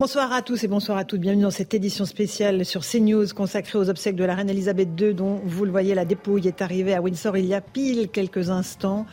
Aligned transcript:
Bonsoir 0.00 0.32
à 0.32 0.42
tous 0.42 0.64
et 0.64 0.66
bonsoir 0.66 0.98
à 0.98 1.04
toutes. 1.04 1.20
Bienvenue 1.20 1.44
dans 1.44 1.52
cette 1.52 1.72
édition 1.72 2.04
spéciale 2.04 2.64
sur 2.64 2.80
CNews 2.84 3.28
consacrée 3.32 3.78
aux 3.78 3.88
obsèques 3.88 4.16
de 4.16 4.24
la 4.24 4.34
reine 4.34 4.50
Elisabeth 4.50 4.88
II 5.00 5.14
dont 5.14 5.40
vous 5.44 5.64
le 5.64 5.70
voyez 5.70 5.94
la 5.94 6.04
dépouille 6.04 6.48
est 6.48 6.62
arrivée 6.62 6.94
à 6.94 7.00
Windsor 7.00 7.36
il 7.36 7.46
y 7.46 7.54
a 7.54 7.60
pile 7.60 8.08
quelques 8.08 8.50
instants. 8.50 9.06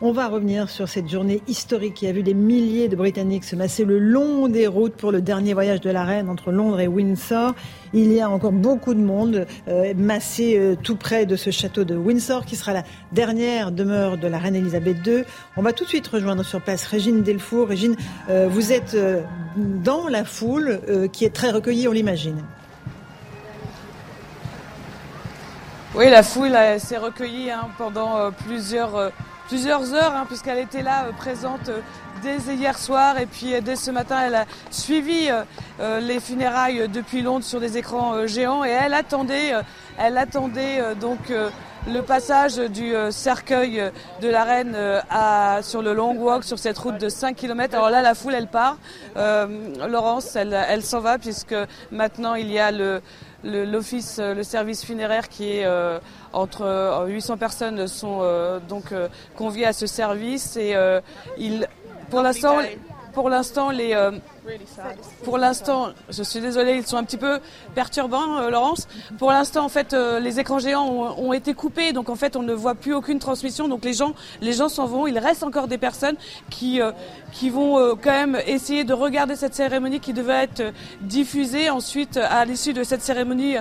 On 0.00 0.12
va 0.12 0.28
revenir 0.28 0.70
sur 0.70 0.88
cette 0.88 1.08
journée 1.08 1.42
historique 1.48 1.94
qui 1.94 2.06
a 2.06 2.12
vu 2.12 2.22
des 2.22 2.32
milliers 2.32 2.86
de 2.86 2.94
Britanniques 2.94 3.42
se 3.42 3.56
masser 3.56 3.84
le 3.84 3.98
long 3.98 4.46
des 4.46 4.68
routes 4.68 4.94
pour 4.94 5.10
le 5.10 5.20
dernier 5.20 5.54
voyage 5.54 5.80
de 5.80 5.90
la 5.90 6.04
reine 6.04 6.28
entre 6.28 6.52
Londres 6.52 6.78
et 6.78 6.86
Windsor. 6.86 7.52
Il 7.92 8.12
y 8.12 8.20
a 8.20 8.30
encore 8.30 8.52
beaucoup 8.52 8.94
de 8.94 9.00
monde 9.00 9.44
euh, 9.66 9.92
massé 9.96 10.56
euh, 10.56 10.76
tout 10.80 10.94
près 10.94 11.26
de 11.26 11.34
ce 11.34 11.50
château 11.50 11.82
de 11.82 11.96
Windsor 11.96 12.44
qui 12.44 12.54
sera 12.54 12.74
la 12.74 12.84
dernière 13.10 13.72
demeure 13.72 14.18
de 14.18 14.28
la 14.28 14.38
reine 14.38 14.54
Elisabeth 14.54 15.04
II. 15.04 15.24
On 15.56 15.62
va 15.62 15.72
tout 15.72 15.82
de 15.82 15.88
suite 15.88 16.06
rejoindre 16.06 16.44
sur 16.44 16.60
place 16.60 16.84
Régine 16.84 17.24
Delfour. 17.24 17.66
Régine, 17.66 17.96
euh, 18.30 18.46
vous 18.48 18.70
êtes 18.70 18.96
dans 19.56 20.06
la 20.06 20.24
foule 20.24 20.80
qui 21.12 21.24
est 21.24 21.34
très 21.34 21.50
recueillie, 21.50 21.88
on 21.88 21.92
l'imagine. 21.92 22.44
Oui, 25.96 26.08
la 26.08 26.22
foule 26.22 26.56
s'est 26.78 26.98
recueillie 26.98 27.50
hein, 27.50 27.66
pendant 27.76 28.30
plusieurs, 28.30 29.10
plusieurs 29.48 29.94
heures, 29.94 30.14
hein, 30.14 30.24
puisqu'elle 30.28 30.58
était 30.58 30.82
là 30.82 31.04
euh, 31.06 31.12
présente 31.12 31.68
euh, 31.68 31.80
dès 32.22 32.36
hier 32.54 32.78
soir 32.78 33.18
et 33.18 33.26
puis 33.26 33.54
euh, 33.54 33.60
dès 33.60 33.76
ce 33.76 33.90
matin, 33.90 34.18
elle 34.26 34.34
a 34.34 34.44
suivi 34.70 35.28
les 36.00 36.20
funérailles 36.20 36.88
depuis 36.88 37.22
Londres 37.22 37.44
sur 37.44 37.60
des 37.60 37.76
écrans 37.78 38.26
géants 38.26 38.64
et 38.64 38.70
elle 38.70 38.94
attendait, 38.94 39.52
elle 39.98 40.18
attendait 40.18 40.82
donc 41.00 41.18
le 41.86 42.00
passage 42.02 42.56
du 42.56 42.92
cercueil 43.10 43.90
de 44.20 44.28
la 44.28 44.44
reine 44.44 44.76
à, 45.10 45.60
sur 45.62 45.80
le 45.82 45.94
long 45.94 46.14
walk, 46.16 46.42
sur 46.44 46.58
cette 46.58 46.78
route 46.78 46.98
de 46.98 47.08
5 47.08 47.36
km. 47.36 47.74
Alors 47.76 47.90
là, 47.90 48.02
la 48.02 48.14
foule, 48.14 48.34
elle 48.34 48.48
part. 48.48 48.76
Euh, 49.16 49.46
Laurence, 49.88 50.34
elle, 50.36 50.52
elle 50.68 50.82
s'en 50.82 51.00
va 51.00 51.18
puisque 51.18 51.54
maintenant, 51.92 52.34
il 52.34 52.50
y 52.50 52.58
a 52.58 52.70
le 52.72 53.00
le- 53.44 53.64
l'office, 53.64 54.16
euh, 54.18 54.34
le 54.34 54.42
service 54.42 54.84
funéraire 54.84 55.28
qui 55.28 55.44
est 55.58 55.64
euh, 55.64 56.00
entre 56.32 56.62
euh, 56.62 57.06
800 57.06 57.36
personnes 57.36 57.86
sont 57.86 58.18
euh, 58.22 58.58
donc 58.60 58.92
euh, 58.92 59.08
conviées 59.36 59.66
à 59.66 59.72
ce 59.72 59.86
service 59.86 60.56
et 60.56 60.74
euh, 60.74 61.00
il, 61.38 61.66
pour 62.10 62.22
l'instant, 62.22 62.58
pour 63.12 63.28
l'instant 63.28 63.70
les 63.70 63.94
euh, 63.94 64.12
pour 65.24 65.38
l'instant, 65.38 65.88
je 66.08 66.22
suis 66.22 66.40
désolée, 66.40 66.76
ils 66.76 66.86
sont 66.86 66.96
un 66.96 67.04
petit 67.04 67.16
peu 67.16 67.40
perturbants, 67.74 68.38
euh, 68.38 68.50
Laurence. 68.50 68.88
Pour 69.18 69.30
l'instant, 69.30 69.64
en 69.64 69.68
fait, 69.68 69.92
euh, 69.92 70.20
les 70.20 70.40
écrans 70.40 70.58
géants 70.58 71.14
ont, 71.18 71.32
été 71.32 71.54
coupés, 71.54 71.92
donc 71.92 72.08
en 72.08 72.14
fait, 72.14 72.36
on 72.36 72.42
ne 72.42 72.52
voit 72.52 72.74
plus 72.74 72.94
aucune 72.94 73.18
transmission. 73.18 73.68
Donc 73.68 73.84
les 73.84 73.92
gens, 73.92 74.14
les 74.40 74.52
gens 74.52 74.68
s'en 74.68 74.86
vont. 74.86 75.06
Il 75.06 75.18
reste 75.18 75.42
encore 75.42 75.68
des 75.68 75.78
personnes 75.78 76.16
qui 76.50 76.80
euh, 76.80 76.92
qui 77.32 77.50
vont 77.50 77.94
quand 78.02 78.10
même 78.10 78.38
essayer 78.46 78.84
de 78.84 78.94
regarder 78.94 79.36
cette 79.36 79.54
cérémonie 79.54 80.00
qui 80.00 80.14
devait 80.14 80.44
être 80.44 80.72
diffusée. 81.02 81.68
Ensuite, 81.68 82.16
à 82.16 82.44
l'issue 82.46 82.72
de 82.72 82.82
cette 82.84 83.02
cérémonie, 83.02 83.56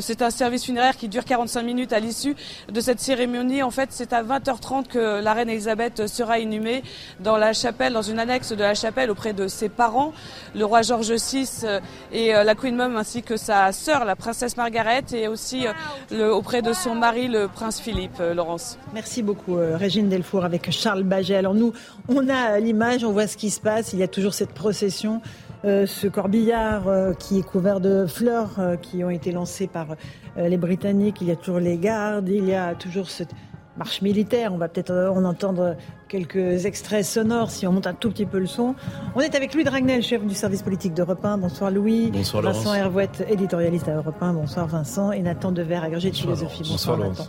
c'est 0.00 0.22
un 0.22 0.30
service 0.30 0.64
funéraire 0.64 0.96
qui 0.96 1.08
dure 1.08 1.24
45 1.24 1.62
minutes. 1.62 1.92
À 1.92 2.00
l'issue 2.00 2.34
de 2.68 2.80
cette 2.80 2.98
cérémonie, 2.98 3.62
en 3.62 3.70
fait, 3.70 3.90
c'est 3.92 4.12
à 4.12 4.24
20h30 4.24 4.88
que 4.88 5.22
la 5.22 5.34
reine 5.34 5.48
Elisabeth 5.48 6.08
sera 6.08 6.40
inhumée 6.40 6.82
dans 7.20 7.36
la 7.36 7.52
chapelle, 7.52 7.92
dans 7.92 8.02
une 8.02 8.18
annexe 8.18 8.50
de 8.50 8.62
la 8.62 8.74
chapelle 8.74 9.10
auprès 9.12 9.32
de 9.32 9.46
ses 9.46 9.68
parents 9.68 10.12
le 10.54 10.64
roi 10.64 10.82
George 10.82 11.12
VI 11.12 11.48
euh, 11.64 11.80
et 12.12 12.34
euh, 12.34 12.44
la 12.44 12.54
Queen 12.54 12.76
Mum 12.76 12.96
ainsi 12.96 13.22
que 13.22 13.36
sa 13.36 13.72
sœur, 13.72 14.04
la 14.04 14.16
princesse 14.16 14.56
Margaret, 14.56 15.04
et 15.12 15.28
aussi 15.28 15.66
euh, 16.12 16.30
auprès 16.30 16.62
de 16.62 16.72
son 16.72 16.94
mari, 16.94 17.28
le 17.28 17.48
prince 17.48 17.80
Philippe, 17.80 18.22
Laurence. 18.34 18.78
Merci 18.94 19.22
beaucoup, 19.22 19.56
Régine 19.56 20.08
Delfour, 20.08 20.44
avec 20.44 20.70
Charles 20.70 21.02
Baget. 21.02 21.36
Alors 21.36 21.54
nous, 21.54 21.72
on 22.08 22.28
a 22.28 22.58
l'image, 22.58 23.04
on 23.04 23.12
voit 23.12 23.26
ce 23.26 23.36
qui 23.36 23.50
se 23.50 23.60
passe. 23.60 23.92
Il 23.92 23.98
y 23.98 24.02
a 24.02 24.08
toujours 24.08 24.34
cette 24.34 24.52
procession, 24.52 25.20
ce 25.64 26.08
corbillard 26.08 26.84
qui 27.18 27.38
est 27.38 27.42
couvert 27.42 27.80
de 27.80 28.06
fleurs 28.06 28.58
qui 28.80 29.04
ont 29.04 29.10
été 29.10 29.32
lancées 29.32 29.66
par 29.66 29.96
les 30.36 30.56
Britanniques. 30.56 31.18
Il 31.20 31.28
y 31.28 31.30
a 31.30 31.36
toujours 31.36 31.60
les 31.60 31.78
gardes, 31.78 32.28
il 32.28 32.48
y 32.48 32.54
a 32.54 32.74
toujours 32.74 33.10
cette 33.10 33.32
marche 33.76 34.02
militaire. 34.02 34.52
On 34.52 34.58
va 34.58 34.68
peut-être 34.68 34.90
euh, 34.90 35.10
en 35.10 35.24
entendre 35.24 35.76
quelques 36.08 36.66
extraits 36.66 37.04
sonores 37.04 37.50
si 37.50 37.66
on 37.66 37.72
monte 37.72 37.86
un 37.86 37.94
tout 37.94 38.10
petit 38.10 38.26
peu 38.26 38.38
le 38.38 38.46
son. 38.46 38.74
On 39.14 39.20
est 39.20 39.34
avec 39.34 39.54
Louis 39.54 39.64
Dragnel, 39.64 40.02
chef 40.02 40.24
du 40.24 40.34
service 40.34 40.62
politique 40.62 40.94
d'Europe 40.94 41.24
1. 41.24 41.38
Bonsoir 41.38 41.70
Louis. 41.70 42.10
Bonsoir, 42.10 42.42
Vincent 42.42 42.64
Laurence. 42.64 42.76
Hervouette, 42.76 43.24
éditorialiste 43.28 43.88
à 43.88 43.94
Europe 43.96 44.20
1. 44.20 44.34
Bonsoir 44.34 44.66
Vincent. 44.66 45.12
Et 45.12 45.20
Nathan 45.20 45.52
Dever, 45.52 45.76
agrégé 45.76 46.10
de 46.10 46.16
Bonsoir, 46.16 46.36
philosophie. 46.36 46.62
Laurence. 46.64 46.86
Bonsoir, 46.86 46.98
Nathan. 46.98 47.24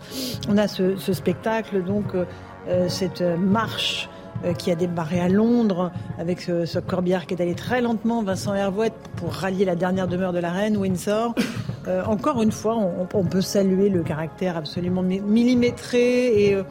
On 0.49 0.57
a 0.57 0.67
ce, 0.67 0.97
ce 0.97 1.13
spectacle, 1.13 1.83
donc 1.83 2.15
euh, 2.15 2.89
cette 2.89 3.21
marche 3.21 4.09
qui 4.57 4.71
a 4.71 4.75
démarré 4.75 5.19
à 5.19 5.29
Londres 5.29 5.91
avec 6.17 6.41
ce, 6.41 6.65
ce 6.65 6.79
corbillard 6.79 7.25
qui 7.25 7.33
est 7.33 7.41
allé 7.41 7.55
très 7.55 7.81
lentement, 7.81 8.23
Vincent 8.23 8.53
Hervouette, 8.53 8.93
pour 9.15 9.31
rallier 9.31 9.65
la 9.65 9.75
dernière 9.75 10.07
demeure 10.07 10.33
de 10.33 10.39
la 10.39 10.51
reine, 10.51 10.77
Windsor. 10.77 11.33
Euh, 11.87 12.03
encore 12.05 12.41
une 12.41 12.51
fois, 12.51 12.77
on, 12.77 13.23
peut 13.25 13.41
saluer 13.41 13.89
le 13.89 14.03
caractère 14.03 14.55
absolument 14.55 15.01
mi- 15.01 15.19
millimétré 15.19 16.45
et 16.45 16.55
euh, 16.55 16.63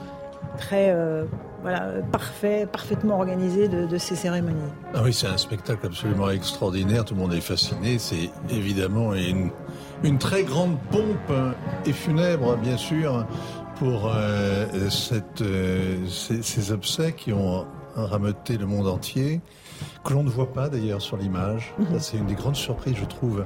très 0.56 0.90
euh, 0.90 1.24
voilà, 1.60 1.88
parfait, 2.10 2.66
parfaitement 2.70 3.16
organisé 3.16 3.68
de, 3.68 3.98
ces 3.98 4.16
cérémonies. 4.16 4.56
Ah 4.94 5.02
oui, 5.04 5.12
c'est 5.12 5.28
un 5.28 5.36
spectacle 5.36 5.86
absolument 5.86 6.30
extraordinaire. 6.30 7.04
Tout 7.04 7.14
le 7.14 7.20
monde 7.20 7.34
est 7.34 7.40
fasciné. 7.40 7.98
C'est 7.98 8.30
évidemment 8.50 9.12
une, 9.14 10.18
très 10.18 10.44
grande 10.44 10.76
pompe 10.90 11.30
euh, 11.30 11.52
et 11.86 11.92
funèbre, 11.92 12.56
bien 12.56 12.76
sûr, 12.76 13.26
pour 13.78 14.10
euh, 14.14 14.88
cette, 14.90 15.42
euh, 15.42 16.06
ces, 16.08 16.42
ces 16.42 16.72
obsèques 16.72 17.16
qui 17.16 17.32
ont 17.32 17.66
rameuté 17.94 18.56
le 18.56 18.66
monde 18.66 18.88
entier, 18.88 19.40
que 20.04 20.12
l'on 20.14 20.22
ne 20.22 20.30
voit 20.30 20.52
pas 20.52 20.68
d'ailleurs 20.68 21.02
sur 21.02 21.16
l'image. 21.16 21.74
Mhm. 21.78 21.98
C'est 21.98 22.16
une 22.16 22.26
des 22.26 22.34
grandes 22.34 22.56
surprises, 22.56 22.96
je 22.98 23.04
trouve, 23.04 23.44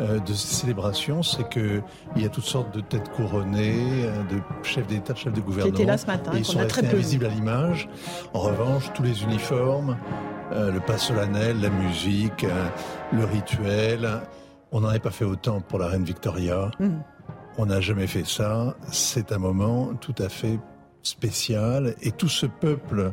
euh, 0.00 0.18
de 0.18 0.32
ces 0.32 0.54
célébrations, 0.54 1.22
c'est 1.22 1.48
que 1.48 1.82
il 2.16 2.22
y 2.22 2.26
a 2.26 2.28
toutes 2.28 2.44
sortes 2.44 2.74
de 2.74 2.80
têtes 2.80 3.10
couronnées, 3.10 4.02
de 4.30 4.38
chefs 4.62 4.86
d'État, 4.86 5.12
de 5.12 5.18
chefs 5.18 5.32
de 5.32 5.40
Qui 5.40 5.46
gouvernement. 5.46 5.74
était 5.76 5.84
là 5.84 5.98
ce 5.98 6.06
matin, 6.06 6.32
et 6.34 6.38
ils 6.38 6.44
sont 6.44 6.58
restés 6.58 6.82
très 6.82 6.94
invisibles 6.94 7.26
à 7.26 7.28
l'image. 7.28 7.88
En 8.34 8.40
revanche, 8.40 8.92
tous 8.94 9.02
les 9.02 9.22
uniformes, 9.22 9.96
le 10.52 10.78
pas 10.80 10.98
solennel, 10.98 11.60
la 11.60 11.70
musique, 11.70 12.44
le 13.12 13.24
rituel, 13.24 14.08
on 14.72 14.80
n'en 14.80 14.88
avait 14.88 14.98
pas 14.98 15.10
fait 15.10 15.24
autant 15.24 15.60
pour 15.60 15.78
la 15.78 15.86
reine 15.86 16.04
Victoria. 16.04 16.70
Mhm. 16.80 17.02
On 17.58 17.66
n'a 17.66 17.80
jamais 17.80 18.06
fait 18.06 18.26
ça. 18.26 18.76
C'est 18.92 19.32
un 19.32 19.38
moment 19.38 19.92
tout 20.00 20.14
à 20.18 20.28
fait 20.28 20.58
spécial 21.02 21.94
et 22.02 22.10
tout 22.10 22.28
ce 22.28 22.46
peuple 22.46 23.12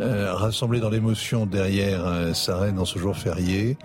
euh, 0.00 0.32
rassemblé 0.32 0.78
dans 0.80 0.88
l'émotion 0.90 1.46
derrière 1.46 2.06
euh, 2.06 2.32
sa 2.32 2.56
reine 2.58 2.78
en 2.78 2.84
ce 2.84 2.98
jour 2.98 3.16
férié 3.16 3.76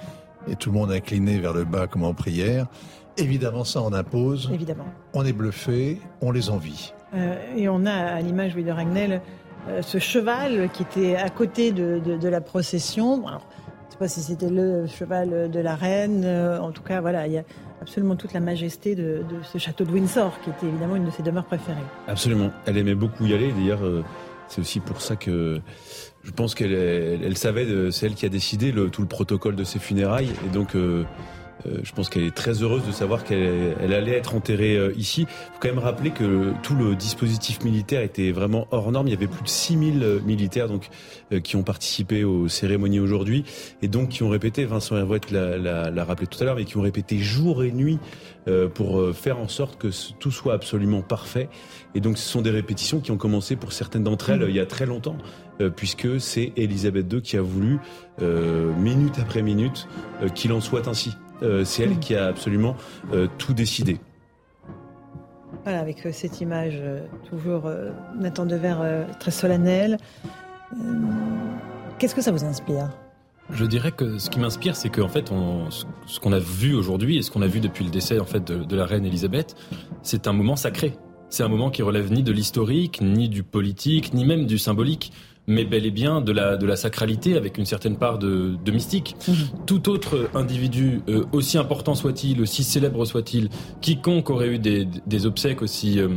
et 0.47 0.55
tout 0.55 0.71
le 0.71 0.77
monde 0.77 0.91
incliné 0.91 1.39
vers 1.39 1.53
le 1.53 1.65
bas 1.65 1.87
comme 1.87 2.03
en 2.03 2.13
prière. 2.13 2.67
Évidemment, 3.17 3.63
ça 3.63 3.81
en 3.81 3.91
impose. 3.91 4.49
Évidemment. 4.53 4.85
On 5.13 5.25
est 5.25 5.33
bluffé, 5.33 5.99
on 6.21 6.31
les 6.31 6.49
envie. 6.49 6.93
Euh, 7.15 7.35
et 7.57 7.67
on 7.67 7.85
a 7.87 7.91
à 7.91 8.21
l'image 8.21 8.53
Louis 8.53 8.63
de 8.63 8.71
Ragnel 8.71 9.21
ce 9.81 9.99
cheval 9.99 10.69
qui 10.71 10.83
était 10.83 11.15
à 11.17 11.29
côté 11.29 11.71
de, 11.71 11.99
de- 12.03 12.17
de 12.17 12.27
la 12.29 12.39
procession. 12.41 13.27
Alors, 13.27 13.45
sais 13.99 14.05
pas 14.05 14.21
si 14.21 14.21
c'était 14.21 14.49
le 14.49 14.87
cheval 14.87 15.51
de 15.51 15.59
la 15.59 15.75
reine. 15.75 16.23
euh, 16.25 16.59
en 16.59 16.71
tout 16.71 16.81
cas, 16.81 17.01
voilà, 17.01 17.27
il 17.27 17.33
y 17.33 17.37
a 17.37 17.43
absolument 17.81 18.15
toute 18.15 18.33
la 18.33 18.39
majesté 18.39 18.95
de, 18.95 19.23
ce 19.43 19.57
château 19.57 19.83
de 19.83 19.91
Windsor, 19.91 20.39
qui 20.41 20.49
était 20.49 20.67
évidemment 20.67 20.95
une 20.95 21.05
de 21.05 21.11
ses 21.11 21.23
demeures 21.23 21.45
préférées. 21.45 21.77
Absolument. 22.07 22.51
Elle 22.65 22.77
aimait 22.77 22.95
beaucoup 22.95 23.25
y 23.25 23.33
aller. 23.33 23.51
D'ailleurs, 23.51 23.83
euh, 23.83 24.03
c'est 24.47 24.61
aussi 24.61 24.79
pour 24.79 25.01
ça 25.01 25.15
que 25.15 25.59
je 26.23 26.31
pense 26.31 26.55
qu'elle 26.55 26.73
elle, 26.73 27.23
elle 27.23 27.37
savait, 27.37 27.91
c'est 27.91 28.05
elle 28.05 28.15
qui 28.15 28.25
a 28.25 28.29
décidé 28.29 28.73
tout 28.91 29.01
le 29.01 29.07
protocole 29.07 29.55
de 29.55 29.63
ses 29.63 29.79
funérailles. 29.79 30.31
Et 30.45 30.49
donc, 30.49 30.75
euh, 30.75 31.03
euh, 31.65 31.79
je 31.83 31.91
pense 31.91 32.09
qu'elle 32.09 32.23
est 32.23 32.35
très 32.35 32.63
heureuse 32.63 32.85
de 32.85 32.91
savoir 32.91 33.23
qu'elle 33.23 33.75
elle 33.81 33.93
allait 33.93 34.15
être 34.15 34.35
enterrée 34.35 34.77
euh, 34.77 34.93
ici. 34.95 35.21
Il 35.21 35.53
faut 35.53 35.59
quand 35.59 35.67
même 35.67 35.79
rappeler 35.79 36.11
que 36.11 36.53
tout 36.63 36.75
le 36.75 36.95
dispositif 36.95 37.63
militaire 37.63 38.01
était 38.01 38.31
vraiment 38.31 38.67
hors 38.71 38.91
norme. 38.91 39.07
Il 39.07 39.11
y 39.11 39.15
avait 39.15 39.27
plus 39.27 39.43
de 39.43 39.49
6000 39.49 40.03
euh, 40.03 40.19
militaires 40.21 40.67
donc 40.67 40.89
qui 41.43 41.55
ont 41.55 41.63
participé 41.63 42.23
aux 42.23 42.47
cérémonies 42.47 42.99
aujourd'hui 42.99 43.45
et 43.83 43.87
donc 43.87 44.09
qui 44.09 44.23
ont 44.23 44.29
répété, 44.29 44.65
Vincent 44.65 44.97
Hervouette 44.97 45.29
l'a 45.29 46.03
rappelé 46.03 46.25
tout 46.25 46.41
à 46.41 46.45
l'heure, 46.45 46.55
mais 46.55 46.65
qui 46.65 46.77
ont 46.77 46.81
répété 46.81 47.19
jour 47.19 47.63
et 47.63 47.71
nuit 47.71 47.99
pour 48.73 49.13
faire 49.13 49.37
en 49.37 49.47
sorte 49.47 49.77
que 49.77 49.89
tout 50.17 50.31
soit 50.31 50.55
absolument 50.55 51.03
parfait. 51.03 51.49
Et 51.93 51.99
donc 51.99 52.17
ce 52.17 52.27
sont 52.27 52.41
des 52.41 52.49
répétitions 52.49 52.99
qui 52.99 53.11
ont 53.11 53.17
commencé 53.17 53.55
pour 53.55 53.73
certaines 53.73 54.03
d'entre 54.03 54.31
elles 54.31 54.43
il 54.49 54.55
y 54.55 54.59
a 54.59 54.65
très 54.65 54.87
longtemps. 54.87 55.17
puisque 55.75 56.19
c'est 56.19 56.51
Elisabeth 56.55 57.13
II 57.13 57.21
qui 57.21 57.37
a 57.37 57.41
voulu, 57.43 57.77
minute 58.19 59.19
après 59.19 59.43
minute, 59.43 59.87
qu'il 60.33 60.51
en 60.51 60.61
soit 60.61 60.87
ainsi. 60.87 61.11
Euh, 61.41 61.63
c'est 61.63 61.83
elle 61.83 61.99
qui 61.99 62.15
a 62.15 62.27
absolument 62.27 62.75
euh, 63.13 63.27
tout 63.37 63.53
décidé. 63.53 63.99
Voilà, 65.63 65.79
avec 65.79 66.05
euh, 66.05 66.11
cette 66.11 66.41
image 66.41 66.81
toujours 67.29 67.69
Nathan 68.17 68.45
Devers 68.45 69.07
très 69.19 69.31
solennelle. 69.31 69.97
Qu'est-ce 71.97 72.15
que 72.15 72.21
ça 72.21 72.31
vous 72.31 72.43
inspire? 72.43 72.89
Je 73.51 73.65
dirais 73.65 73.91
que 73.91 74.19
ce 74.19 74.29
qui 74.29 74.39
m'inspire, 74.39 74.75
c'est 74.75 74.89
qu'en 74.89 75.07
fait, 75.07 75.31
ce 76.05 76.19
qu'on 76.19 76.31
a 76.31 76.39
vu 76.39 76.75
aujourd'hui 76.75 77.17
et 77.17 77.23
ce 77.23 77.31
qu'on 77.31 77.41
a 77.41 77.47
vu 77.47 77.59
depuis 77.59 77.83
le 77.83 77.89
décès 77.89 78.19
en 78.19 78.25
fait 78.25 78.43
de, 78.43 78.63
de 78.63 78.75
la 78.75 78.85
reine 78.85 79.05
Elisabeth, 79.05 79.55
c'est 80.03 80.27
un 80.27 80.33
moment 80.33 80.55
sacré. 80.55 80.93
C'est 81.29 81.43
un 81.43 81.47
moment 81.47 81.69
qui 81.71 81.81
relève 81.81 82.11
ni 82.11 82.23
de 82.23 82.31
l'historique, 82.31 83.01
ni 83.01 83.27
du 83.27 83.43
politique, 83.43 84.13
ni 84.13 84.25
même 84.25 84.45
du 84.45 84.57
symbolique 84.57 85.11
mais 85.49 85.65
bel 85.65 85.85
et 85.85 85.91
bien 85.91 86.21
de 86.21 86.31
la, 86.31 86.55
de 86.55 86.65
la 86.65 86.77
sacralité 86.77 87.35
avec 87.35 87.57
une 87.57 87.65
certaine 87.65 87.97
part 87.97 88.19
de, 88.19 88.55
de 88.63 88.71
mystique. 88.71 89.15
Mhm. 89.27 89.35
Tout 89.65 89.89
autre 89.89 90.29
individu, 90.33 91.01
euh, 91.09 91.25
aussi 91.33 91.57
important 91.57 91.95
soit-il, 91.95 92.39
aussi 92.41 92.63
célèbre 92.63 93.03
soit-il, 93.05 93.49
quiconque 93.81 94.29
aurait 94.29 94.49
eu 94.49 94.59
des, 94.59 94.87
des 95.05 95.25
obsèques 95.25 95.61
aussi... 95.61 95.99
Euh, 95.99 96.07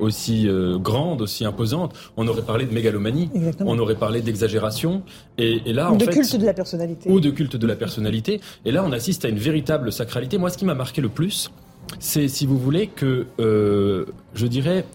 aussi 0.00 0.48
euh, 0.48 0.78
grandes, 0.78 1.22
aussi 1.22 1.44
imposantes, 1.44 1.94
on 2.16 2.26
aurait 2.26 2.42
parlé 2.42 2.64
de 2.64 2.72
mégalomanie, 2.72 3.30
on 3.60 3.78
aurait 3.78 3.94
parlé 3.94 4.20
d'exagération, 4.20 5.02
et, 5.38 5.60
et, 5.66 5.72
là, 5.72 5.90
ou 5.90 5.94
en 5.94 5.96
de 5.96 6.04
fait, 6.04 6.12
culte 6.12 6.36
de 6.36 6.46
la 6.46 6.54
personnalité, 6.54 7.10
ou 7.10 7.20
de 7.20 7.30
culte 7.30 7.56
de 7.56 7.66
la 7.66 7.76
personnalité. 7.76 8.40
Et 8.64 8.72
là, 8.72 8.82
on 8.84 8.90
assiste 8.90 9.24
à 9.24 9.28
une 9.28 9.38
véritable 9.38 9.92
sacralité. 9.92 10.38
Moi, 10.38 10.50
ce 10.50 10.58
qui 10.58 10.64
m'a 10.64 10.74
marqué 10.74 11.00
le 11.00 11.08
plus, 11.08 11.52
c'est, 12.00 12.26
si 12.26 12.46
vous 12.46 12.58
voulez, 12.58 12.88
que 12.88 13.26
euh, 13.38 14.06
je 14.34 14.46
dirais 14.46 14.86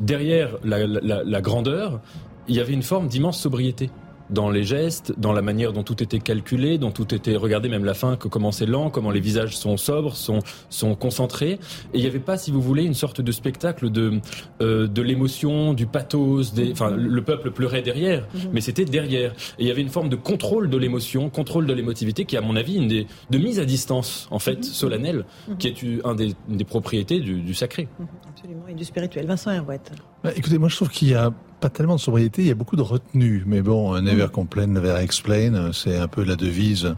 derrière 0.00 0.56
la, 0.64 0.86
la, 0.86 1.22
la 1.24 1.40
grandeur, 1.42 2.00
il 2.48 2.56
y 2.56 2.60
avait 2.60 2.72
une 2.72 2.82
forme 2.82 3.08
d'immense 3.08 3.40
sobriété 3.40 3.90
dans 4.30 4.50
les 4.50 4.64
gestes, 4.64 5.14
dans 5.18 5.32
la 5.32 5.42
manière 5.42 5.72
dont 5.72 5.82
tout 5.82 6.02
était 6.02 6.18
calculé, 6.18 6.78
dont 6.78 6.90
tout 6.90 7.14
était 7.14 7.36
regardé, 7.36 7.68
même 7.68 7.84
la 7.84 7.94
fin, 7.94 8.16
que 8.16 8.28
comment 8.28 8.52
c'est 8.52 8.66
lent, 8.66 8.90
comment 8.90 9.10
les 9.10 9.20
visages 9.20 9.56
sont 9.56 9.76
sobres, 9.76 10.16
sont 10.16 10.38
sont 10.70 10.94
concentrés. 10.94 11.52
Et 11.92 11.98
il 11.98 12.00
n'y 12.00 12.06
avait 12.06 12.18
pas, 12.18 12.38
si 12.38 12.50
vous 12.50 12.60
voulez, 12.60 12.84
une 12.84 12.94
sorte 12.94 13.20
de 13.20 13.32
spectacle 13.32 13.90
de 13.90 14.20
euh, 14.62 14.86
de 14.86 15.02
l'émotion, 15.02 15.74
du 15.74 15.86
pathos. 15.86 16.54
Des, 16.54 16.72
enfin, 16.72 16.90
le 16.90 17.22
peuple 17.22 17.50
pleurait 17.50 17.82
derrière, 17.82 18.26
mhm. 18.34 18.50
mais 18.52 18.60
c'était 18.60 18.84
derrière. 18.84 19.32
Et 19.58 19.64
il 19.64 19.68
y 19.68 19.70
avait 19.70 19.82
une 19.82 19.90
forme 19.90 20.08
de 20.08 20.16
contrôle 20.16 20.70
de 20.70 20.76
l'émotion, 20.76 21.30
contrôle 21.30 21.66
de 21.66 21.72
l'émotivité, 21.72 22.24
qui, 22.24 22.36
à 22.36 22.40
mon 22.40 22.56
avis, 22.56 22.76
une 22.76 22.88
des 22.88 23.06
de 23.30 23.38
mise 23.38 23.60
à 23.60 23.64
distance, 23.64 24.26
en 24.30 24.38
fait, 24.38 24.58
mhm. 24.58 24.62
solennelle, 24.62 25.24
mhm. 25.48 25.56
qui 25.58 25.68
est 25.68 26.04
un 26.04 26.14
des, 26.14 26.34
des 26.48 26.64
propriétés 26.64 27.20
du, 27.20 27.42
du 27.42 27.54
sacré. 27.54 27.88
Absolument, 28.28 28.66
et 28.68 28.74
du 28.74 28.84
spirituel. 28.84 29.26
Vincent 29.26 29.50
Herouette. 29.50 29.92
Bah, 30.22 30.30
écoutez, 30.34 30.58
moi 30.58 30.68
je 30.68 30.76
trouve 30.76 30.88
qu'il 30.88 31.08
y 31.08 31.14
a 31.14 31.32
pas 31.64 31.70
tellement 31.70 31.96
de 31.96 32.00
sobriété, 32.00 32.42
il 32.42 32.48
y 32.48 32.50
a 32.50 32.54
beaucoup 32.54 32.76
de 32.76 32.82
retenue. 32.82 33.42
Mais 33.46 33.62
bon, 33.62 33.98
never 34.02 34.26
complain, 34.30 34.66
never 34.66 34.96
explain, 35.00 35.72
c'est 35.72 35.96
un 35.96 36.08
peu 36.08 36.22
la 36.22 36.36
devise 36.36 36.94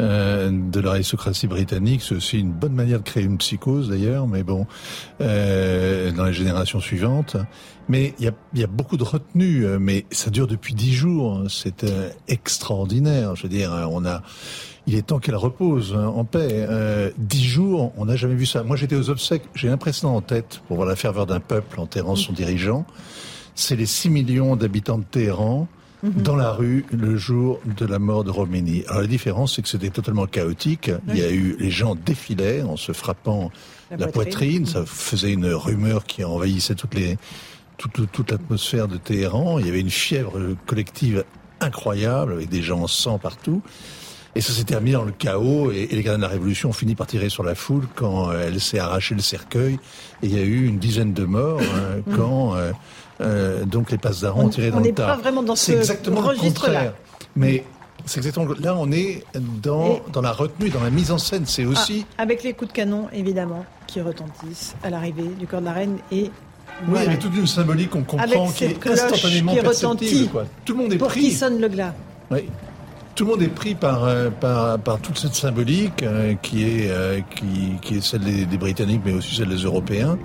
euh, 0.00 0.50
de 0.50 0.80
l'aristocratie 0.80 1.46
britannique. 1.46 2.02
C'est 2.02 2.16
aussi 2.16 2.40
une 2.40 2.50
bonne 2.50 2.74
manière 2.74 2.98
de 2.98 3.04
créer 3.04 3.22
une 3.22 3.38
psychose 3.38 3.90
d'ailleurs, 3.90 4.26
mais 4.26 4.42
bon, 4.42 4.66
euh, 5.20 6.10
dans 6.10 6.24
les 6.24 6.32
générations 6.32 6.80
suivantes. 6.80 7.36
Mais 7.88 8.12
il 8.18 8.24
y 8.24 8.28
a, 8.28 8.32
y 8.54 8.64
a, 8.64 8.66
beaucoup 8.66 8.96
de 8.96 9.04
retenue, 9.04 9.66
mais 9.78 10.04
ça 10.10 10.30
dure 10.30 10.48
depuis 10.48 10.74
dix 10.74 10.92
jours. 10.92 11.44
C'est 11.48 11.84
euh, 11.84 12.10
extraordinaire. 12.26 13.36
Je 13.36 13.44
veux 13.44 13.48
dire, 13.48 13.70
on 13.92 14.04
a 14.04 14.22
il 14.86 14.96
est 14.96 15.02
temps 15.02 15.18
qu'elle 15.18 15.36
repose 15.36 15.94
hein, 15.96 16.06
en 16.06 16.24
paix. 16.24 16.48
Euh, 16.68 17.10
dix 17.18 17.44
jours, 17.44 17.92
on 17.96 18.06
n'a 18.06 18.16
jamais 18.16 18.34
vu 18.34 18.46
ça. 18.46 18.62
Moi, 18.62 18.76
j'étais 18.76 18.96
aux 18.96 19.10
obsèques, 19.10 19.44
j'ai 19.54 19.68
un 19.68 19.76
précédent 19.76 20.14
en 20.14 20.20
tête 20.20 20.60
pour 20.66 20.76
voir 20.76 20.88
la 20.88 20.96
ferveur 20.96 21.26
d'un 21.26 21.40
peuple 21.40 21.80
enterrant 21.80 22.16
son 22.16 22.32
dirigeant 22.32 22.84
c'est 23.54 23.76
les 23.76 23.86
6 23.86 24.10
millions 24.10 24.56
d'habitants 24.56 24.98
de 24.98 25.04
Téhéran 25.04 25.68
mhm. 26.02 26.22
dans 26.22 26.36
la 26.36 26.52
rue 26.52 26.84
le 26.90 27.16
jour 27.16 27.60
de 27.64 27.86
la 27.86 27.98
mort 27.98 28.24
de 28.24 28.30
Roménie. 28.30 28.84
Alors 28.88 29.02
la 29.02 29.06
différence, 29.06 29.56
c'est 29.56 29.62
que 29.62 29.68
c'était 29.68 29.90
totalement 29.90 30.26
chaotique. 30.26 30.90
Il 31.08 31.18
y 31.18 31.22
a 31.22 31.30
eu 31.30 31.56
les 31.58 31.70
gens 31.70 31.94
défilaient 31.94 32.62
en 32.62 32.76
se 32.76 32.92
frappant 32.92 33.50
la, 33.90 34.06
poitrine. 34.06 34.66
Ça 34.66 34.84
faisait 34.86 35.32
une 35.32 35.46
rumeur 35.46 36.04
qui 36.04 36.24
envahissait 36.24 36.74
toutes 36.74 36.94
les 36.94 37.18
toute, 37.76 38.10
toute 38.12 38.30
l'atmosphère 38.30 38.88
de 38.88 38.96
Téhéran. 38.96 39.58
Il 39.58 39.66
y 39.66 39.68
avait 39.68 39.80
une 39.80 39.90
fièvre 39.90 40.38
collective 40.66 41.24
incroyable 41.60 42.32
avec 42.32 42.48
des 42.48 42.62
gens 42.62 42.82
en 42.82 42.86
sang 42.86 43.18
partout. 43.18 43.62
Et 44.34 44.40
ça 44.40 44.52
s'est 44.52 44.64
terminé 44.64 44.92
dans 44.92 45.04
le 45.04 45.12
chaos 45.12 45.70
et, 45.70 45.88
les 45.90 46.02
gardiens 46.02 46.16
de 46.16 46.22
la 46.22 46.28
Révolution 46.28 46.70
ont 46.70 46.74
fini 46.74 46.94
par 46.94 47.06
tirer 47.06 47.28
sur 47.28 47.42
la 47.42 47.54
foule 47.54 47.86
quand 47.94 48.30
euh, 48.30 48.46
elle 48.46 48.60
s'est 48.60 48.78
arrachée 48.78 49.14
le 49.14 49.20
cercueil. 49.20 49.74
Et 50.22 50.26
il 50.26 50.34
y 50.34 50.38
a 50.38 50.42
eu 50.42 50.66
une 50.66 50.78
dizaine 50.78 51.12
de 51.12 51.24
morts 51.24 51.60
hein, 51.60 51.98
mm. 52.06 52.16
quand 52.16 52.56
euh, 52.56 52.72
euh, 53.22 53.64
donc 53.64 53.90
les 53.90 53.98
passes 53.98 54.24
ont 54.24 54.48
tiré 54.48 54.70
dans 54.70 54.78
le 54.78 54.82
tas. 54.92 55.04
On 55.04 55.06
n'est 55.08 55.12
pas 55.14 55.16
vraiment 55.16 55.42
dans 55.42 55.56
ce 55.56 55.72
exactement 55.72 56.20
registre-là. 56.20 56.94
Mais 57.36 57.64
c'est 58.04 58.18
exactement 58.18 58.52
là 58.60 58.74
on 58.76 58.90
est 58.90 59.24
dans, 59.62 60.00
dans 60.12 60.22
la 60.22 60.32
retenue, 60.32 60.70
dans 60.70 60.82
la 60.82 60.90
mise 60.90 61.10
en 61.10 61.18
scène. 61.18 61.44
C'est 61.46 61.64
aussi 61.64 62.06
ah, 62.18 62.22
avec 62.22 62.42
les 62.42 62.52
coups 62.52 62.70
de 62.70 62.76
canon 62.76 63.08
évidemment 63.12 63.64
qui 63.86 64.00
retentissent 64.00 64.74
à 64.82 64.90
l'arrivée 64.90 65.28
du 65.38 65.46
corps 65.46 65.60
de 65.60 65.66
la 65.66 65.72
reine 65.72 65.98
et 66.10 66.30
oui, 66.88 66.98
il 67.04 67.12
y 67.12 67.14
a 67.14 67.16
toute 67.18 67.36
une 67.36 67.46
symbolique 67.46 67.90
qu'on 67.90 68.02
comprend 68.02 68.50
qui 68.50 68.64
est 68.64 68.86
instantanément 68.86 69.54
qui 69.96 70.28
Tout 70.64 70.72
le 70.72 70.78
monde 70.82 70.92
est 70.92 70.96
pour 70.96 71.08
pris. 71.08 71.20
qui 71.20 71.30
sonne 71.32 71.60
le 71.60 71.68
glas. 71.68 71.94
Oui 72.30 72.48
tout 73.14 73.24
le 73.24 73.30
monde 73.30 73.42
est 73.42 73.48
pris 73.48 73.74
par, 73.74 74.04
euh, 74.04 74.30
par, 74.30 74.78
par 74.78 74.98
toute 75.00 75.18
cette 75.18 75.34
symbolique 75.34 76.02
euh, 76.02 76.34
qui, 76.40 76.64
est, 76.64 76.90
euh, 76.90 77.20
qui, 77.34 77.76
qui, 77.80 77.96
est 77.96 78.00
celle 78.00 78.20
des, 78.20 78.46
des, 78.46 78.58
Britanniques, 78.58 79.02
mais 79.04 79.12
aussi 79.12 79.34
celle 79.36 79.48
des 79.48 79.62
Européens. 79.64 80.18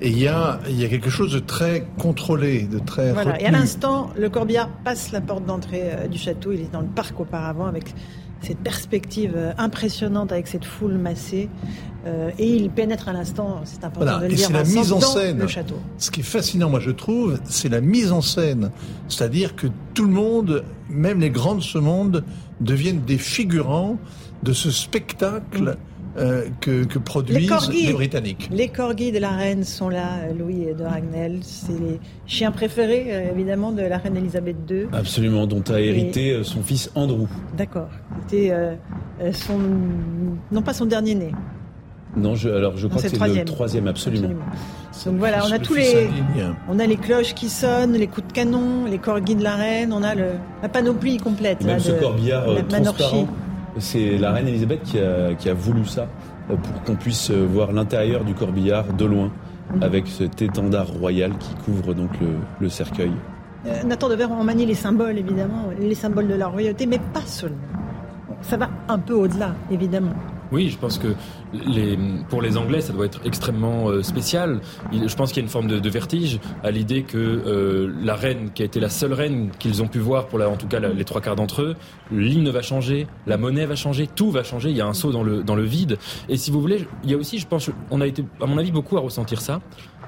Et 0.00 0.10
il 0.10 0.18
y 0.18 0.28
a, 0.28 0.60
il 0.68 0.80
y 0.80 0.84
a 0.84 0.88
quelque 0.88 1.10
chose 1.10 1.32
de 1.32 1.38
très 1.38 1.86
contrôlé, 1.98 2.62
de 2.62 2.78
très. 2.78 3.12
Voilà. 3.12 3.40
Et 3.40 3.46
à 3.46 3.50
l'instant, 3.50 4.10
le 4.16 4.28
corbillard 4.30 4.68
passe 4.84 5.12
la 5.12 5.20
porte 5.20 5.44
d'entrée 5.44 5.90
du 6.10 6.18
château. 6.18 6.52
Il 6.52 6.60
est 6.60 6.72
dans 6.72 6.80
le 6.80 6.86
parc 6.86 7.18
auparavant 7.18 7.66
avec 7.66 7.94
cette 8.40 8.58
perspective 8.58 9.36
impressionnante 9.58 10.32
avec 10.32 10.46
cette 10.46 10.64
foule 10.64 10.94
massée. 10.94 11.48
et 12.38 12.54
il 12.54 12.70
pénètre 12.70 13.08
à 13.08 13.12
l'instant, 13.12 13.60
c'est 13.64 13.84
important 13.84 14.18
de 14.18 14.26
le 14.26 14.32
et 14.32 14.36
dire, 14.36 14.50
la 14.50 14.64
mise 14.64 14.92
en 14.92 15.00
scène. 15.00 15.38
le 15.38 15.46
château. 15.46 15.74
Ce 15.98 16.10
qui 16.10 16.20
est 16.20 16.22
fascinant, 16.22 16.70
moi 16.70 16.80
je 16.80 16.90
trouve, 16.90 17.38
c'est 17.44 17.68
la 17.68 17.80
mise 17.80 18.12
en 18.12 18.22
scène. 18.22 18.70
C'est-à-dire 19.08 19.56
que 19.56 19.66
tout 19.94 20.04
le 20.04 20.12
monde 20.12 20.64
même 20.88 21.20
les 21.20 21.30
grands 21.30 21.54
de 21.54 21.62
ce 21.62 21.78
monde 21.78 22.24
deviennent 22.60 23.04
des 23.04 23.18
figurants 23.18 23.98
de 24.42 24.52
ce 24.52 24.70
spectacle 24.70 25.76
euh, 26.18 26.48
que, 26.60 26.98
produisent 26.98 27.50
les, 27.70 27.92
Britanniques. 27.92 28.48
Les 28.52 28.68
corgis 28.68 29.12
de 29.12 29.18
la 29.18 29.30
reine 29.30 29.64
sont 29.64 29.88
là, 29.88 30.32
Louis 30.36 30.66
de 30.76 30.82
Ragnel. 30.82 31.38
C'est 31.42 31.72
les 31.72 32.00
chiens 32.26 32.50
préférés, 32.50 33.06
euh, 33.08 33.32
évidemment, 33.32 33.72
de 33.72 33.82
la 33.82 33.98
reine 33.98 34.16
Elisabeth 34.16 34.56
II. 34.70 34.86
Absolument, 34.92 35.46
dont 35.46 35.62
a 35.68 35.80
hérité 35.80 36.32
euh, 36.32 36.44
son 36.44 36.62
fils 36.62 36.90
Andrew. 36.94 37.26
D'accord. 37.56 37.88
C'était 38.26 38.52
son... 39.32 39.58
non 40.52 40.62
pas 40.62 40.72
son 40.72 40.86
dernier 40.86 41.14
né. 41.14 41.32
Non, 42.16 42.34
je, 42.34 42.48
alors 42.48 42.76
je 42.76 42.86
crois 42.86 43.02
que 43.02 43.08
c'est 43.08 43.18
le 43.18 43.44
troisième, 43.44 43.86
absolument. 43.86 44.30
Donc 45.04 45.16
voilà, 45.16 45.44
on 45.46 45.52
a 45.52 45.58
tous 45.58 45.74
les, 45.74 46.08
on 46.68 46.78
a 46.78 46.86
les 46.86 46.96
cloches 46.96 47.34
qui 47.34 47.48
sonnent, 47.48 47.92
les 47.92 48.06
coups 48.06 48.26
de 48.26 48.32
canon, 48.32 48.86
les 48.86 48.98
corgis 48.98 49.36
de 49.36 49.42
la 49.42 49.54
reine, 49.56 49.92
on 49.92 50.02
a 50.02 50.14
le, 50.14 50.32
la 50.62 50.68
panoplie 50.68 51.18
complète. 51.18 51.62
Même 51.64 51.78
ce 51.78 51.92
de, 51.92 51.98
corbillard 51.98 52.48
euh, 52.48 52.62
transparent, 52.68 53.28
c'est 53.78 54.18
la 54.18 54.32
reine 54.32 54.48
Elisabeth 54.48 54.82
qui 54.82 54.98
a, 54.98 55.34
qui 55.34 55.48
a 55.48 55.54
voulu 55.54 55.84
ça 55.84 56.08
euh, 56.50 56.56
pour 56.56 56.82
qu'on 56.82 56.96
puisse 56.96 57.30
euh, 57.30 57.46
voir 57.46 57.72
l'intérieur 57.72 58.24
du 58.24 58.34
corbillard 58.34 58.92
de 58.92 59.04
loin, 59.04 59.30
mhm. 59.74 59.82
avec 59.82 60.06
cet 60.06 60.40
étendard 60.42 60.88
royal 60.88 61.32
qui 61.38 61.54
couvre 61.64 61.94
donc 61.94 62.10
le, 62.20 62.28
le 62.60 62.68
cercueil. 62.68 63.12
Nathan 63.84 64.08
Devers, 64.08 64.30
on 64.30 64.44
manie 64.44 64.64
les 64.64 64.74
symboles 64.74 65.18
évidemment, 65.18 65.64
les 65.78 65.94
symboles 65.94 66.28
de 66.28 66.34
la 66.34 66.46
royauté, 66.46 66.86
mais 66.86 67.00
pas 67.12 67.26
seulement. 67.26 67.56
Ça 68.40 68.56
va 68.56 68.70
un 68.88 68.98
peu 68.98 69.14
au-delà, 69.14 69.54
évidemment. 69.70 70.14
Oui, 70.50 70.70
je 70.70 70.78
pense 70.78 70.98
que 70.98 71.08
les, 71.52 71.98
pour 72.28 72.42
les 72.42 72.56
Anglais, 72.56 72.80
ça 72.80 72.92
doit 72.92 73.06
être 73.06 73.20
extrêmement 73.24 73.88
euh, 73.88 74.02
spécial. 74.02 74.60
je 74.92 75.14
pense 75.14 75.32
qu'il 75.32 75.42
y 75.42 75.44
a 75.44 75.46
une 75.46 75.50
forme 75.50 75.66
de, 75.66 75.88
vertige 75.88 76.38
à 76.62 76.70
l'idée 76.70 77.02
que 77.02 77.18
euh, 77.18 77.92
la 78.02 78.14
reine, 78.14 78.50
qui 78.54 78.62
a 78.62 78.64
été 78.66 78.80
la 78.80 78.90
seule 78.90 79.12
reine 79.12 79.50
qu'ils 79.58 79.82
ont 79.82 79.88
pu 79.88 79.98
voir 79.98 80.26
pour 80.26 80.38
la, 80.38 80.48
en 80.48 80.56
tout 80.56 80.68
cas 80.68 80.80
les 80.80 81.04
trois 81.04 81.20
quarts 81.20 81.36
d'entre 81.36 81.62
eux, 81.62 81.76
l'hymne 82.10 82.48
va 82.50 82.62
changer, 82.62 83.06
la 83.26 83.36
monnaie 83.36 83.66
va 83.66 83.74
changer, 83.74 84.06
tout 84.06 84.30
va 84.30 84.42
changer. 84.42 84.70
Il 84.70 84.76
y 84.76 84.80
a 84.80 84.86
un 84.86 84.94
saut 84.94 85.12
dans 85.12 85.22
le 85.22 85.42
dans 85.42 85.54
le 85.54 85.64
vide. 85.64 85.98
Et 86.28 86.36
si 86.36 86.50
vous 86.50 86.60
voulez, 86.60 86.86
il 87.04 87.10
y 87.10 87.14
a 87.14 87.16
aussi, 87.16 87.38
je 87.38 87.46
pense, 87.46 87.70
on 87.90 88.00
a 88.00 88.06
été, 88.06 88.24
à 88.40 88.46
mon 88.46 88.58
avis, 88.58 88.72
beaucoup 88.72 88.96
à 88.96 89.00
ressentir 89.00 89.40
ça. 89.40 89.60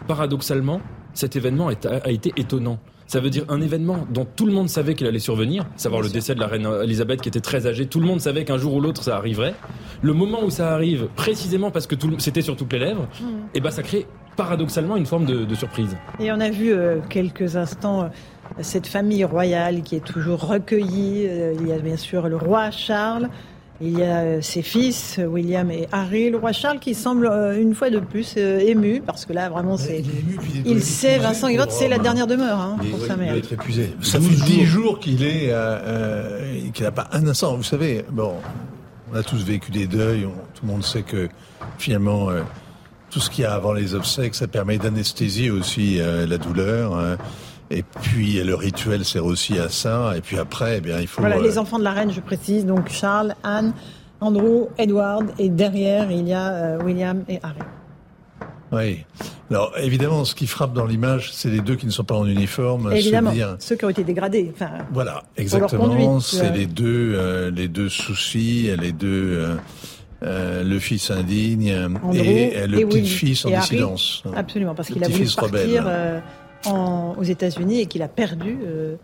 Paradoxalement, 0.07 0.81
cet 1.15 1.37
événement 1.37 1.69
a 1.69 2.11
été 2.11 2.33
étonnant 2.37 2.79
Ça 3.11 3.19
veut 3.19 3.31
dire 3.31 3.45
un 3.49 3.61
événement 3.61 4.07
dont 4.09 4.25
tout 4.25 4.47
le 4.47 4.53
monde 4.53 4.69
savait 4.69 4.95
qu'il 4.95 5.09
allait 5.09 5.19
survenir, 5.19 5.67
savoir 5.75 6.01
le 6.01 6.09
décès 6.09 6.37
de 6.37 6.39
la 6.39 6.47
reine 6.47 6.69
Elisabeth 6.85 7.21
qui 7.21 7.29
était 7.29 7.41
très 7.41 7.67
âgée. 7.67 7.87
Tout 7.87 7.99
le 7.99 8.07
monde 8.07 8.21
savait 8.21 8.45
qu'un 8.45 8.57
jour 8.57 8.73
ou 8.75 8.81
l'autre 8.81 9.03
ça 9.03 9.17
arriverait. 9.17 9.55
Le 10.01 10.13
moment 10.13 10.45
où 10.45 10.51
ça 10.51 10.73
arrive, 10.73 11.09
précisément 11.17 11.73
parce 11.73 11.89
que 11.89 11.97
c'était 12.19 12.41
sur 12.41 12.55
toutes 12.55 12.73
les 12.73 12.79
lèvres, 12.79 13.09
mmh. 13.21 13.25
et 13.25 13.31
eh 13.57 13.61
ben 13.61 13.73
ça 13.73 13.83
crée 13.83 14.07
paradoxalement 14.37 14.97
une 14.97 15.07
forme 15.07 15.25
de, 15.25 15.55
surprise. 15.57 15.97
Et 16.21 16.31
on 16.31 16.39
a 16.39 16.51
vu 16.51 16.73
euh, 16.73 17.01
quelques 17.09 17.57
instants 17.57 18.05
euh, 18.05 18.09
cette 18.61 18.87
famille 18.87 19.25
royale 19.25 19.83
qui 19.83 19.97
est 19.97 20.05
toujours 20.05 20.47
recueillie. 20.47 21.27
Euh, 21.27 21.55
il 21.61 21.67
y 21.67 21.73
a 21.73 21.81
bien 21.81 21.97
sûr 21.97 22.29
le 22.29 22.37
roi 22.37 22.71
Charles. 22.71 23.29
Il 23.81 23.99
y 23.99 24.03
a 24.03 24.43
ses 24.43 24.63
fils, 24.63 25.19
William 25.19 25.71
et 25.71 25.89
Harry, 25.91 26.31
le 26.31 26.37
roi 26.37 26.53
Charles, 26.53 26.81
qui 26.81 26.95
semble 26.95 27.27
une 27.59 27.75
fois 27.75 27.89
de 27.89 27.99
plus 27.99 28.37
ému, 28.37 29.03
parce 29.05 29.25
que 29.25 29.33
là, 29.33 29.49
vraiment, 29.49 29.79
c'est. 29.79 30.05
Il, 30.67 30.83
sait, 30.83 31.19
Vincent 31.19 31.49
Yvette, 31.49 31.73
c'est 31.73 31.89
la 31.89 31.99
dernière 31.99 32.27
demeure 32.27 32.61
hein, 32.61 32.77
pour 32.91 33.01
sa 33.01 33.17
mère. 33.17 33.35
Il 33.35 33.39
être 33.39 33.53
épuisé. 33.55 33.95
Ça 34.03 34.21
fait 34.21 34.45
dix 34.45 34.67
jours 34.67 34.99
qu'il 35.01 35.23
est, 35.23 35.55
qu'il 36.75 36.85
n'a 36.85 36.93
pas 36.93 37.09
un 37.13 37.27
instant. 37.27 37.57
Vous 37.57 37.63
savez, 37.63 38.05
bon, 38.11 38.35
on 39.13 39.17
a 39.17 39.23
tous 39.23 39.43
vécu 39.43 39.71
des 39.71 39.87
deuils. 39.87 40.29
tout 40.55 40.67
le 40.67 40.73
monde 40.73 40.85
sait 40.85 41.03
que 41.03 41.29
finalement, 41.79 42.29
tout 43.11 43.21
ce 43.21 43.29
qu'il 43.29 43.43
y 43.43 43.47
a 43.47 43.53
avant 43.53 43.73
les 43.73 43.95
obsèques, 43.95 44.35
ça 44.35 44.47
permet 44.47 44.79
d'anesthésier 44.79 45.51
aussi 45.51 46.01
euh, 46.01 46.27
la 46.27 46.39
douleur. 46.39 47.19
Hein. 47.71 47.75
Et 47.75 47.83
puis 47.83 48.43
le 48.43 48.55
rituel 48.55 49.05
sert 49.05 49.25
aussi 49.25 49.59
à 49.59 49.69
ça. 49.69 50.17
Et 50.17 50.21
puis 50.21 50.39
après, 50.39 50.79
eh 50.79 50.81
bien, 50.81 51.01
il 51.01 51.07
faut. 51.07 51.21
Voilà, 51.21 51.39
les 51.39 51.59
euh, 51.59 51.61
enfants 51.61 51.79
de 51.79 51.85
la 51.85 51.93
reine, 51.93 52.11
je 52.11 52.21
précise. 52.21 52.67
Donc 52.67 52.89
Charles, 52.89 53.35
Anne, 53.43 53.73
Andrew, 54.21 54.69
Edward, 54.79 55.27
et 55.39 55.49
derrière 55.49 56.11
il 56.11 56.29
y 56.29 56.33
a 56.33 56.53
euh, 56.53 56.83
William 56.83 57.25
et 57.29 57.39
Harry. 57.43 57.61
Oui. 58.73 59.05
Alors 59.51 59.73
évidemment, 59.79 60.25
ce 60.25 60.37
qui 60.37 60.47
frappe 60.47 60.73
dans 60.73 60.87
l'image, 60.87 61.33
c'est 61.33 61.51
les 61.51 61.61
deux 61.61 61.75
qui 61.75 61.87
ne 61.87 61.91
sont 61.91 62.05
pas 62.05 62.15
en 62.15 62.27
uniforme. 62.27 62.93
Évidemment, 62.93 63.33
ceux 63.59 63.75
qui 63.75 63.85
ont 63.85 63.89
été 63.89 64.05
dégradés. 64.05 64.53
Enfin, 64.55 64.71
voilà, 64.93 65.25
exactement. 65.37 66.21
C'est 66.21 66.53
les 66.53 66.67
deux, 66.67 67.51
les 67.51 67.67
deux 67.67 67.89
soucis, 67.89 68.71
les 68.81 68.93
deux. 68.93 69.59
Euh, 70.23 70.63
le 70.65 70.79
fils 70.79 71.11
indigne 71.11 71.69
et, 72.13 72.67
le 72.67 72.87
petit-fils 72.87 73.47
en 73.47 73.51
dissidence. 73.51 74.23
Absolument, 74.37 74.75
parce 74.75 74.89
qu'il 74.89 75.03
a 75.03 75.09
voulu 75.09 75.27
partir 75.35 75.85
euh, 75.87 76.21
aux 76.67 77.23
États-Unis 77.23 77.81
et 77.81 77.87
qu'il 77.87 78.03
a 78.03 78.09
perdu 78.09 78.59
euh, 78.65 78.97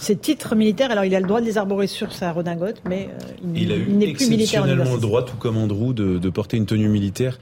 ses, 0.00 0.16
titres. 0.16 0.54
militaires. 0.56 0.90
Alors 0.90 1.04
il 1.04 1.14
a 1.14 1.20
le 1.20 1.26
droit 1.26 1.40
de 1.40 1.46
les 1.46 1.58
arborer 1.58 1.86
sur 1.86 2.12
sa 2.12 2.32
redingote, 2.32 2.82
mais 2.88 3.08
il, 3.54 3.68
n'est 3.68 3.76
plus 3.76 3.86
militaire. 3.86 3.96
Il 3.96 4.02
a 4.02 4.06
eu 4.06 4.40
exceptionnellement 4.40 4.94
le 4.94 5.00
droit, 5.00 5.24
tout 5.24 5.36
comme 5.36 5.56
Andrew, 5.56 5.92
de, 5.92 6.30
porter 6.30 6.56
une 6.56 6.66
tenue 6.66 6.88
militaire 6.88 7.38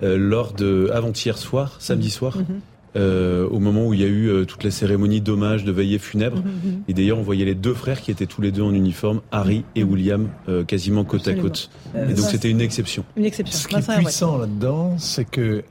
lors 0.00 0.52
de 0.52 0.90
avant-hier 0.92 1.36
soir, 1.36 1.76
samedi 1.80 2.10
soir. 2.10 2.36
Mhm. 2.36 2.60
Euh, 2.96 3.46
au 3.48 3.58
moment 3.58 3.86
où 3.86 3.94
il 3.94 4.00
y 4.00 4.04
a 4.04 4.08
eu 4.08 4.28
euh, 4.28 4.44
toute 4.44 4.64
la 4.64 4.70
cérémonie 4.70 5.20
d'hommage, 5.20 5.64
de 5.64 5.72
veillée 5.72 5.98
funèbre. 5.98 6.38
Mhm, 6.38 6.44
mhm. 6.44 6.82
Et 6.88 6.94
d'ailleurs, 6.94 7.18
on 7.18 7.22
voyait 7.22 7.44
les 7.44 7.54
deux 7.54 7.74
frères 7.74 8.00
qui 8.00 8.10
étaient 8.10 8.26
tous 8.26 8.40
les 8.40 8.50
deux 8.50 8.62
en 8.62 8.72
uniforme, 8.72 9.20
Harry 9.30 9.64
et. 9.74 9.84
William, 9.88 10.28
euh, 10.48 10.64
quasiment 10.64 11.04
côte 11.04 11.26
à 11.28 11.34
côte. 11.34 11.70
et 11.94 12.12
donc 12.12 12.26
c'était 12.26 12.50
une 12.50 12.60
exception. 12.60 13.04
Une 13.16 13.24
exception. 13.24 13.58
Ce 13.58 13.68
qui 13.68 13.76
est 13.76 13.96
puissant 13.96 14.36
là-dedans, 14.36 14.96
c'est 14.98 15.24
que 15.24 15.64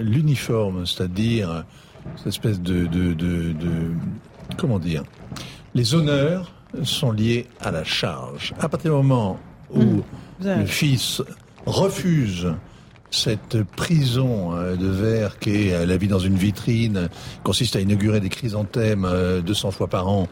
l'uniforme, 0.00 0.86
c'est-à-dire 0.86 1.66
cette 2.16 2.28
espèce 2.28 2.60
de, 2.60 2.86
de, 2.86 3.12
de, 3.12 3.52
de, 3.52 3.90
comment 4.56 4.78
dire, 4.78 5.02
les 5.74 5.94
honneurs 5.94 6.52
sont 6.82 7.12
liés 7.12 7.46
à 7.60 7.70
la 7.70 7.84
charge. 7.84 8.54
À 8.60 8.68
partir 8.68 8.92
du 8.92 8.96
moment 8.96 9.38
où 9.74 10.02
le 10.40 10.66
fils 10.66 11.22
refuse 11.66 12.48
cette 13.10 13.62
prison 13.62 14.54
euh, 14.54 14.76
de 14.76 14.88
verre 14.88 15.38
qui 15.38 15.68
est 15.68 15.74
euh, 15.74 15.86
la 15.86 15.96
vie 15.96 16.08
dans 16.08 16.18
une 16.18 16.36
vitrine, 16.36 17.08
consiste 17.42 17.76
à 17.76 17.80
inaugurer 17.80 18.20
des 18.20 18.28
chrysanthèmes 18.28 19.08
200 19.44 19.68
euh, 19.68 19.70
fois 19.70 19.88
par 19.88 20.08
an, 20.08 20.28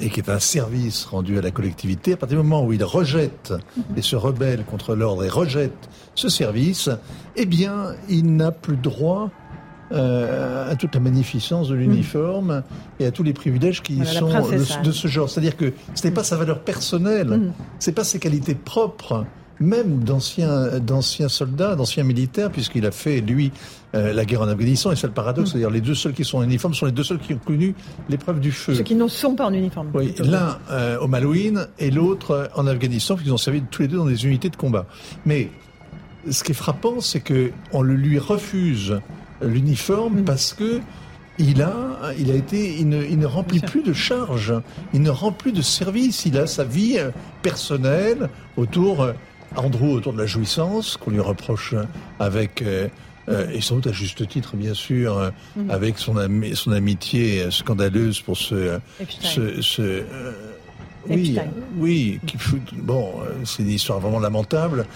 et 0.00 0.08
qui 0.08 0.20
est 0.20 0.30
un 0.30 0.38
service 0.38 1.04
rendu 1.04 1.36
à 1.36 1.42
la 1.42 1.50
collectivité, 1.50 2.14
à 2.14 2.16
partir 2.16 2.38
du 2.38 2.44
moment 2.48 2.64
où 2.64 2.72
il 2.72 2.82
rejette 2.82 3.52
et 3.94 4.00
se 4.00 4.16
rebelle 4.16 4.64
contre 4.64 4.94
l'ordre 4.94 5.22
et 5.22 5.28
rejette 5.28 5.90
ce 6.14 6.30
service, 6.30 6.88
eh 7.36 7.44
bien, 7.44 7.94
il 8.08 8.36
n'a 8.36 8.52
plus 8.52 8.78
droit 8.78 9.30
à 9.92 10.74
toute 10.76 10.94
la 10.94 11.00
magnificence 11.00 11.68
de 11.68 11.74
l'uniforme 11.74 12.62
et 12.98 13.06
à 13.06 13.10
tous 13.10 13.22
les 13.22 13.32
privilèges 13.32 13.82
qui 13.82 14.04
sont 14.04 14.28
de, 14.82 14.92
ce 14.92 15.08
genre. 15.08 15.28
C'est-à-dire 15.28 15.56
que 15.56 15.72
ce 15.94 16.06
n'est 16.06 16.14
pas 16.14 16.24
sa 16.24 16.36
valeur 16.36 16.60
personnelle, 16.60 17.28
mm. 17.28 17.52
ce 17.78 17.90
n'est 17.90 17.94
pas 17.94 18.04
ses 18.04 18.18
qualités 18.18 18.54
propres 18.54 19.24
même 19.60 20.00
d'anciens 20.00 20.78
d'anciens 20.78 21.28
soldats, 21.28 21.76
d'anciens 21.76 22.04
militaires, 22.04 22.50
puisqu'il 22.50 22.86
a 22.86 22.90
fait 22.90 23.20
lui 23.20 23.52
euh, 23.94 24.12
la 24.12 24.24
guerre 24.24 24.42
en 24.42 24.48
Afghanistan. 24.48 24.92
Et 24.92 24.96
c'est 24.96 25.06
le 25.06 25.12
paradoxe, 25.12 25.48
mm. 25.48 25.52
c'est-à-dire 25.52 25.70
les 25.70 25.80
deux 25.80 25.94
seuls 25.94 26.12
qui 26.12 26.24
sont 26.24 26.38
en 26.38 26.42
uniforme 26.42 26.74
sont 26.74 26.86
les 26.86 26.92
deux 26.92 27.04
seuls 27.04 27.18
qui 27.18 27.34
ont 27.34 27.38
connu 27.38 27.74
l'épreuve 28.08 28.40
du 28.40 28.52
feu. 28.52 28.74
Ceux 28.74 28.82
qui 28.82 28.94
ne 28.94 29.08
sont 29.08 29.34
pas 29.34 29.46
en 29.46 29.52
uniforme. 29.52 29.90
Oui, 29.94 30.14
l'un 30.18 30.58
euh, 30.70 30.98
au 30.98 31.06
Malouine 31.06 31.68
et 31.78 31.90
l'autre 31.90 32.30
euh, 32.32 32.46
en 32.54 32.66
Afghanistan, 32.66 33.14
puisqu'ils 33.14 33.32
ont 33.32 33.38
servi 33.38 33.62
tous 33.62 33.82
les 33.82 33.88
deux 33.88 33.98
dans 33.98 34.06
des 34.06 34.26
unités 34.26 34.50
de 34.50 34.56
combat. 34.56 34.86
Mais 35.24 35.50
ce 36.30 36.42
qui 36.42 36.52
est 36.52 36.56
frappant, 36.56 37.00
c'est 37.00 37.20
que 37.20 37.52
on 37.72 37.82
le 37.82 37.94
lui 37.94 38.18
refuse 38.18 39.00
l'uniforme 39.42 40.20
mm. 40.20 40.24
parce 40.24 40.54
que 40.54 40.80
il 41.36 41.62
a, 41.62 42.12
il 42.16 42.30
a 42.30 42.34
été, 42.34 42.76
il 42.78 42.88
ne, 42.88 43.02
il 43.02 43.18
ne 43.18 43.26
remplit 43.26 43.58
plus 43.58 43.82
de 43.82 43.92
charges, 43.92 44.54
il 44.92 45.02
ne 45.02 45.10
rend 45.10 45.32
plus 45.32 45.50
de 45.50 45.62
service, 45.62 46.26
il 46.26 46.38
a 46.38 46.46
sa 46.46 46.62
vie 46.62 46.96
personnelle 47.42 48.28
autour 48.56 49.08
Andrew 49.56 49.92
autour 49.92 50.12
de 50.12 50.18
la 50.18 50.26
jouissance, 50.26 50.96
qu'on 50.96 51.10
lui 51.10 51.20
reproche 51.20 51.74
avec, 52.18 52.62
euh, 52.62 52.88
euh, 53.28 53.48
et 53.50 53.60
sans 53.60 53.76
doute 53.76 53.88
à 53.88 53.92
juste 53.92 54.26
titre, 54.28 54.56
bien 54.56 54.74
sûr, 54.74 55.18
euh, 55.18 55.30
mhm. 55.56 55.70
avec 55.70 55.98
son, 55.98 56.16
son 56.54 56.72
amitié 56.72 57.50
scandaleuse 57.50 58.20
pour 58.20 58.36
ce... 58.36 58.78
ce, 59.08 59.60
ce 59.60 60.02
oui, 61.08 61.38
oui, 61.78 62.20
qui, 62.26 62.36
bon, 62.74 63.12
c'est 63.44 63.62
une 63.62 63.70
histoire 63.70 64.00
vraiment 64.00 64.20
lamentable. 64.20 64.86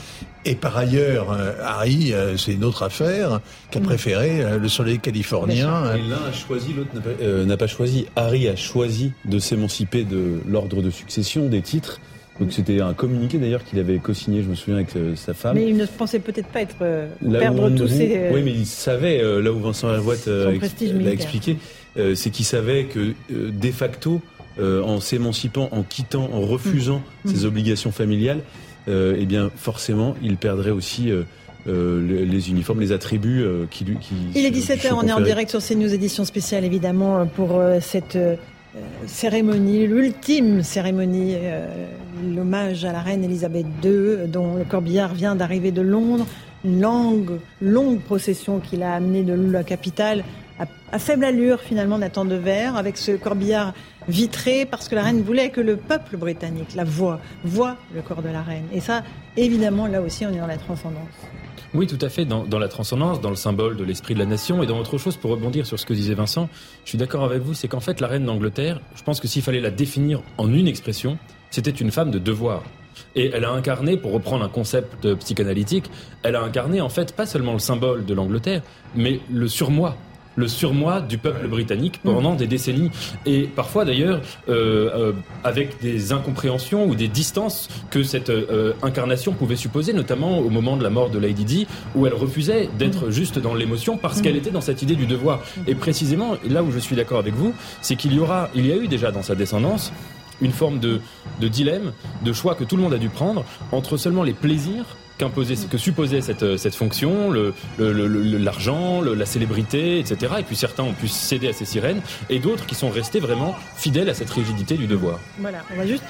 Et 0.44 0.54
par 0.54 0.76
ailleurs, 0.76 1.36
Harry, 1.62 2.12
c'est 2.36 2.54
une 2.54 2.64
autre 2.64 2.82
affaire, 2.82 3.40
qui 3.70 3.78
a 3.78 3.80
mhm. 3.80 3.86
préféré 3.86 4.58
le 4.58 4.68
soleil 4.68 4.98
californien. 4.98 5.94
Et 5.94 6.08
l'un 6.08 6.28
a 6.28 6.32
choisi, 6.32 6.72
l'autre 6.72 6.90
n'a 6.94 7.56
pas, 7.56 7.56
pas, 7.56 7.66
choisi. 7.66 8.06
Harry 8.16 8.48
a 8.48 8.56
choisi 8.56 9.12
de 9.24 9.38
s'émanciper 9.38 10.04
de 10.04 10.40
l'ordre 10.46 10.80
de 10.80 10.90
succession 10.90 11.48
des 11.48 11.60
titres 11.62 12.00
donc 12.40 12.52
c'était 12.52 12.80
un 12.80 12.94
communiqué 12.94 13.38
d'ailleurs 13.38 13.64
qu'il 13.64 13.78
avait 13.80 13.98
co-signé, 13.98 14.42
je 14.42 14.48
me 14.48 14.54
souviens, 14.54 14.76
avec 14.76 14.94
euh, 14.94 15.16
sa 15.16 15.34
femme. 15.34 15.56
Mais 15.56 15.68
il 15.68 15.76
ne 15.76 15.86
pensait 15.86 16.20
peut-être 16.20 16.48
pas 16.48 16.62
être 16.62 16.76
euh, 16.82 17.08
perdre 17.38 17.70
tous 17.70 17.88
ses. 17.88 18.16
Euh, 18.16 18.30
oui, 18.32 18.42
mais 18.44 18.52
il 18.52 18.66
savait 18.66 19.20
là 19.22 19.52
où 19.52 19.58
Vincent 19.58 19.88
Lavoite 19.88 20.26
l'a 20.26 20.52
expliqué, 21.12 21.56
c'est 22.14 22.30
qu'il 22.30 22.44
savait 22.44 22.84
que 22.84 23.14
de 23.30 23.70
facto, 23.72 24.20
en 24.60 25.00
s'émancipant, 25.00 25.68
en 25.72 25.82
quittant, 25.82 26.30
en 26.32 26.40
refusant 26.40 27.02
mm. 27.24 27.30
ses 27.30 27.44
obligations 27.44 27.92
familiales, 27.92 28.40
eh 28.88 29.26
bien 29.26 29.50
forcément, 29.56 30.14
il 30.22 30.36
perdrait 30.36 30.70
aussi. 30.70 31.10
les, 31.66 32.50
uniformes, 32.50 32.80
les 32.80 32.92
attributs 32.92 33.44
qui 33.70 33.84
lui. 33.84 33.98
Qui, 33.98 34.14
il 34.34 34.46
est 34.46 34.50
17h, 34.50 34.92
on 34.94 35.06
est 35.06 35.12
en 35.12 35.20
direct 35.20 35.50
sur 35.50 35.62
CNews 35.62 35.92
édition 35.92 36.24
spéciale 36.24 36.64
évidemment 36.64 37.26
pour 37.26 37.62
cette 37.80 38.18
euh, 38.76 38.80
cérémonie, 39.06 39.86
l'ultime 39.86 40.62
cérémonie, 40.62 41.34
euh, 41.36 41.86
l'hommage 42.34 42.84
à 42.84 42.92
la 42.92 43.00
reine 43.00 43.24
Elisabeth 43.24 43.66
II, 43.82 44.28
dont 44.28 44.56
le 44.56 44.64
corbillard 44.64 45.14
vient 45.14 45.34
d'arriver 45.34 45.70
de 45.70 45.80
Londres. 45.80 46.26
Une 46.64 46.80
longue, 46.80 47.38
longue 47.62 48.00
procession 48.00 48.58
qu'il 48.58 48.82
a 48.82 48.92
amenée 48.92 49.22
de 49.22 49.32
la 49.32 49.62
capitale 49.62 50.24
à, 50.58 50.98
faible 50.98 51.24
allure 51.24 51.60
finalement 51.60 51.98
Nathan 51.98 52.24
de 52.24 52.34
Verre, 52.34 52.76
avec 52.76 52.96
ce 52.96 53.12
corbillard 53.12 53.72
vitré, 54.08 54.66
parce 54.66 54.88
que 54.88 54.94
la 54.94 55.02
reine 55.02 55.22
voulait 55.22 55.50
que 55.50 55.60
le 55.60 55.76
peuple 55.76 56.16
britannique, 56.16 56.74
la 56.74 56.84
voie, 56.84 57.20
voit 57.44 57.76
le 57.94 58.02
corps 58.02 58.22
de 58.22 58.28
la 58.28 58.42
reine. 58.42 58.64
Et 58.72 58.80
ça, 58.80 59.04
évidemment, 59.36 59.86
là 59.86 60.00
aussi, 60.00 60.26
on 60.26 60.30
est 60.30 60.38
dans 60.38 60.46
la 60.46 60.56
transcendance. 60.56 61.08
Oui, 61.74 61.86
tout 61.86 61.98
à 62.00 62.08
fait, 62.08 62.24
dans, 62.24 62.44
dans, 62.44 62.58
la 62.58 62.68
transcendance, 62.68 63.20
dans 63.20 63.28
le 63.28 63.36
symbole 63.36 63.76
de 63.76 63.84
l'esprit 63.84 64.14
de 64.14 64.18
la 64.18 64.26
nation 64.26 64.62
et 64.62 64.66
dans 64.66 64.78
autre 64.78 64.96
chose, 64.96 65.16
pour 65.16 65.30
rebondir 65.30 65.66
sur 65.66 65.78
ce 65.78 65.84
que 65.84 65.92
disait 65.92 66.14
Vincent, 66.14 66.48
je 66.84 66.90
suis 66.90 66.98
d'accord 66.98 67.24
avec 67.24 67.42
vous, 67.42 67.52
c'est 67.52 67.68
qu'en 67.68 67.80
fait, 67.80 68.00
la 68.00 68.06
reine 68.06 68.24
d'Angleterre, 68.24 68.80
je 68.96 69.02
pense 69.02 69.20
que 69.20 69.28
s'il 69.28 69.42
fallait 69.42 69.60
la 69.60 69.70
définir 69.70 70.22
en 70.38 70.50
une 70.50 70.66
expression, 70.66 71.18
c'était 71.50 71.70
une 71.70 71.90
femme 71.90 72.10
de 72.10 72.18
devoir. 72.18 72.62
Et 73.14 73.30
elle 73.34 73.44
a 73.44 73.50
incarné, 73.50 73.98
pour 73.98 74.12
reprendre 74.12 74.44
un 74.44 74.48
concept 74.48 75.14
psychanalytique, 75.16 75.90
elle 76.22 76.36
a 76.36 76.42
incarné 76.42 76.80
en 76.80 76.88
fait 76.88 77.14
pas 77.14 77.26
seulement 77.26 77.52
le 77.52 77.58
symbole 77.58 78.06
de 78.06 78.14
l'Angleterre, 78.14 78.62
mais 78.94 79.20
le 79.30 79.46
surmoi 79.46 79.96
le 80.38 80.46
surmoi 80.46 81.00
du 81.00 81.18
peuple 81.18 81.48
britannique 81.48 82.00
pendant 82.04 82.36
des 82.36 82.46
décennies. 82.46 82.90
Et 83.26 83.42
parfois 83.42 83.84
d'ailleurs 83.84 84.20
euh, 84.48 84.90
euh, 84.94 85.12
avec 85.42 85.80
des 85.80 86.12
incompréhensions 86.12 86.86
ou 86.86 86.94
des 86.94 87.08
distances 87.08 87.68
que 87.90 88.04
cette 88.04 88.30
euh, 88.30 88.72
incarnation 88.82 89.32
pouvait 89.32 89.56
supposer, 89.56 89.92
notamment 89.92 90.38
au 90.38 90.48
moment 90.48 90.76
de 90.76 90.84
la 90.84 90.90
mort 90.90 91.10
de 91.10 91.18
Lady 91.18 91.44
Di, 91.44 91.66
où 91.96 92.06
elle 92.06 92.14
refusait 92.14 92.68
d'être 92.78 93.10
juste 93.10 93.40
dans 93.40 93.54
l'émotion 93.54 93.96
parce 93.96 94.20
qu'elle 94.22 94.36
était 94.36 94.52
dans 94.52 94.60
cette 94.60 94.82
idée 94.82 94.94
du 94.94 95.06
devoir. 95.06 95.40
Et 95.66 95.74
précisément, 95.74 96.36
là 96.48 96.62
où 96.62 96.70
je 96.70 96.78
suis 96.78 96.94
d'accord 96.94 97.18
avec 97.18 97.34
vous, 97.34 97.52
c'est 97.82 97.96
qu'il 97.96 98.14
y 98.14 98.20
aura, 98.20 98.48
il 98.54 98.64
y 98.64 98.72
a 98.72 98.76
eu 98.76 98.86
déjà 98.86 99.10
dans 99.10 99.22
sa 99.22 99.34
descendance 99.34 99.92
une 100.40 100.52
forme 100.52 100.78
de, 100.78 101.00
de 101.40 101.48
dilemme, 101.48 101.92
de 102.24 102.32
choix 102.32 102.54
que 102.54 102.62
tout 102.62 102.76
le 102.76 102.82
monde 102.82 102.94
a 102.94 102.98
dû 102.98 103.08
prendre 103.08 103.44
entre 103.72 103.96
seulement 103.96 104.22
les 104.22 104.34
plaisirs 104.34 104.84
que 105.18 105.78
supposait 105.78 106.20
cette, 106.20 106.56
cette 106.56 106.74
fonction, 106.74 107.32
l'argent, 107.78 109.00
le, 109.00 109.14
la 109.14 109.26
célébrité, 109.26 109.98
etc. 109.98 110.34
Et 110.38 110.42
puis 110.42 110.56
certains 110.56 110.84
ont 110.84 110.92
pu 110.92 111.08
céder 111.08 111.48
à 111.48 111.52
ces 111.52 111.64
sirènes, 111.64 112.00
et 112.30 112.38
d'autres 112.38 112.66
qui 112.66 112.74
sont 112.74 112.90
restés 112.90 113.20
vraiment 113.20 113.54
fidèles 113.76 114.08
à 114.08 114.14
cette 114.14 114.30
rigidité 114.30 114.76
du 114.76 114.86
devoir. 114.86 115.18
Voilà, 115.38 115.58
on 115.72 115.76
va 115.76 115.86
juste 115.86 116.04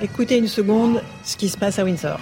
écouter 0.00 0.38
une 0.38 0.48
seconde 0.48 1.02
ce 1.24 1.36
qui 1.36 1.48
se 1.48 1.58
passe 1.58 1.78
à 1.78 1.84
Windsor. 1.84 2.18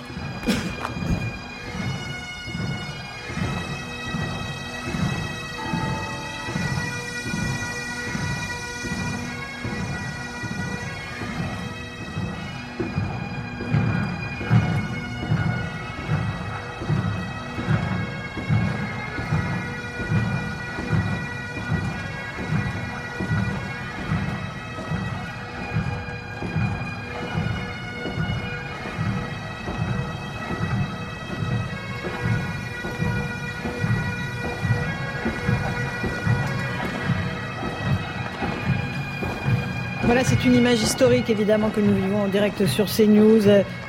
Voilà, 40.10 40.24
c'est 40.24 40.44
une 40.44 40.56
image 40.56 40.82
historique 40.82 41.30
évidemment 41.30 41.70
que 41.70 41.78
nous 41.78 41.94
vivons 41.94 42.22
en 42.22 42.26
direct 42.26 42.66
sur 42.66 42.86
CNews. 42.86 43.46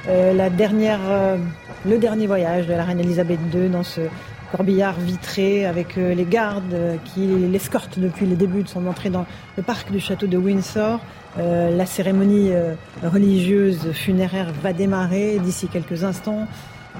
Euh, 0.08 0.50
dernière, 0.52 1.00
euh, 1.10 1.38
le 1.84 1.98
dernier 1.98 2.28
voyage 2.28 2.68
de 2.68 2.74
la 2.74 2.84
reine 2.84 3.00
Elisabeth 3.00 3.40
II 3.52 3.70
dans 3.70 3.82
ce 3.82 4.02
corbillard 4.52 5.00
vitré 5.00 5.66
avec 5.66 5.98
euh, 5.98 6.14
les 6.14 6.26
gardes 6.26 7.00
qui 7.06 7.26
l'escortent 7.26 7.98
depuis 7.98 8.28
le 8.28 8.36
début 8.36 8.62
de 8.62 8.68
son 8.68 8.86
entrée 8.86 9.10
dans 9.10 9.26
le 9.58 9.64
parc 9.64 9.92
du 9.92 10.00
château 10.00 10.28
de 10.28 10.38
Windsor. 10.38 11.00
la 11.40 11.86
cérémonie 11.88 12.52
religieuse 13.02 13.92
funéraire 13.92 14.54
va 14.62 14.74
démarrer 14.74 15.40
d'ici 15.40 15.70
quelques 15.70 16.04
instants. 16.04 16.46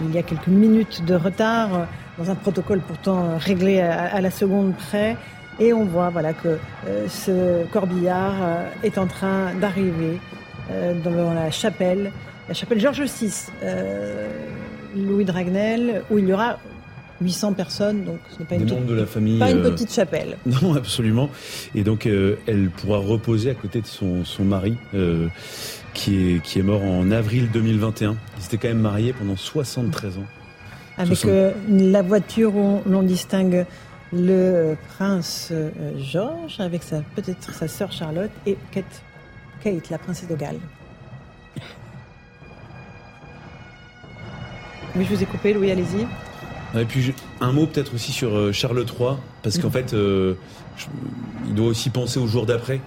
Il 0.04 0.16
y 0.16 0.18
a 0.18 0.24
quelques 0.24 0.48
minutes 0.48 1.06
de 1.06 1.14
retard 1.14 1.86
dans 2.18 2.32
un 2.32 2.36
protocole 2.36 2.80
pourtant 2.80 3.38
réglé 3.38 3.82
à 3.82 4.20
la 4.20 4.32
seconde 4.32 4.74
près. 4.74 5.16
Et 5.62 5.74
on 5.74 5.86
voit 5.86 6.10
voilà, 6.10 6.34
que 6.34 6.58
euh, 6.88 7.08
ce 7.08 7.66
corbillard 7.68 8.34
euh, 8.42 8.66
est 8.82 8.98
en 8.98 9.06
train 9.06 9.54
d'arriver 9.54 10.20
euh, 10.72 10.96
dans 11.04 11.36
la 11.36 11.52
chapelle, 11.52 12.12
la 12.48 12.56
chapelle 12.56 12.80
Georges 12.80 13.04
VI, 13.04 13.32
Louis 14.96 15.24
Dragnel, 15.24 16.02
où 16.10 16.18
il 16.18 16.28
y 16.28 16.34
aura 16.34 16.58
800 17.22 17.54
personnes, 17.54 18.06
donc 18.06 18.18
ce 18.32 18.40
n'est 18.40 18.46
pas, 18.46 18.56
une, 18.56 18.86
de 18.88 18.96
la 18.96 19.06
famille, 19.06 19.38
pas 19.38 19.52
une 19.52 19.62
petite 19.62 19.94
chapelle. 19.94 20.40
Non, 20.48 20.74
absolument. 20.74 21.30
Et 21.76 21.84
donc, 21.84 22.08
elle 22.08 22.72
pourra 22.72 22.98
reposer 22.98 23.52
à 23.52 23.54
côté 23.54 23.82
de 23.82 23.86
son, 23.86 24.26
son 24.26 24.44
mari, 24.44 24.76
qui, 25.94 26.16
est, 26.16 26.42
qui 26.42 26.58
est 26.58 26.64
mort 26.64 26.84
en 26.84 27.12
avril 27.12 27.50
2021. 27.54 28.16
Ils 28.40 28.46
étaient 28.46 28.58
quand 28.58 28.70
même 28.70 28.82
mariés 28.82 29.14
pendant 29.14 29.38
73 29.38 30.18
ans. 30.18 30.26
Avec 30.98 31.26
la 31.70 32.02
voiture 32.02 32.56
où 32.56 32.82
l'on 32.88 33.04
distingue 33.04 33.66
le 34.14 34.76
prince 34.96 35.50
euh, 35.52 35.72
George 35.98 36.60
avec 36.60 36.84
sa 36.84 37.02
peut-être 37.16 37.54
sa 37.54 37.68
sœur 37.68 37.92
Charlotte 37.92 38.32
et 38.46 38.58
Kate, 38.72 39.02
Kate, 39.64 39.90
la 39.90 39.98
princesse 39.98 40.28
de 40.28 40.36
Galles. 40.36 40.60
Oui, 44.96 45.06
je 45.10 45.16
vous 45.16 45.24
ai 45.24 45.26
coupé, 45.26 45.54
Louis, 45.54 45.72
allez-y. 45.72 46.06
Et 46.80 46.86
puis 46.86 47.14
un 47.40 47.54
mot 47.54 47.66
peut-être 47.66 47.94
aussi 47.94 48.12
sur 48.12 48.36
euh, 48.36 48.52
Charles 48.52 48.86
III, 48.86 49.16
parce 49.42 49.58
qu'en 49.58 49.68
mhm. 49.68 49.74
fait, 49.74 49.94
euh, 49.94 50.36
il 51.48 51.56
doit 51.56 51.68
aussi 51.68 51.90
penser 51.90 52.20
au 52.20 52.28
jour 52.28 52.46
d'après, 52.46 52.82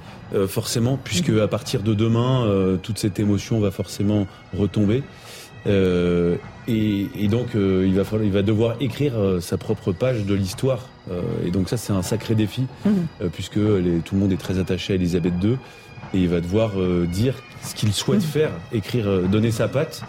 forcément, 0.49 0.99
puisque 1.03 1.29
mhm. 1.29 1.41
à 1.41 1.49
partir 1.49 1.83
de 1.83 1.95
demain, 1.95 2.77
toute 2.83 2.99
cette 2.99 3.21
émotion 3.21 3.61
va 3.61 3.71
forcément 3.71 4.27
retomber. 4.53 5.05
Euh, 6.69 6.73
et, 6.73 7.25
et, 7.25 7.29
donc, 7.29 7.55
euh, 7.55 7.85
il, 7.87 7.95
va 7.95 8.05
falloir, 8.05 8.25
il 8.25 8.33
va 8.33 8.43
devoir 8.43 8.77
écrire 8.81 9.15
euh, 9.17 9.41
sa 9.41 9.57
propre 9.57 9.93
page 9.93 10.25
de 10.25 10.35
l'histoire. 10.35 10.89
et 11.45 11.51
donc 11.51 11.69
ça, 11.69 11.77
c'est 11.77 11.93
un 11.93 12.03
sacré 12.03 12.35
défi, 12.35 12.67
mhm. 12.87 13.31
puisque 13.31 13.57
les, 13.57 13.99
tout 14.05 14.15
le 14.15 14.21
monde 14.21 14.33
est 14.33 14.41
très 14.41 14.59
attaché 14.59 14.95
à 14.95 14.97
Elisabeth 14.97 15.35
II. 15.43 15.59
Et 16.13 16.19
il 16.19 16.29
va 16.29 16.41
devoir 16.41 16.73
dire 17.09 17.35
ce 17.63 17.75
qu'il 17.75 17.93
souhaite 17.93 18.21
mhm. 18.21 18.27
faire, 18.27 18.51
écrire, 18.73 19.23
donner 19.29 19.51
sa 19.51 19.69
patte. 19.69 20.03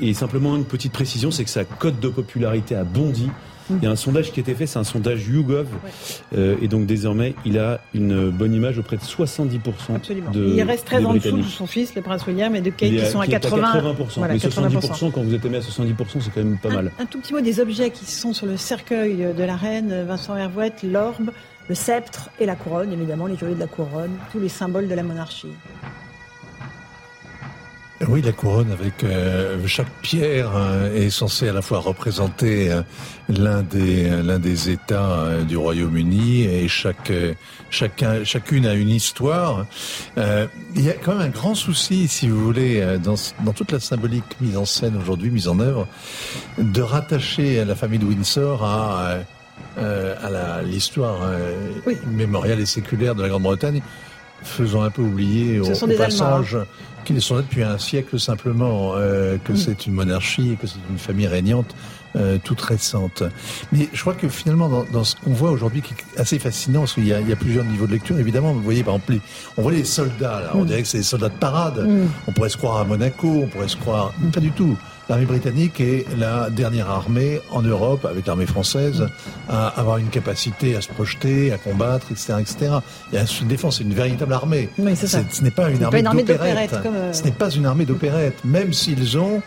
Et 0.00 0.12
simplement 0.14 0.56
une 0.56 0.64
petite 0.64 0.92
précision, 0.92 1.30
c'est 1.30 1.44
que 1.44 1.50
sa 1.50 1.64
cote 1.64 2.00
de 2.00 2.08
popularité 2.08 2.74
a 2.74 2.84
bondi 2.84 3.30
il 3.70 3.82
y 3.82 3.86
a 3.86 3.90
un 3.90 3.96
sondage 3.96 4.32
qui 4.32 4.40
a 4.40 4.42
été 4.42 4.54
fait, 4.54 4.66
c'est 4.66 4.78
un 4.78 4.84
sondage 4.84 5.26
YouGov. 5.26 5.68
Euh, 6.36 6.56
et 6.62 6.68
donc 6.68 6.86
désormais, 6.86 7.34
il 7.44 7.58
a 7.58 7.80
une 7.94 8.30
bonne 8.30 8.54
image 8.54 8.78
auprès 8.78 8.96
de 8.96 9.02
70% 9.02 9.60
Absolument. 9.94 10.30
il 10.34 10.62
reste 10.62 10.86
très 10.86 11.04
en 11.04 11.14
dessous 11.14 11.38
de 11.38 11.42
son 11.42 11.66
fils, 11.66 11.94
le 11.94 12.02
prince 12.02 12.26
William, 12.26 12.54
et 12.54 12.60
de 12.60 12.70
Kate 12.70 12.90
qui 12.90 13.06
sont 13.06 13.20
à 13.20 13.26
80%. 13.26 13.40
80%. 13.40 14.28
mais 14.28 14.36
70%, 14.36 15.10
quand 15.12 15.22
vous 15.22 15.34
êtes 15.34 15.44
aimé 15.44 15.58
à 15.58 15.60
70%, 15.60 16.20
c'est 16.20 16.30
quand 16.32 16.44
même 16.44 16.58
pas 16.58 16.70
mal. 16.70 16.92
Un 16.98 17.06
tout 17.06 17.20
petit 17.20 17.32
mot 17.32 17.40
des 17.40 17.60
objets 17.60 17.90
qui 17.90 18.04
sont 18.04 18.32
sur 18.32 18.46
le 18.46 18.56
cercueil 18.56 19.34
de 19.36 19.44
la 19.44 19.56
reine 19.56 20.04
Vincent 20.06 20.36
Hervouette, 20.36 20.82
l'orbe, 20.82 21.30
le 21.68 21.74
sceptre 21.74 22.30
et 22.38 22.46
la 22.46 22.54
couronne, 22.54 22.92
évidemment, 22.92 23.26
les 23.26 23.36
joyaux 23.36 23.54
de 23.54 23.60
la 23.60 23.66
couronne, 23.66 24.12
tous 24.32 24.38
les 24.38 24.48
symboles 24.48 24.88
de 24.88 24.94
la 24.94 25.02
monarchie. 25.02 25.48
Oui, 28.08 28.20
la 28.20 28.32
couronne 28.32 28.70
avec 28.72 29.04
euh, 29.04 29.66
chaque 29.66 29.90
pierre 30.02 30.50
euh, 30.54 30.94
est 30.94 31.08
censée 31.08 31.48
à 31.48 31.54
la 31.54 31.62
fois 31.62 31.78
représenter 31.78 32.70
euh, 32.70 32.82
l'un 33.30 33.62
des 33.62 34.10
l'un 34.22 34.38
des 34.38 34.68
États 34.68 35.42
du 35.48 35.56
Royaume-Uni 35.56 36.42
et 36.42 36.68
chaque 36.68 37.10
chacun 37.70 38.22
chacune 38.22 38.66
a 38.66 38.74
une 38.74 38.90
histoire. 38.90 39.64
il 40.16 40.82
y 40.82 40.90
a 40.90 40.92
quand 40.92 41.14
même 41.14 41.28
un 41.28 41.30
grand 41.30 41.54
souci, 41.54 42.06
si 42.06 42.28
vous 42.28 42.44
voulez, 42.44 42.98
dans 43.02 43.14
dans 43.44 43.52
toute 43.52 43.72
la 43.72 43.80
symbolique 43.80 44.36
mise 44.40 44.56
en 44.58 44.66
scène 44.66 44.96
aujourd'hui, 44.96 45.30
mise 45.30 45.48
en 45.48 45.58
œuvre, 45.58 45.88
de 46.58 46.82
rattacher 46.82 47.64
la 47.64 47.74
famille 47.74 47.98
de 47.98 48.04
Windsor 48.04 48.62
à 48.62 49.16
à 49.78 50.62
l'histoire 50.62 51.30
mémoriale 52.06 52.60
et 52.60 52.66
séculaire 52.66 53.14
de 53.14 53.22
la 53.22 53.28
Grande-Bretagne 53.28 53.80
faisant 54.42 54.82
un 54.82 54.90
peu 54.90 55.02
oublier 55.02 55.60
au, 55.60 55.72
au 55.72 55.96
passage 55.96 56.56
qu'ils 57.06 57.22
sont 57.22 57.36
là 57.36 57.42
depuis 57.42 57.62
un 57.62 57.78
siècle 57.78 58.18
simplement, 58.18 58.92
euh, 58.96 59.38
que 59.42 59.52
mm. 59.52 59.56
c'est 59.56 59.86
une 59.86 59.94
monarchie 59.94 60.52
et 60.52 60.56
que 60.56 60.66
c'est 60.66 60.78
une 60.90 60.98
famille 60.98 61.26
régnante 61.26 61.74
euh, 62.16 62.38
toute 62.42 62.60
récente. 62.60 63.22
Mais 63.72 63.88
je 63.92 64.00
crois 64.00 64.14
que 64.14 64.28
finalement, 64.28 64.68
dans, 64.68 64.84
dans 64.84 65.04
ce 65.04 65.16
qu'on 65.16 65.32
voit 65.32 65.50
aujourd'hui, 65.50 65.82
qui 65.82 65.92
est 65.94 66.20
assez 66.20 66.38
fascinant, 66.38 66.80
parce 66.80 66.94
qu'il 66.94 67.04
y, 67.04 67.08
y, 67.08 67.32
a 67.32 67.36
plusieurs 67.36 67.64
niveaux 67.64 67.86
de 67.86 67.92
lecture, 67.92 68.18
évidemment, 68.18 68.52
vous 68.52 68.62
voyez, 68.62 68.82
par 68.82 68.94
exemple, 68.94 69.18
on 69.56 69.62
voit 69.62 69.72
les 69.72 69.84
soldats, 69.84 70.40
là, 70.40 70.50
on 70.54 70.62
mm. 70.62 70.66
dirait 70.66 70.82
que 70.82 70.88
c'est 70.88 70.98
des 70.98 71.04
soldats 71.04 71.28
de 71.28 71.38
parade, 71.38 71.86
mm. 71.86 72.08
on 72.26 72.32
pourrait 72.32 72.48
se 72.48 72.56
croire 72.56 72.78
à 72.78 72.84
Monaco, 72.84 73.42
on 73.44 73.46
pourrait 73.46 73.68
se 73.68 73.76
croire... 73.76 74.12
Pas 74.32 74.40
du 74.40 74.50
tout. 74.52 74.76
L'armée 75.08 75.24
britannique 75.24 75.80
est 75.80 76.04
la 76.18 76.50
dernière 76.50 76.90
armée 76.90 77.40
en 77.52 77.62
Europe, 77.62 78.04
avec 78.04 78.26
l'armée 78.26 78.46
française, 78.46 79.06
à 79.48 79.68
avoir 79.68 79.98
une 79.98 80.08
capacité 80.08 80.74
à 80.74 80.80
se 80.80 80.88
projeter, 80.88 81.52
à 81.52 81.58
combattre, 81.58 82.08
etc. 82.10 82.34
etc. 82.40 82.72
Y 83.12 83.18
a 83.18 83.24
une 83.40 83.46
défense, 83.46 83.78
c'est 83.78 83.84
une 83.84 83.94
véritable 83.94 84.32
armée. 84.32 84.68
Oui, 84.78 84.96
ça. 84.96 85.20
Ce 85.30 85.42
n'est 85.42 85.52
pas 85.52 85.70
une 85.70 85.84
armée 85.84 86.02
d'opérette. 86.02 86.74
Ce 87.12 87.22
n'est 87.22 87.30
pas 87.30 87.50
une 87.50 87.66
armée 87.66 87.84
d'opérette, 87.84 88.44
même 88.44 88.72
s'ils 88.72 89.16
ont 89.16 89.42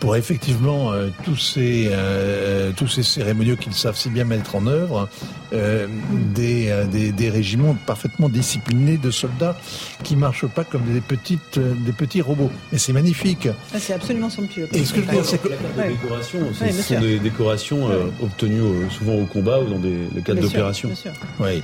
pour 0.00 0.16
effectivement 0.16 0.92
euh, 0.92 1.08
tous 1.24 1.36
ces 1.36 1.88
euh, 1.90 2.72
tous 2.76 2.88
ces 2.88 3.02
cérémoniaux 3.02 3.56
qu'ils 3.56 3.74
savent 3.74 3.96
si 3.96 4.10
bien 4.10 4.24
mettre 4.24 4.56
en 4.56 4.66
œuvre, 4.66 5.08
euh, 5.52 5.86
des, 6.34 6.72
des, 6.90 7.12
des 7.12 7.30
régiments 7.30 7.76
parfaitement 7.86 8.28
disciplinés 8.28 8.98
de 8.98 9.10
soldats 9.10 9.56
qui 10.02 10.16
marchent 10.16 10.46
pas 10.46 10.64
comme 10.64 10.84
des 10.92 11.00
petites 11.00 11.58
des 11.58 11.92
petits 11.92 12.20
robots. 12.20 12.50
Mais 12.72 12.78
c'est 12.78 12.92
magnifique. 12.92 13.48
Ah, 13.74 13.78
c'est 13.78 13.94
absolument 13.94 14.30
somptueux. 14.30 14.68
Et 14.72 14.84
ce 14.84 14.92
que 14.92 15.02
je 15.02 15.16
veux 15.16 15.22
c'est 15.24 15.38
que 15.38 15.48
les 15.48 15.88
décorations, 15.88 16.40
ce 16.52 16.82
sont 16.82 17.00
des 17.00 17.18
décorations 17.18 17.88
obtenues 18.22 18.90
souvent 18.90 19.14
au 19.14 19.24
combat 19.24 19.60
ou 19.60 19.68
dans 19.68 19.78
des 19.78 19.96
le 20.14 20.20
cadre 20.20 20.40
d'opérations. 20.40 20.90
Oui. 21.40 21.62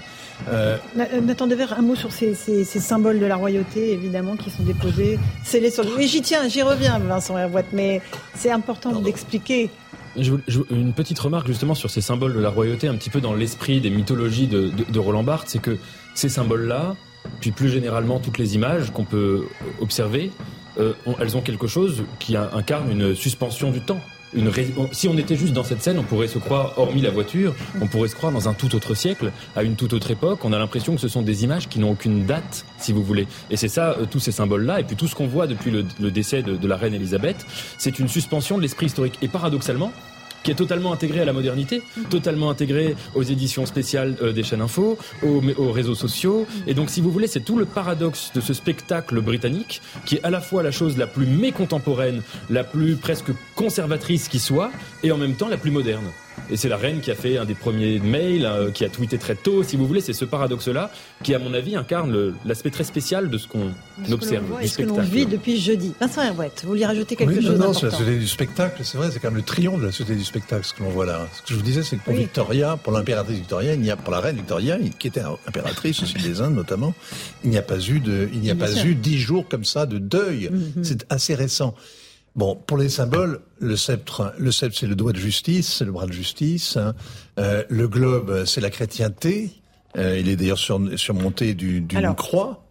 Euh... 0.49 0.77
Nathan 1.23 1.47
Dever, 1.47 1.67
un 1.77 1.83
mot 1.83 1.95
sur 1.95 2.13
ces, 2.13 2.35
ces, 2.35 2.65
ces, 2.65 2.81
symboles 2.81 3.21
de 3.21 3.27
la 3.27 3.37
royauté, 3.37 3.93
évidemment, 3.93 4.37
qui 4.37 4.51
sont 4.51 4.63
déposés, 4.63 5.19
scellés 5.45 5.71
sur 5.71 5.85
le... 5.85 5.91
Oui, 5.97 6.09
j'y 6.09 6.23
tiens, 6.23 6.49
j'y 6.49 6.63
reviens, 6.63 6.99
Vincent 6.99 7.37
Hervoit, 7.37 7.63
mais 7.73 8.01
c'est 8.35 8.51
important 8.51 8.93
d'expliquer. 9.01 9.71
une 10.17 10.93
petite 10.93 11.19
remarque 11.19 11.47
justement 11.47 11.75
sur 11.75 11.91
ces 11.91 12.01
symboles 12.01 12.35
de 12.35 12.41
la 12.41 12.51
royauté, 12.51 12.89
un 12.89 12.95
petit 12.95 13.11
peu 13.11 13.21
dans 13.21 13.35
l'esprit 13.35 13.81
des 13.81 13.91
mythologies 13.91 14.47
de, 14.47 14.71
de, 14.71 14.85
de 14.91 14.99
Roland 14.99 15.23
Barthes, 15.25 15.49
c'est 15.49 15.63
que 15.63 15.77
ces 16.15 16.29
symboles-là, 16.29 16.97
puis 17.41 17.51
plus 17.51 17.69
généralement 17.69 18.19
toutes 18.19 18.39
les 18.39 18.55
images 18.55 18.91
qu'on 18.91 19.05
peut 19.05 19.45
observer, 19.81 20.31
euh, 20.79 20.93
elles 21.21 21.37
ont 21.37 21.43
quelque 21.43 21.67
chose 21.67 22.05
qui 22.19 22.37
incarne 22.37 22.91
une 22.91 23.15
suspension 23.15 23.71
du 23.71 23.81
temps 23.81 24.01
une 24.33 24.51
si 24.93 25.09
on 25.09 25.17
était 25.19 25.37
juste 25.37 25.53
dans 25.53 25.65
cette 25.65 25.83
scène, 25.83 25.99
on 25.99 26.03
pourrait 26.03 26.29
se 26.29 26.39
croire, 26.39 26.75
hormis 26.79 27.01
la 27.01 27.11
voiture, 27.11 27.55
on 27.81 27.87
pourrait 27.87 28.09
se 28.09 28.15
croire 28.15 28.33
dans 28.33 28.49
un 28.49 28.55
tout 28.55 28.75
autre 28.75 28.95
siècle, 28.95 29.33
à 29.57 29.63
une 29.63 29.77
toute 29.77 29.93
autre 29.93 30.11
époque. 30.11 30.45
On 30.45 30.53
a 30.53 30.59
l'impression 30.59 30.95
que 30.95 31.01
ce 31.01 31.09
sont 31.09 31.23
des 31.23 31.45
images 31.45 31.69
qui 31.69 31.79
n'ont 31.79 31.93
aucune 31.93 32.27
date, 32.27 32.65
si 32.79 32.93
vous 32.93 33.03
voulez. 33.03 33.27
Et 33.51 33.57
c'est 33.57 33.69
ça, 33.69 33.97
euh, 33.99 34.07
tous 34.11 34.21
ces 34.21 34.33
symboles-là, 34.33 34.81
et 34.81 34.85
puis 34.85 34.97
tout 34.97 35.09
ce 35.09 35.15
qu'on 35.15 35.27
voit 35.27 35.47
depuis 35.47 35.71
le, 35.71 36.11
décès 36.11 36.43
de, 36.43 36.67
la 36.67 36.77
reine 36.77 36.95
Elisabeth, 36.95 37.45
c'est 37.79 37.99
une 37.99 38.09
suspension 38.09 38.57
de 38.57 38.63
l'esprit 38.63 38.87
historique. 38.87 39.19
Et 39.23 39.29
paradoxalement, 39.29 39.93
qui 40.43 40.51
est 40.51 40.55
totalement 40.55 40.93
intégré 40.93 41.21
à 41.21 41.25
la 41.25 41.33
modernité, 41.33 41.83
totalement 42.09 42.51
intégré 42.51 42.97
aux 43.15 43.23
éditions 43.23 43.67
spéciales 43.67 44.17
euh, 44.23 44.33
des 44.33 44.43
chaînes 44.43 44.63
info, 44.63 44.99
aux, 45.23 45.43
aux, 45.57 45.73
réseaux 45.73 45.95
sociaux. 45.95 46.47
Et 46.67 46.75
donc, 46.75 46.91
si 46.91 47.01
vous 47.01 47.11
voulez, 47.11 47.27
c'est 47.27 47.41
tout 47.41 47.59
le 47.59 47.67
paradoxe 47.67 48.33
de 48.35 48.41
ce 48.41 48.55
spectacle 48.55 49.21
britannique, 49.21 49.83
qui 50.05 50.17
est 50.17 50.25
à 50.25 50.31
la 50.31 50.41
fois 50.41 50.63
la 50.63 50.71
chose 50.71 50.97
la 50.97 51.07
plus 51.07 51.27
mécontemporaine, 51.27 52.23
la 52.49 52.65
plus 52.65 52.97
presque 52.97 53.31
conservatrice 53.55 54.29
qui 54.29 54.39
soit, 54.39 54.71
et 55.03 55.13
en 55.13 55.19
même 55.19 55.35
temps 55.35 55.49
la 55.49 55.59
plus 55.59 55.71
moderne. 55.71 56.11
Et 56.51 56.57
c'est 56.57 56.69
la 56.69 56.77
reine 56.77 57.01
qui 57.01 57.11
a 57.11 57.15
fait 57.15 57.39
un 57.39 57.45
des 57.45 57.55
premiers 57.55 57.99
mails, 57.99 58.47
euh, 58.47 58.71
qui 58.71 58.85
a 58.85 58.89
tweeté 58.89 59.19
très 59.19 59.35
tôt, 59.35 59.63
si 59.63 59.77
vous 59.77 59.87
voulez. 59.87 60.01
C'est 60.01 60.13
ce 60.13 60.25
paradoxe-là 60.25 60.91
qui, 61.23 61.35
à 61.35 61.39
mon 61.39 61.55
avis, 61.55 61.77
incarne 61.77 62.35
l'aspect 62.45 62.71
très 62.71 62.85
spécial 62.85 63.31
de 63.31 63.39
ce 63.39 63.47
qu'on 63.47 63.73
observe. 64.11 64.45
et 64.61 64.67
ce 64.67 64.79
que 64.79 64.83
l'on 64.83 65.01
vit 65.01 65.27
depuis 65.27 65.61
jeudi. 65.61 65.93
Vincent 66.01 66.23
Herouette, 66.23 66.61
vous 66.63 66.71
voulez 66.71 66.87
rajouter 66.87 67.17
quelque 67.17 67.35
oui, 67.35 67.43
chose 67.43 67.59
Non, 67.59 67.67
non, 67.67 67.73
c'est 67.73 67.87
la 67.87 67.93
société 67.93 68.19
du 68.19 68.29
spectacle, 68.29 68.83
c'est 68.85 68.99
vrai, 68.99 69.11
c'est 69.13 69.21
quand 69.21 69.29
même 69.29 69.37
le 69.37 69.43
triomphe 69.43 69.81
de 69.81 69.87
la 69.87 69.93
société 69.93 70.15
du 70.15 70.25
spectacle, 70.25 70.65
ce 70.65 70.75
que 70.75 70.83
l'on 70.83 70.91
voit 70.91 71.07
là. 71.07 71.27
Ce 71.35 71.43
que 71.43 71.49
je 71.49 71.55
vous 71.55 71.63
disais, 71.63 71.83
c'est 71.83 71.97
que 71.97 72.05
pour 72.05 72.15
Victoria, 72.15 72.77
pour 72.77 72.93
l'impératrice 72.93 73.37
Victoria, 73.37 73.75
il 73.75 73.81
n'y 73.81 73.91
a, 73.91 73.97
pour 73.97 74.13
la 74.13 74.21
reine 74.21 74.37
Victoria, 74.37 74.79
qui 74.99 75.09
était 75.09 75.23
impératrice 75.47 76.03
aussi 76.03 76.15
des 76.15 76.41
Indes 76.41 76.55
notamment, 76.55 76.95
il 77.45 77.51
n'y 77.51 77.59
a 77.59 77.63
pas 77.63 77.79
eu 77.79 78.01
de, 78.01 78.29
il 78.33 78.41
n'y 78.41 78.51
a 78.51 78.55
pas 78.55 78.73
eu 78.85 78.95
dix 78.95 79.19
jours 79.19 79.47
comme 79.49 79.65
ça 79.65 79.87
de 79.87 79.99
deuil. 79.99 80.51
Mm-hmm. 80.53 80.83
C'est 80.83 81.07
assez 81.11 81.35
récent. 81.35 81.75
Bon, 82.37 82.55
pour 82.55 82.79
les 82.79 82.89
symboles, 82.89 83.41
le 83.59 83.77
sceptre, 83.77 84.35
le 84.39 84.53
sceptre, 84.53 84.79
c'est 84.79 84.87
le 84.87 84.95
doigt 84.95 85.13
de 85.13 85.19
justice, 85.19 85.75
c'est 85.79 85.85
le 85.85 85.93
bras 85.93 86.07
de 86.07 86.13
justice. 86.13 86.77
Hein. 86.77 86.95
Euh, 87.39 87.65
le 87.69 87.89
globe, 87.89 88.45
c'est 88.45 88.61
la 88.61 88.71
chrétienté. 88.71 89.51
Euh, 89.97 90.19
il 90.19 90.29
est 90.29 90.37
d'ailleurs 90.37 90.59
surmonté 90.59 91.55
d'une 91.55 92.15
croix. 92.15 92.65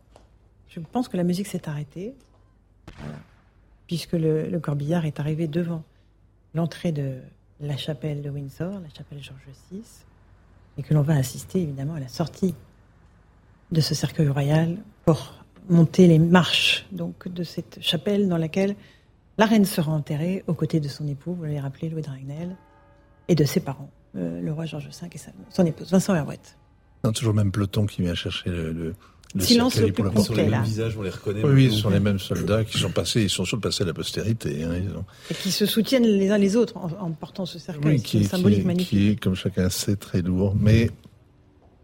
Je 0.70 0.80
pense 0.80 1.10
que 1.10 1.18
la 1.18 1.24
musique 1.24 1.48
s'est 1.48 1.68
arrêtée, 1.68 2.14
puisque 3.88 4.14
le, 4.14 4.48
le, 4.48 4.60
corbillard 4.60 5.06
est 5.06 5.20
arrivé 5.20 5.48
devant 5.48 5.84
l'entrée 6.54 6.94
de 6.94 7.18
la 7.60 7.76
chapelle 7.76 8.22
de 8.22 8.30
Windsor, 8.30 8.72
la 8.72 8.90
chapelle 8.96 9.22
George 9.22 9.42
VI, 9.72 9.82
et 10.78 10.84
que 10.84 10.94
l'on 10.94 11.02
va 11.02 11.16
assister 11.16 11.62
évidemment 11.62 11.96
à 11.96 12.00
la 12.00 12.08
sortie 12.08 12.56
de 13.72 13.82
ce 13.82 13.94
cercueil 13.94 14.30
royal 14.30 14.78
pour 15.06 15.34
monter 15.70 16.08
les 16.08 16.20
marches 16.20 16.86
donc 16.92 17.28
de 17.28 17.44
cette 17.44 17.80
chapelle 17.82 18.28
dans 18.28 18.38
laquelle 18.38 18.76
la 19.40 19.46
reine 19.46 19.64
sera 19.64 19.94
enterrée 19.94 20.44
aux 20.48 20.54
côtés 20.54 20.82
de 20.82 20.90
son 20.90 21.08
époux, 21.08 21.34
vous 21.34 21.44
l'avez 21.44 21.62
rappelé, 21.62 21.88
Louis 21.90 22.02
Dragnel, 22.02 22.58
et 23.30 23.36
de 23.36 23.46
ses 23.46 23.62
parents, 23.62 23.90
euh, 24.18 24.42
le 24.42 24.52
roi 24.52 24.66
George 24.66 24.90
V 24.90 25.08
et 25.14 25.18
son 25.50 25.66
épouse, 25.66 25.90
Vincent 25.90 26.14
Herouette. 26.14 26.58
toujours 27.14 27.32
le 27.32 27.38
même 27.38 27.52
peloton 27.52 27.86
qui 27.86 28.02
vient 28.02 28.16
chercher 28.16 28.50
le, 28.50 28.74
le, 28.74 28.96
le 29.36 29.42
Silence 29.42 29.80
le 29.80 29.94
pour 29.94 30.26
Sur 30.26 30.36
les 30.36 30.46
mêmes 30.46 30.64
visages, 30.64 30.98
on 30.98 31.04
les 31.04 31.10
reconnaît. 31.10 31.42
Oui, 31.46 31.72
ce 31.72 31.78
sont 31.78 31.90
les 31.90 32.02
mêmes 32.02 32.20
soldats 32.20 32.66
qui 32.66 32.80
sont 32.80 32.92
passés, 32.92 33.22
ils 33.22 33.30
sont 33.30 33.46
passés 33.60 33.84
à 33.84 33.88
la 33.88 33.94
postérité. 33.94 34.62
Hein, 34.64 34.74
Et 35.32 35.34
qui 35.34 35.52
se 35.52 35.66
soutiennent 35.66 36.04
les 36.04 36.32
uns 36.32 36.38
les 36.38 36.58
autres 36.58 36.76
en, 36.76 37.12
portant 37.12 37.46
ce 37.46 37.60
cercueil. 37.60 37.96
Oui, 37.96 38.02
qui, 38.02 38.26
symbolique 38.26 38.66
magnifique. 38.66 38.90
Qui 38.90 39.10
est, 39.12 39.16
comme 39.16 39.36
chacun 39.36 39.70
sait, 39.70 39.96
très 39.96 40.22
lourd. 40.22 40.54
Mais 40.60 40.92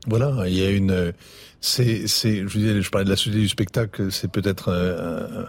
voilà, 0.07 0.49
il 0.49 0.55
y 0.55 0.65
a 0.65 0.71
une. 0.71 1.13
C'est, 1.61 2.07
c'est, 2.07 2.45
je, 2.47 2.57
disais, 2.57 2.81
je 2.81 2.89
parlais 2.91 3.05
de 3.05 3.09
la 3.11 3.15
société 3.15 3.39
du 3.39 3.47
spectacle, 3.47 4.11
c'est 4.11 4.29
peut-être 4.29 4.69
un, 4.69 5.41
un 5.41 5.47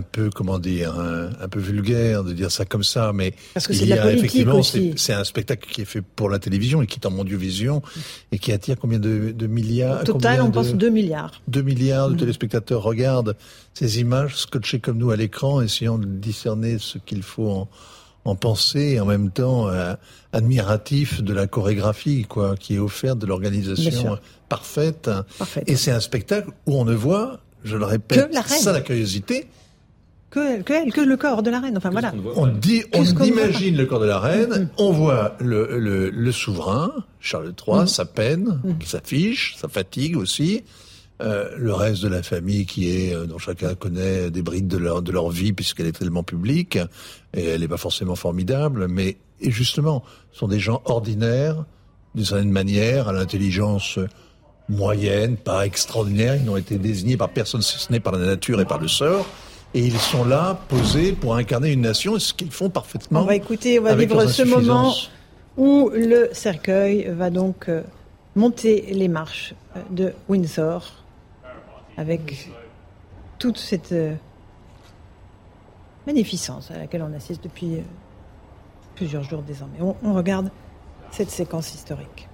peu, 0.00 0.30
comment 0.30 0.58
dire, 0.58 0.94
un, 0.98 1.48
peu 1.48 1.60
vulgaire 1.60 2.24
de 2.24 2.32
dire 2.32 2.50
ça 2.50 2.64
comme 2.64 2.82
ça, 2.82 3.12
mais 3.14 3.34
Parce 3.54 3.66
que 3.66 3.72
c'est 3.72 3.86
la 3.86 4.12
effectivement, 4.12 4.62
c'est 4.62 5.12
un 5.12 5.24
spectacle 5.24 5.68
qui 5.70 5.82
est 5.82 5.86
fait 5.86 6.02
pour 6.02 6.28
la 6.28 6.38
télévision 6.38 6.82
et 6.82 6.86
qui 6.86 6.98
est 6.98 7.06
en 7.06 7.24
Vision 7.24 7.82
et 8.32 8.38
qui 8.38 8.52
attire 8.52 8.76
combien 8.78 8.98
de, 8.98 9.46
milliards 9.46 10.02
Au 10.02 10.04
total, 10.04 10.42
on 10.42 10.50
pense 10.50 10.74
2 10.74 10.88
milliards. 10.88 11.42
2 11.48 11.62
milliards 11.62 12.08
de 12.08 12.14
mm. 12.14 12.18
téléspectateurs 12.18 12.82
regardent 12.82 13.36
ces 13.74 14.00
images 14.00 14.36
scotchées 14.36 14.80
comme 14.80 14.98
nous 14.98 15.10
à 15.10 15.16
l'écran, 15.16 15.60
essayant 15.60 15.98
de 15.98 16.06
discerner 16.06 16.78
ce 16.78 16.98
qu'il 16.98 17.22
faut 17.22 17.48
en, 17.48 17.68
en 18.26 18.34
penser 18.34 18.94
et 18.94 19.00
en 19.00 19.06
même 19.06 19.30
temps 19.30 19.68
euh, 19.68 19.94
admiratif 20.32 21.22
de 21.22 21.32
la 21.32 21.46
chorégraphie 21.46 22.24
quoi 22.28 22.56
qui 22.56 22.74
est 22.74 22.78
offerte 22.78 23.18
de 23.18 23.26
l'organisation 23.26 24.18
parfaite. 24.48 25.10
parfaite. 25.38 25.64
Et 25.68 25.76
c'est 25.76 25.92
un 25.92 26.00
spectacle 26.00 26.50
où 26.66 26.74
on 26.76 26.84
ne 26.84 26.94
voit, 26.94 27.40
je 27.64 27.76
le 27.76 27.84
répète, 27.84 28.34
ça 28.46 28.72
la 28.72 28.80
curiosité, 28.80 29.46
que, 30.30 30.62
que, 30.62 30.90
que, 30.90 31.00
le 31.00 31.16
corps 31.16 31.42
de 31.42 31.50
la 31.50 31.60
reine. 31.60 31.76
Enfin 31.76 31.90
voilà. 31.90 32.12
On, 32.34 32.46
dit, 32.46 32.84
on 32.92 33.04
imagine 33.04 33.76
le 33.76 33.86
corps 33.86 34.00
de 34.00 34.06
la 34.06 34.18
reine, 34.18 34.50
mm-hmm. 34.50 34.68
on 34.78 34.92
voit 34.92 35.36
le, 35.40 35.78
le, 35.78 36.10
le 36.10 36.32
souverain, 36.32 36.92
Charles 37.20 37.54
III, 37.66 37.88
sa 37.88 38.04
peine, 38.04 38.60
mm-hmm. 38.64 38.86
sa 38.86 39.00
fiche, 39.00 39.56
sa 39.56 39.68
fatigue 39.68 40.16
aussi. 40.16 40.64
Euh, 41.22 41.48
le 41.56 41.72
reste 41.72 42.02
de 42.02 42.08
la 42.08 42.22
famille 42.22 42.66
qui 42.66 42.90
est, 42.90 43.14
euh, 43.14 43.24
dont 43.24 43.38
chacun 43.38 43.74
connaît 43.74 44.30
des 44.30 44.42
brides 44.42 44.68
de 44.68 44.76
leur, 44.76 45.00
de 45.00 45.10
leur 45.12 45.30
vie 45.30 45.54
puisqu'elle 45.54 45.86
est 45.86 45.98
tellement 45.98 46.22
publique, 46.22 46.76
et 47.32 47.44
elle 47.46 47.62
n'est 47.62 47.68
pas 47.68 47.78
forcément 47.78 48.16
formidable, 48.16 48.86
mais 48.86 49.16
et 49.40 49.50
justement, 49.50 50.02
ce 50.32 50.40
sont 50.40 50.48
des 50.48 50.58
gens 50.58 50.82
ordinaires, 50.84 51.64
d'une 52.14 52.24
certaine 52.24 52.50
manière, 52.50 53.08
à 53.08 53.12
l'intelligence 53.12 53.98
moyenne, 54.68 55.36
pas 55.36 55.64
extraordinaire, 55.64 56.36
ils 56.36 56.44
n'ont 56.44 56.56
été 56.56 56.76
désignés 56.76 57.16
par 57.16 57.30
personne 57.30 57.62
si 57.62 57.78
ce 57.78 57.92
n'est 57.92 58.00
par 58.00 58.12
la 58.12 58.26
nature 58.26 58.60
et 58.60 58.64
par 58.64 58.78
le 58.78 58.88
sort, 58.88 59.26
et 59.74 59.80
ils 59.80 59.98
sont 59.98 60.24
là, 60.24 60.58
posés 60.68 61.12
pour 61.12 61.34
incarner 61.34 61.72
une 61.72 61.82
nation, 61.82 62.18
ce 62.18 62.32
qu'ils 62.32 62.50
font 62.50 62.70
parfaitement. 62.70 63.22
On 63.22 63.26
va 63.26 63.34
écouter, 63.34 63.78
on 63.78 63.82
va 63.82 63.94
vivre 63.94 64.26
ce 64.26 64.42
moment 64.42 64.94
où 65.56 65.90
le 65.92 66.30
cercueil 66.32 67.08
va 67.10 67.30
donc 67.30 67.68
euh, 67.68 67.82
monter 68.34 68.86
les 68.92 69.08
marches 69.08 69.54
euh, 69.74 69.80
de 69.90 70.12
Windsor 70.28 71.04
avec 71.96 72.50
toute 73.38 73.58
cette 73.58 73.92
euh, 73.92 74.14
magnificence 76.06 76.70
à 76.70 76.78
laquelle 76.78 77.02
on 77.02 77.14
assiste 77.14 77.42
depuis 77.42 77.78
plusieurs 78.94 79.24
jours 79.24 79.42
désormais. 79.42 79.78
on 79.80 80.14
regarde 80.14 80.50
cette 81.10 81.30
séquence 81.30 81.74
historique. 81.74 82.25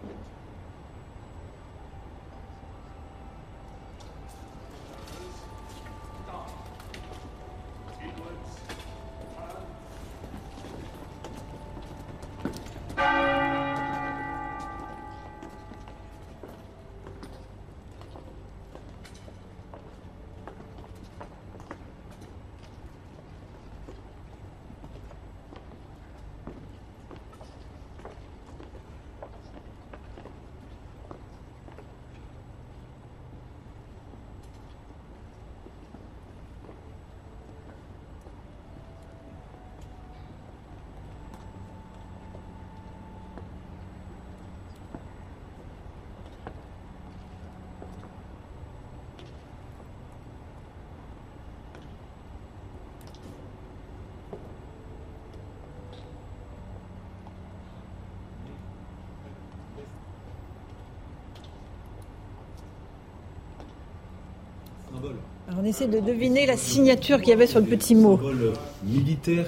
On 65.58 65.64
essaie 65.64 65.88
de 65.88 66.00
deviner 66.00 66.46
la 66.46 66.56
signature 66.56 67.18
qu'il 67.18 67.28
y 67.28 67.32
avait 67.32 67.46
sur 67.46 67.60
le 67.60 67.66
petit 67.66 67.94
mot. 67.94 68.18
Il 68.24 68.30
y 68.30 68.32
a 68.32 68.36
des 68.36 68.46
symboles 68.46 68.56
militaires, 68.84 69.46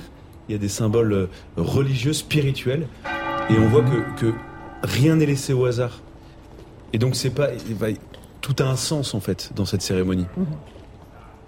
il 0.49 0.53
y 0.53 0.55
a 0.55 0.59
des 0.59 0.69
symboles 0.69 1.29
religieux, 1.57 2.13
spirituels, 2.13 2.87
et 3.51 3.59
on 3.59 3.69
voit 3.69 3.85
que, 4.17 4.33
rien 4.83 5.17
n'est 5.17 5.27
laissé 5.27 5.53
au 5.53 5.65
hasard. 5.65 6.01
Et 6.93 6.99
donc 6.99 7.17
c'est 7.17 7.31
pas, 7.31 7.49
tout 8.41 8.57
a 8.59 8.65
un 8.65 8.77
sens 8.77 9.15
en 9.15 9.21
fait 9.21 9.53
dans 9.57 9.65
cette 9.65 9.83
cérémonie. 9.83 10.27
Mhm. 10.37 10.47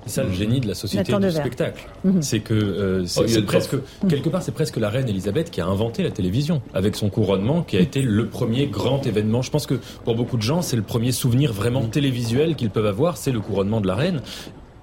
C'est 0.06 0.20
ça 0.20 0.24
le 0.24 0.32
génie 0.32 0.60
de 0.60 0.68
la 0.68 0.74
société 0.74 1.12
du 1.12 1.30
spectacle. 1.30 1.88
Mhm. 2.04 2.22
C'est 2.22 2.40
que 2.40 2.54
euh, 2.54 3.06
c'est 3.06 3.38
oh, 3.38 3.42
presque 3.46 3.76
quelque 4.08 4.28
part 4.28 4.42
c'est 4.42 4.52
presque 4.52 4.76
la 4.76 4.88
reine 4.88 5.08
Elisabeth 5.08 5.50
qui 5.50 5.60
a 5.60 5.66
inventé 5.66 6.02
la 6.02 6.10
télévision 6.10 6.62
avec 6.74 6.96
son 6.96 7.10
couronnement 7.10 7.62
qui 7.62 7.76
a 7.76 7.80
été 7.80 8.02
le 8.02 8.26
premier 8.26 8.66
grand 8.66 9.04
événement. 9.06 9.42
Je 9.42 9.50
pense 9.50 9.66
que 9.66 9.74
pour 10.04 10.14
beaucoup 10.14 10.36
de 10.36 10.42
gens 10.42 10.62
c'est 10.62 10.76
le 10.76 10.82
premier 10.82 11.12
souvenir 11.12 11.52
vraiment 11.52 11.82
télévisuel 11.86 12.54
qu'ils 12.54 12.70
peuvent 12.70 12.86
avoir, 12.86 13.16
c'est 13.16 13.32
le 13.32 13.40
couronnement 13.40 13.80
de 13.80 13.86
la 13.86 13.94
reine 13.94 14.22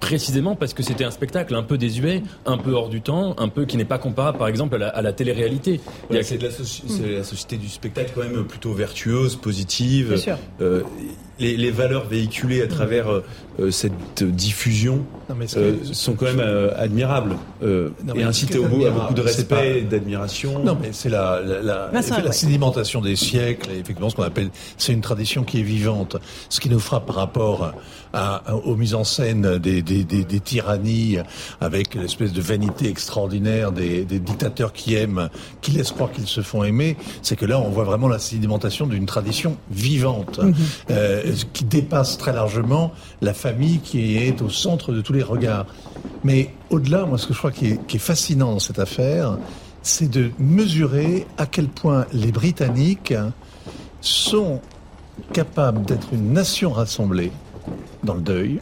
précisément 0.04 0.54
parce 0.54 0.74
que 0.74 0.82
c'était 0.82 1.04
un 1.04 1.10
spectacle 1.10 1.54
un 1.54 1.62
peu 1.62 1.78
désuet, 1.78 2.22
un 2.44 2.58
peu 2.58 2.72
hors 2.72 2.90
du 2.90 3.00
temps, 3.00 3.34
un 3.38 3.48
peu 3.48 3.64
qui 3.64 3.78
n'est 3.78 3.86
pas 3.86 3.96
comparable 3.96 4.36
par 4.36 4.48
exemple 4.48 4.80
à 4.82 5.00
la, 5.00 5.12
télé-réalité. 5.14 5.80
c'est 6.22 6.42
la, 6.42 7.24
société 7.24 7.56
du 7.56 7.68
spectacle 7.68 8.12
quand 8.14 8.22
même 8.22 8.44
plutôt 8.44 8.74
vertueuse, 8.74 9.36
positive. 9.36 10.14
Euh, 10.60 10.82
les, 11.38 11.70
valeurs 11.70 12.06
véhiculées 12.06 12.62
à 12.62 12.66
travers 12.66 13.08
euh, 13.08 13.70
cette 13.70 14.22
diffusion 14.22 15.04
euh, 15.56 15.76
sont 15.92 16.14
quand 16.14 16.26
même 16.26 16.40
euh, 16.40 16.70
admirables 16.76 17.36
euh, 17.62 17.90
et 18.14 18.22
incitent 18.22 18.56
au 18.56 18.66
bout 18.66 18.84
à 18.84 18.90
beaucoup 18.90 19.14
de 19.14 19.22
respect 19.22 19.78
et 19.78 19.82
d'admiration. 19.82 20.58
Non, 20.58 20.76
mais 20.80 20.90
c'est 20.92 21.08
la, 21.08 21.40
la, 21.40 21.62
la, 21.62 21.90
la 21.92 22.32
sédimentation 22.32 23.00
des 23.00 23.16
siècles, 23.16 23.70
et 23.70 23.78
effectivement 23.78 24.10
ce 24.10 24.16
qu'on 24.16 24.22
appelle, 24.22 24.50
c'est 24.76 24.92
une 24.92 25.00
tradition 25.00 25.44
qui 25.44 25.60
est 25.60 25.64
vivante. 25.64 26.16
Ce 26.48 26.60
qui 26.60 26.68
nous 26.68 26.78
frappe 26.78 27.06
par 27.06 27.16
rapport 27.16 27.72
à, 28.12 28.54
aux 28.54 28.76
mises 28.76 28.94
en 28.94 29.04
scène 29.04 29.58
des, 29.58 29.82
des, 29.82 30.04
des, 30.04 30.24
des 30.24 30.40
tyrannies, 30.40 31.18
avec 31.60 31.94
l'espèce 31.94 32.32
de 32.32 32.40
vanité 32.40 32.88
extraordinaire 32.88 33.72
des, 33.72 34.04
des, 34.04 34.20
dictateurs 34.20 34.72
qui 34.72 34.94
aiment, 34.94 35.28
qui 35.60 35.72
laissent 35.72 35.92
croire 35.92 36.12
qu'ils 36.12 36.26
se 36.26 36.40
font 36.40 36.64
aimer, 36.64 36.96
c'est 37.22 37.36
que 37.36 37.46
là 37.46 37.58
on 37.58 37.70
voit 37.70 37.84
vraiment 37.84 38.08
la 38.08 38.18
sédimentation 38.18 38.86
d'une 38.86 39.06
tradition 39.06 39.56
vivante, 39.70 40.38
mhm. 40.38 40.54
euh, 40.90 41.32
qui 41.52 41.64
dépasse 41.64 42.18
très 42.18 42.32
largement 42.32 42.92
la 43.20 43.34
famille 43.34 43.78
qui 43.78 44.16
est 44.16 44.42
au 44.42 44.50
centre 44.50 44.92
de 44.92 45.00
tous 45.00 45.13
les 45.14 45.22
regards. 45.22 45.66
Mais 46.22 46.50
au-delà, 46.70 47.06
moi 47.06 47.18
ce 47.18 47.26
que 47.26 47.34
je 47.34 47.38
crois 47.38 47.52
qui 47.52 47.68
est, 47.72 47.86
qui 47.86 47.96
est 47.96 48.00
fascinant 48.00 48.52
dans 48.52 48.58
cette 48.58 48.78
affaire, 48.78 49.38
c'est 49.82 50.10
de 50.10 50.30
mesurer 50.38 51.26
à 51.36 51.46
quel 51.46 51.68
point 51.68 52.06
les 52.12 52.32
Britanniques 52.32 53.14
sont 54.00 54.60
capables 55.32 55.84
d'être 55.84 56.08
une 56.12 56.32
nation 56.32 56.72
rassemblée, 56.72 57.32
dans 58.02 58.14
le 58.14 58.20
deuil, 58.20 58.60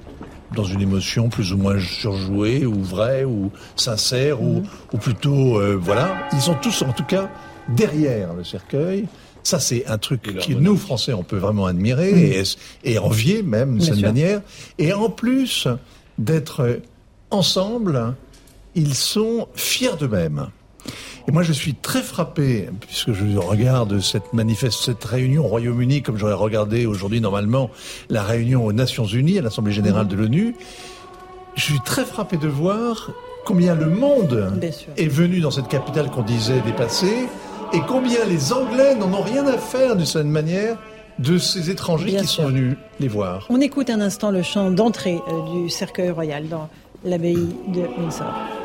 dans 0.54 0.64
une 0.64 0.80
émotion 0.80 1.28
plus 1.28 1.52
ou 1.52 1.56
moins 1.56 1.78
surjouée 1.80 2.66
ou 2.66 2.82
vraie 2.82 3.24
ou 3.24 3.50
sincère 3.76 4.42
ou, 4.42 4.62
ou, 4.92 4.98
plutôt 4.98 5.58
euh, 5.58 5.78
voilà. 5.80 6.28
Ils 6.32 6.40
sont 6.40 6.54
tous 6.54 6.82
en 6.82 6.92
tout 6.92 7.04
cas 7.04 7.30
derrière 7.68 8.34
le 8.34 8.44
cercueil. 8.44 9.06
Ça 9.42 9.58
c'est 9.58 9.86
un 9.86 9.98
truc 9.98 10.22
que 10.22 10.52
nous 10.52 10.76
Français 10.76 11.12
on 11.12 11.24
peut 11.24 11.38
vraiment 11.38 11.66
admirer 11.66 12.12
mhm. 12.12 12.44
et, 12.84 12.92
et, 12.92 12.98
envier 12.98 13.42
même 13.42 13.78
de 13.78 13.84
cette 13.84 14.00
manière. 14.00 14.42
Et 14.78 14.92
en 14.92 15.08
plus 15.08 15.66
d'être 16.18 16.80
ensemble 17.30 18.14
ils 18.74 18.94
sont 18.94 19.48
fiers 19.54 19.96
d'eux-mêmes 19.98 20.48
et 21.28 21.30
moi, 21.30 21.42
je 21.42 21.52
suis 21.52 21.74
très 21.74 22.02
frappé, 22.02 22.68
puisque 22.80 23.12
je 23.12 23.38
regarde 23.38 24.00
cette 24.00 24.32
manifeste, 24.32 24.80
cette 24.82 25.04
réunion 25.04 25.44
au 25.44 25.48
Royaume-Uni, 25.48 26.02
comme 26.02 26.16
j'aurais 26.16 26.32
regardé 26.32 26.84
aujourd'hui 26.84 27.20
normalement 27.20 27.70
la 28.10 28.22
réunion 28.22 28.66
aux 28.66 28.72
Nations 28.72 29.06
Unies, 29.06 29.38
à 29.38 29.42
l'Assemblée 29.42 29.72
Générale 29.72 30.08
de 30.08 30.16
l'ONU. 30.16 30.56
Je 31.54 31.62
suis 31.62 31.80
très 31.80 32.04
frappé 32.04 32.38
de 32.38 32.48
voir 32.48 33.10
combien 33.44 33.74
le 33.74 33.86
monde 33.86 34.52
est 34.96 35.08
venu 35.08 35.40
dans 35.40 35.52
cette 35.52 35.68
capitale 35.68 36.10
qu'on 36.10 36.22
disait 36.22 36.60
dépassée, 36.62 37.28
et 37.72 37.80
combien 37.86 38.24
les 38.24 38.52
Anglais 38.52 38.96
n'en 38.96 39.12
ont 39.12 39.22
rien 39.22 39.46
à 39.46 39.58
faire 39.58 39.94
d'une 39.94 40.06
certaine 40.06 40.30
manière 40.30 40.76
de 41.22 41.38
ces 41.38 41.70
étrangers 41.70 42.16
qui 42.16 42.26
sont 42.26 42.46
venus 42.46 42.76
les 43.00 43.08
voir. 43.08 43.46
On 43.50 43.60
écoute 43.60 43.90
un 43.90 44.00
instant 44.00 44.30
le 44.30 44.42
chant 44.42 44.70
d'entrée 44.70 45.18
euh, 45.28 45.62
du 45.62 45.70
cercueil 45.70 46.10
royal 46.10 46.48
dans 46.48 46.68
l'abbaye 47.04 47.48
de 47.68 47.82
Windsor. 47.98 48.61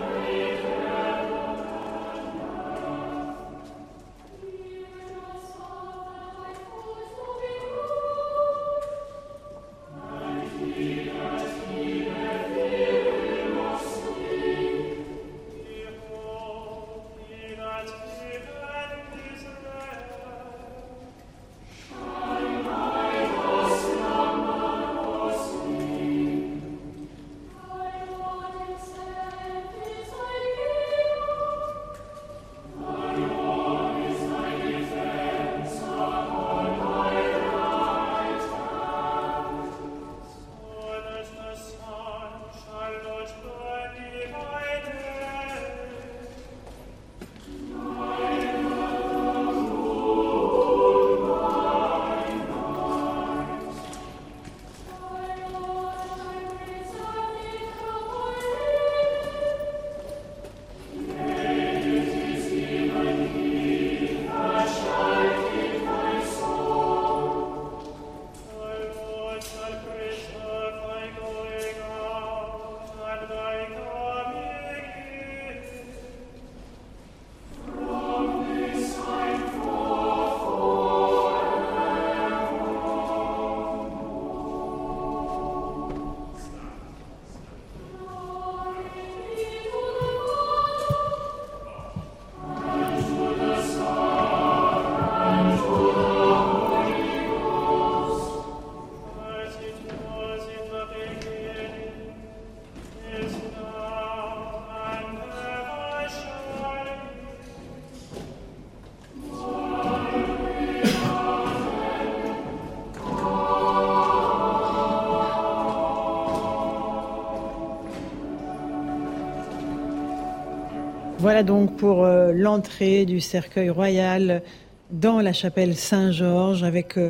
Voilà 121.28 121.44
donc 121.44 121.76
pour 121.76 122.06
euh, 122.06 122.32
l'entrée 122.34 123.06
du 123.06 123.20
cercueil 123.20 123.70
royal 123.70 124.44
dans 124.92 125.20
la 125.20 125.34
chapelle 125.34 125.76
Saint-Georges 125.76 126.64
avec 126.64 126.98
euh, 126.98 127.10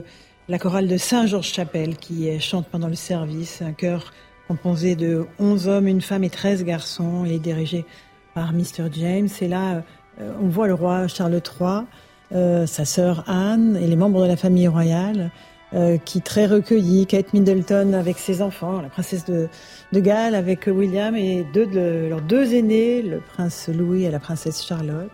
la 0.50 0.58
chorale 0.58 0.88
de 0.88 0.98
Saint-Georges-Chapelle 0.98 1.98
qui 1.98 2.28
chante 2.40 2.66
pendant 2.66 2.88
le 2.88 2.96
service, 2.96 3.62
un 3.62 3.74
chœur 3.74 4.12
composé 4.48 4.96
de 4.96 5.28
11 5.38 5.68
hommes, 5.68 5.88
une 5.88 6.02
femme 6.02 6.24
et 6.24 6.32
13 6.32 6.64
garçons. 6.64 7.26
Est 7.26 7.38
dirigé 7.38 7.86
par 8.34 8.54
Mr. 8.54 8.90
James. 8.92 9.30
Et 9.40 9.48
là, 9.48 9.84
euh, 10.20 10.34
on 10.42 10.48
voit 10.48 10.66
le 10.66 10.74
roi 10.74 11.08
Charles 11.08 11.40
III, 11.40 12.66
sa 12.66 12.86
sœur 12.86 13.24
Anne 13.28 13.78
et 13.80 13.86
les 13.86 13.96
membres 13.96 14.24
de 14.24 14.28
la 14.30 14.36
famille 14.36 14.68
royale. 14.68 15.30
Euh, 15.74 15.98
qui 15.98 16.22
très 16.22 16.46
recueilli, 16.46 17.06
Kate 17.08 17.34
Middleton 17.34 17.92
avec 17.92 18.20
ses 18.20 18.42
enfants, 18.42 18.80
la 18.80 18.88
princesse 18.88 19.26
de, 19.26 19.50
Galles 19.92 20.34
avec 20.34 20.68
William 20.68 21.14
et 21.18 21.46
leurs 21.54 22.22
deux 22.22 22.54
aînés, 22.54 23.02
le 23.02 23.20
prince 23.20 23.68
Louis 23.68 24.06
et 24.06 24.12
la 24.12 24.20
princesse 24.20 24.64
Charlotte. 24.64 25.12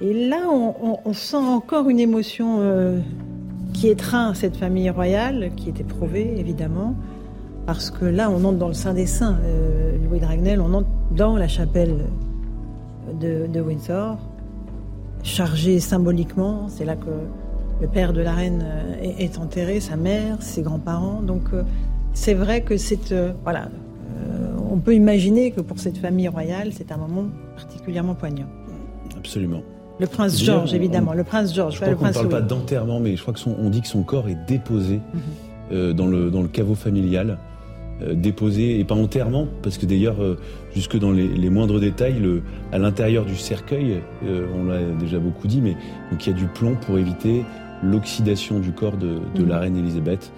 Et 0.00 0.28
là, 0.28 0.48
on, 0.50 0.98
on, 1.04 1.12
sent 1.12 1.36
encore 1.36 1.90
une 1.90 2.00
émotion 2.00 2.60
euh, 2.60 3.00
qui 3.74 3.88
étreint 3.88 4.32
cette 4.32 4.56
famille 4.56 4.88
royale, 4.88 5.50
qui 5.58 5.68
est 5.68 5.78
éprouvée 5.78 6.40
évidemment, 6.40 6.94
parce 7.66 7.90
que 7.90 8.06
là, 8.06 8.30
on 8.30 8.42
entre 8.44 8.56
dans 8.56 8.68
le 8.68 8.74
Saint 8.74 8.94
des 8.94 9.04
Saints. 9.04 9.40
Euh, 9.44 9.98
Louis 10.08 10.20
Dragnel, 10.20 10.62
on 10.62 10.72
entre 10.72 10.88
dans 11.10 11.36
la 11.36 11.48
chapelle 11.48 12.06
de, 13.20 13.46
de 13.46 13.60
Windsor, 13.60 14.16
chargée 15.22 15.80
symboliquement. 15.80 16.66
C'est 16.70 16.86
là 16.86 16.96
que 16.96 17.10
le 17.80 17.88
père 17.88 18.12
de 18.12 18.20
la 18.20 18.32
reine 18.32 18.64
euh, 18.64 19.14
est, 19.18 19.38
enterré, 19.38 19.80
sa 19.80 19.96
mère, 19.96 20.42
ses 20.42 20.62
grands-parents. 20.62 21.22
Donc 21.22 21.42
euh, 21.52 21.62
c'est 22.12 22.34
vrai 22.34 22.62
que 22.62 22.76
c'est 22.76 23.12
euh, 23.12 23.32
voilà, 23.42 23.68
on 24.70 24.78
peut 24.78 24.94
imaginer 24.94 25.50
que 25.50 25.60
pour 25.60 25.78
cette 25.78 25.98
famille 25.98 26.28
royale, 26.28 26.70
c'est 26.72 26.92
un 26.92 26.96
moment 26.96 27.24
particulièrement 27.56 28.14
poignant. 28.14 28.46
Absolument. 29.16 29.62
Le 29.98 30.06
prince 30.06 30.42
George, 30.42 30.72
évidemment. 30.72 31.12
le 31.12 31.24
prince 31.24 31.54
George. 31.54 31.74
Je 31.74 31.80
crois 31.80 31.94
qu'on 31.94 32.06
ne 32.06 32.12
parle 32.12 32.28
pas 32.28 32.40
d'enterrement, 32.40 33.00
mais 33.00 33.16
je 33.16 33.22
crois 33.22 33.34
qu'on 33.34 33.68
dit 33.68 33.82
que 33.82 33.88
son 33.88 34.02
corps 34.02 34.28
est 34.28 34.38
déposé 34.46 35.00
mhm. 35.70 35.92
dans, 35.92 36.06
le, 36.06 36.30
dans 36.30 36.40
le 36.40 36.48
caveau 36.48 36.74
familial. 36.74 37.38
déposé 38.14 38.80
et 38.80 38.84
pas 38.84 38.94
enterrement 38.94 39.46
parce 39.62 39.76
que 39.76 39.84
d'ailleurs 39.84 40.16
jusque 40.74 40.98
dans 40.98 41.12
les, 41.12 41.50
moindres 41.50 41.80
détails 41.80 42.18
le, 42.18 42.42
à 42.72 42.78
l'intérieur 42.78 43.26
du 43.26 43.36
cercueil 43.36 44.00
on 44.22 44.64
l'a 44.64 44.80
déjà 44.98 45.18
beaucoup 45.18 45.46
dit 45.48 45.60
mais 45.60 45.76
donc 46.10 46.26
il 46.26 46.30
y 46.30 46.32
a 46.32 46.36
du 46.36 46.46
plomb 46.46 46.76
pour 46.86 46.96
éviter 46.96 47.44
l'oxydation 47.82 48.58
du 48.58 48.72
corps 48.72 48.96
de, 48.96 49.18
de 49.34 49.44
la 49.44 49.56
mhm. 49.56 49.62
reine 49.62 49.76
Elisabeth, 49.76 50.32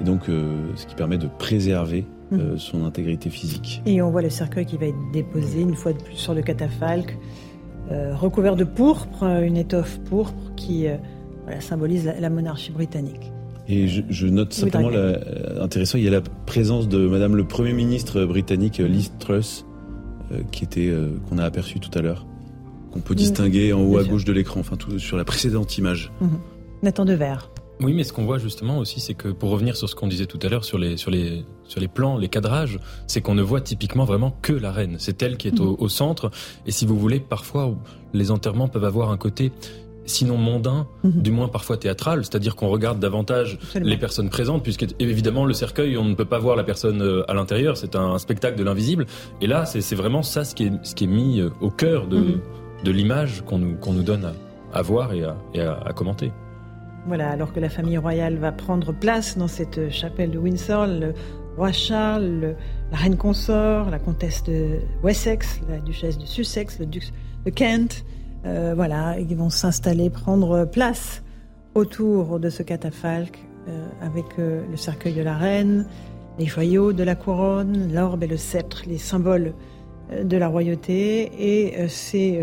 et 0.00 0.04
donc 0.04 0.28
euh, 0.28 0.54
ce 0.76 0.86
qui 0.86 0.94
permet 0.94 1.18
de 1.18 1.28
préserver 1.38 2.06
mhm. 2.30 2.58
son 2.58 2.84
intégrité 2.84 3.30
physique. 3.30 3.82
Et 3.86 4.02
on 4.02 4.10
voit 4.10 4.22
le 4.22 4.30
cercueil 4.30 4.66
qui 4.66 4.76
va 4.76 4.86
être 4.86 5.10
déposé 5.12 5.60
une 5.60 5.74
fois 5.74 5.92
de 5.92 5.98
plus 5.98 6.16
sur 6.16 6.34
le 6.34 6.42
catafalque, 6.42 7.18
recouvert 7.90 8.54
de 8.54 8.64
pourpre, 8.64 9.22
une 9.22 9.56
étoffe 9.56 9.98
pourpre 10.00 10.52
qui 10.56 10.86
symbolise 11.60 12.04
la 12.20 12.28
monarchie 12.28 12.70
britannique. 12.70 13.32
Et 13.68 13.86
je, 13.86 14.26
note 14.26 14.54
simplement 14.54 14.88
la, 14.88 15.18
intéressant, 15.62 15.98
il 15.98 16.04
y 16.04 16.08
a 16.08 16.10
la 16.10 16.22
présence 16.22 16.88
de 16.88 17.06
Madame 17.06 17.36
le 17.36 17.44
Premier 17.44 17.74
ministre 17.74 18.24
britannique 18.24 18.78
Liz 18.78 19.12
Truss, 19.18 19.66
euh, 20.32 20.40
qui 20.50 20.64
était 20.64 20.88
euh, 20.88 21.10
qu'on 21.28 21.36
a 21.36 21.44
aperçu 21.44 21.78
tout 21.78 21.90
à 21.96 22.00
l'heure, 22.00 22.26
qu'on 22.92 23.00
peut 23.00 23.14
distinguer 23.14 23.74
en 23.74 23.82
haut 23.82 23.98
à 23.98 24.04
gauche 24.04 24.24
de 24.24 24.32
l'écran, 24.32 24.60
enfin 24.60 24.76
tout 24.76 24.98
sur 24.98 25.18
la 25.18 25.24
précédente 25.26 25.76
image. 25.76 26.10
Nathan 26.82 27.04
Devers. 27.04 27.50
Oui, 27.80 27.92
mais 27.92 28.02
ce 28.02 28.12
qu'on 28.12 28.24
voit 28.24 28.38
justement 28.38 28.78
aussi, 28.78 28.98
c'est 28.98 29.14
que 29.14 29.28
pour 29.28 29.50
revenir 29.50 29.76
sur 29.76 29.88
ce 29.88 29.94
qu'on 29.94 30.08
disait 30.08 30.26
tout 30.26 30.38
à 30.42 30.48
l'heure 30.48 30.64
sur 30.64 30.78
les 30.78 30.96
sur 30.96 31.12
les 31.12 31.44
sur 31.64 31.80
les 31.80 31.86
plans, 31.86 32.16
les 32.16 32.28
cadrages, 32.28 32.80
c'est 33.06 33.20
qu'on 33.20 33.34
ne 33.34 33.42
voit 33.42 33.60
typiquement 33.60 34.04
vraiment 34.04 34.36
que 34.42 34.52
la 34.52 34.72
reine. 34.72 34.96
C'est 34.98 35.22
elle 35.22 35.36
qui 35.36 35.46
est 35.46 35.60
au, 35.60 35.72
mhm. 35.72 35.76
au, 35.78 35.88
centre. 35.88 36.30
Et 36.66 36.72
si 36.72 36.86
vous 36.86 36.98
voulez, 36.98 37.20
parfois 37.20 37.72
les 38.14 38.32
enterrements 38.32 38.66
peuvent 38.66 38.84
avoir 38.84 39.10
un 39.10 39.16
côté 39.16 39.52
sinon 40.08 40.36
mondain, 40.36 40.86
mhm. 41.04 41.22
du 41.22 41.30
moins 41.30 41.48
parfois 41.48 41.76
théâtral, 41.76 42.24
c'est-à-dire 42.24 42.56
qu'on 42.56 42.68
regarde 42.68 42.98
davantage 42.98 43.58
les 43.74 43.96
personnes 43.96 44.30
présentes, 44.30 44.62
puisque 44.62 44.86
évidemment 44.98 45.44
le 45.44 45.52
cercueil, 45.52 45.96
on 45.96 46.04
ne 46.04 46.14
peut 46.14 46.24
pas 46.24 46.38
voir 46.38 46.56
la 46.56 46.64
personne 46.64 47.02
euh, 47.02 47.30
à 47.30 47.34
l'intérieur, 47.34 47.76
c'est 47.76 47.94
un 47.94 48.18
spectacle 48.18 48.58
de 48.58 48.64
l'invisible. 48.64 49.06
Et 49.40 49.46
là, 49.46 49.66
c'est 49.66 49.94
vraiment 49.94 50.22
ça 50.22 50.44
ce 50.44 50.54
qui 50.54 50.64
est, 50.64 50.72
ce 50.82 50.94
qui 50.94 51.04
est 51.04 51.08
mis 51.08 51.40
euh, 51.40 51.50
au 51.60 51.70
cœur 51.70 52.06
de, 52.06 52.18
mhm. 52.18 52.40
de 52.84 52.90
l'image 52.90 53.42
qu'on 53.46 53.58
nous, 53.58 53.76
qu'on 53.76 53.92
nous 53.92 54.02
donne 54.02 54.32
à, 54.72 54.82
voir 54.82 55.12
et, 55.12 55.22
à, 55.60 55.92
commenter. 55.94 56.32
Voilà, 57.08 57.30
alors 57.30 57.54
que 57.54 57.60
la 57.60 57.70
famille 57.70 57.96
royale 57.96 58.36
va 58.36 58.52
prendre 58.52 58.92
place 58.92 59.38
dans 59.38 59.48
cette 59.48 59.90
chapelle 59.90 60.30
de 60.30 60.38
Windsor, 60.38 60.86
le 60.86 61.14
roi 61.56 61.72
Charles, 61.72 62.54
la 62.92 62.96
reine 62.98 63.16
consort, 63.16 63.88
la 63.88 63.98
comtesse 63.98 64.44
de 64.44 64.80
Wessex, 65.02 65.62
la 65.70 65.78
duchesse 65.78 66.18
de 66.18 66.26
Sussex, 66.26 66.78
le 66.78 66.84
duc 66.84 67.04
de 67.46 67.50
Kent, 67.50 68.04
euh, 68.44 68.74
voilà, 68.76 69.18
ils 69.18 69.36
vont 69.36 69.48
s'installer, 69.48 70.10
prendre 70.10 70.66
place 70.66 71.22
autour 71.74 72.38
de 72.38 72.50
ce 72.50 72.62
catafalque 72.62 73.38
euh, 73.68 73.88
avec 74.02 74.26
euh, 74.38 74.62
le 74.70 74.76
cercueil 74.76 75.14
de 75.14 75.22
la 75.22 75.36
reine, 75.36 75.86
les 76.38 76.46
joyaux 76.46 76.92
de 76.92 77.02
la 77.02 77.14
couronne, 77.14 77.90
l'orbe 77.92 78.22
et 78.22 78.28
le 78.28 78.36
sceptre, 78.36 78.82
les 78.86 78.98
symboles 78.98 79.54
de 80.22 80.36
la 80.36 80.48
royauté. 80.48 81.30
Et 81.38 81.88
c'est 81.88 82.40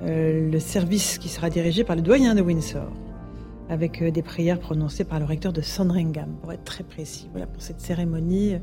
le 0.00 0.58
service 0.60 1.18
qui 1.18 1.28
sera 1.28 1.50
dirigé 1.50 1.82
par 1.82 1.96
le 1.96 2.02
doyen 2.02 2.36
de 2.36 2.42
Windsor, 2.42 2.92
avec 3.68 4.02
des 4.02 4.22
prières 4.22 4.60
prononcées 4.60 5.04
par 5.04 5.18
le 5.18 5.24
recteur 5.24 5.52
de 5.52 5.60
Sandringham, 5.60 6.36
pour 6.40 6.52
être 6.52 6.64
très 6.64 6.84
précis. 6.84 7.28
Voilà 7.32 7.46
pour 7.46 7.62
cette 7.62 7.80
cérémonie 7.80 8.56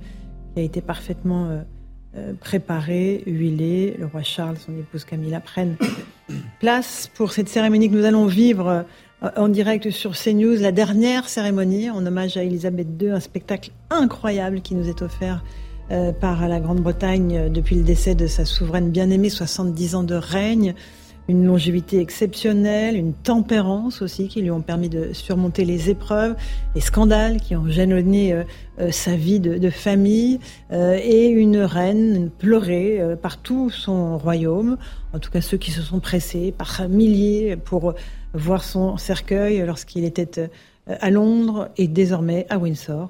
qui 0.54 0.60
a 0.60 0.64
été 0.64 0.82
parfaitement 0.82 1.64
euh, 2.18 2.34
préparé, 2.34 3.24
huilé. 3.26 3.96
Le 3.98 4.06
roi 4.06 4.22
Charles, 4.22 4.58
son 4.58 4.74
épouse 4.78 5.06
Camilla 5.06 5.40
prennent 5.40 5.78
place 6.60 7.10
pour 7.16 7.32
cette 7.32 7.48
cérémonie 7.48 7.90
que 7.90 7.96
nous 7.96 8.04
allons 8.04 8.26
vivre 8.26 8.84
euh, 9.24 9.30
en 9.38 9.48
direct 9.48 9.90
sur 9.92 10.12
CNews, 10.12 10.58
la 10.60 10.74
dernière 10.74 11.30
cérémonie 11.30 11.90
en 11.90 12.06
hommage 12.06 12.36
à 12.36 12.44
Elisabeth 12.44 12.88
II, 13.02 13.12
un 13.12 13.22
spectacle 13.22 13.72
incroyable 13.90 14.60
qui 14.60 14.76
nous 14.76 14.90
est 14.90 15.02
offert 15.02 15.42
euh, 15.90 16.12
par 16.12 16.50
la 16.50 16.60
Grande-Bretagne 16.60 17.50
depuis 17.50 17.78
le 17.78 17.84
décès 17.84 18.14
de 18.14 18.28
sa 18.28 18.44
souveraine 18.44 18.90
bien-aimée, 18.90 19.30
70 19.30 19.96
ans 19.96 20.04
de 20.04 20.16
règne 20.16 20.76
une 21.28 21.46
longévité 21.46 22.00
exceptionnelle, 22.00 22.96
une 22.98 23.14
tempérance 23.14 24.02
aussi 24.02 24.28
qui 24.28 24.42
lui 24.42 24.52
ont 24.52 24.62
permis 24.62 24.90
de 24.90 25.14
surmonter 25.14 25.66
les 25.66 25.90
épreuves, 25.90 26.36
les 26.76 26.82
scandales 26.82 27.40
qui 27.40 27.56
ont 27.56 27.68
jalonné 27.68 28.34
euh, 28.34 28.44
euh, 28.80 28.92
sa 28.92 29.16
vie 29.16 29.40
de, 29.40 29.70
famille, 29.70 30.40
euh, 30.72 31.00
et 31.02 31.28
une 31.28 31.58
reine 31.58 32.30
pleurée 32.30 33.00
par 33.22 33.38
tout 33.38 33.70
son 33.70 34.18
royaume, 34.18 34.78
en 35.14 35.20
tout 35.20 35.32
cas 35.32 35.42
ceux 35.42 35.58
qui 35.58 35.72
se 35.72 35.82
sont 35.82 36.00
pressés 36.00 36.54
par 36.58 36.88
milliers 36.90 37.56
pour 37.56 37.94
voir 38.34 38.64
son 38.64 38.98
cercueil 38.98 39.64
lorsqu'il 39.66 40.04
était 40.04 40.50
à 40.88 41.10
Londres 41.10 41.70
et 41.78 41.88
désormais 41.88 42.46
à 42.50 42.58
Windsor, 42.58 43.10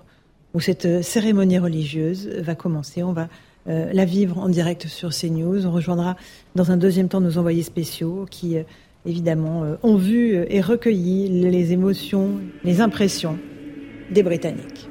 où 0.54 0.60
cette 0.60 1.04
cérémonie 1.04 1.60
religieuse 1.60 2.28
va 2.40 2.56
commencer. 2.56 3.04
On 3.04 3.14
va 3.14 3.28
euh, 3.68 3.90
la 3.94 4.06
vivre 4.06 4.38
en 4.40 4.50
direct 4.50 4.88
sur 4.88 5.10
CNews. 5.10 5.66
On 5.66 5.72
rejoindra 5.72 6.16
dans 6.56 6.72
un 6.72 6.78
deuxième 6.78 7.08
temps 7.08 7.22
nos 7.22 7.38
envoyés 7.38 7.64
spéciaux 7.64 8.26
qui, 8.30 8.58
euh, 8.58 8.64
évidemment, 9.06 9.64
euh, 9.64 9.76
ont 9.84 9.96
vu 9.96 10.36
et 10.50 10.62
recueilli 10.62 11.30
les 11.30 11.72
émotions, 11.72 12.40
les 12.64 12.82
impressions 12.82 13.38
des 14.10 14.24
Britanniques. 14.24 14.91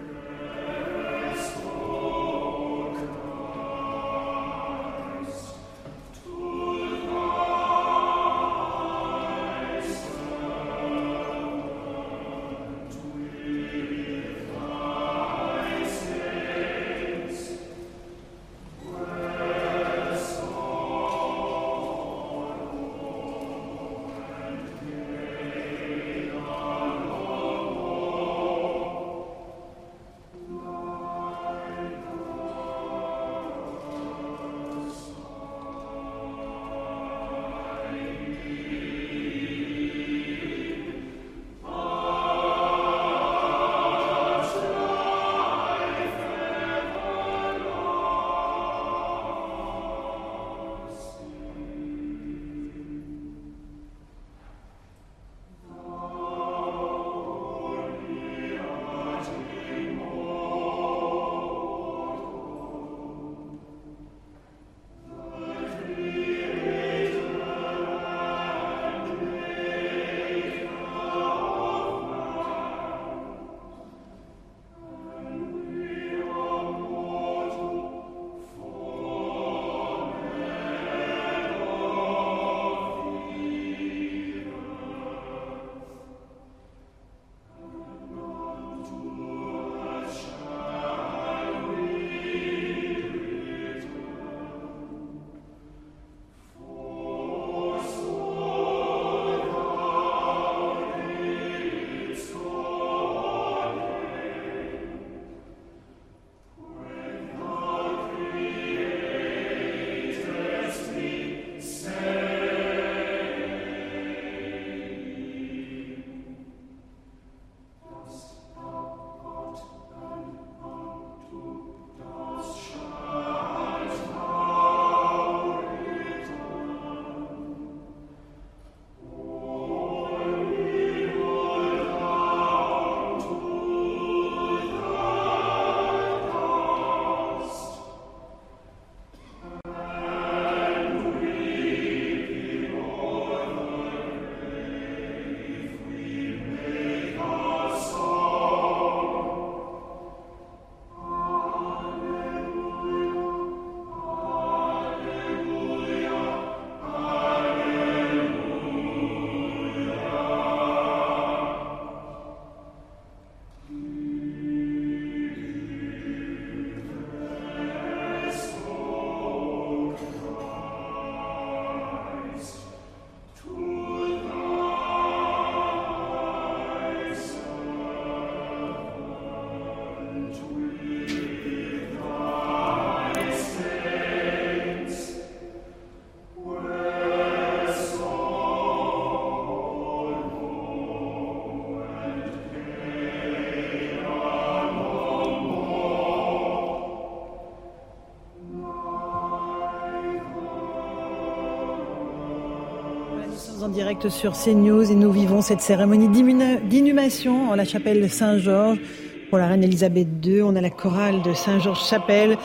Direct 203.71 204.09
sur 204.09 204.33
CNews 204.33 204.91
et 204.91 204.95
nous 204.95 205.13
vivons 205.13 205.43
cette 205.43 205.61
cérémonie 205.61 206.09
d'inhumation 206.09 207.51
en 207.51 207.55
la 207.55 207.65
chapelle 207.65 208.11
Saint-Georges 208.11 208.81
pour 209.29 209.39
la 209.39 209.47
reine 209.47 209.63
Elisabeth 209.63 210.09
II. 210.25 210.43
On 210.43 210.57
a 210.57 210.61
la 210.61 210.71
chorale 210.71 211.23
de 211.23 211.33
Saint-Georges-Chapelle 211.33 212.37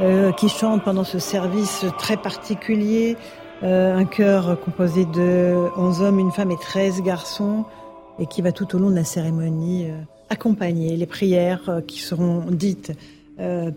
euh, 0.00 0.32
qui 0.32 0.48
chante 0.48 0.84
pendant 0.84 1.04
ce 1.04 1.18
service 1.18 1.86
très 1.98 2.16
particulier. 2.16 3.16
Euh, 3.62 3.96
un 3.96 4.04
chœur 4.04 4.60
composé 4.60 5.06
de 5.06 5.56
11 5.76 6.02
hommes, 6.02 6.18
une 6.18 6.32
femme 6.32 6.50
et 6.50 6.58
13 6.58 7.02
garçons 7.02 7.64
et 8.18 8.26
qui 8.26 8.42
va 8.42 8.52
tout 8.52 8.76
au 8.76 8.78
long 8.78 8.90
de 8.90 8.96
la 8.96 9.04
cérémonie 9.04 9.86
euh, 9.86 9.94
accompagner 10.28 10.96
les 10.96 11.06
prières 11.06 11.80
qui 11.86 12.00
seront 12.00 12.44
dites 12.50 12.92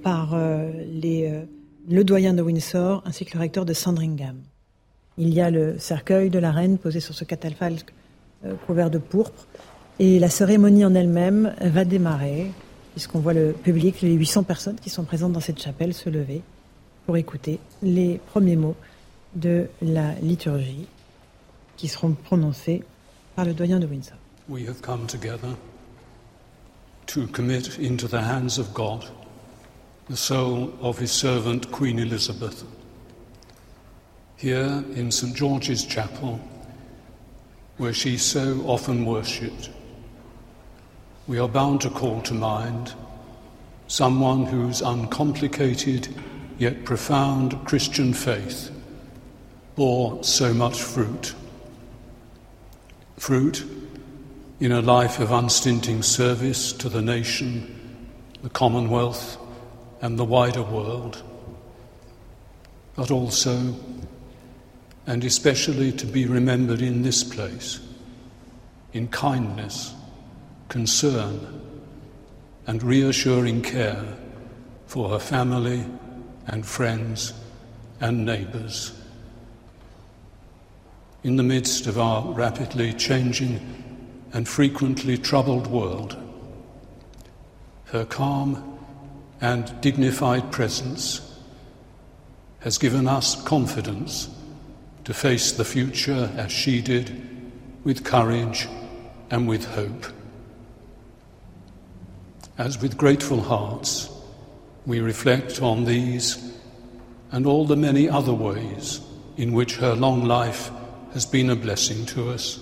par 0.03 0.35
le 0.35 2.03
doyen 2.03 2.33
de 2.33 2.41
Windsor 2.41 3.01
ainsi 3.05 3.25
que 3.25 3.35
le 3.35 3.41
recteur 3.41 3.65
de 3.65 3.73
Sandringham. 3.73 4.37
Il 5.17 5.33
y 5.33 5.41
a 5.41 5.49
le 5.49 5.79
cercueil 5.79 6.29
de 6.29 6.39
la 6.39 6.51
reine 6.51 6.77
posé 6.77 6.99
sur 6.99 7.15
ce 7.15 7.23
catafalque 7.23 7.93
euh, 8.45 8.53
couvert 8.65 8.89
de 8.89 8.97
pourpre. 8.97 9.47
Et 9.99 10.19
la 10.19 10.29
cérémonie 10.29 10.85
en 10.85 10.93
elle-même 10.93 11.55
va 11.59 11.85
démarrer, 11.85 12.51
puisqu'on 12.91 13.19
voit 13.19 13.33
le 13.33 13.51
public, 13.51 14.01
les 14.01 14.13
800 14.13 14.43
personnes 14.43 14.75
qui 14.75 14.91
sont 14.91 15.03
présentes 15.03 15.33
dans 15.33 15.39
cette 15.39 15.59
chapelle, 15.59 15.93
se 15.93 16.09
lever 16.09 16.41
pour 17.05 17.17
écouter 17.17 17.59
les 17.81 18.19
premiers 18.27 18.55
mots 18.55 18.75
de 19.33 19.67
la 19.81 20.13
liturgie 20.21 20.87
qui 21.77 21.87
seront 21.87 22.11
prononcés 22.11 22.83
par 23.35 23.45
le 23.45 23.53
doyen 23.53 23.79
de 23.79 23.87
Windsor. 23.87 24.17
We 24.49 24.67
have 24.67 24.81
come 24.81 25.07
together 25.07 25.55
to 27.07 27.27
commit 27.27 27.79
into 27.79 28.07
the 28.07 28.21
hands 28.21 28.59
of 28.59 28.73
God 28.73 29.05
the 30.09 30.15
soul 30.15 30.69
of 30.81 30.99
his 30.99 31.11
servant 31.11 31.71
Queen 31.71 31.99
Elizabeth. 31.99 32.65
Here 34.37 34.83
in 34.93 35.11
St 35.11 35.35
George's 35.35 35.83
Chapel, 35.83 36.39
where 37.77 37.93
she 37.93 38.17
so 38.17 38.61
often 38.67 39.05
worshipped, 39.05 39.71
we 41.25 41.39
are 41.39 41.49
bound 41.49 41.81
to 41.81 41.89
call 41.89 42.21
to 42.21 42.33
mind 42.35 42.93
someone 43.87 44.45
whose 44.45 44.81
uncomplicated 44.81 46.07
yet 46.59 46.85
profound 46.85 47.65
Christian 47.65 48.13
faith 48.13 48.71
bore 49.75 50.23
so 50.23 50.53
much 50.53 50.81
fruit. 50.81 51.33
Fruit 53.17 53.65
in 54.59 54.71
a 54.71 54.81
life 54.81 55.19
of 55.19 55.31
unstinting 55.31 56.03
service 56.03 56.73
to 56.73 56.89
the 56.89 57.01
nation, 57.01 57.99
the 58.43 58.49
Commonwealth, 58.49 59.37
and 60.01 60.17
the 60.17 60.25
wider 60.25 60.61
world, 60.61 61.23
but 62.95 63.09
also 63.09 63.75
and 65.07 65.23
especially 65.23 65.91
to 65.93 66.05
be 66.05 66.25
remembered 66.25 66.81
in 66.81 67.01
this 67.01 67.23
place 67.23 67.79
in 68.91 69.07
kindness, 69.07 69.93
concern, 70.67 71.61
and 72.67 72.83
reassuring 72.83 73.61
care 73.61 74.17
for 74.85 75.09
her 75.09 75.19
family 75.19 75.85
and 76.47 76.65
friends 76.65 77.33
and 78.01 78.25
neighbours. 78.25 78.91
In 81.23 81.37
the 81.37 81.43
midst 81.43 81.87
of 81.87 81.97
our 81.97 82.31
rapidly 82.33 82.93
changing 82.93 83.59
and 84.33 84.47
frequently 84.47 85.17
troubled 85.17 85.67
world, 85.67 86.17
her 87.85 88.05
calm 88.05 88.77
and 89.39 89.79
dignified 89.81 90.51
presence 90.51 91.39
has 92.59 92.77
given 92.77 93.07
us 93.07 93.41
confidence 93.43 94.29
to 95.07 95.13
face 95.13 95.53
the 95.53 95.63
future 95.63 96.29
as 96.35 96.51
she 96.51 96.81
did, 96.81 97.09
with 97.85 98.03
courage 98.03 98.67
and 99.31 99.47
with 99.47 99.63
hope. 99.63 100.05
As 102.57 102.81
with 102.81 102.97
grateful 102.97 103.39
hearts, 103.39 104.09
we 104.85 104.99
reflect 104.99 105.61
on 105.61 105.85
these 105.85 106.57
and 107.31 107.45
all 107.45 107.63
the 107.63 107.77
many 107.77 108.09
other 108.09 108.33
ways 108.33 108.99
in 109.37 109.53
which 109.53 109.77
her 109.77 109.95
long 109.95 110.25
life 110.25 110.71
has 111.13 111.25
been 111.25 111.49
a 111.49 111.55
blessing 111.55 112.05
to 112.07 112.29
us. 112.29 112.59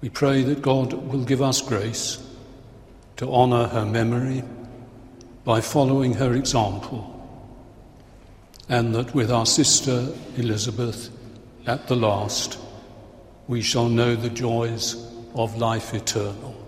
We 0.00 0.10
pray 0.10 0.44
that 0.44 0.62
God 0.62 0.92
will 0.92 1.24
give 1.24 1.42
us 1.42 1.60
grace 1.60 2.24
to 3.16 3.28
honour 3.28 3.66
her 3.66 3.84
memory 3.84 4.44
by 5.42 5.60
following 5.60 6.14
her 6.14 6.34
example 6.34 7.13
and 8.68 8.94
that 8.94 9.14
with 9.14 9.30
our 9.30 9.46
sister 9.46 10.12
Elizabeth, 10.36 11.10
at 11.66 11.88
the 11.88 11.96
last, 11.96 12.58
we 13.46 13.60
shall 13.60 13.88
know 13.88 14.14
the 14.14 14.30
joys 14.30 14.96
of 15.34 15.56
life 15.56 15.94
eternal. 15.94 16.63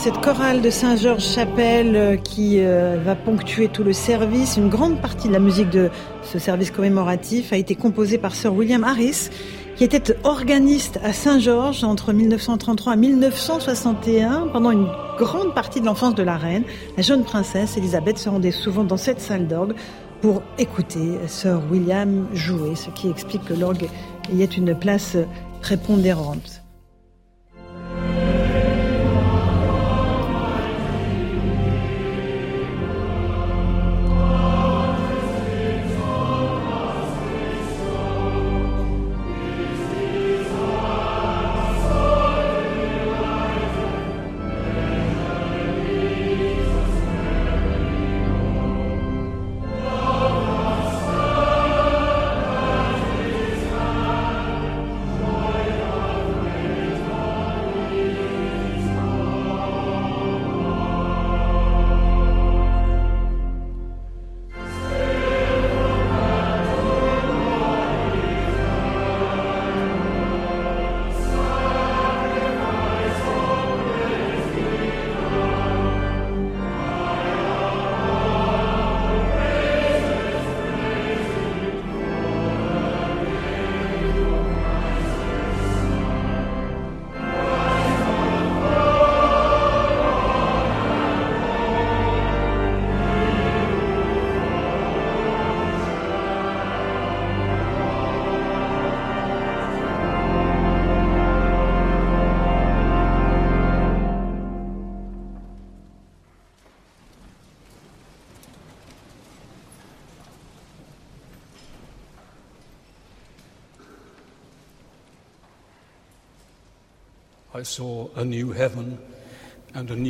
Cette 0.00 0.22
chorale 0.22 0.62
de 0.62 0.70
Saint-Georges-Chapelle 0.70 1.94
euh, 1.94 2.16
qui 2.16 2.60
euh, 2.60 2.96
va 3.04 3.14
ponctuer 3.14 3.68
tout 3.68 3.84
le 3.84 3.92
service. 3.92 4.56
Une 4.56 4.70
grande 4.70 4.98
partie 4.98 5.28
de 5.28 5.32
la 5.34 5.40
musique 5.40 5.68
de 5.68 5.90
ce 6.22 6.38
service 6.38 6.70
commémoratif 6.70 7.52
a 7.52 7.58
été 7.58 7.74
composée 7.74 8.16
par 8.16 8.34
Sir 8.34 8.54
William 8.54 8.82
Harris, 8.82 9.28
qui 9.76 9.84
était 9.84 10.16
organiste 10.24 10.98
à 11.04 11.12
Saint-Georges 11.12 11.84
entre 11.84 12.14
1933 12.14 12.94
et 12.94 12.96
1961. 12.96 14.48
Pendant 14.50 14.70
une 14.70 14.88
grande 15.18 15.54
partie 15.54 15.82
de 15.82 15.86
l'enfance 15.86 16.14
de 16.14 16.22
la 16.22 16.38
reine, 16.38 16.64
la 16.96 17.02
jeune 17.02 17.22
princesse 17.22 17.76
Elisabeth 17.76 18.16
se 18.16 18.30
rendait 18.30 18.52
souvent 18.52 18.84
dans 18.84 18.96
cette 18.96 19.20
salle 19.20 19.48
d'orgue 19.48 19.74
pour 20.22 20.40
écouter 20.56 21.18
Sir 21.26 21.60
William 21.70 22.26
jouer, 22.32 22.74
ce 22.74 22.88
qui 22.88 23.10
explique 23.10 23.44
que 23.44 23.54
l'orgue 23.54 23.90
y 24.32 24.40
ait 24.40 24.46
une 24.46 24.74
place 24.74 25.18
prépondérante. 25.60 26.62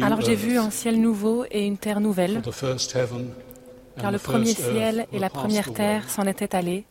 Alors 0.03 0.21
j'ai 0.21 0.35
vu 0.35 0.59
un 0.59 0.71
ciel 0.71 1.01
nouveau 1.01 1.45
et 1.51 1.67
une 1.67 1.79
terre 1.79 2.01
nouvelle, 2.01 2.43
car 3.97 4.11
le 4.11 4.19
premier 4.19 4.55
ciel 4.55 5.07
et 5.13 5.19
la 5.19 5.31
première 5.31 5.73
terre 5.73 6.09
s'en 6.09 6.27
étaient 6.27 6.55
allés, 6.55 6.85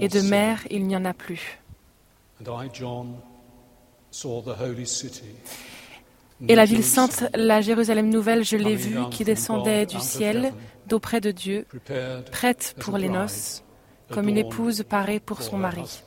et 0.00 0.08
de 0.08 0.20
mer 0.20 0.66
il 0.70 0.86
n'y 0.86 0.96
en 0.96 1.04
a 1.04 1.12
plus. 1.12 1.60
Et 6.48 6.54
la 6.56 6.64
ville 6.64 6.84
sainte, 6.84 7.24
la 7.34 7.60
Jérusalem 7.60 8.08
nouvelle, 8.08 8.44
je 8.44 8.56
l'ai 8.56 8.74
vue 8.74 8.98
qui 9.10 9.24
descendait 9.24 9.86
du 9.86 10.00
ciel, 10.00 10.52
d'auprès 10.86 11.20
de 11.20 11.30
Dieu, 11.30 11.66
prête 12.30 12.74
pour 12.80 12.98
les 12.98 13.08
noces, 13.08 13.62
comme 14.10 14.28
une 14.28 14.38
épouse 14.38 14.82
parée 14.88 15.20
pour 15.20 15.42
son 15.42 15.58
mari. 15.58 16.02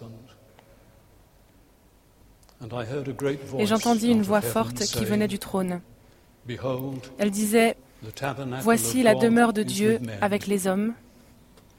Et 3.60 3.66
j'entendis 3.66 4.10
une 4.10 4.22
voix 4.22 4.42
forte 4.42 4.80
qui 4.84 5.06
venait 5.06 5.28
du 5.28 5.40
trône. 5.40 5.82
Elle 7.18 7.32
disait, 7.32 7.76
Voici 8.62 9.04
la 9.04 9.16
demeure 9.16 9.54
de 9.54 9.64
Dieu 9.64 10.00
avec 10.22 10.48
les 10.48 10.68
hommes, 10.68 10.94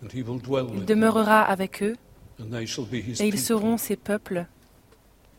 il 0.03 0.85
demeurera 0.85 1.43
avec 1.43 1.83
eux, 1.83 1.97
et 2.39 3.29
ils 3.29 3.39
seront 3.39 3.77
ses 3.77 3.97
peuples, 3.97 4.47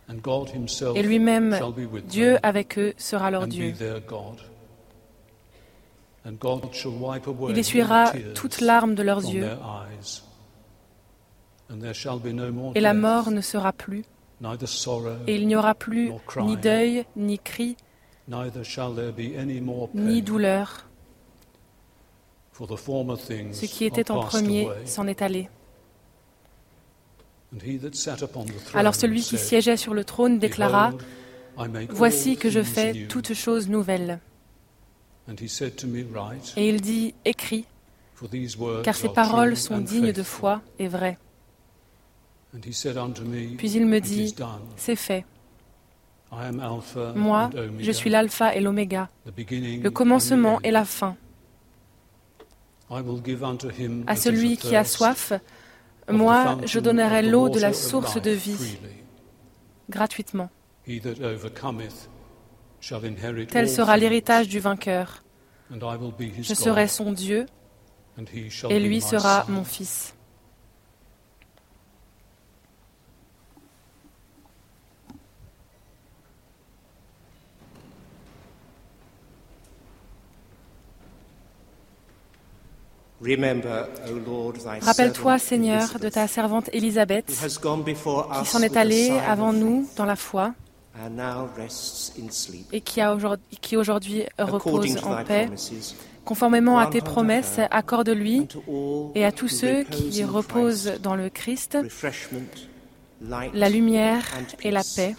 et 0.10 1.04
lui-même, 1.04 1.58
Dieu 2.08 2.38
avec 2.42 2.80
eux, 2.80 2.94
sera 2.98 3.30
leur 3.30 3.48
Dieu. 3.48 3.74
Il 6.26 7.58
essuiera 7.58 8.06
all 8.06 8.22
tears 8.22 8.34
toute 8.34 8.62
larme 8.62 8.96
de 8.96 9.04
leurs 9.04 9.26
yeux, 9.26 9.50
et 12.76 12.80
la 12.80 12.94
mort 12.94 13.32
ne 13.32 13.42
sera 13.42 13.74
plus, 13.74 14.04
et 15.28 15.36
il 15.36 15.48
n'y 15.48 15.56
aura 15.56 15.74
plus 15.74 16.12
ni 16.38 16.58
deuil, 16.58 17.06
ni 17.16 17.40
cri, 17.40 17.76
ni 19.94 20.22
douleur. 20.22 20.90
Ce 22.54 23.66
qui 23.66 23.86
était 23.86 24.12
en 24.12 24.20
premier 24.22 24.68
s'en 24.86 25.08
est 25.08 25.22
allé. 25.22 25.50
Alors 28.74 28.96
celui 28.96 29.22
qui 29.22 29.38
siégeait 29.38 29.78
sur 29.78 29.94
le 29.94 30.04
trône 30.04 30.40
déclara, 30.40 30.92
Voici 31.90 32.38
que 32.38 32.50
je 32.50 32.62
fais 32.62 33.08
toutes 33.08 33.34
choses 33.34 33.68
nouvelles. 33.68 34.20
Et 36.56 36.70
il 36.70 36.82
dit, 36.82 37.16
Écris, 37.26 37.66
car 38.84 38.96
ces 38.96 39.10
paroles 39.10 39.58
sont 39.58 39.80
dignes 39.80 40.12
de 40.12 40.24
foi 40.24 40.62
et 40.80 40.88
vraies. 40.88 41.18
Puis 42.54 43.72
il 43.72 43.86
me 43.86 44.00
dit. 44.00 44.36
C'est 44.76 44.96
fait. 44.96 45.26
Moi, 47.16 47.50
je 47.80 47.92
suis 47.92 48.10
l'alpha 48.10 48.56
et 48.56 48.60
l'oméga, 48.62 49.10
le 49.26 49.90
commencement 49.90 50.60
et 50.64 50.72
la 50.72 50.86
fin. 50.86 51.16
À 52.90 54.16
celui 54.16 54.58
qui 54.58 54.76
a 54.76 54.84
soif, 54.84 55.34
moi, 56.10 56.58
je 56.66 56.80
donnerai 56.80 57.22
l'eau 57.22 57.50
de 57.50 57.60
la 57.60 57.74
source 57.74 58.22
de 58.22 58.32
vie, 58.32 58.78
gratuitement. 59.90 60.50
Tel 63.50 63.70
sera 63.70 63.98
l'héritage 63.98 64.48
du 64.48 64.60
vainqueur. 64.60 65.24
Je 65.70 66.54
serai 66.54 66.88
son 66.88 67.12
Dieu, 67.12 67.46
et 68.70 68.80
lui 68.80 69.02
sera 69.02 69.46
mon 69.50 69.64
fils. 69.64 70.17
Rappelle-toi, 84.82 85.40
Seigneur, 85.40 86.00
de 86.00 86.10
ta 86.10 86.28
servante 86.28 86.70
Élisabeth, 86.72 87.26
qui 87.26 88.46
s'en 88.46 88.62
est 88.62 88.78
allée 88.78 89.10
avant 89.28 89.54
nous 89.54 89.90
dans 89.96 90.06
la 90.06 90.16
foi 90.16 90.54
et 92.72 92.82
qui, 92.82 93.02
qui 93.62 93.78
aujourd'hui 93.78 94.24
repose 94.38 94.98
en 95.04 95.24
paix. 95.24 95.50
Conformément 96.26 96.78
à 96.78 96.88
tes 96.88 97.02
promesses, 97.02 97.60
accorde-lui 97.72 98.48
et 99.16 99.26
à 99.26 99.32
tous 99.32 99.48
ceux 99.48 99.84
qui 99.84 100.24
reposent 100.24 100.94
dans 101.02 101.16
le 101.16 101.30
Christ 101.30 101.78
la 103.54 103.70
lumière 103.70 104.24
et 104.62 104.72
la 104.72 104.84
paix 104.96 105.16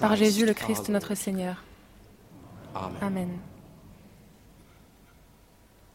par 0.00 0.16
Jésus 0.16 0.46
le 0.46 0.54
Christ 0.54 0.88
notre 0.88 1.14
Seigneur. 1.14 1.64
Amen. 3.00 3.28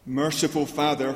Merciful 0.08 0.66
Father 0.66 1.12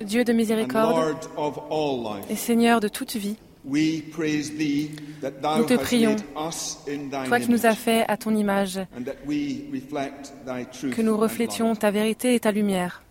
Dieu 0.00 0.24
de 0.24 0.32
miséricorde 0.32 0.96
Lord 0.96 1.30
of 1.36 1.58
all 1.70 2.16
life, 2.16 2.26
et 2.28 2.34
Seigneur 2.34 2.80
de 2.80 2.88
toute 2.88 3.14
vie, 3.14 3.36
we 3.64 4.02
praise 4.10 4.56
Thee 4.58 4.90
that 5.22 5.40
Thou 5.40 5.58
Nous 5.58 5.64
te 5.66 5.74
hast 5.74 5.84
prions, 5.84 6.16
made 6.16 6.48
us 6.48 6.78
in 6.88 7.10
Thine 7.10 7.28
toi 7.28 7.38
qui 7.38 7.50
nous 7.52 7.64
as 7.64 7.76
fait 7.76 8.04
à 8.08 8.16
ton 8.16 8.34
image, 8.34 8.76
and 8.76 9.04
that 9.04 9.14
we 9.24 9.66
reflect 9.72 10.32
Thy 10.44 10.64
truth 10.64 10.96
que 10.96 11.02
nous 11.02 11.16
reflétions 11.16 11.76
ta 11.76 11.92
vérité 11.92 12.34
et 12.34 12.40
ta 12.40 12.50
lumière. 12.50 13.04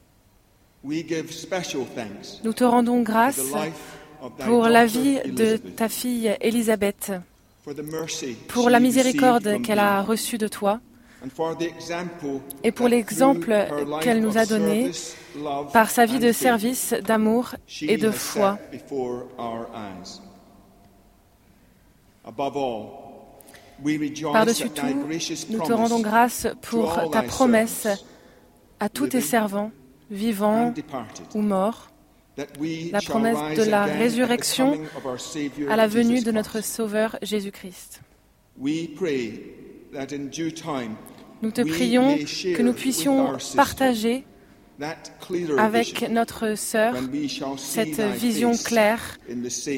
We 0.84 1.08
give 1.08 1.32
special 1.32 1.86
thanks 1.96 2.42
Nous 2.44 2.52
te 2.52 2.66
rendons 2.66 2.98
for 2.98 3.14
grâce 3.14 3.38
the 3.38 3.56
life 3.56 3.98
of 4.22 4.34
Thy 4.38 4.44
pour 4.46 4.68
la 4.68 4.86
vie 4.86 5.20
de 5.24 5.44
Elizabeth, 5.46 5.76
ta 5.78 5.88
fille 5.88 6.36
Élisabeth, 6.42 7.12
for 7.64 7.74
the 7.74 7.82
mercy 7.82 8.36
pour 8.50 8.66
she 8.66 8.72
la 8.72 8.78
received 8.80 8.98
miséricorde 8.98 9.54
from 9.54 9.62
qu'elle 9.62 9.80
a 9.80 10.02
reçue 10.02 10.38
de 10.38 10.50
toi 10.50 10.82
et 12.64 12.72
pour 12.72 12.88
l'exemple 12.88 13.56
qu'elle 14.02 14.22
nous 14.22 14.38
a 14.38 14.46
donné 14.46 14.92
par 15.72 15.90
sa 15.90 16.06
vie 16.06 16.20
de 16.20 16.32
service, 16.32 16.94
d'amour 17.06 17.56
et 17.82 17.98
de 17.98 18.12
foi. 18.12 18.60
Par-dessus 24.34 24.70
tout, 24.70 24.86
nous 25.50 25.62
te 25.62 25.74
rendons 25.74 26.02
grâce 26.02 26.48
pour 26.62 27.10
ta 27.12 27.24
promesse 27.24 27.88
à 28.80 28.90
tous 28.90 29.08
tes 29.08 29.22
servants, 29.22 29.72
vivants 30.12 30.74
ou 31.34 31.42
morts, 31.42 31.90
la 32.38 33.02
promesse 33.02 33.58
de 33.58 33.64
la 33.64 33.86
résurrection 33.86 34.80
à 35.70 35.76
la 35.76 35.88
venue 35.88 36.22
de 36.22 36.32
notre. 36.32 36.62
Sauveur 36.64 37.18
Jésus-Christ. 37.22 38.02
Nous 41.44 41.52
te 41.52 41.62
we 41.62 41.72
prions 41.72 42.18
que 42.56 42.62
nous 42.62 42.72
with 42.72 42.80
puissions 42.80 43.28
our 43.28 43.42
sister 43.42 43.58
partager 43.58 44.26
avec 45.58 45.88
vision 45.88 46.14
notre 46.14 46.56
sœur 46.56 46.94
when 46.94 47.10
we 47.12 47.28
shall 47.28 47.60
see 47.60 47.74
cette 47.74 48.00
vision 48.00 48.54
face 48.54 48.64
claire 48.64 49.18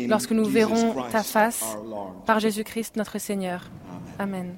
lorsque 0.07 0.32
nous 0.32 0.43
Jesus 0.43 0.53
verrons 0.53 0.93
Christ, 0.93 1.11
ta 1.11 1.24
face 1.24 1.63
our 1.76 1.84
Lord. 1.84 2.24
par 2.28 2.39
Jésus-Christ 2.39 2.97
notre 2.97 3.18
Seigneur. 3.18 3.72
Amen. 4.20 4.57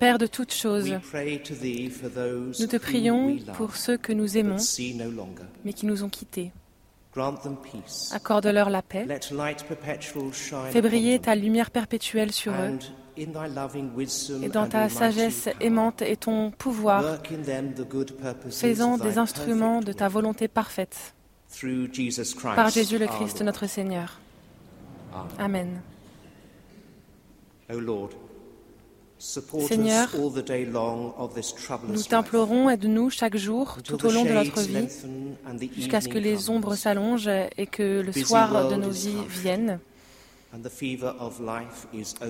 Père 0.00 0.18
de 0.18 0.26
toutes 0.26 0.52
choses, 0.52 0.90
nous 0.90 2.66
te 2.66 2.76
prions 2.78 3.36
pour 3.54 3.76
ceux 3.76 3.96
que 3.96 4.12
nous 4.12 4.36
aimons 4.36 4.56
mais 5.64 5.72
qui 5.72 5.86
nous 5.86 6.02
ont 6.02 6.08
quittés. 6.08 6.50
Accorde-leur 8.10 8.70
la 8.70 8.82
paix. 8.82 9.06
Fais 10.70 10.82
briller 10.82 11.18
ta 11.20 11.36
lumière 11.36 11.70
perpétuelle 11.70 12.32
sur 12.32 12.52
eux. 12.52 12.78
Et 13.20 14.48
dans 14.48 14.66
ta 14.66 14.88
sagesse 14.88 15.48
aimante 15.60 16.00
et 16.02 16.16
ton 16.16 16.50
pouvoir, 16.50 17.18
faisant 18.50 18.96
des 18.96 19.18
instruments 19.18 19.80
de 19.80 19.92
ta 19.92 20.08
volonté 20.08 20.48
parfaite. 20.48 21.14
Par 22.42 22.70
Jésus 22.70 22.98
le 22.98 23.06
Christ 23.06 23.42
notre 23.42 23.66
Seigneur. 23.66 24.20
Amen. 25.38 25.82
Seigneur, 29.18 30.08
Nous 31.88 32.02
t'implorons, 32.04 32.70
aide-nous 32.70 33.10
chaque 33.10 33.36
jour, 33.36 33.76
tout 33.84 34.06
au 34.06 34.10
long 34.10 34.24
de 34.24 34.30
notre 34.30 34.62
vie, 34.62 34.88
jusqu'à 35.76 36.00
ce 36.00 36.08
que 36.08 36.18
les 36.18 36.48
ombres 36.48 36.74
s'allongent 36.74 37.28
et 37.58 37.66
que 37.66 38.00
le 38.00 38.12
soir 38.12 38.68
de 38.68 38.76
nos 38.76 38.88
vies 38.88 39.26
vienne, 39.28 39.78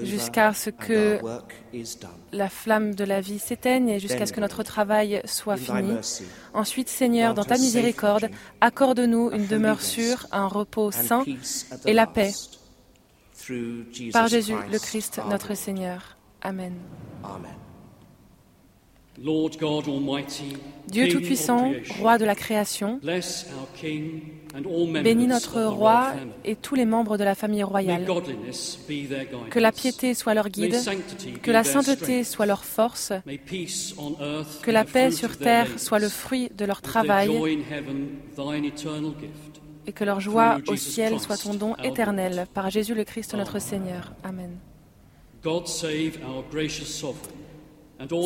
Jusqu'à 0.02 0.52
ce 0.52 0.68
que 0.68 1.16
our 1.16 1.22
work 1.22 1.54
is 1.72 1.96
done. 2.00 2.10
la 2.32 2.50
flamme 2.50 2.94
de 2.94 3.04
la 3.04 3.20
vie 3.20 3.38
s'éteigne 3.38 3.88
et 3.88 3.98
jusqu'à 3.98 4.26
ce 4.26 4.32
que 4.32 4.40
notre 4.40 4.62
travail 4.62 5.22
soit 5.24 5.56
fini. 5.56 5.94
Ensuite, 6.52 6.88
Seigneur, 6.88 7.32
dans 7.32 7.44
ta 7.44 7.56
miséricorde, 7.56 8.28
accorde-nous 8.60 9.30
une 9.32 9.46
demeure 9.46 9.80
sûre, 9.80 10.26
un 10.32 10.46
repos 10.48 10.88
and 10.88 11.02
saint 11.02 11.24
peace 11.24 11.66
at 11.70 11.78
the 11.78 11.88
et 11.88 11.92
la 11.94 12.06
paix 12.06 12.26
last, 12.26 12.60
through 13.38 13.86
Jesus 13.90 14.12
par 14.12 14.28
Jésus 14.28 14.54
le 14.70 14.78
Christ, 14.78 15.20
notre 15.30 15.48
Lord. 15.48 15.56
Seigneur. 15.56 16.16
Amen. 16.42 16.74
Amen. 17.24 17.54
Lord 19.22 19.50
God 19.58 19.88
Almighty, 19.88 20.56
Dieu 20.88 21.08
Tout-Puissant, 21.08 21.72
roi 22.00 22.16
de 22.16 22.24
la 22.24 22.34
création, 22.34 23.00
bénis 25.02 25.26
notre 25.26 25.62
roi 25.62 26.12
et 26.44 26.56
tous 26.56 26.74
les 26.74 26.84
membres 26.84 27.16
de 27.16 27.24
la 27.24 27.34
famille 27.34 27.62
royale. 27.62 28.06
Que 29.50 29.58
la 29.58 29.72
piété 29.72 30.14
soit 30.14 30.34
leur 30.34 30.48
guide, 30.48 30.76
que 31.42 31.50
la 31.50 31.64
sainteté 31.64 32.24
soit 32.24 32.46
leur 32.46 32.64
force, 32.64 33.12
que 34.62 34.70
la 34.70 34.84
paix 34.84 35.10
sur 35.10 35.36
terre 35.36 35.78
soit 35.78 35.98
le 35.98 36.08
fruit 36.08 36.50
de 36.56 36.64
leur 36.64 36.82
travail. 36.82 37.30
et 39.86 39.92
que 39.92 40.04
leur 40.04 40.20
joie 40.20 40.58
au 40.68 40.76
ciel 40.76 41.18
soit 41.18 41.36
ton 41.36 41.54
don 41.54 41.74
éternel. 41.82 42.46
Par 42.52 42.70
Jésus 42.70 42.94
le 42.94 43.04
Christ 43.04 43.34
notre. 43.34 43.58
Seigneur. 43.58 44.14
Amen. 44.22 44.56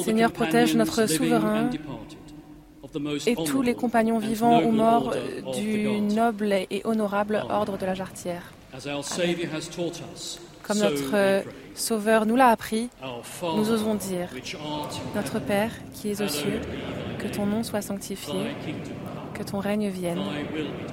Seigneur, 0.05 0.33
protège 0.33 0.77
notre 0.77 1.07
souverain 1.09 1.71
Et 3.27 3.35
tous 3.35 3.63
les 3.63 3.75
compagnons 3.75 4.19
vivants 4.19 4.63
ou 4.63 4.71
morts 4.71 5.15
du 5.55 6.01
noble 6.01 6.53
et 6.53 6.81
honorable 6.85 7.43
ordre 7.49 7.77
de 7.79 7.87
la 7.87 7.95
jarretière. 7.95 8.53
Comme 10.63 10.79
notre. 10.79 11.45
Sauveur 11.75 12.25
nous 12.25 12.37
l'a 12.37 12.49
appris, 12.49 12.89
nous 13.43 13.71
osons 13.71 13.97
dire 13.97 14.29
Notre 15.17 15.41
Père 15.41 15.73
qui 15.93 16.11
es 16.11 16.23
aux 16.23 16.29
cieux, 16.29 16.61
que 17.19 17.27
ton 17.27 17.47
nom 17.47 17.65
soit 17.65 17.83
sanctifié, 17.83 18.55
que 19.35 19.43
ton 19.43 19.59
règne 19.59 19.89
vienne, 19.89 20.23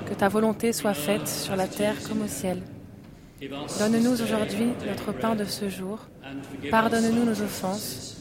que 0.07 0.15
ta 0.15 0.27
volonté 0.27 0.73
soit 0.73 0.95
faite 0.95 1.27
sur 1.27 1.55
la 1.55 1.67
terre 1.67 1.95
comme 2.07 2.23
au 2.23 2.27
ciel. 2.27 2.63
Donne-nous 3.79 4.21
aujourd'hui 4.21 4.69
notre 4.87 5.11
pain 5.11 5.35
de 5.35 5.45
ce 5.45 5.69
jour. 5.69 5.99
Pardonne-nous 6.71 7.21
us 7.21 7.39
nos 7.39 7.41
offenses, 7.43 8.20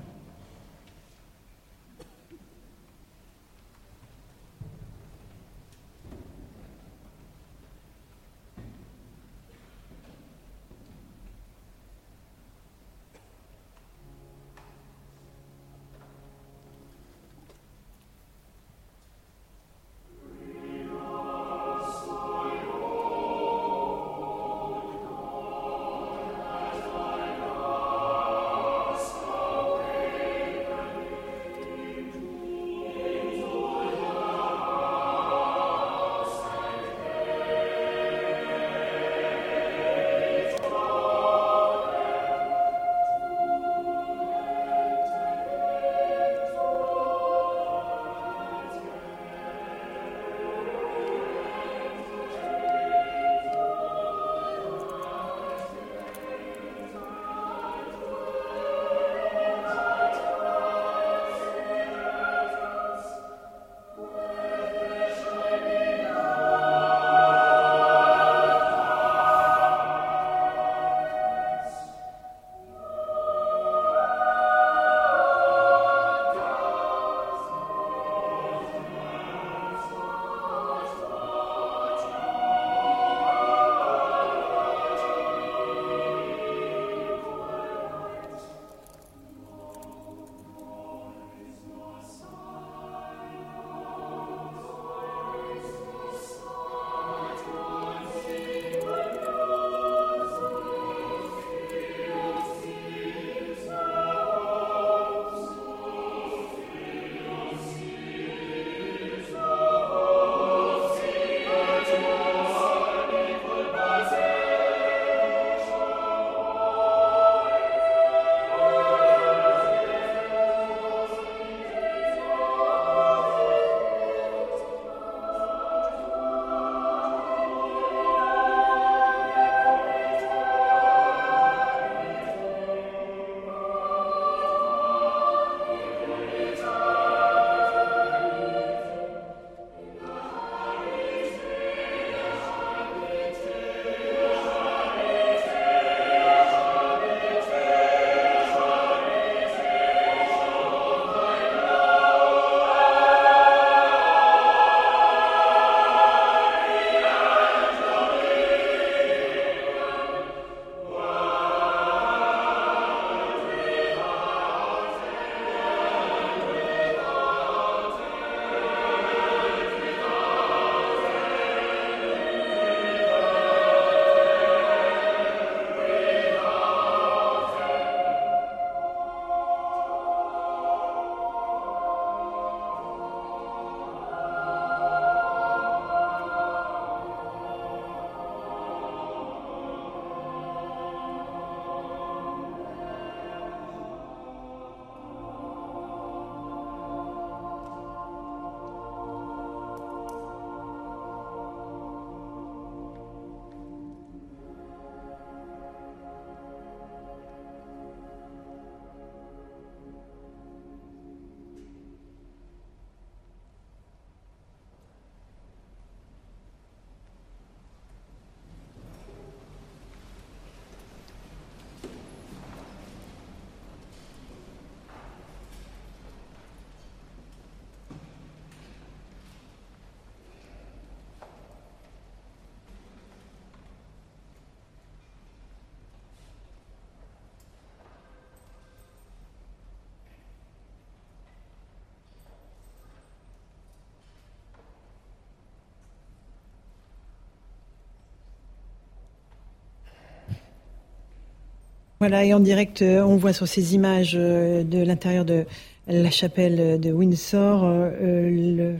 Voilà, 252.01 252.25
et 252.25 252.33
en 252.33 252.39
direct, 252.39 252.81
euh, 252.81 253.03
on 253.03 253.15
voit 253.15 253.31
sur 253.31 253.47
ces 253.47 253.75
images 253.75 254.15
euh, 254.15 254.63
de 254.63 254.79
l'intérieur 254.79 255.23
de 255.23 255.45
la 255.85 256.09
chapelle 256.09 256.79
de 256.79 256.91
Windsor 256.91 257.63
euh, 257.63 258.27
le 258.31 258.77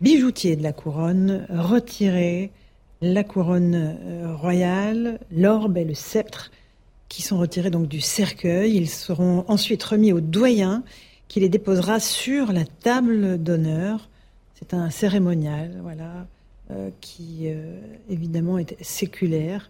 bijoutier 0.00 0.54
de 0.54 0.62
la 0.62 0.72
couronne 0.72 1.44
retirer 1.50 2.52
la 3.00 3.24
couronne 3.24 3.96
royale, 4.40 5.18
l'orbe 5.32 5.76
et 5.76 5.84
le 5.84 5.94
sceptre 5.94 6.52
qui 7.08 7.22
sont 7.22 7.36
retirés 7.36 7.70
donc 7.70 7.88
du 7.88 8.00
cercueil. 8.00 8.76
Ils 8.76 8.88
seront 8.88 9.44
ensuite 9.48 9.82
remis 9.82 10.12
au 10.12 10.20
doyen 10.20 10.84
qui 11.26 11.40
les 11.40 11.48
déposera 11.48 11.98
sur 11.98 12.52
la 12.52 12.64
table 12.64 13.42
d'honneur. 13.42 14.08
C'est 14.54 14.72
un 14.72 14.88
cérémonial, 14.90 15.80
voilà, 15.82 16.28
qui 17.00 17.48
évidemment 18.08 18.56
est 18.58 18.80
séculaire 18.84 19.68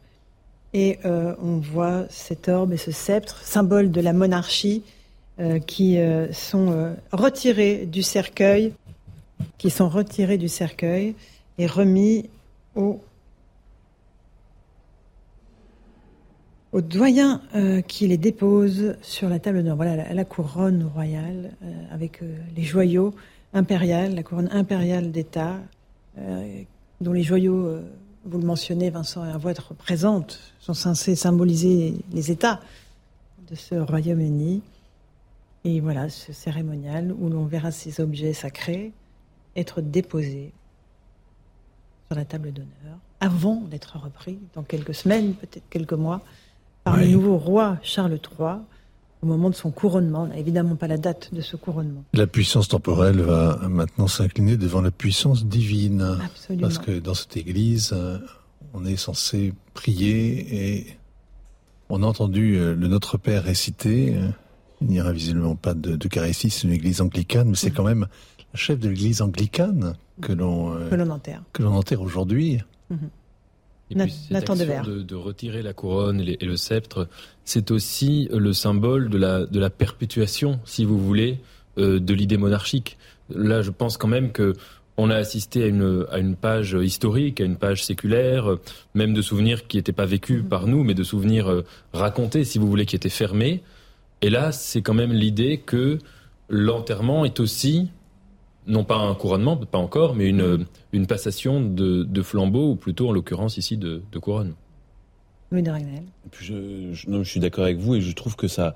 et 0.75 0.99
euh, 1.05 1.35
on 1.43 1.59
voit 1.59 2.07
cet 2.09 2.49
orbe 2.49 2.73
et 2.73 2.77
ce 2.77 2.91
sceptre, 2.91 3.43
symbole 3.43 3.91
de 3.91 4.01
la 4.01 4.13
monarchie, 4.13 4.83
euh, 5.39 5.59
qui 5.59 5.99
euh, 5.99 6.33
sont 6.33 6.95
retirés 7.13 7.87
du 7.87 8.03
cercueil, 8.03 8.75
qui 9.59 9.71
sont 9.71 9.89
retirés 9.89 10.39
du 10.39 10.49
cercueil 10.49 11.15
et 11.59 11.67
remis 11.67 12.29
au, 12.75 13.01
doyen 16.73 17.43
qui 17.87 18.09
les 18.09 18.17
dépose 18.17 18.97
sur 19.03 19.29
la 19.29 19.39
table 19.39 19.63
d'or. 19.63 19.77
Voilà 19.77 19.95
la, 19.95 20.15
la, 20.15 20.25
couronne 20.25 20.91
royale 20.95 21.51
avec 21.91 22.23
les 22.57 22.63
joyaux 22.63 23.15
impériaux, 23.53 24.15
la 24.15 24.23
couronne 24.23 24.49
impériale 24.51 25.13
d'État, 25.13 25.57
dont 27.03 27.13
les 27.13 27.23
joyaux 27.23 27.79
vous 28.25 28.39
le 28.39 28.47
mentionnez, 28.47 28.91
Vincent, 28.91 29.25
et 29.25 29.37
votre 29.39 29.75
présente, 29.75 30.39
sont 30.61 30.75
censés 30.75 31.17
symboliser 31.17 31.97
les 32.13 32.31
États 32.31 32.61
de 33.51 33.55
ce 33.55 33.75
Royaume-Uni. 33.75 34.63
Et 35.65 35.81
voilà, 35.81 36.09
ce 36.09 36.33
cérémonial 36.33 37.15
où 37.19 37.29
l'on 37.29 37.45
verra 37.45 37.71
ces 37.71 38.01
objets 38.01 38.33
sacrés 38.33 38.93
être 39.57 39.81
déposés 39.81 40.53
sur 42.09 42.17
la 42.17 42.25
table 42.25 42.53
d'honneur 42.53 42.99
avant 43.21 43.57
d'être 43.57 43.99
repris 43.99 44.39
dans 44.55 44.63
quelques 44.63 44.95
semaines, 44.95 45.35
peut-être 45.35 45.69
quelques 45.71 45.93
mois, 45.93 46.23
par 46.83 46.97
le 46.97 47.07
nouveau 47.07 47.39
roi 47.39 47.79
Charles 47.83 48.19
III 48.39 48.57
au 49.23 49.27
moment 49.27 49.51
de 49.51 49.55
son 49.55 49.71
couronnement. 49.71 50.25
On 50.25 50.27
n'a 50.27 50.39
évidemment 50.39 50.77
pas 50.77 50.89
la 50.89 50.99
date 50.99 51.33
de 51.33 51.41
ce 51.41 51.57
couronnement. 51.57 52.05
La 52.13 52.27
puissance 52.27 52.69
temporelle 52.69 53.21
va 53.21 53.61
maintenant 53.69 54.09
s'incliner 54.09 54.57
devant 54.57 54.83
la 54.83 54.91
puissance 54.91 55.47
divine. 55.47 56.19
Absolument. 56.25 56.63
Parce 56.63 56.79
que 56.79 56.99
dans 56.99 57.15
cette 57.15 57.37
église, 57.37 57.93
euh, 57.93 58.19
on 58.75 58.85
est 58.85 58.97
censé 58.97 59.55
prier 59.75 60.77
et 60.77 60.99
on 61.89 62.03
a 62.03 62.07
entendu 62.07 62.57
euh, 62.57 62.75
le 62.75 62.89
Notre 62.89 63.17
Père 63.17 63.45
réciter. 63.45 64.17
Euh, 64.17 64.29
il 64.81 64.89
n'y 64.89 65.01
aura 65.01 65.13
visiblement 65.13 65.55
pas 65.55 65.75
de, 65.75 65.95
de 65.95 66.09
c'est 66.33 66.65
une 66.65 66.73
église 66.73 67.01
anglicane, 67.01 67.51
mais 67.51 67.55
c'est 67.55 67.71
quand 67.71 67.85
même 67.85 68.09
la 68.53 68.59
chef 68.59 68.81
de 68.81 68.89
l'église 68.89 69.23
anglicane 69.23 69.95
que 70.21 70.33
l'on 70.33 70.73
enterre. 71.09 71.43
Que 71.53 71.63
enterre 71.63 72.03
aujourd'hui. 72.03 72.59
Mm-hmm. 72.93 72.97
Et 73.93 74.05
puis 74.05 74.13
cette 74.13 74.51
action 74.51 74.83
de, 74.85 75.03
de, 75.03 75.15
retirer 75.15 75.63
la 75.63 75.73
couronne 75.73 76.21
et, 76.21 76.39
et 76.41 76.45
le 76.45 76.57
sceptre, 76.57 77.09
c'est 77.45 77.71
aussi 77.71 78.29
le 78.33 78.53
symbole 78.53 79.09
de 79.09 79.19
la, 79.19 79.47
de 79.47 79.61
la 79.61 79.71
perpétuation, 79.71 80.61
si 80.65 80.85
vous 80.85 80.99
voulez, 80.99 81.39
euh, 81.79 82.01
de 82.01 82.15
l'idée 82.15 82.37
monarchique. 82.37 82.99
Là, 83.35 83.63
je 83.63 83.71
pense 83.71 83.97
quand 83.97 84.09
même 84.09 84.33
que 84.33 84.55
on 84.99 85.09
a 85.09 85.17
assisté 85.17 85.65
à 85.65 85.67
une, 85.69 86.07
à 86.11 86.19
une 86.19 86.37
page 86.37 86.77
historique, 86.79 87.41
à 87.41 87.45
une 87.45 87.57
page 87.57 87.83
séculaire, 87.83 88.59
même 88.95 89.15
de 89.15 89.23
souvenirs 89.23 89.67
qui 89.67 89.79
n'étaient 89.79 89.93
pas 89.93 90.05
vécus 90.05 90.43
mm-hmm. 90.43 90.49
par 90.49 90.67
nous, 90.67 90.85
mais 90.85 90.93
de 90.93 91.03
souvenirs 91.03 91.51
euh, 91.51 91.65
racontés, 91.95 92.45
si 92.45 92.59
vous 92.59 92.69
voulez, 92.69 92.85
qui 92.85 92.95
étaient 92.95 93.09
fermés. 93.09 93.63
Et 94.21 94.29
là, 94.29 94.53
c'est 94.53 94.83
quand 94.83 94.93
même 94.95 95.13
l'idée 95.13 95.63
que 95.65 95.99
l'enterrement 96.51 97.25
est 97.25 97.41
aussi 97.41 97.89
non 98.67 98.85
pas 98.85 98.97
un 98.97 99.15
couronnement, 99.15 99.57
pas 99.57 99.79
encore, 99.79 100.15
mais 100.15 100.29
une, 100.29 100.67
une 100.93 101.07
passation 101.07 101.61
de, 101.61 102.05
de 102.05 102.23
flambeau, 102.23 102.71
ou 102.71 102.77
plutôt 102.77 103.09
en 103.09 103.13
l'occurrence 103.13 103.57
ici 103.57 103.77
de, 103.77 104.03
de 104.11 104.19
couronne. 104.19 104.55
Oui, 105.51 105.63
je, 106.41 106.93
je, 106.93 107.11
non, 107.11 107.23
je 107.23 107.29
suis 107.29 107.41
d'accord 107.41 107.65
avec 107.65 107.79
vous 107.79 107.97
et 107.97 108.01
je 108.01 108.13
trouve 108.15 108.37
que 108.37 108.49
ça, 108.49 108.75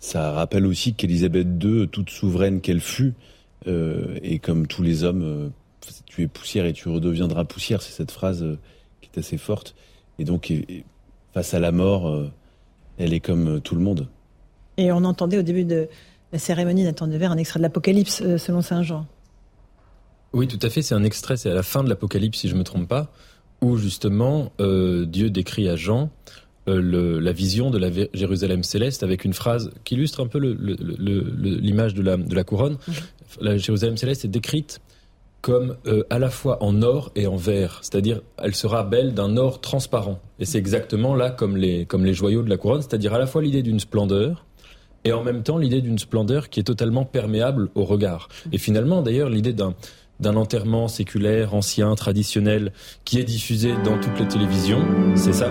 ça 0.00 0.32
rappelle 0.32 0.66
aussi 0.66 0.94
qu'Élisabeth 0.94 1.46
II, 1.62 1.88
toute 1.88 2.10
souveraine 2.10 2.60
qu'elle 2.60 2.80
fut, 2.80 3.14
euh, 3.68 4.18
et 4.22 4.40
comme 4.40 4.66
tous 4.66 4.82
les 4.82 5.04
hommes, 5.04 5.22
euh, 5.22 5.48
tu 6.04 6.22
es 6.22 6.26
poussière 6.26 6.66
et 6.66 6.72
tu 6.72 6.88
redeviendras 6.88 7.44
poussière, 7.44 7.80
c'est 7.80 7.92
cette 7.92 8.10
phrase 8.10 8.42
euh, 8.42 8.58
qui 9.00 9.10
est 9.14 9.18
assez 9.18 9.38
forte. 9.38 9.76
Et 10.18 10.24
donc, 10.24 10.50
et, 10.50 10.84
face 11.32 11.54
à 11.54 11.60
la 11.60 11.70
mort, 11.70 12.08
euh, 12.08 12.30
elle 12.98 13.12
est 13.12 13.20
comme 13.20 13.60
tout 13.60 13.76
le 13.76 13.82
monde. 13.82 14.08
Et 14.78 14.90
on 14.90 15.04
entendait 15.04 15.38
au 15.38 15.42
début 15.42 15.64
de 15.64 15.88
la 16.32 16.38
cérémonie 16.38 16.82
Nathan 16.82 17.06
de 17.06 17.16
Verre 17.16 17.30
un 17.30 17.36
extrait 17.36 17.60
de 17.60 17.62
l'Apocalypse 17.62 18.36
selon 18.36 18.62
Saint 18.62 18.82
Jean. 18.82 19.06
Oui, 20.36 20.48
tout 20.48 20.58
à 20.60 20.68
fait. 20.68 20.82
C'est 20.82 20.94
un 20.94 21.02
extrait, 21.02 21.38
c'est 21.38 21.50
à 21.50 21.54
la 21.54 21.62
fin 21.62 21.82
de 21.82 21.88
l'Apocalypse, 21.88 22.40
si 22.40 22.48
je 22.48 22.52
ne 22.52 22.58
me 22.58 22.64
trompe 22.64 22.86
pas, 22.86 23.10
où 23.62 23.78
justement 23.78 24.52
euh, 24.60 25.06
Dieu 25.06 25.30
décrit 25.30 25.66
à 25.66 25.76
Jean 25.76 26.10
euh, 26.68 26.78
le, 26.78 27.18
la 27.20 27.32
vision 27.32 27.70
de 27.70 27.78
la 27.78 27.88
Jérusalem 28.12 28.62
céleste 28.62 29.02
avec 29.02 29.24
une 29.24 29.32
phrase 29.32 29.70
qui 29.84 29.94
illustre 29.94 30.20
un 30.20 30.26
peu 30.26 30.38
l'image 30.38 31.94
de 31.94 32.02
la, 32.02 32.18
de 32.18 32.34
la 32.34 32.44
couronne. 32.44 32.76
Mhm. 32.86 32.94
La 33.40 33.56
Jérusalem 33.56 33.96
céleste 33.96 34.26
est 34.26 34.28
décrite 34.28 34.82
comme 35.40 35.76
euh, 35.86 36.02
à 36.10 36.18
la 36.18 36.28
fois 36.28 36.62
en 36.62 36.82
or 36.82 37.12
et 37.16 37.26
en 37.26 37.36
verre, 37.36 37.78
c'est-à-dire 37.80 38.20
elle 38.36 38.54
sera 38.54 38.84
belle 38.84 39.14
d'un 39.14 39.38
or 39.38 39.62
transparent. 39.62 40.20
Et 40.38 40.44
c'est 40.44 40.58
exactement 40.58 41.14
là 41.14 41.30
comme 41.30 41.56
les, 41.56 41.86
comme 41.86 42.04
les 42.04 42.12
joyaux 42.12 42.42
de 42.42 42.50
la 42.50 42.58
couronne, 42.58 42.82
c'est-à-dire 42.82 43.14
à 43.14 43.18
la 43.18 43.26
fois 43.26 43.40
l'idée 43.40 43.62
d'une 43.62 43.80
splendeur 43.80 44.44
et 45.04 45.12
en 45.12 45.22
même 45.22 45.42
temps 45.44 45.56
l'idée 45.56 45.80
d'une 45.80 45.98
splendeur 45.98 46.50
qui 46.50 46.60
est 46.60 46.64
totalement 46.64 47.06
perméable 47.06 47.70
au 47.74 47.84
regard. 47.84 48.28
Et 48.52 48.58
finalement 48.58 49.00
d'ailleurs 49.00 49.30
l'idée 49.30 49.54
d'un 49.54 49.74
d'un 50.20 50.36
enterrement 50.36 50.88
séculaire, 50.88 51.54
ancien, 51.54 51.94
traditionnel, 51.94 52.72
qui 53.04 53.18
est 53.18 53.24
diffusé 53.24 53.74
dans 53.84 53.98
toutes 53.98 54.18
les 54.18 54.28
télévisions. 54.28 54.84
C'est 55.14 55.32
ça? 55.32 55.50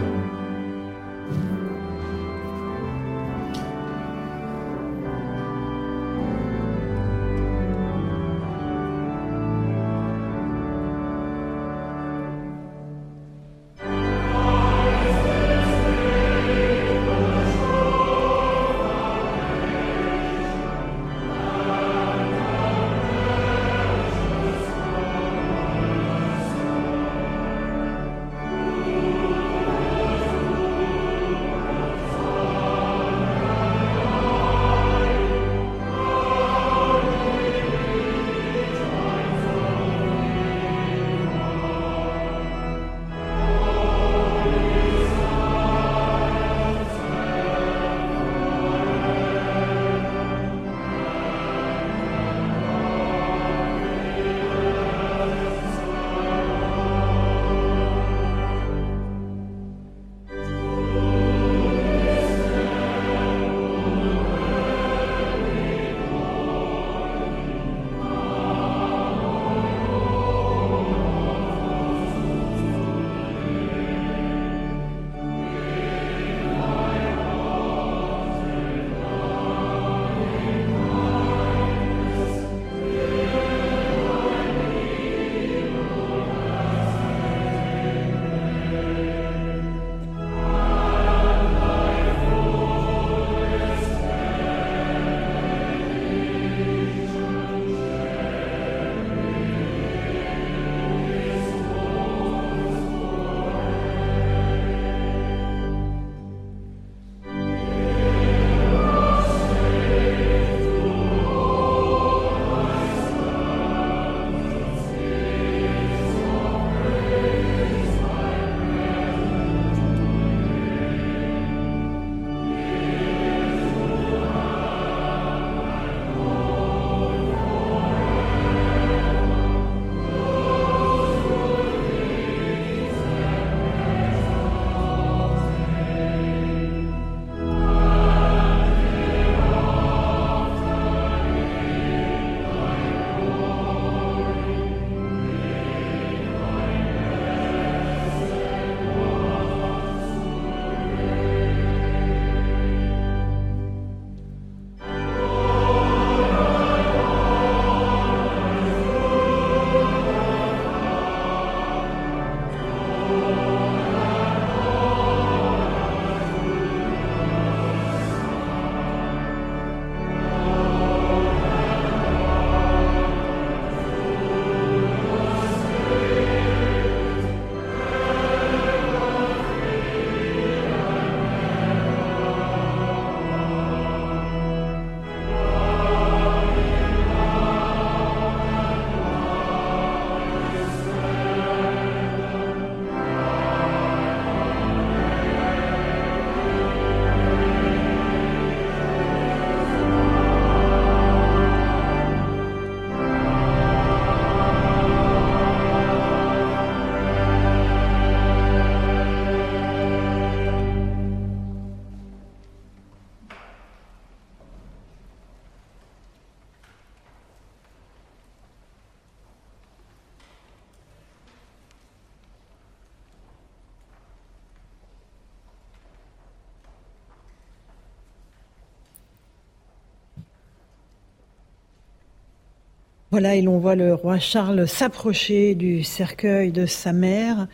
Voilà, 233.16 233.36
et 233.36 233.42
l'on 233.42 233.60
voit 233.60 233.76
le 233.76 233.94
roi 233.94 234.20
Charles 234.20 234.68
s'approcher 234.68 235.56
du 235.56 235.86
cercueil 235.86 236.52
de 236.52 236.66
sa 236.66 236.92
mère. 236.92 237.48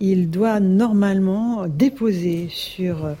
Il 0.00 0.30
doit 0.30 0.58
normalement 0.58 1.68
déposer 1.68 2.48
sur 2.48 3.14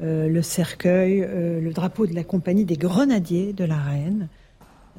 euh, 0.00 0.26
le 0.26 0.40
cercueil 0.40 1.20
euh, 1.20 1.60
le 1.60 1.70
drapeau 1.74 2.06
de 2.06 2.14
la 2.14 2.24
compagnie 2.24 2.64
des 2.64 2.78
grenadiers 2.78 3.52
de 3.52 3.64
la 3.64 3.76
reine. 3.76 4.28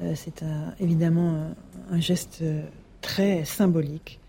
Euh, 0.00 0.12
c'est 0.14 0.44
évidemment 0.78 1.48
un, 1.90 1.98
geste 1.98 2.44
très 3.00 3.44
symbolique. 3.44 4.20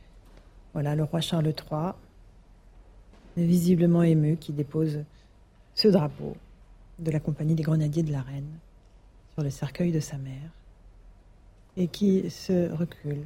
Voilà, 0.74 0.96
le 0.96 1.04
roi 1.04 1.22
Charles 1.22 1.46
III, 1.46 1.92
visiblement 3.38 4.02
ému, 4.02 4.38
qui 4.38 4.54
dépose 4.54 5.04
ce 5.76 5.88
drapeau 5.88 6.36
de 6.98 7.12
la 7.12 7.20
compagnie 7.20 7.54
des 7.54 7.62
grenadiers 7.62 8.02
de 8.02 8.12
la 8.12 8.24
reine 8.24 8.50
sur 9.36 9.44
le 9.44 9.52
cercueil 9.52 9.92
de 9.92 10.00
sa 10.00 10.18
mère 10.18 10.57
et 11.78 11.88
qui 11.88 12.30
se 12.30 12.72
recule 12.74 13.24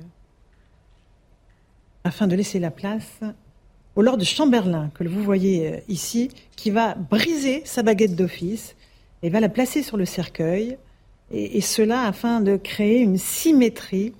afin 2.03 2.27
de 2.27 2.35
laisser 2.35 2.59
la 2.59 2.71
place 2.71 3.19
au 3.95 4.01
Lord 4.01 4.21
Chamberlain, 4.21 4.89
que 4.93 5.03
vous 5.03 5.23
voyez 5.23 5.67
euh, 5.67 5.77
ici, 5.87 6.29
qui 6.55 6.71
va 6.71 6.95
briser 6.95 7.61
sa 7.65 7.83
baguette 7.83 8.15
d'office 8.15 8.75
et 9.21 9.29
va 9.29 9.39
la 9.39 9.49
placer 9.49 9.83
sur 9.83 9.97
le 9.97 10.05
cercueil, 10.05 10.77
et, 11.33 11.61
cela 11.61 12.03
afin 12.03 12.41
de 12.41 12.57
créer 12.57 12.99
une 12.99 13.17
symétrie 13.17 14.13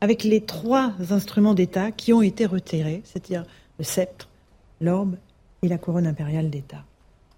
avec 0.00 0.22
les 0.22 0.42
trois 0.42 0.92
instruments 1.10 1.54
d'État 1.54 1.92
qui 1.92 2.12
ont 2.12 2.20
été 2.20 2.44
retirés, 2.44 3.00
c'est-à-dire 3.04 3.44
le 3.78 3.84
sceptre, 3.84 4.28
l'orbe 4.80 5.16
et 5.62 5.68
la 5.68 5.78
couronne 5.78 6.06
impériale 6.06 6.50
d'État. 6.50 6.84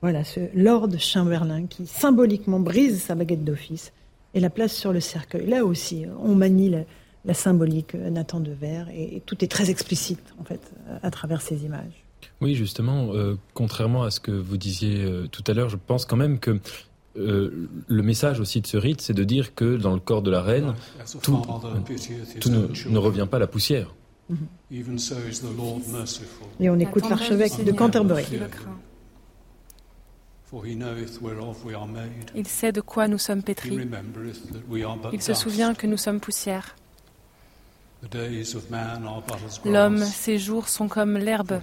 Voilà, 0.03 0.25
ce 0.25 0.41
Lord 0.55 0.99
Chamberlain 0.99 1.67
qui 1.67 1.87
symboliquement 1.87 2.59
brise 2.59 3.03
sa 3.03 3.15
baguette 3.15 3.45
d'office 3.45 3.93
et 4.35 4.41
la 4.41 4.51
place 4.51 4.73
sur 4.73 4.93
le 4.93 5.01
cercueil. 5.01 5.47
Là 5.47 5.65
aussi, 5.65 6.05
on 6.23 6.35
manie 6.35 6.71
la, 7.25 7.35
symbolique 7.35 7.95
Nathan 7.95 8.41
de 8.41 8.53
Verre 8.53 8.89
et, 8.95 9.23
tout 9.27 9.45
est 9.45 9.49
très 9.49 9.71
explicite 9.71 10.35
en 10.41 10.45
fait 10.45 10.73
à 11.03 11.11
travers 11.11 11.43
ces 11.43 11.65
images. 11.65 12.05
Oui, 12.41 12.55
justement, 12.55 13.13
euh, 13.13 13.37
contrairement 13.55 14.03
à 14.03 14.11
ce 14.11 14.21
que 14.21 14.31
vous 14.31 14.57
disiez 14.57 15.05
euh, 15.05 15.27
tout 15.27 15.45
à 15.47 15.53
l'heure, 15.53 15.69
je 15.69 15.77
pense 15.77 16.07
quand 16.07 16.17
même 16.17 16.39
que 16.39 16.59
euh, 17.19 17.69
le 17.87 18.03
message 18.03 18.41
aussi 18.41 18.61
de 18.61 18.67
ce 18.67 18.77
rite, 18.77 19.01
c'est 19.01 19.15
de 19.15 19.25
dire 19.25 19.55
que 19.55 19.77
dans 19.77 19.93
le 19.93 20.01
corps 20.01 20.23
de 20.23 20.31
la 20.31 20.43
reine, 20.43 20.75
tout, 21.23 21.33
ne, 22.51 22.99
revient 22.99 23.27
pas 23.31 23.37
à 23.37 23.41
la 23.41 23.47
poussière. 23.47 23.95
Et 26.61 26.71
on 26.71 26.79
écoute 26.79 27.09
l'archevêque 27.11 27.65
de 27.65 27.73
Canterbury. 27.73 28.25
Il 32.35 32.47
sait 32.47 32.73
de 32.73 32.81
quoi 32.81 33.09
nous 33.09 33.19
sommes 33.19 33.43
pétris. 33.43 33.79
Il 35.13 35.23
se 35.23 35.35
souvient 35.35 35.75
que 35.75 35.87
nous 35.87 35.97
sommes 35.97 36.21
poussière. 36.21 36.77
L'homme, 39.65 40.05
ses 40.05 40.39
jours 40.39 40.69
sont 40.69 40.89
comme 40.89 41.19
l'herbe, 41.19 41.61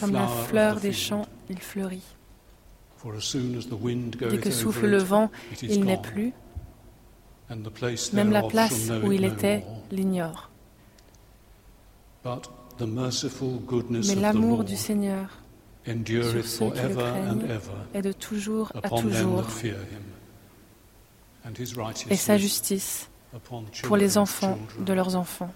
comme 0.00 0.12
la 0.12 0.26
fleur 0.26 0.80
des 0.80 0.92
champs, 0.92 1.26
il 1.50 1.60
fleurit. 1.60 2.02
Dès 3.04 4.38
que 4.38 4.50
souffle 4.50 4.86
le 4.86 4.98
vent, 4.98 5.30
il 5.62 5.84
n'est 5.84 6.00
plus. 6.00 6.32
Même 8.12 8.32
la 8.32 8.42
place 8.42 8.90
où 9.04 9.12
il 9.12 9.24
était 9.24 9.64
l'ignore. 9.90 10.50
Mais 12.24 14.14
l'amour 14.14 14.64
du 14.64 14.76
Seigneur 14.76 15.42
sur 15.88 16.46
ceux 16.46 16.70
qui 16.70 16.82
le 16.82 16.94
craignent 16.94 17.60
est 17.94 18.02
de 18.02 18.12
toujours 18.12 18.72
à 18.82 18.88
toujours. 18.88 19.44
Et 22.10 22.16
sa 22.16 22.36
justice 22.36 23.08
pour 23.82 23.96
les 23.96 24.18
enfants 24.18 24.58
de 24.78 24.92
leurs 24.92 25.16
enfants. 25.16 25.52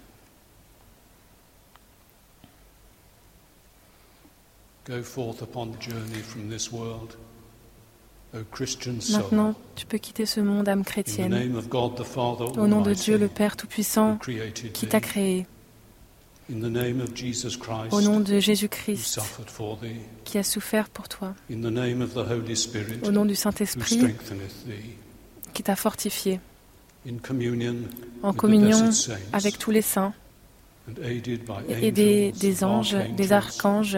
Maintenant, 9.11 9.55
tu 9.75 9.85
peux 9.85 9.97
quitter 9.97 10.25
ce 10.25 10.41
monde, 10.41 10.67
âme 10.67 10.83
chrétienne, 10.83 11.61
au 12.57 12.67
nom 12.67 12.81
de 12.81 12.93
Dieu 12.93 13.17
le 13.17 13.27
Père 13.27 13.55
Tout-Puissant 13.55 14.17
qui 14.73 14.87
t'a 14.87 14.99
créé, 14.99 15.45
au 16.51 18.01
nom 18.01 18.19
de 18.19 18.39
Jésus-Christ 18.39 19.19
qui 20.25 20.37
a 20.37 20.43
souffert 20.43 20.89
pour 20.89 21.07
toi, 21.07 21.33
au 21.49 23.11
nom 23.11 23.25
du 23.25 23.35
Saint-Esprit 23.35 24.15
qui 25.53 25.63
t'a 25.63 25.75
fortifié, 25.75 26.39
en 28.23 28.33
communion 28.33 28.89
avec 29.31 29.57
tous 29.57 29.71
les 29.71 29.81
saints, 29.81 30.13
et 31.69 31.91
des, 31.91 32.63
anges, 32.63 32.97
des 33.15 33.31
archanges 33.31 33.97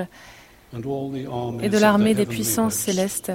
et 0.73 1.69
de 1.69 1.77
l'armée 1.77 2.13
des 2.13 2.25
puissances 2.25 2.75
célestes. 2.75 3.31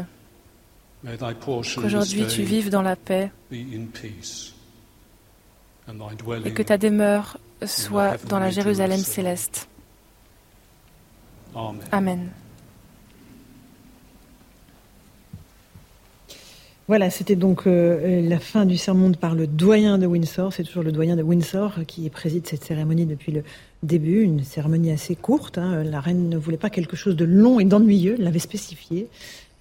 Qu'aujourd'hui 1.44 2.26
tu 2.26 2.42
vives 2.42 2.70
dans 2.70 2.82
la 2.82 2.94
paix 2.94 3.32
et 6.44 6.52
que 6.52 6.62
ta 6.62 6.78
demeure 6.78 7.38
soit 7.64 8.16
dans 8.28 8.38
la 8.38 8.50
Jérusalem 8.50 8.98
céleste. 8.98 9.68
Amen. 11.92 12.30
Voilà, 16.90 17.08
c'était 17.08 17.36
donc 17.36 17.68
euh, 17.68 18.20
la 18.28 18.40
fin 18.40 18.66
du 18.66 18.76
sermon 18.76 19.12
par 19.12 19.36
le 19.36 19.46
doyen 19.46 19.96
de 19.96 20.06
Windsor. 20.06 20.52
C'est 20.52 20.64
toujours 20.64 20.82
le 20.82 20.90
doyen 20.90 21.14
de 21.14 21.22
Windsor 21.22 21.74
qui 21.86 22.10
préside 22.10 22.48
cette 22.48 22.64
cérémonie 22.64 23.06
depuis 23.06 23.30
le 23.30 23.44
début, 23.84 24.22
une 24.22 24.42
cérémonie 24.42 24.90
assez 24.90 25.14
courte. 25.14 25.56
Hein. 25.56 25.84
La 25.84 26.00
reine 26.00 26.28
ne 26.28 26.36
voulait 26.36 26.56
pas 26.56 26.68
quelque 26.68 26.96
chose 26.96 27.14
de 27.14 27.24
long 27.24 27.60
et 27.60 27.64
d'ennuyeux, 27.64 28.16
elle 28.18 28.24
l'avait 28.24 28.40
spécifié. 28.40 29.06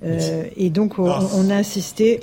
Euh, 0.02 0.46
et 0.56 0.70
donc 0.70 0.98
on, 0.98 1.50
a 1.50 1.56
assisté. 1.58 2.22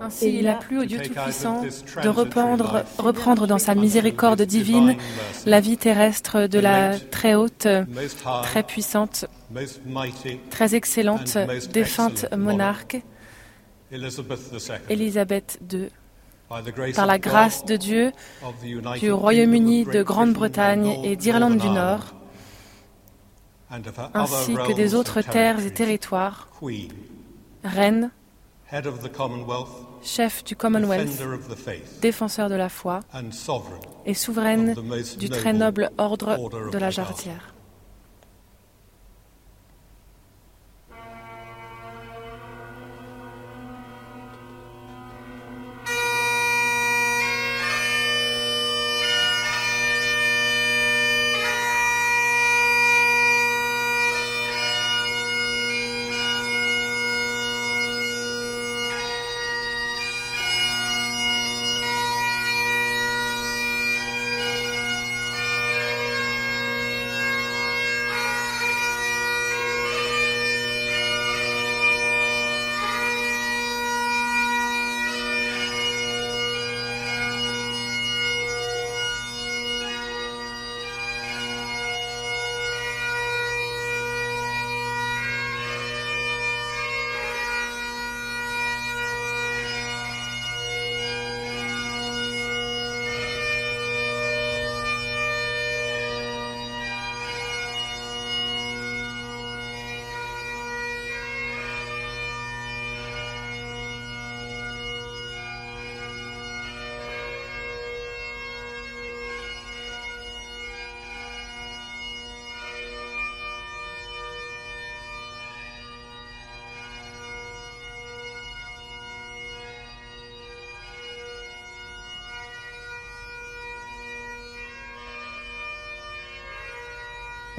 Ainsi, 0.00 0.38
il 0.38 0.48
a 0.48 0.54
plu 0.56 0.80
au 0.80 0.84
Dieu 0.84 1.00
Tout-Puissant 1.00 1.62
de 1.62 2.08
reprendre, 2.08 2.84
reprendre 2.98 3.46
dans 3.46 3.58
sa 3.58 3.74
miséricorde 3.74 4.42
divine 4.42 4.96
la 5.46 5.60
vie 5.60 5.78
terrestre 5.78 6.46
de 6.46 6.58
la 6.58 6.98
très 6.98 7.34
haute, 7.34 7.66
très 8.42 8.62
puissante, 8.62 9.24
très 10.50 10.74
excellente, 10.74 11.38
défunte 11.72 12.26
monarque, 12.36 13.00
Élisabeth 14.90 15.60
II. 15.72 15.88
Par 16.94 17.06
la 17.06 17.18
grâce 17.18 17.64
de 17.64 17.76
Dieu, 17.76 18.12
du 18.98 19.10
Royaume-Uni, 19.10 19.86
de 19.86 20.02
Grande-Bretagne 20.02 20.98
et 21.02 21.16
d'Irlande 21.16 21.56
du 21.56 21.70
Nord, 21.70 22.14
ainsi 24.14 24.54
que 24.54 24.74
des 24.74 24.94
autres 24.94 25.22
terres 25.22 25.64
et 25.64 25.72
territoires, 25.72 26.48
reine, 27.64 28.10
chef 30.02 30.44
du 30.44 30.56
Commonwealth, 30.56 31.08
défenseur 32.00 32.48
de 32.48 32.54
la 32.54 32.68
foi 32.68 33.00
et 34.06 34.14
souveraine 34.14 34.74
du 35.18 35.28
très 35.28 35.52
noble 35.52 35.90
ordre 35.98 36.70
de 36.70 36.78
la 36.78 36.90
jarretière. 36.90 37.54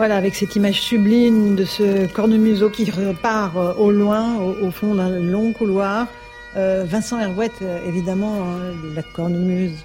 Voilà, 0.03 0.17
avec 0.17 0.35
cette 0.35 0.53
image 0.57 0.81
sublime 0.81 1.55
de 1.55 1.63
ce 1.63 2.07
cornemuseau 2.07 2.69
qui 2.69 2.91
repart 2.91 3.55
euh, 3.55 3.73
au 3.75 3.89
loin, 3.89 4.35
au, 4.35 4.69
fond 4.69 4.95
d'un 4.95 5.17
long 5.17 5.53
couloir. 5.53 6.07
Euh, 6.57 6.83
Vincent 6.85 7.17
Herouette, 7.21 7.53
euh, 7.61 7.79
évidemment, 7.87 8.43
hein, 8.43 8.73
la 8.93 9.01
cornemuse, 9.01 9.77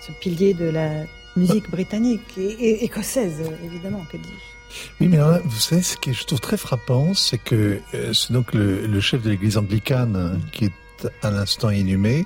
ce 0.00 0.10
pilier 0.12 0.54
de 0.54 0.64
la 0.64 0.88
musique 1.36 1.70
britannique 1.70 2.22
et, 2.38 2.82
écossaise, 2.82 3.42
évidemment, 3.62 4.06
que 4.10 4.16
dis-je. 4.16 4.84
Oui, 5.02 5.08
mais 5.08 5.18
vous 5.44 5.60
savez, 5.60 5.82
ce 5.82 5.98
que 5.98 6.14
je 6.14 6.24
trouve 6.24 6.40
très 6.40 6.56
frappant, 6.56 7.12
c'est 7.12 7.36
que 7.36 7.78
c'est 8.14 8.32
donc 8.32 8.54
le, 8.54 9.00
chef 9.00 9.20
de 9.20 9.28
l'église 9.28 9.58
anglicane 9.58 10.16
hein, 10.16 10.40
qui 10.52 10.64
est 10.64 11.10
à 11.20 11.30
l'instant 11.30 11.68
inhumé. 11.68 12.24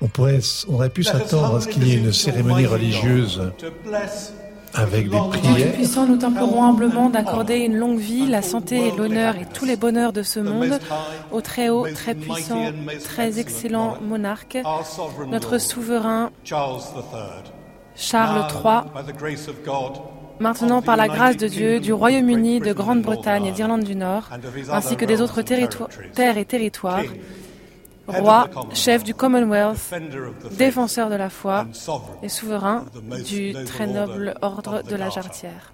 On 0.00 0.06
pourrait, 0.06 0.38
on 0.68 0.74
aurait 0.74 0.90
pu 0.90 1.02
s'attendre 1.02 1.56
à 1.56 1.60
ce 1.60 1.66
qu'il 1.66 1.84
y 1.88 1.94
ait 1.94 1.96
une 1.96 2.12
cérémonie 2.12 2.66
religieuse 2.66 3.42
avec 4.74 5.08
des 5.08 5.18
prières. 5.30 5.72
puissant, 5.72 6.06
nous 6.06 6.16
t'implorons 6.16 6.64
humblement 6.64 7.10
d'accorder 7.10 7.58
une 7.58 7.76
longue 7.76 7.98
vie, 7.98 8.26
la 8.26 8.42
santé 8.42 8.88
et 8.88 8.90
l'honneur 8.90 9.36
et 9.36 9.46
tous 9.52 9.64
les 9.64 9.76
bonheurs 9.76 10.12
de 10.12 10.22
ce 10.22 10.40
monde 10.40 10.78
au 11.30 11.40
très 11.40 11.68
haut, 11.68 11.86
très 11.94 12.14
puissant, 12.14 12.72
très 13.04 13.38
excellent 13.38 13.96
monarque, 14.02 14.58
notre 15.28 15.58
souverain 15.58 16.30
Charles 17.96 18.46
III, 18.50 18.82
maintenant 20.40 20.82
par 20.82 20.96
la 20.96 21.08
grâce 21.08 21.36
de 21.36 21.46
Dieu, 21.46 21.80
du 21.80 21.92
Royaume-Uni, 21.92 22.60
de 22.60 22.72
Grande-Bretagne 22.72 23.46
et 23.46 23.52
d'Irlande 23.52 23.84
du 23.84 23.94
Nord, 23.94 24.30
ainsi 24.70 24.96
que 24.96 25.04
des 25.04 25.20
autres 25.20 25.42
terres 25.42 26.38
et 26.38 26.44
territoires, 26.44 27.02
roi, 28.06 28.48
chef 28.72 29.04
du 29.04 29.14
Commonwealth, 29.14 29.92
défenseur 30.52 31.10
de 31.10 31.16
la 31.16 31.30
foi 31.30 31.66
et 32.22 32.28
souverain 32.28 32.86
du 33.24 33.54
très 33.66 33.86
noble 33.86 34.34
ordre 34.42 34.82
de 34.82 34.96
la 34.96 35.10
Jarretière. 35.10 35.73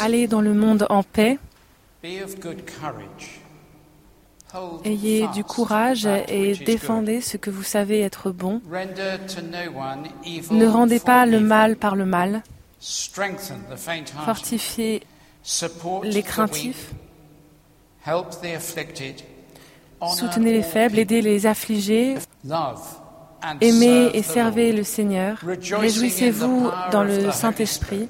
Allez 0.00 0.26
dans 0.28 0.40
le 0.40 0.54
monde 0.54 0.86
en 0.90 1.02
paix. 1.02 1.38
Ayez 4.84 5.26
du 5.28 5.44
courage 5.44 6.06
et 6.06 6.54
défendez 6.54 7.20
ce 7.20 7.36
que 7.36 7.50
vous 7.50 7.62
savez 7.62 8.00
être 8.00 8.30
bon. 8.30 8.62
Ne 10.50 10.66
rendez 10.66 11.00
pas 11.00 11.26
le 11.26 11.40
mal 11.40 11.76
par 11.76 11.96
le 11.96 12.06
mal. 12.06 12.42
Fortifiez 14.24 15.02
les 16.04 16.22
craintifs. 16.22 16.92
Soutenez 20.16 20.52
les 20.52 20.62
faibles, 20.62 20.98
aidez 20.98 21.20
les 21.20 21.46
affligés. 21.46 22.16
Aimez 23.60 24.10
et 24.14 24.22
servez 24.22 24.72
le 24.72 24.82
Seigneur. 24.82 25.38
Réjouissez-vous 25.42 26.70
dans 26.90 27.04
le 27.04 27.30
Saint-Esprit. 27.30 28.08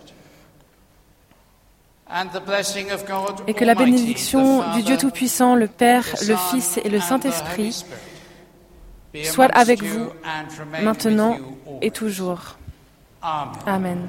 Et 3.46 3.54
que 3.54 3.64
la 3.64 3.74
bénédiction 3.74 4.72
du 4.72 4.82
Dieu 4.82 4.96
Tout-Puissant, 4.96 5.54
le 5.54 5.66
Père, 5.66 6.04
le 6.26 6.36
Fils 6.50 6.78
et 6.82 6.88
le 6.88 7.00
Saint-Esprit 7.00 7.84
soit 9.24 9.50
avec 9.54 9.82
vous 9.82 10.08
maintenant 10.82 11.36
et 11.82 11.90
toujours. 11.90 12.56
Amen. 13.66 14.08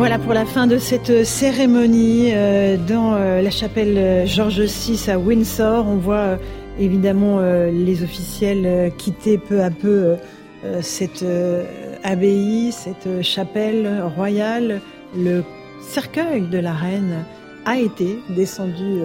Voilà 0.00 0.18
pour 0.18 0.32
la 0.32 0.46
fin 0.46 0.66
de 0.66 0.78
cette 0.78 1.26
cérémonie 1.26 2.30
euh, 2.32 2.78
dans 2.78 3.12
euh, 3.12 3.42
la 3.42 3.50
chapelle 3.50 4.26
Georges 4.26 4.62
VI 4.62 5.10
à 5.10 5.18
Windsor. 5.18 5.86
On 5.86 5.96
voit 5.96 6.16
euh, 6.16 6.36
évidemment 6.78 7.38
les 7.70 8.02
officiels 8.02 8.92
quitter 8.96 9.36
peu 9.36 9.62
à 9.62 9.68
peu 9.70 10.16
cette 10.80 11.22
abbaye, 12.02 12.72
cette 12.72 13.20
chapelle 13.20 14.02
royale. 14.16 14.80
Le 15.14 15.44
cercueil 15.82 16.48
de 16.48 16.58
la 16.58 16.72
reine 16.72 17.26
a 17.66 17.78
été 17.78 18.20
descendu 18.30 19.00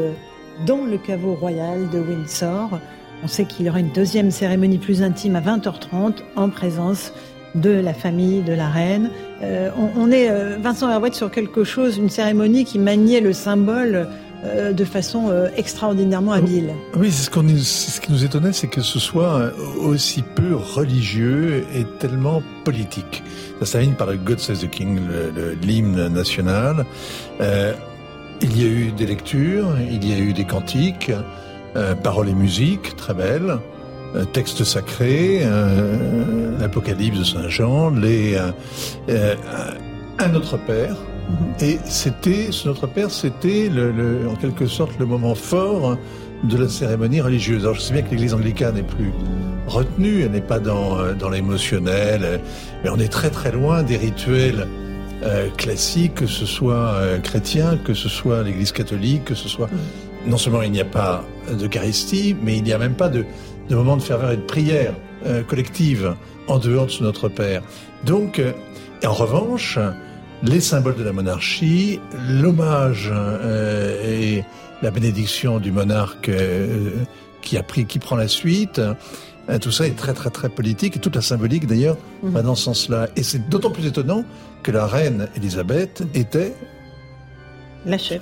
dans 0.65 0.85
le 0.85 0.97
caveau 0.97 1.33
royal 1.33 1.89
de 1.89 1.99
Windsor. 1.99 2.79
On 3.21 3.27
sait 3.27 3.43
qu'il 3.43 3.65
y 3.65 3.69
aura 3.69 3.81
une 3.81 3.91
deuxième 3.91 4.31
cérémonie 4.31 4.77
plus 4.77 5.03
intime 5.03 5.35
à 5.35 5.41
20h30 5.41 6.19
en 6.37 6.49
présence 6.49 7.11
de 7.55 7.71
la 7.71 7.93
famille 7.93 8.41
de 8.43 8.53
la 8.53 8.69
reine. 8.69 9.09
Euh, 9.43 9.69
on, 9.97 10.11
est, 10.11 10.29
euh, 10.29 10.57
Vincent 10.61 10.89
Herouet, 10.89 11.13
sur 11.13 11.29
quelque 11.29 11.63
chose, 11.63 11.97
une 11.97 12.09
cérémonie 12.09 12.65
qui 12.65 12.79
maniait 12.79 13.19
le 13.19 13.33
symbole 13.33 14.07
euh, 14.45 14.71
de 14.71 14.85
façon 14.85 15.31
extraordinairement 15.57 16.31
habile. 16.31 16.71
Oui, 16.95 17.11
c'est 17.11 17.29
ce, 17.29 17.91
ce 17.91 18.01
qui 18.01 18.11
nous 18.11 18.23
étonnait, 18.23 18.53
c'est 18.53 18.67
que 18.67 18.81
ce 18.81 18.99
soit 18.99 19.51
aussi 19.81 20.21
peu 20.21 20.55
religieux 20.55 21.65
et 21.75 21.85
tellement 21.99 22.41
politique. 22.63 23.23
Ça 23.59 23.65
s'aligne 23.65 23.93
par 23.93 24.07
le 24.07 24.17
God 24.17 24.39
Save 24.39 24.59
the 24.59 24.69
King, 24.69 24.99
l'hymne 25.61 26.07
national. 26.09 26.85
il 27.39 28.61
y 28.61 28.65
a 28.65 28.67
eu 28.67 28.91
des 28.91 29.05
lectures, 29.05 29.75
il 29.79 30.07
y 30.07 30.13
a 30.13 30.17
eu 30.17 30.33
des 30.33 30.45
cantiques, 30.45 31.11
paroles 32.03 32.29
et 32.29 32.33
musique, 32.33 32.95
très 32.95 33.13
belles. 33.13 33.59
Textes 34.33 34.63
sacrés, 34.63 35.41
l'Apocalypse 36.59 37.19
de 37.19 37.23
Saint 37.23 37.49
Jean, 37.49 37.89
les, 37.89 38.37
un 38.37 40.27
Notre 40.29 40.57
Père. 40.57 40.95
Mhm. 41.29 41.67
Et 41.67 41.79
c'était, 41.85 42.47
ce 42.51 42.67
Notre 42.67 42.87
Père, 42.87 43.11
c'était 43.11 43.69
le, 43.69 44.27
en 44.29 44.35
quelque 44.35 44.67
sorte 44.67 44.97
le 44.99 45.05
moment 45.05 45.35
fort 45.35 45.97
de 46.43 46.57
la 46.57 46.69
cérémonie 46.69 47.21
religieuse. 47.21 47.63
Alors 47.63 47.75
je 47.75 47.81
sais 47.81 47.93
bien 47.93 48.03
que 48.03 48.11
l'Église 48.11 48.33
anglicane 48.33 48.75
n'est 48.75 48.83
plus 48.83 49.11
retenue, 49.67 50.21
elle 50.21 50.31
n'est 50.31 50.41
pas 50.41 50.59
dans, 50.59 51.13
dans 51.13 51.29
l'émotionnel, 51.29 52.39
mais 52.83 52.89
on 52.89 52.99
est 52.99 53.11
très 53.11 53.29
très 53.29 53.51
loin 53.51 53.83
des 53.83 53.97
rituels 53.97 54.67
euh, 55.23 55.49
classiques, 55.57 56.15
que 56.15 56.27
ce 56.27 56.45
soit 56.45 56.75
euh, 56.75 57.19
chrétien, 57.19 57.77
que 57.83 57.93
ce 57.93 58.09
soit 58.09 58.43
l'Église 58.43 58.71
catholique, 58.71 59.25
que 59.25 59.35
ce 59.35 59.49
soit... 59.49 59.67
Mhm. 59.67 59.79
Non 60.27 60.37
seulement 60.37 60.63
il 60.63 60.71
n'y 60.71 60.81
a 60.81 60.85
pas 60.85 61.23
d'Eucharistie, 61.51 62.35
mais 62.41 62.57
il 62.57 62.63
n'y 62.63 62.73
a 62.73 62.79
même 62.79 62.95
pas 62.95 63.09
de, 63.09 63.25
de 63.69 63.75
moment 63.75 63.97
de 63.97 64.01
ferveur 64.01 64.31
et 64.31 64.37
de 64.37 64.41
prière 64.41 64.93
euh, 65.25 65.43
collective 65.43 66.15
en 66.47 66.59
dehors 66.59 66.85
de 66.85 66.91
ce 66.91 67.03
Notre 67.03 67.29
Père. 67.29 67.61
Donc, 68.05 68.39
et 68.39 69.07
en 69.07 69.13
revanche, 69.13 69.79
les 70.43 70.59
symboles 70.59 70.95
de 70.95 71.03
la 71.03 71.11
monarchie, 71.11 71.99
l'hommage 72.29 73.11
et 74.03 74.43
la 74.81 74.91
bénédiction 74.91 75.59
du 75.59 75.71
monarque 75.71 76.29
qui 77.41 77.57
a 77.57 77.63
pris, 77.63 77.85
qui 77.85 77.97
prend 77.97 78.15
la 78.15 78.27
suite, 78.27 78.79
tout 79.61 79.71
ça 79.71 79.87
est 79.87 79.95
très 79.95 80.13
très 80.13 80.29
très 80.29 80.49
politique 80.49 80.97
et 80.97 80.99
toute 80.99 81.15
la 81.15 81.21
symbolique 81.21 81.65
d'ailleurs 81.65 81.97
mhm. 82.21 82.31
va 82.31 82.41
dans 82.43 82.55
ce 82.55 82.65
sens-là. 82.65 83.07
Et 83.15 83.23
c'est 83.23 83.49
d'autant 83.49 83.71
plus 83.71 83.87
étonnant 83.87 84.23
que 84.61 84.71
la 84.71 84.85
reine 84.85 85.29
Elisabeth 85.35 86.03
était 86.13 86.53
la 87.85 87.97
chef 87.97 88.21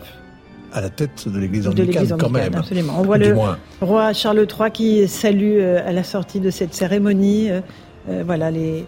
à 0.73 0.81
la 0.81 0.89
tête 0.89 1.27
de 1.27 1.39
l'Église 1.39 1.67
anglicane, 1.67 2.17
quand 2.17 2.29
même. 2.29 2.55
Absolument. 2.55 2.93
On 2.99 3.03
voit 3.03 3.17
le 3.17 3.35
roi 3.81 4.13
Charles 4.13 4.47
III 4.49 4.71
qui 4.71 5.07
salue 5.07 5.59
euh, 5.59 5.87
à 5.87 5.91
la 5.91 6.03
sortie 6.03 6.39
de 6.39 6.49
cette 6.49 6.73
cérémonie. 6.73 7.49
Euh, 7.49 7.61
euh, 8.09 8.23
voilà 8.25 8.51
les, 8.51 8.85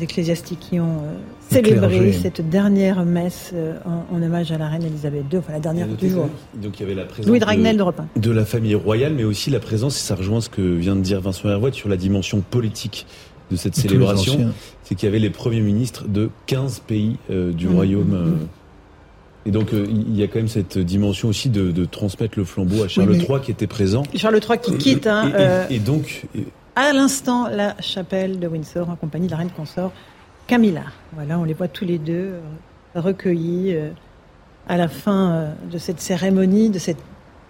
ecclésiastiques 0.00 0.58
qui 0.58 0.80
ont 0.80 1.02
célébré 1.48 2.12
cette 2.12 2.48
dernière 2.48 3.04
messe 3.04 3.54
en, 3.84 4.20
hommage 4.20 4.50
à 4.50 4.58
la 4.58 4.66
reine 4.66 4.82
Elisabeth 4.82 5.22
II, 5.32 5.38
enfin 5.38 5.52
la 5.52 5.60
dernière 5.60 5.86
du 5.86 6.10
jour. 6.10 6.28
Donc 6.52 6.80
il 6.80 6.82
y 6.82 6.86
avait 6.86 6.96
la 6.96 7.04
présence 7.04 7.28
Louis 7.28 7.38
Dragnel 7.38 7.76
de, 7.76 8.20
de 8.20 8.30
la 8.32 8.44
famille 8.44 8.74
royale, 8.74 9.14
mais 9.14 9.22
aussi 9.22 9.50
la 9.50 9.60
présence, 9.60 9.96
et 9.96 10.00
ça 10.02 10.16
rejoint 10.16 10.40
ce 10.40 10.48
que 10.48 10.62
vient 10.62 10.96
de 10.96 11.00
dire 11.00 11.20
Vincent 11.20 11.48
Hervoit, 11.48 11.70
sur 11.70 11.88
la 11.88 11.96
dimension 11.96 12.40
politique 12.40 13.06
de 13.50 13.56
cette 13.56 13.74
célébration, 13.76 14.52
c'est 14.82 14.94
qu'il 14.94 15.06
y 15.06 15.08
avait 15.08 15.18
les 15.18 15.30
premiers 15.30 15.60
ministres 15.60 16.06
de 16.08 16.30
15 16.46 16.80
pays 16.80 17.16
euh, 17.30 17.52
du 17.52 17.68
mmh, 17.68 17.74
royaume. 17.74 18.08
Mmh, 18.08 18.30
mmh. 18.30 18.32
Euh. 18.32 18.46
Et 19.46 19.50
donc 19.50 19.72
euh, 19.72 19.86
il 19.88 20.16
y 20.16 20.22
a 20.22 20.26
quand 20.26 20.38
même 20.38 20.48
cette 20.48 20.78
dimension 20.78 21.28
aussi 21.28 21.50
de, 21.50 21.84
transmettre 21.84 22.38
le 22.38 22.44
flambeau 22.44 22.82
à 22.82 22.88
Charles 22.88 23.16
III 23.16 23.40
qui 23.42 23.50
était 23.50 23.66
présent. 23.66 24.02
Charles 24.14 24.40
III 24.46 24.58
qui 24.58 24.76
quitte. 24.78 25.06
Hein, 25.06 25.32
et, 25.70 25.78
donc 25.78 26.26
à 26.76 26.92
l'instant 26.92 27.48
la 27.48 27.76
chapelle 27.80 28.38
de 28.38 28.48
Windsor 28.48 28.88
en 28.88 28.96
compagnie 28.96 29.26
de 29.26 29.32
la 29.32 29.38
reine 29.38 29.50
consort 29.50 29.92
Camilla. 30.46 30.84
Voilà, 31.14 31.38
on 31.38 31.44
les 31.44 31.54
voit 31.54 31.68
tous 31.68 31.84
les 31.84 31.98
deux 31.98 32.34
recueillis 32.94 33.76
à 34.68 34.76
la 34.76 34.88
fin 34.88 35.54
de 35.70 35.78
cette 35.78 36.00
cérémonie, 36.00 36.70
de 36.70 36.78
cette 36.78 36.98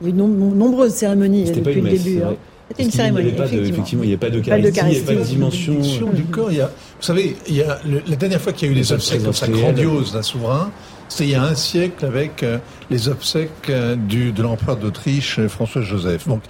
oui, 0.00 0.12
nombreuses 0.12 0.94
cérémonies 0.94 1.50
depuis 1.50 1.80
le 1.80 1.90
début. 1.90 2.22
Hein. 2.22 2.34
C'était 2.68 2.84
une 2.84 2.90
cérémonie. 2.90 3.32
Il 3.52 3.58
effectivement, 3.58 4.04
il 4.04 4.08
n'y 4.08 4.14
a 4.14 4.18
pas 4.18 4.30
de 4.30 4.38
il 4.38 4.42
n'y 4.42 4.50
a 4.50 5.02
pas 5.02 5.14
de 5.14 5.22
dimension 5.22 6.10
du 6.12 6.24
corps. 6.24 6.50
Il 6.50 6.58
y 6.58 6.60
a, 6.60 6.66
vous 6.66 7.02
savez, 7.02 7.36
il 7.46 7.56
y 7.56 7.62
a 7.62 7.78
la 7.84 8.16
dernière 8.16 8.40
fois 8.40 8.52
qu'il 8.52 8.68
y 8.68 8.70
a 8.70 8.72
eu 8.72 8.76
des 8.76 8.92
obsèques 8.92 9.22
comme 9.22 9.32
ça 9.32 9.48
grandioses 9.48 10.12
d'un 10.12 10.22
souverain, 10.22 10.70
c'était 11.08 11.24
il 11.24 11.30
y 11.30 11.34
a 11.34 11.42
un 11.42 11.54
siècle 11.54 12.04
avec 12.04 12.42
euh, 12.42 12.58
les 12.90 13.08
obsèques 13.08 13.70
euh, 13.70 13.96
du, 13.96 14.32
de 14.32 14.42
l'empereur 14.42 14.76
d'Autriche 14.76 15.38
euh, 15.38 15.48
François 15.48 15.82
Joseph. 15.82 16.26
Donc, 16.26 16.42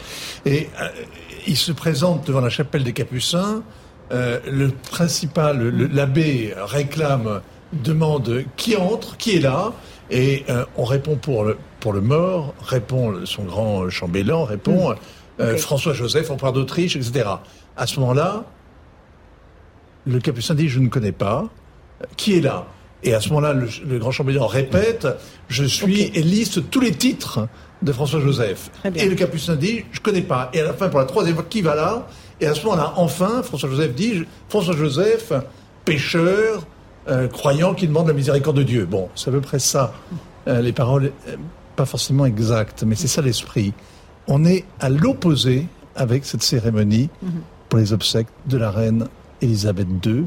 et 0.47 0.69
il 1.47 1.57
se 1.57 1.73
présente 1.73 2.27
devant 2.27 2.41
la 2.41 2.51
chapelle 2.51 2.85
des 2.85 2.93
Capucins. 2.93 3.63
le 4.11 4.69
principal, 4.91 5.69
l'abbé 5.93 6.55
réclame, 6.57 7.41
demande 7.73 8.45
qui 8.57 8.77
entre, 8.77 9.17
qui 9.17 9.37
est 9.37 9.41
là, 9.41 9.73
et 10.11 10.45
on 10.77 10.85
répond 10.85 11.17
pour 11.17 11.45
le 11.45 11.59
pour 11.81 11.93
le 11.93 12.01
mort, 12.01 12.55
répond 12.63 13.27
son 13.27 13.45
grand 13.45 13.91
chambellan, 13.91 14.45
répond. 14.45 14.93
Mm. 14.93 14.97
Euh, 15.41 15.57
François-Joseph, 15.57 16.31
empereur 16.31 16.53
d'Autriche, 16.53 16.97
etc. 16.97 17.29
À 17.77 17.87
ce 17.87 17.99
moment-là, 18.01 18.45
le 20.07 20.21
capucin 20.21 20.55
dit, 20.55 20.69
je 20.69 20.79
ne 20.79 20.89
connais 20.89 21.13
pas. 21.13 21.49
Qui 22.17 22.39
est 22.39 22.41
là? 22.41 22.67
Et 23.05 23.15
à 23.15 23.21
ce 23.21 23.29
moment-là, 23.29 23.53
le, 23.53 23.99
grand 23.99 24.11
chambellan 24.11 24.47
répète, 24.47 25.07
je 25.49 25.65
suis 25.65 26.11
et 26.15 26.23
liste 26.23 26.71
tous 26.71 26.81
les 26.81 26.93
titres 26.93 27.49
de 27.83 27.93
François-Joseph. 27.93 28.71
Et 28.97 29.09
le 29.09 29.15
capucin 29.15 29.57
dit, 29.57 29.85
je 29.93 30.01
ne 30.01 30.03
connais 30.03 30.23
pas. 30.23 30.51
Et 30.55 30.61
à 30.61 30.65
la 30.65 30.73
fin, 30.73 30.89
pour 30.89 31.01
la 31.01 31.07
troisième 31.07 31.35
fois, 31.35 31.45
qui 31.49 31.61
va 31.61 31.75
là 31.75 32.09
Et 32.41 32.47
à 32.47 32.55
ce 32.55 32.65
moment-là, 32.65 32.95
enfin, 32.97 33.43
François-Joseph 33.43 33.95
dit, 33.95 34.25
François-Joseph, 34.49 35.33
pécheur, 35.85 36.67
euh, 37.09 37.29
croyant 37.29 37.75
qui 37.75 37.87
demande 37.87 38.09
la 38.09 38.15
miséricorde 38.15 38.57
de 38.57 38.63
Dieu. 38.63 38.87
Bon, 38.87 39.11
c'est 39.15 39.29
à 39.29 39.33
peu 39.33 39.43
près 39.43 39.59
ça. 39.59 39.93
Euh, 40.49 40.63
les 40.63 40.73
paroles, 40.73 41.13
pas 41.77 41.85
forcément 41.85 42.25
exactes, 42.25 42.85
mais 42.85 42.95
c'est 42.95 43.09
ça 43.09 43.21
l'esprit 43.21 43.75
on 44.27 44.45
est 44.45 44.65
à 44.81 44.89
l'opposé 44.89 45.67
avec 45.97 46.25
cette 46.25 46.43
cérémonie 46.43 47.09
mhm. 47.23 47.43
pour 47.69 47.79
les 47.79 47.93
obsèques 47.93 48.29
de 48.47 48.57
la 48.57 48.71
reine 48.71 49.09
Elisabeth 49.41 49.89
II, 50.05 50.25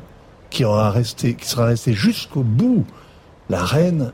qui, 0.50 0.64
aura 0.64 0.92
resté, 0.92 1.34
qui 1.36 1.48
sera 1.48 1.66
restée 1.66 1.94
jusqu'au 1.94 2.44
bout 2.44 2.86
la 3.50 3.64
reine 3.64 4.12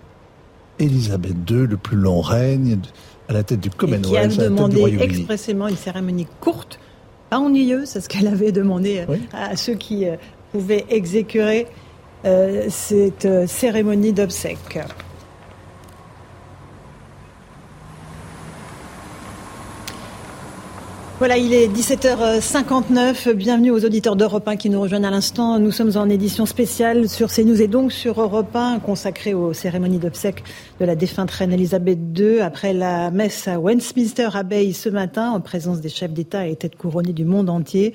Elisabeth 0.79 1.35
II, 1.49 1.67
le 1.67 1.77
plus 1.77 1.97
long 1.97 2.21
règne 2.21 2.79
à 3.29 3.33
la 3.33 3.43
tête 3.43 3.59
du 3.59 3.69
Commonwealth. 3.69 4.31
qui 4.33 4.41
a 4.41 4.43
demandé 4.43 4.97
expressément 4.99 5.67
une 5.67 5.77
cérémonie 5.77 6.27
courte, 6.39 6.79
pas 7.29 7.39
ennuyeuse, 7.39 7.89
c'est 7.89 8.01
ce 8.01 8.09
qu'elle 8.09 8.27
avait 8.27 8.51
demandé 8.51 9.05
euh, 9.07 9.17
à 9.31 9.55
ceux 9.55 9.75
qui 9.75 10.07
euh, 10.07 10.15
pouvaient 10.51 10.85
exécuter 10.89 11.67
euh, 12.25 12.65
cette 12.69 13.27
cérémonie 13.47 14.13
d'obsèques. 14.13 14.79
Voilà, 21.23 21.37
il 21.37 21.53
est 21.53 21.69
17h59. 21.69 23.31
Bienvenue 23.31 23.71
aux 23.71 23.85
auditeurs 23.85 24.17
d'Europe 24.17 24.45
1 24.45 24.57
qui 24.57 24.69
nous 24.69 24.81
rejoignent 24.81 25.05
à 25.05 25.09
l'instant. 25.09 25.57
Nous 25.57 25.71
sommes 25.71 25.95
en 25.95 26.09
édition 26.09 26.45
spéciale 26.45 27.07
sur 27.07 27.31
CNews 27.31 27.61
et 27.61 27.69
donc 27.69 27.93
sur 27.93 28.19
Europe 28.19 28.53
1 28.53 28.79
consacrée 28.79 29.33
aux 29.33 29.53
cérémonies 29.53 29.99
d'obsèques 29.99 30.43
de 30.81 30.85
la 30.85 30.95
défunte 30.95 31.31
reine 31.31 31.53
Elisabeth 31.53 31.99
II 32.17 32.41
après 32.41 32.73
la 32.73 33.09
messe 33.09 33.47
à 33.47 33.57
Westminster 33.57 34.27
Abbey 34.33 34.73
ce 34.73 34.89
matin 34.89 35.31
en 35.31 35.39
présence 35.39 35.79
des 35.79 35.87
chefs 35.87 36.11
d'État 36.11 36.45
et 36.45 36.57
têtes 36.57 36.75
couronnées 36.75 37.13
du 37.13 37.23
monde 37.23 37.49
entier. 37.49 37.93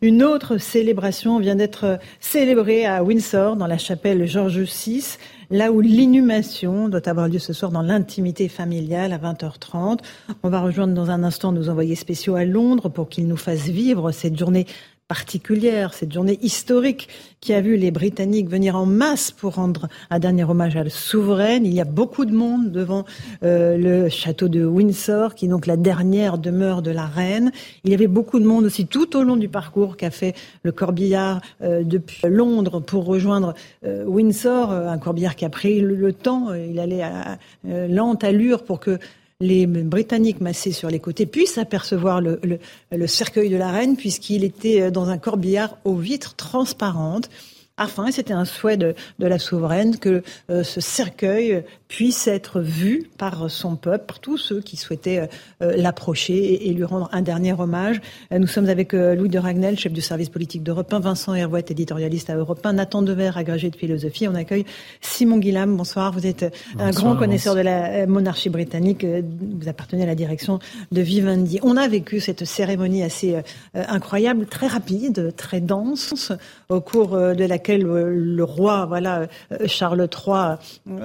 Une 0.00 0.22
autre 0.22 0.58
célébration 0.58 1.40
vient 1.40 1.56
d'être 1.56 1.98
célébrée 2.20 2.86
à 2.86 3.02
Windsor 3.02 3.56
dans 3.56 3.66
la 3.66 3.78
chapelle 3.78 4.24
George 4.28 4.60
VI 4.60 5.18
là 5.50 5.72
où 5.72 5.80
l'inhumation 5.80 6.88
doit 6.88 7.08
avoir 7.08 7.28
lieu 7.28 7.38
ce 7.38 7.52
soir 7.52 7.70
dans 7.70 7.82
l'intimité 7.82 8.48
familiale 8.48 9.12
à 9.12 9.18
20h30. 9.18 10.00
On 10.42 10.50
va 10.50 10.60
rejoindre 10.60 10.94
dans 10.94 11.10
un 11.10 11.24
instant 11.24 11.52
nos 11.52 11.68
envoyés 11.68 11.94
spéciaux 11.94 12.34
à 12.34 12.44
Londres 12.44 12.88
pour 12.88 13.08
qu'ils 13.08 13.26
nous 13.26 13.36
fassent 13.36 13.68
vivre 13.68 14.10
cette 14.12 14.38
journée 14.38 14.66
particulière, 15.08 15.94
cette 15.94 16.12
journée 16.12 16.38
historique 16.42 17.08
qui 17.40 17.54
a 17.54 17.62
vu 17.62 17.76
les 17.76 17.90
Britanniques 17.90 18.50
venir 18.50 18.76
en 18.76 18.84
masse 18.84 19.30
pour 19.30 19.54
rendre 19.54 19.88
un 20.10 20.18
dernier 20.18 20.44
hommage 20.44 20.76
à 20.76 20.84
la 20.84 20.90
souveraine. 20.90 21.64
Il 21.64 21.72
y 21.72 21.80
a 21.80 21.86
beaucoup 21.86 22.26
de 22.26 22.34
monde 22.34 22.70
devant 22.70 23.06
euh, 23.42 23.78
le 23.78 24.10
château 24.10 24.48
de 24.48 24.66
Windsor, 24.66 25.34
qui 25.34 25.46
est 25.46 25.48
donc 25.48 25.66
la 25.66 25.78
dernière 25.78 26.36
demeure 26.36 26.82
de 26.82 26.90
la 26.90 27.06
reine. 27.06 27.52
Il 27.84 27.90
y 27.90 27.94
avait 27.94 28.06
beaucoup 28.06 28.38
de 28.38 28.44
monde 28.44 28.66
aussi 28.66 28.86
tout 28.86 29.16
au 29.16 29.22
long 29.22 29.36
du 29.36 29.48
parcours 29.48 29.96
qu'a 29.96 30.10
fait 30.10 30.34
le 30.62 30.72
corbillard 30.72 31.40
euh, 31.62 31.84
depuis 31.84 32.28
Londres 32.28 32.80
pour 32.80 33.06
rejoindre 33.06 33.54
euh, 33.86 34.04
Windsor, 34.04 34.70
un 34.70 34.98
corbillard 34.98 35.36
qui 35.36 35.46
a 35.46 35.50
pris 35.50 35.80
le, 35.80 35.94
le 35.94 36.12
temps. 36.12 36.52
Il 36.52 36.78
allait 36.78 37.02
à 37.02 37.38
lente 37.64 38.24
allure 38.24 38.62
pour 38.62 38.78
que 38.78 38.98
les 39.40 39.66
Britanniques 39.66 40.40
massés 40.40 40.72
sur 40.72 40.90
les 40.90 40.98
côtés 40.98 41.24
puissent 41.24 41.58
apercevoir 41.58 42.20
le, 42.20 43.06
cercueil 43.06 43.50
de 43.50 43.56
la 43.56 43.70
reine, 43.70 43.96
puisqu'il 43.96 44.42
était 44.42 44.82
euh, 44.82 44.90
dans 44.90 45.10
un 45.10 45.18
corbillard 45.18 45.78
aux 45.84 45.94
vitres 45.94 46.34
transparentes. 46.34 47.30
Afin, 47.76 48.10
c'était 48.10 48.32
un 48.32 48.44
souhait 48.44 48.76
de, 48.76 48.96
la 49.20 49.38
souveraine, 49.38 49.98
que 49.98 50.24
euh, 50.50 50.64
ce 50.64 50.80
cercueil 50.80 51.62
puisse 51.88 52.26
être 52.28 52.60
vu 52.60 53.10
par 53.18 53.50
son 53.50 53.76
peuple, 53.76 54.04
par 54.06 54.20
tous 54.20 54.36
ceux 54.36 54.60
qui 54.60 54.76
souhaitaient 54.76 55.20
euh, 55.20 55.26
euh, 55.62 55.76
l'approcher 55.76 56.68
et, 56.68 56.72
lui 56.72 56.84
rendre 56.84 57.08
un 57.12 57.22
dernier 57.22 57.52
hommage. 57.52 58.00
nous 58.30 58.46
sommes 58.46 58.68
avec 58.68 58.92
Louis 58.92 59.28
de 59.28 59.38
Ragnel, 59.38 59.78
chef 59.78 59.92
du 59.92 60.00
service 60.00 60.28
politique 60.28 60.62
d'Europe 60.62 60.92
1, 60.92 61.00
Vincent 61.00 61.34
Hervouet, 61.34 61.64
éditorialiste 61.68 62.30
à 62.30 62.36
Europe 62.36 62.64
1, 62.64 62.74
Nathan 62.74 63.02
Dever, 63.02 63.32
agrégé 63.34 63.70
de 63.70 63.76
philosophie. 63.76 64.28
On 64.28 64.34
accueille 64.34 64.64
Simon 65.00 65.38
Guillam. 65.38 65.76
Bonsoir, 65.76 66.12
vous 66.12 66.26
êtes 66.26 66.54
un 66.78 66.90
grand 66.90 67.16
connaisseur 67.16 67.54
de 67.54 67.60
la 67.60 68.06
monarchie 68.06 68.50
britannique. 68.50 69.04
Vous 69.04 69.68
appartenez 69.68 70.04
à 70.04 70.06
la 70.06 70.14
direction 70.14 70.60
de 70.92 71.00
Vivendi. 71.00 71.58
On 71.62 71.76
a 71.76 71.88
vécu 71.88 72.20
cette 72.20 72.44
cérémonie 72.44 73.02
assez 73.02 73.36
incroyable, 73.74 74.46
très 74.46 74.66
rapide, 74.68 75.34
très 75.36 75.60
dense, 75.60 76.32
au 76.68 76.80
cours 76.80 77.16
de 77.16 77.40
la 77.40 77.48
laquelle 77.48 77.82
le 77.82 78.44
roi, 78.44 78.86
voilà, 78.86 79.26
Charles 79.66 80.08
III, 80.12 80.58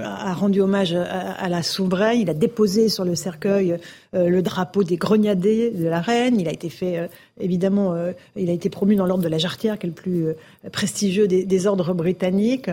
a 0.04 0.34
rendu 0.34 0.62
hommage 0.62 0.73
à, 0.76 1.50
la 1.50 1.64
souveraine. 1.64 2.20
Il 2.20 2.30
a 2.30 2.34
déposé 2.34 2.90
sur 2.90 3.06
le 3.06 3.16
cercueil 3.16 3.78
le 4.14 4.42
drapeau 4.42 4.84
des 4.84 4.98
grenadiers 4.98 5.72
de 5.72 5.88
la 5.88 6.02
reine. 6.02 6.40
Il 6.40 6.48
a 6.48 6.52
été 6.52 6.70
fait, 6.70 7.10
évidemment, 7.40 7.96
il 8.36 8.50
a 8.50 8.54
été 8.54 8.70
promu 8.70 8.96
dans 8.96 9.06
l'ordre 9.06 9.24
de 9.24 9.30
la 9.30 9.38
Jarretière, 9.38 9.80
qui 9.80 9.88
est 9.88 9.90
le 9.90 9.96
plus 9.96 10.28
prestigieux 10.72 11.28
des, 11.28 11.68
ordres 11.68 11.94
britanniques. 11.94 12.70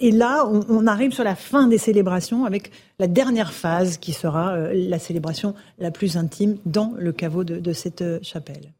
et 0.00 0.10
là, 0.10 0.46
on, 0.46 0.86
arrive 0.86 1.12
sur 1.12 1.24
la 1.24 1.34
fin 1.34 1.68
des 1.68 1.78
célébrations 1.78 2.44
avec 2.44 2.70
la 2.98 3.06
dernière 3.06 3.52
phase 3.52 3.96
qui 3.96 4.12
sera 4.12 4.56
la 4.72 4.98
célébration 4.98 5.54
la 5.78 5.90
plus 5.90 6.16
intime 6.16 6.58
dans 6.66 6.92
le 6.98 7.12
caveau 7.12 7.44
de 7.44 7.72
cette 7.72 8.04
chapelle. 8.22 8.72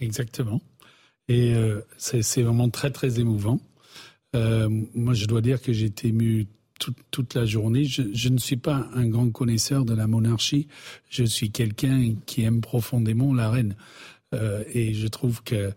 Exactement. 0.00 0.60
Et 1.28 1.54
euh, 1.54 1.80
c'est 1.96 2.42
vraiment 2.42 2.68
très, 2.68 2.90
très 2.90 3.18
émouvant. 3.18 3.58
Euh, 4.34 4.68
moi, 4.94 5.14
je 5.14 5.26
dois 5.26 5.40
dire 5.40 5.60
que 5.60 5.72
j'ai 5.72 5.86
été 5.86 6.08
ému 6.08 6.46
toute, 6.78 7.34
la 7.34 7.46
journée. 7.46 7.84
Je, 7.84 8.28
ne 8.28 8.38
suis 8.38 8.56
pas 8.56 8.88
un 8.94 9.06
grand 9.06 9.30
connaisseur 9.30 9.84
de 9.84 9.94
la 9.94 10.06
monarchie. 10.06 10.68
Je 11.10 11.24
suis 11.24 11.50
quelqu'un 11.50 12.14
qui 12.26 12.42
aime 12.42 12.60
profondément 12.60 13.34
la 13.34 13.50
reine. 13.50 13.76
Euh, 14.34 14.64
et 14.72 14.94
je 14.94 15.06
trouve 15.06 15.42
que 15.42 15.72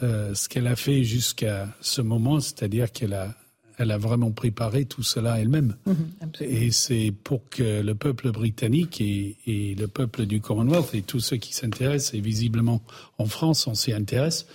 ce 0.00 0.48
qu'elle 0.48 0.66
a 0.66 0.76
fait 0.76 1.04
jusqu'à 1.04 1.74
ce 1.80 2.00
moment, 2.00 2.38
c'est-à-dire 2.40 2.92
qu'elle 2.92 3.14
a 3.14 3.34
elle 3.80 3.92
a 3.92 3.98
vraiment 3.98 4.30
préparé 4.30 4.84
tout 4.84 5.02
cela 5.02 5.40
elle-même. 5.40 5.74
Mhm, 5.86 5.96
et 6.40 6.70
c'est 6.70 7.14
pour 7.24 7.48
que 7.48 7.80
le 7.80 7.94
peuple 7.94 8.30
britannique 8.30 9.00
et, 9.00 9.36
le 9.46 9.86
peuple 9.86 10.26
du 10.26 10.40
Commonwealth 10.40 10.94
et 10.94 11.00
tous 11.00 11.20
ceux 11.20 11.38
qui 11.38 11.54
s'intéressent, 11.54 12.12
et 12.12 12.20
visiblement 12.20 12.82
en 13.16 13.24
France 13.24 13.66
on 13.66 13.74
s'y 13.74 13.94
intéresse, 13.94 14.46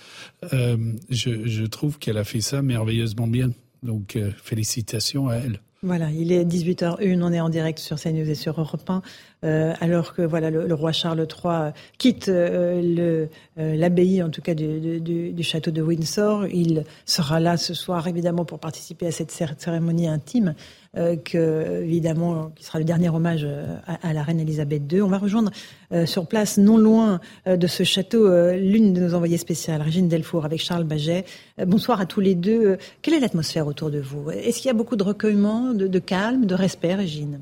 euh, 0.52 0.76
je, 1.10 1.66
trouve 1.66 1.98
qu'elle 1.98 2.18
a 2.18 2.24
fait 2.24 2.40
ça 2.40 2.62
merveilleusement 2.62 3.26
bien. 3.26 3.50
Donc 3.82 4.14
euh, 4.14 4.30
félicitations 4.42 5.28
à 5.28 5.34
elle. 5.34 5.60
Voilà, 5.82 6.10
il 6.10 6.32
est 6.32 6.44
18h01, 6.44 7.22
on 7.22 7.32
est 7.32 7.40
en 7.40 7.48
direct 7.48 7.78
sur 7.78 8.00
CNews 8.00 8.28
et 8.28 8.34
sur 8.34 8.58
Europe 8.58 8.88
1, 8.88 9.02
euh, 9.46 9.72
alors 9.80 10.12
que 10.14 10.22
voilà 10.22 10.50
le, 10.50 10.74
roi 10.74 10.92
Charles 10.92 11.26
III 11.26 11.72
quitte 11.96 12.28
euh, 12.28 13.26
euh, 13.58 13.76
l'abbaye, 13.76 14.22
en 14.22 14.28
tout 14.28 14.42
cas 14.42 14.54
du, 14.54 15.42
château 15.42 15.70
de 15.70 15.80
Windsor. 15.80 16.46
Il 16.48 16.84
sera 17.06 17.40
là 17.40 17.56
ce 17.56 17.72
soir, 17.72 18.06
évidemment, 18.08 18.44
pour 18.44 18.58
participer 18.58 19.06
à 19.06 19.12
cette 19.12 19.30
cérémonie 19.30 20.08
intime. 20.08 20.54
Euh, 20.96 21.16
que, 21.16 21.82
évidemment, 21.82 22.52
qui 22.56 22.64
sera 22.64 22.78
le 22.78 22.84
dernier 22.86 23.10
hommage 23.10 23.42
euh, 23.44 23.76
à, 23.86 24.14
la 24.14 24.22
reine 24.22 24.40
Elisabeth 24.40 24.90
II. 24.90 25.02
On 25.02 25.08
va 25.08 25.18
rejoindre 25.18 25.50
euh, 25.92 26.06
sur 26.06 26.26
place, 26.26 26.56
non 26.56 26.78
loin 26.78 27.20
de 27.46 27.66
ce 27.66 27.82
château, 27.82 28.28
l'une 28.54 28.94
de 28.94 29.00
nos 29.02 29.14
envoyées 29.14 29.36
spéciales, 29.36 29.82
Régine 29.82 30.08
Delfour, 30.08 30.44
avec 30.44 30.60
Charles 30.60 30.84
Baget. 30.84 31.24
bonsoir 31.66 32.00
à 32.00 32.06
tous 32.06 32.20
les 32.20 32.34
deux. 32.34 32.78
quelle 33.02 33.14
est 33.14 33.20
l'atmosphère 33.20 33.66
autour 33.66 33.90
de 33.90 33.98
vous? 34.00 34.30
Est-ce 34.30 34.58
qu'il 34.58 34.66
y 34.66 34.70
a 34.70 34.74
beaucoup 34.74 34.96
de 34.96 35.02
recueillement, 35.02 35.74
de, 35.74 35.98
calme, 35.98 36.46
de 36.46 36.54
respect, 36.54 36.94
Régine? 36.94 37.40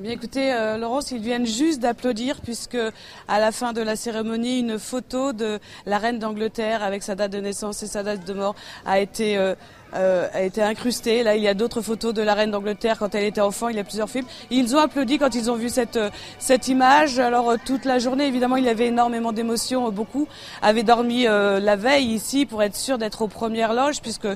Eh 0.00 0.02
bien, 0.02 0.12
écoutez, 0.12 0.50
Laurence, 0.78 1.10
ils 1.10 1.20
viennent 1.20 1.46
juste 1.46 1.80
d'applaudir 1.80 2.40
puisque 2.40 2.78
à 3.28 3.38
la 3.38 3.52
fin 3.52 3.74
de 3.74 3.82
la 3.82 3.96
cérémonie, 3.96 4.60
une 4.60 4.78
photo 4.78 5.34
de 5.34 5.58
la 5.84 5.98
reine 5.98 6.18
d'Angleterre 6.18 6.82
avec 6.82 7.02
sa 7.02 7.14
date 7.14 7.32
de 7.32 7.38
naissance 7.38 7.82
et 7.82 7.86
sa 7.86 8.02
date 8.02 8.26
de 8.26 8.32
mort 8.32 8.54
a 8.86 8.98
été 8.98 9.36
euh, 9.36 9.54
a 9.92 10.42
été 10.42 10.62
incrustée. 10.62 11.22
Là, 11.22 11.36
il 11.36 11.42
y 11.42 11.48
a 11.48 11.54
d'autres 11.54 11.80
photos 11.80 12.14
de 12.14 12.22
la 12.22 12.34
reine 12.34 12.50
d'Angleterre 12.50 12.98
quand 12.98 13.14
elle 13.14 13.24
était 13.24 13.40
enfant. 13.40 13.68
Il 13.68 13.76
y 13.76 13.80
a 13.80 13.84
plusieurs 13.84 14.08
films. 14.08 14.26
Ils 14.50 14.76
ont 14.76 14.78
applaudi 14.78 15.18
quand 15.18 15.34
ils 15.34 15.50
ont 15.50 15.56
vu 15.56 15.68
cette 15.68 15.96
euh, 15.96 16.10
cette 16.38 16.68
image. 16.68 17.18
Alors 17.18 17.50
euh, 17.50 17.56
toute 17.64 17.84
la 17.84 17.98
journée, 17.98 18.26
évidemment, 18.26 18.56
il 18.56 18.64
y 18.64 18.68
avait 18.68 18.86
énormément 18.86 19.32
d'émotions. 19.32 19.90
Beaucoup 19.90 20.28
avaient 20.62 20.82
dormi 20.82 21.24
la 21.24 21.76
veille 21.76 22.06
ici 22.06 22.46
pour 22.46 22.62
être 22.62 22.76
sûr 22.76 22.98
d'être 22.98 23.22
aux 23.22 23.28
premières 23.28 23.72
loges, 23.72 24.00
puisque 24.00 24.28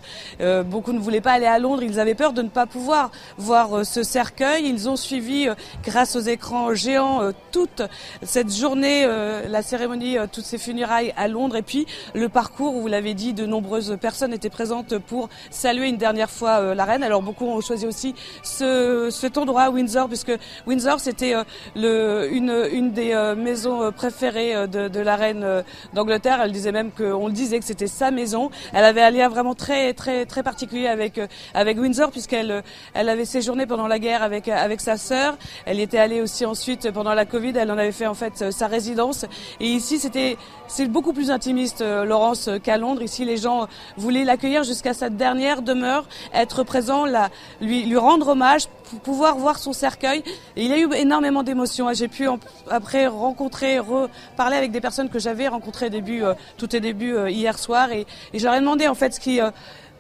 beaucoup 0.67 0.93
ne 0.93 0.99
voulaient 0.99 1.21
pas 1.21 1.33
aller 1.33 1.47
à 1.47 1.59
Londres. 1.59 1.83
Ils 1.83 2.01
avaient 2.01 2.15
peur 2.15 2.33
de 2.33 2.43
ne 2.43 2.49
pas 2.49 2.67
pouvoir 2.67 3.11
voir 3.39 3.85
ce 3.85 4.03
cercueil. 4.03 4.67
Ils 4.67 4.89
ont 4.89 4.97
suivi, 4.97 5.49
grâce 5.83 6.17
aux 6.17 6.21
écrans 6.21 6.75
géants, 6.75 7.33
toute 7.53 7.83
cette 8.23 8.53
journée, 8.53 9.07
la 9.49 9.63
cérémonie, 9.63 10.17
toutes 10.33 10.45
ces 10.45 10.59
funérailles 10.59 11.13
à 11.17 11.29
Londres, 11.29 11.57
et 11.57 11.63
puis 11.63 11.87
le 12.15 12.29
parcours 12.29 12.77
où 12.77 12.81
vous 12.81 12.89
l'avez 12.89 13.15
dit, 13.15 13.33
de 13.33 13.47
nombreuses 13.47 13.97
personnes 14.01 14.33
étaient 14.33 14.51
présentes 14.51 14.99
pour 14.99 15.29
saluer 15.51 15.89
une 15.89 15.97
dernière 15.97 16.31
fois 16.31 16.61
euh, 16.61 16.75
la 16.75 16.85
reine. 16.85 17.03
Alors 17.03 17.23
beaucoup 17.23 17.47
ont 17.47 17.61
choisi 17.61 17.87
aussi 17.87 18.15
ce, 18.43 19.09
cet 19.11 19.39
endroit, 19.39 19.71
Windsor, 19.71 20.09
puisque 20.09 20.33
Windsor 20.67 21.01
c'était 21.01 21.35
euh, 21.77 22.29
une, 22.31 22.69
une 22.73 22.93
des 22.93 23.13
euh, 23.13 23.35
maisons 23.35 23.93
préférées 23.93 24.67
de, 24.69 24.89
de 24.89 25.01
la 25.01 25.17
reine 25.17 25.65
d'Angleterre. 25.93 26.41
Elle 26.43 26.53
disait 26.53 26.73
même 26.73 26.91
qu'on 26.91 27.27
le 27.27 27.33
disait 27.33 27.59
que 27.59 27.65
c'était 27.65 27.87
sa 27.87 28.11
maison. 28.11 28.51
Elle 28.73 28.85
avait 28.85 29.03
un 29.03 29.11
lien 29.11 29.29
vraiment 29.29 29.55
très 29.55 29.93
très 29.93 30.27
très 30.27 30.43
particulier 30.43 30.87
avec 30.87 31.21
avec 31.55 31.79
Windsor 31.79 32.11
puisqu'elle 32.11 32.63
elle 32.95 33.09
avait 33.09 33.25
séjourné 33.25 33.67
pendant 33.67 33.87
la 33.87 33.99
guerre 33.99 34.23
avec 34.23 34.49
avec 34.49 34.81
sa 34.81 34.97
sœur. 34.97 35.37
Elle 35.67 35.79
y 35.79 35.83
était 35.83 35.99
allée 35.99 36.21
aussi 36.21 36.45
ensuite 36.45 36.91
pendant 36.91 37.15
la 37.15 37.25
Covid. 37.25 37.53
Elle 37.57 37.71
en 37.71 37.79
avait 37.79 37.93
fait 37.93 38.07
en 38.07 38.15
fait 38.15 38.51
sa 38.51 38.67
résidence. 38.67 39.27
Et 39.61 39.67
ici 39.67 39.99
c'était 39.99 40.37
c'est 40.67 40.89
beaucoup 40.89 41.13
plus 41.13 41.31
intimiste, 41.31 41.83
Laurence, 41.83 42.49
qu'à 42.63 42.79
Londres. 42.79 43.03
Ici 43.03 43.25
les 43.25 43.37
gens 43.37 43.67
voulaient 43.97 44.25
l'accueillir 44.25 44.65
jusqu'à 44.65 44.95
sa 44.95 45.11
dernière 45.11 45.34
demeure, 45.35 46.07
être 46.33 46.63
présent, 46.63 47.07
là, 47.07 47.31
lui, 47.61 47.85
lui 47.85 47.97
rendre 47.97 48.29
hommage, 48.29 48.69
pouvoir 49.03 49.37
voir 49.37 49.59
son 49.59 49.73
cercueil. 49.73 50.23
Et 50.57 50.65
il 50.65 50.73
a 50.73 50.79
eu 50.79 50.89
énormément 50.95 51.43
d'émotions. 51.43 51.93
J'ai 51.93 52.09
pu 52.09 52.27
après 52.71 53.07
rencontrer, 53.07 53.79
reparler 53.79 54.57
avec 54.57 54.71
des 54.71 54.81
personnes 54.81 55.09
que 55.09 55.19
j'avais 55.19 55.49
rencontrées 55.49 55.91
début, 55.91 56.23
euh, 56.23 56.35
tout 56.57 56.75
au 56.75 56.79
début 56.79 57.15
euh, 57.15 57.31
hier 57.31 57.59
soir, 57.59 57.93
et, 57.93 58.07
et 58.33 58.39
j'aurais 58.39 58.61
demandé 58.61 58.89
en 58.89 58.95
fait 58.95 59.15
ce 59.15 59.21
qui, 59.21 59.41
euh, 59.41 59.51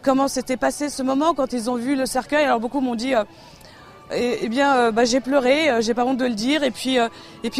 comment 0.03 0.29
s'était 0.29 0.57
passé 0.57 0.89
ce 0.89 1.03
moment 1.03 1.35
quand 1.35 1.53
ils 1.53 1.71
ont 1.71 1.77
vu 1.77 1.97
le 1.97 2.07
cercueil. 2.07 2.45
Alors 2.45 2.61
beaucoup 2.61 2.81
m'ont 2.81 2.95
dit 2.95 3.15
et, 4.13 4.39
eh 4.43 4.49
bien, 4.49 4.77
euh, 4.77 4.93
bah, 4.93 5.05
j'ai 5.07 5.21
pleuré, 5.21 5.71
euh, 5.71 5.81
j'ai 5.81 5.95
pas 5.95 6.05
honte 6.05 6.19
de 6.19 6.27
le 6.27 6.35
dire. 6.35 6.63
Et 6.63 6.71
puis, 6.71 6.99
euh, 6.99 7.09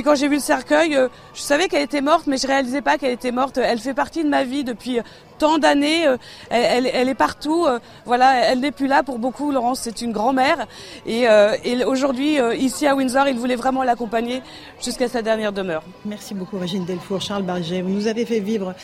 quand 0.05 0.15
j'ai 0.15 0.29
vu 0.29 0.35
le 0.35 0.41
cercueil, 0.41 0.97
je 1.33 1.41
savais 1.41 1.69
qu'elle 1.69 1.83
était 1.83 2.03
morte, 2.03 2.27
mais 2.27 2.37
je 2.37 2.47
réalisais 2.47 2.83
pas 2.83 2.99
qu'elle 2.99 3.13
était 3.13 3.33
morte. 3.33 3.57
Elle 3.59 3.79
fait 3.79 3.95
partie 3.95 4.23
de 4.25 4.29
ma 4.29 4.45
vie 4.45 4.63
depuis 4.63 4.99
tant 5.39 5.59
d'années. 5.59 6.05
Elle, 6.51 7.09
est 7.09 7.15
partout. 7.15 7.67
voilà, 8.05 8.47
elle 8.47 8.61
n'est 8.61 8.71
plus 8.71 8.87
là 8.87 9.03
pour 9.03 9.19
beaucoup. 9.19 9.51
Laurence, 9.51 9.81
c'est 9.81 10.03
une 10.03 10.13
grand-mère. 10.13 10.67
Et, 11.07 11.27
aujourd'hui, 11.85 12.39
ici 12.59 12.87
à 12.87 12.95
Windsor, 12.95 13.27
il 13.29 13.37
voulait 13.37 13.57
vraiment 13.57 13.83
l'accompagner 13.83 14.43
jusqu'à 14.83 15.09
sa 15.09 15.23
dernière 15.23 15.53
demeure. 15.53 15.83
Merci 16.05 16.35
beaucoup, 16.35 16.59
Régine 16.59 16.85
Delfour, 16.85 17.21
Charles 17.21 17.43
Barget. 17.43 17.83
Vous 17.83 17.91
nous 17.91 18.07
avez 18.07 18.25
fait 18.27 18.41
vivre 18.41 18.75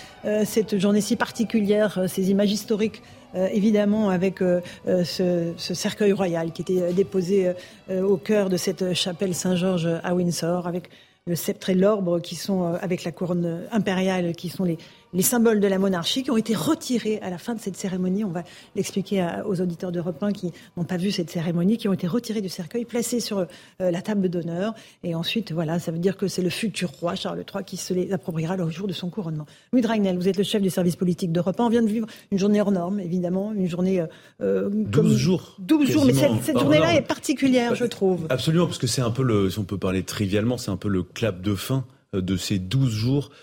cette 0.44 0.78
journée 0.78 1.00
si 1.00 1.16
particulière, 1.16 2.00
ces 2.08 2.30
images 2.30 2.50
historiques 2.50 3.02
évidemment 3.34 4.10
avec 4.10 4.42
euh, 4.42 4.60
euh, 4.86 5.04
ce, 5.04 5.52
ce, 5.56 5.74
cercueil 5.74 6.12
royal 6.12 6.52
qui 6.52 6.62
était 6.62 6.92
déposé 6.92 7.52
au 7.90 8.16
cœur 8.16 8.48
de 8.48 8.56
cette 8.56 8.94
chapelle 8.94 9.34
Saint-Georges 9.34 9.88
à 10.02 10.14
Windsor, 10.14 10.66
avec 10.66 10.90
le 11.26 11.36
sceptre 11.36 11.70
et 11.70 11.74
l'orbre 11.74 12.20
qui 12.20 12.34
sont 12.34 12.74
avec 12.80 13.04
la 13.04 13.12
couronne 13.12 13.62
impériale, 13.72 14.34
qui 14.34 14.48
sont 14.48 14.64
les, 14.64 14.78
les 15.12 15.22
symboles 15.22 15.60
de 15.60 15.66
la 15.66 15.78
monarchie 15.78 16.22
qui 16.22 16.30
ont 16.30 16.36
été 16.36 16.54
retirés 16.54 17.18
à 17.22 17.30
la 17.30 17.38
fin 17.38 17.54
de 17.54 17.60
cette 17.60 17.76
cérémonie. 17.76 18.24
On 18.24 18.30
va 18.30 18.44
l'expliquer 18.76 19.26
aux 19.44 19.60
auditeurs 19.60 19.92
d'Europe 19.92 20.22
1 20.22 20.32
qui 20.32 20.52
n'ont 20.76 20.84
pas 20.84 20.96
vu 20.96 21.10
cette 21.10 21.30
cérémonie, 21.30 21.76
qui 21.76 21.88
ont 21.88 21.92
été 21.92 22.06
retirés 22.06 22.40
du 22.40 22.48
cercueil, 22.48 22.84
placés 22.84 23.20
sur 23.20 23.38
euh, 23.38 23.46
la 23.78 24.02
table 24.02 24.28
d'honneur. 24.28 24.74
Et 25.02 25.14
ensuite, 25.14 25.52
voilà, 25.52 25.78
ça 25.78 25.90
veut 25.92 25.98
dire 25.98 26.16
que 26.16 26.28
c'est 26.28 26.42
le 26.42 26.50
futur 26.50 26.90
roi 26.90 27.14
Charles 27.14 27.44
III 27.52 27.64
qui 27.64 27.76
se 27.76 27.92
les 27.94 28.12
appropriera 28.12 28.56
le 28.56 28.68
jour 28.70 28.86
de 28.86 28.92
son 28.92 29.10
couronnement. 29.10 29.46
Louis 29.72 29.82
Dragnel, 29.82 30.16
vous 30.16 30.28
êtes 30.28 30.38
le 30.38 30.44
chef 30.44 30.62
du 30.62 30.70
service 30.70 30.96
politique 30.96 31.32
d'Europe 31.32 31.58
1. 31.58 31.64
On 31.64 31.68
vient 31.68 31.82
de 31.82 31.88
vivre 31.88 32.06
une 32.30 32.38
journée 32.38 32.60
hors 32.60 32.72
norme, 32.72 33.00
évidemment, 33.00 33.52
une 33.52 33.68
journée... 33.68 34.04
Euh, 34.40 34.68
12 34.70 35.16
jours. 35.16 35.56
12 35.58 35.90
jours, 35.90 36.04
mais 36.04 36.12
cette, 36.12 36.58
journée-là 36.58 36.94
est 36.94 37.02
particulière, 37.02 37.74
je 37.74 37.84
trouve. 37.84 38.26
Absolument, 38.30 38.66
parce 38.66 38.78
que 38.78 38.86
c'est 38.86 39.02
un 39.02 39.10
peu 39.10 39.22
le, 39.22 39.50
si 39.50 39.58
on 39.58 39.64
peut 39.64 39.78
parler 39.78 40.02
trivialement, 40.02 40.58
c'est 40.58 40.70
un 40.70 40.76
peu 40.76 40.88
le 40.88 41.02
clap 41.02 41.40
de 41.40 41.54
fin 41.54 41.84
euh, 42.14 42.20
de 42.20 42.36
ces 42.36 42.58
12 42.58 42.90
jours 42.90 43.30
euh, 43.30 43.36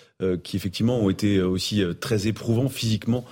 qui 0.44 0.58
effectivement 0.58 1.00
ont 1.00 1.10
été 1.10 1.42
aussi 1.42 1.84
euh, 1.84 1.94
très 1.94 2.28
éprouvants 2.28 2.70
physiquement 2.70 3.26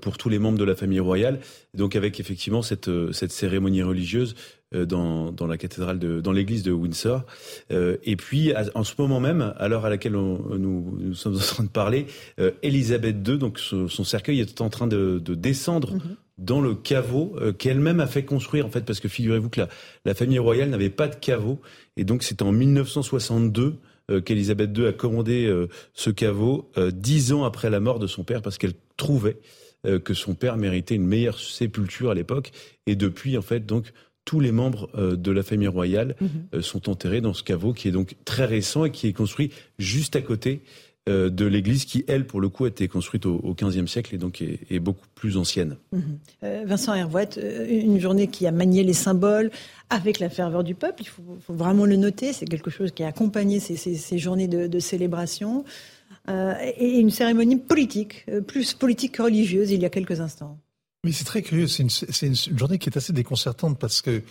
pour 0.00 0.18
tous 0.18 0.28
les 0.28 0.40
membres 0.40 0.58
de 0.58 0.64
la 0.64 0.74
famille 0.74 0.98
royale. 0.98 1.38
Donc 1.72 1.94
avec 1.94 2.18
effectivement 2.18 2.62
cette, 2.62 2.90
cette 3.12 3.30
cérémonie 3.30 3.84
religieuse 3.84 4.34
dans, 4.72 5.30
dans 5.30 5.46
la 5.46 5.56
cathédrale 5.56 6.00
de, 6.00 6.20
dans 6.20 6.32
l'église 6.32 6.64
de 6.64 6.72
Windsor. 6.72 7.24
et 7.70 8.16
puis 8.16 8.52
en 8.74 8.82
ce 8.82 8.94
moment 8.98 9.20
même, 9.20 9.54
à 9.56 9.68
l'heure 9.68 9.86
à 9.86 9.88
laquelle 9.88 10.14
nous, 10.14 10.58
nous, 10.58 11.14
sommes 11.14 11.36
en 11.36 11.38
train 11.38 11.62
de 11.62 11.68
parler, 11.68 12.06
Élisabeth 12.64 13.18
II, 13.28 13.38
donc 13.38 13.60
son, 13.60 13.86
cercueil 14.02 14.40
est 14.40 14.60
en 14.60 14.68
train 14.68 14.88
de, 14.88 15.22
de 15.24 15.34
descendre. 15.36 15.94
Mhm. 15.94 16.16
dans 16.38 16.60
le 16.60 16.74
caveau 16.74 17.36
qu'elle-même 17.56 18.00
a 18.00 18.08
fait 18.08 18.24
construire 18.24 18.66
en 18.66 18.70
fait 18.70 18.84
parce 18.84 18.98
que 18.98 19.06
figurez-vous 19.06 19.48
que 19.48 19.60
la, 19.60 19.68
la 20.04 20.14
famille 20.14 20.40
royale 20.40 20.70
n'avait 20.70 20.90
pas 20.90 21.06
de 21.06 21.14
caveau 21.14 21.60
et 21.96 22.02
donc 22.02 22.24
c'est 22.24 22.42
en 22.42 22.50
1962 22.50 23.62
euh, 23.62 23.72
qu'Élisabeth 24.20 24.76
II 24.76 24.86
a 24.86 24.92
commandé 24.92 25.46
euh, 25.46 25.68
ce 25.94 26.10
caveau 26.10 26.70
euh, 26.78 26.90
dix 26.90 27.32
ans 27.32 27.44
après 27.44 27.70
la 27.70 27.80
mort 27.80 27.98
de 27.98 28.06
son 28.06 28.24
père 28.24 28.42
parce 28.42 28.58
qu'elle 28.58 28.74
trouvait 28.96 29.38
que 30.04 30.12
son 30.12 30.34
père 30.34 30.56
méritait 30.56 30.96
une 30.96 31.06
meilleure 31.06 31.38
sépulture 31.38 32.10
à 32.10 32.14
l'époque. 32.14 32.50
Et 32.88 32.96
depuis, 32.96 33.38
en 33.38 33.42
fait, 33.42 33.64
donc, 33.64 33.92
tous 34.24 34.40
les 34.40 34.50
membres 34.50 34.90
de 35.14 35.30
la 35.30 35.44
famille 35.44 35.68
royale 35.68 36.16
mhm. 36.20 36.60
sont 36.60 36.90
enterrés 36.90 37.20
dans 37.20 37.32
ce 37.32 37.44
caveau 37.44 37.72
qui 37.72 37.86
est 37.86 37.92
donc 37.92 38.16
très 38.24 38.44
récent 38.44 38.86
et 38.86 38.90
qui 38.90 39.06
est 39.06 39.12
construit 39.12 39.52
juste 39.78 40.16
à 40.16 40.20
côté 40.20 40.62
de 41.08 41.44
l'Église 41.46 41.84
qui, 41.84 42.04
elle, 42.06 42.26
pour 42.26 42.40
le 42.40 42.48
coup, 42.48 42.64
a 42.64 42.68
été 42.68 42.86
construite 42.88 43.26
au, 43.26 43.36
au 43.42 43.54
XVe 43.54 43.86
siècle 43.86 44.14
et 44.14 44.18
donc 44.18 44.42
est, 44.42 44.78
beaucoup 44.78 45.06
plus 45.14 45.36
ancienne. 45.36 45.76
Mhm. 45.92 46.66
Vincent 46.66 46.94
Hervouette, 46.94 47.40
une 47.68 47.98
journée 47.98 48.28
qui 48.28 48.46
a 48.46 48.52
manié 48.52 48.84
les 48.84 48.92
symboles 48.92 49.50
avec 49.90 50.18
la 50.20 50.28
ferveur 50.28 50.64
du 50.64 50.74
peuple, 50.74 51.02
il 51.02 51.08
faut, 51.08 51.22
vraiment 51.48 51.86
le 51.86 51.96
noter, 51.96 52.32
c'est 52.32 52.46
quelque 52.46 52.70
chose 52.70 52.92
qui 52.92 53.02
a 53.02 53.08
accompagné 53.08 53.58
ces, 53.60 54.18
journées 54.18 54.48
de, 54.48 54.66
de 54.66 54.78
célébration. 54.78 55.64
et 56.28 56.98
une 56.98 57.10
cérémonie 57.10 57.56
politique, 57.56 58.26
plus 58.46 58.74
politique 58.74 59.12
que 59.12 59.22
religieuse, 59.22 59.70
il 59.70 59.82
y 59.82 59.86
a 59.86 59.90
quelques 59.90 60.20
instants. 60.20 60.58
Mais 61.04 61.12
c'est 61.12 61.24
très 61.24 61.42
curieux, 61.42 61.68
c'est 61.68 61.84
une, 61.84 61.90
une, 62.50 62.58
journée 62.58 62.78
qui 62.78 62.90
est 62.90 62.96
assez 62.96 63.12
déconcertante 63.12 63.78
parce 63.78 64.02
que 64.02 64.22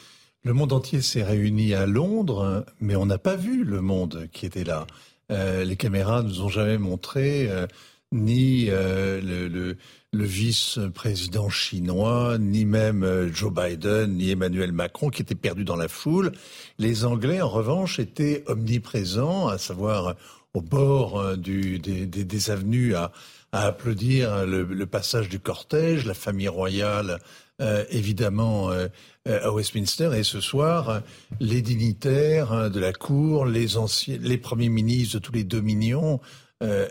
le 0.44 0.54
monde 0.54 0.74
entier 0.74 1.02
s'est 1.02 1.24
réuni 1.24 1.74
à 1.74 1.86
Londres, 1.86 2.66
mais 2.80 2.96
on 2.96 3.06
n'a 3.06 3.18
pas 3.18 3.36
vu 3.36 3.64
le 3.64 3.82
monde 3.82 4.28
qui 4.32 4.46
était 4.46 4.64
là. 4.64 4.86
Euh, 5.32 5.64
les 5.64 5.76
caméras 5.76 6.24
nous 6.24 6.42
ont 6.42 6.50
jamais 6.50 6.78
montré 6.78 7.50
euh, 7.50 7.68
ni 8.14 8.68
euh, 8.70 9.20
le, 9.22 9.76
vice-président 10.14 11.50
chinois, 11.50 12.38
ni 12.40 12.66
même 12.66 13.30
Joe 13.32 13.54
Biden, 13.54 14.14
ni 14.14 14.32
Emmanuel 14.32 14.72
Macron 14.72 15.10
qui 15.10 15.22
étaient 15.22 15.36
perdus 15.36 15.66
dans 15.66 15.76
la 15.76 15.88
foule. 15.88 16.32
Les 16.80 17.06
Anglais, 17.06 17.42
en 17.42 17.50
revanche, 17.50 18.00
étaient 18.00 18.44
omniprésents, 18.48 19.48
à 19.48 19.58
savoir 19.60 20.16
au 20.56 20.62
bord 20.62 21.38
des, 21.38 22.50
avenues 22.50 22.96
à, 22.96 23.12
applaudir 23.52 24.46
le, 24.48 24.86
passage 24.86 25.30
du 25.30 25.40
cortège, 25.40 26.06
la 26.06 26.16
famille 26.16 26.48
royale 26.48 27.20
euh, 27.60 27.86
évidemment 27.90 28.70
euh, 28.70 28.88
euh, 29.28 29.40
à 29.42 29.52
Westminster 29.52 30.12
et 30.16 30.22
ce 30.22 30.40
soir 30.40 31.02
les 31.40 31.64
dignitaires 31.64 32.52
hein, 32.52 32.70
de 32.70 32.80
la 32.80 32.94
cour, 32.94 33.48
les 33.48 33.78
anciens, 33.78 34.20
les 34.22 34.38
premiers 34.38 34.70
ministres 34.70 35.16
de 35.16 35.20
tous 35.20 35.32
les 35.32 35.44
dominions, 35.44 36.20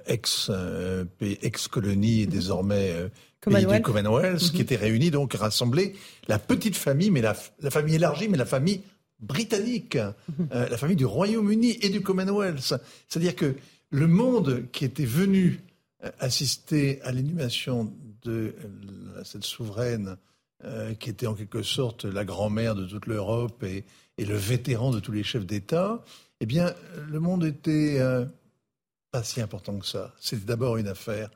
ex 0.07 0.51
ex 1.21 1.69
colonies 1.69 2.23
et 2.23 2.27
désormais 2.27 2.93
pays 3.41 3.65
du 3.65 3.81
Commonwealth, 3.81 4.41
qui 4.41 4.57
mhm. 4.57 4.63
étaient 4.63 4.77
réunis 4.77 5.13
donc 5.13 5.35
rassemblés 5.35 5.95
la 6.27 6.41
petite 6.41 6.77
famille, 6.77 7.13
mais 7.13 7.21
la, 7.21 7.37
la 7.61 7.71
famille 7.71 7.95
élargie, 7.95 8.29
mais 8.29 8.37
la 8.37 8.45
famille 8.45 8.81
britannique, 9.21 9.97
mhm. 9.97 10.49
la 10.51 10.77
famille 10.77 10.97
du 10.97 11.07
Royaume-Uni 11.07 11.79
et 11.81 11.91
du 11.91 12.01
Commonwealth. 12.01 12.75
C'est-à-dire 13.07 13.37
que 13.37 13.55
le 13.91 14.09
monde 14.09 14.65
qui 14.73 14.85
était 14.85 15.05
venu 15.05 15.61
assister 16.19 17.01
à 17.03 17.13
l'inhumation 17.13 17.95
de 18.25 18.57
cette 19.23 19.45
souveraine 19.45 20.17
euh, 20.65 20.95
qui 20.95 21.11
était 21.11 21.27
en 21.27 21.35
quelque 21.35 21.63
sorte 21.63 22.05
la 22.05 22.25
grand-mère 22.25 22.75
de 22.75 22.87
toute 22.87 23.07
l'Europe 23.07 23.63
et, 23.63 23.85
le 24.19 24.35
vétéran 24.35 24.91
de 24.91 24.99
tous 24.99 25.13
les 25.13 25.23
chefs 25.23 25.45
d'État, 25.45 26.03
eh 26.41 26.47
bien, 26.47 26.73
le 27.11 27.21
monde 27.21 27.45
était 27.45 27.99
euh, 28.01 28.25
pas 29.11 29.23
si 29.23 29.43
important 29.43 29.79
que 29.79 29.85
ça. 29.85 30.15
C'était 30.19 30.47
d'abord 30.47 30.79
une 30.79 30.89
affaire 30.89 31.29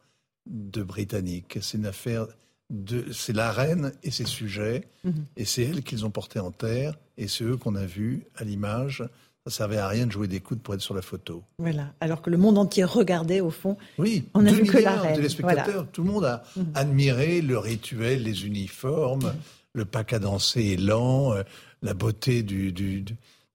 de 0.47 0.83
Britanniques. 0.83 1.59
C'est 1.61 1.77
une 1.77 1.85
affaire 1.85 2.27
de, 2.71 3.13
c'est 3.13 3.35
la 3.35 3.53
reine 3.53 3.93
et 4.03 4.11
ses 4.11 4.25
sujets, 4.25 4.89
mm-hmm. 5.05 5.25
et 5.37 5.45
c'est 5.45 5.65
elle 5.65 5.83
qu'ils 5.83 6.07
ont 6.07 6.11
porté 6.11 6.39
en 6.39 6.53
terre, 6.53 6.95
et 7.19 7.29
c'est 7.29 7.45
eux 7.45 7.59
qu'on 7.59 7.75
a 7.75 7.85
vus 7.85 8.25
à 8.37 8.45
l'image 8.45 9.05
ça 9.47 9.51
servait 9.51 9.79
à 9.79 9.89
rien 9.89 10.07
de 10.07 10.13
jouer 10.13 10.29
des 10.29 10.41
coudes 10.41 10.61
pour 10.61 10.75
être 10.75 10.83
sur 10.83 10.95
la 10.95 11.03
photo. 11.03 11.43
Voilà. 11.59 11.95
Alors 12.01 12.21
que 12.21 12.29
le 12.31 12.37
monde 12.37 12.59
entier 12.59 12.85
regardait 12.85 13.41
au 13.41 13.51
fond. 13.51 13.77
Oui. 13.99 14.25
On 14.35 14.45
a 14.47 14.53
vu 14.53 14.65
que 14.65 14.79
la 14.79 14.97
reine. 14.97 15.17
téléspectateurs, 15.17 15.87
tout 15.91 16.03
le 16.03 16.11
monde 16.11 16.25
a 16.25 16.43
mm. 16.57 16.63
admiré 16.75 17.41
le 17.41 17.59
rituel, 17.59 18.25
les 18.25 18.47
uniformes, 18.47 19.29
mm. 19.29 19.35
le 19.75 19.85
pack 19.87 20.13
à 20.13 20.19
danser 20.19 20.77
lent, 20.77 21.33
euh, 21.33 21.43
la 21.83 21.95
beauté 21.95 22.43
du, 22.43 22.73
du 22.73 23.05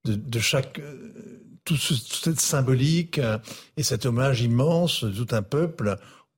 de, 0.06 0.40
chaque 0.40 0.80
euh, 0.80 1.14
tout 1.64 1.76
toute 1.76 2.24
cette 2.24 2.40
symbolique 2.40 3.20
euh, 3.20 3.38
et 3.78 3.84
cet 3.84 4.06
hommage 4.06 4.42
immense 4.42 5.04
de 5.04 5.24
tout 5.24 5.36
un 5.36 5.42
peuple 5.42 5.98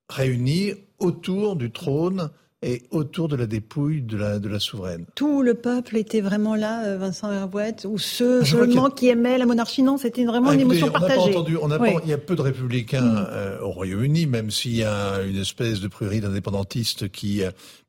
réuni 0.10 0.74
autour 1.00 1.56
du 1.56 1.72
trône 1.72 2.30
et 2.64 2.84
autour 2.90 3.28
de 3.28 3.36
la 3.36 3.46
dépouille 3.46 4.02
de 4.02 4.18
la, 4.18 4.40
de 4.40 4.50
la 4.50 4.60
souveraine. 4.60 5.06
Tout 5.16 5.44
le 5.44 5.54
peuple 5.54 5.96
était 5.96 6.22
vraiment 6.22 6.56
là, 6.56 6.86
euh, 6.86 6.98
Vincent 6.98 7.32
Herbouette, 7.32 7.86
ou 7.88 8.00
ceux 8.00 8.44
seulement 8.44 8.90
qui 8.90 9.10
aimaient 9.10 9.38
la 9.38 9.46
monarchie 9.46 9.84
Non, 9.84 9.98
c'était 9.98 10.26
vraiment 10.26 10.52
une 10.52 10.62
émotion 10.62 10.90
partagée. 10.90 11.20
On 11.20 11.26
n'a 11.28 11.34
pas 11.34 11.40
entendu, 11.40 11.58
on 11.62 11.72
a 11.72 11.78
pas, 11.78 11.92
il 12.04 12.10
y 12.10 12.14
a 12.14 12.18
peu 12.18 12.36
de 12.36 12.42
républicains 12.42 13.02
mm. 13.02 13.28
euh, 13.30 13.60
au 13.62 13.70
Royaume-Uni, 13.70 14.26
même 14.26 14.50
s'il 14.50 14.76
y 14.76 14.84
a 14.84 15.22
une 15.22 15.38
espèce 15.38 15.82
de 15.82 15.88
prurie 15.88 16.20
d'indépendantistes 16.20 17.10
qui 17.10 17.44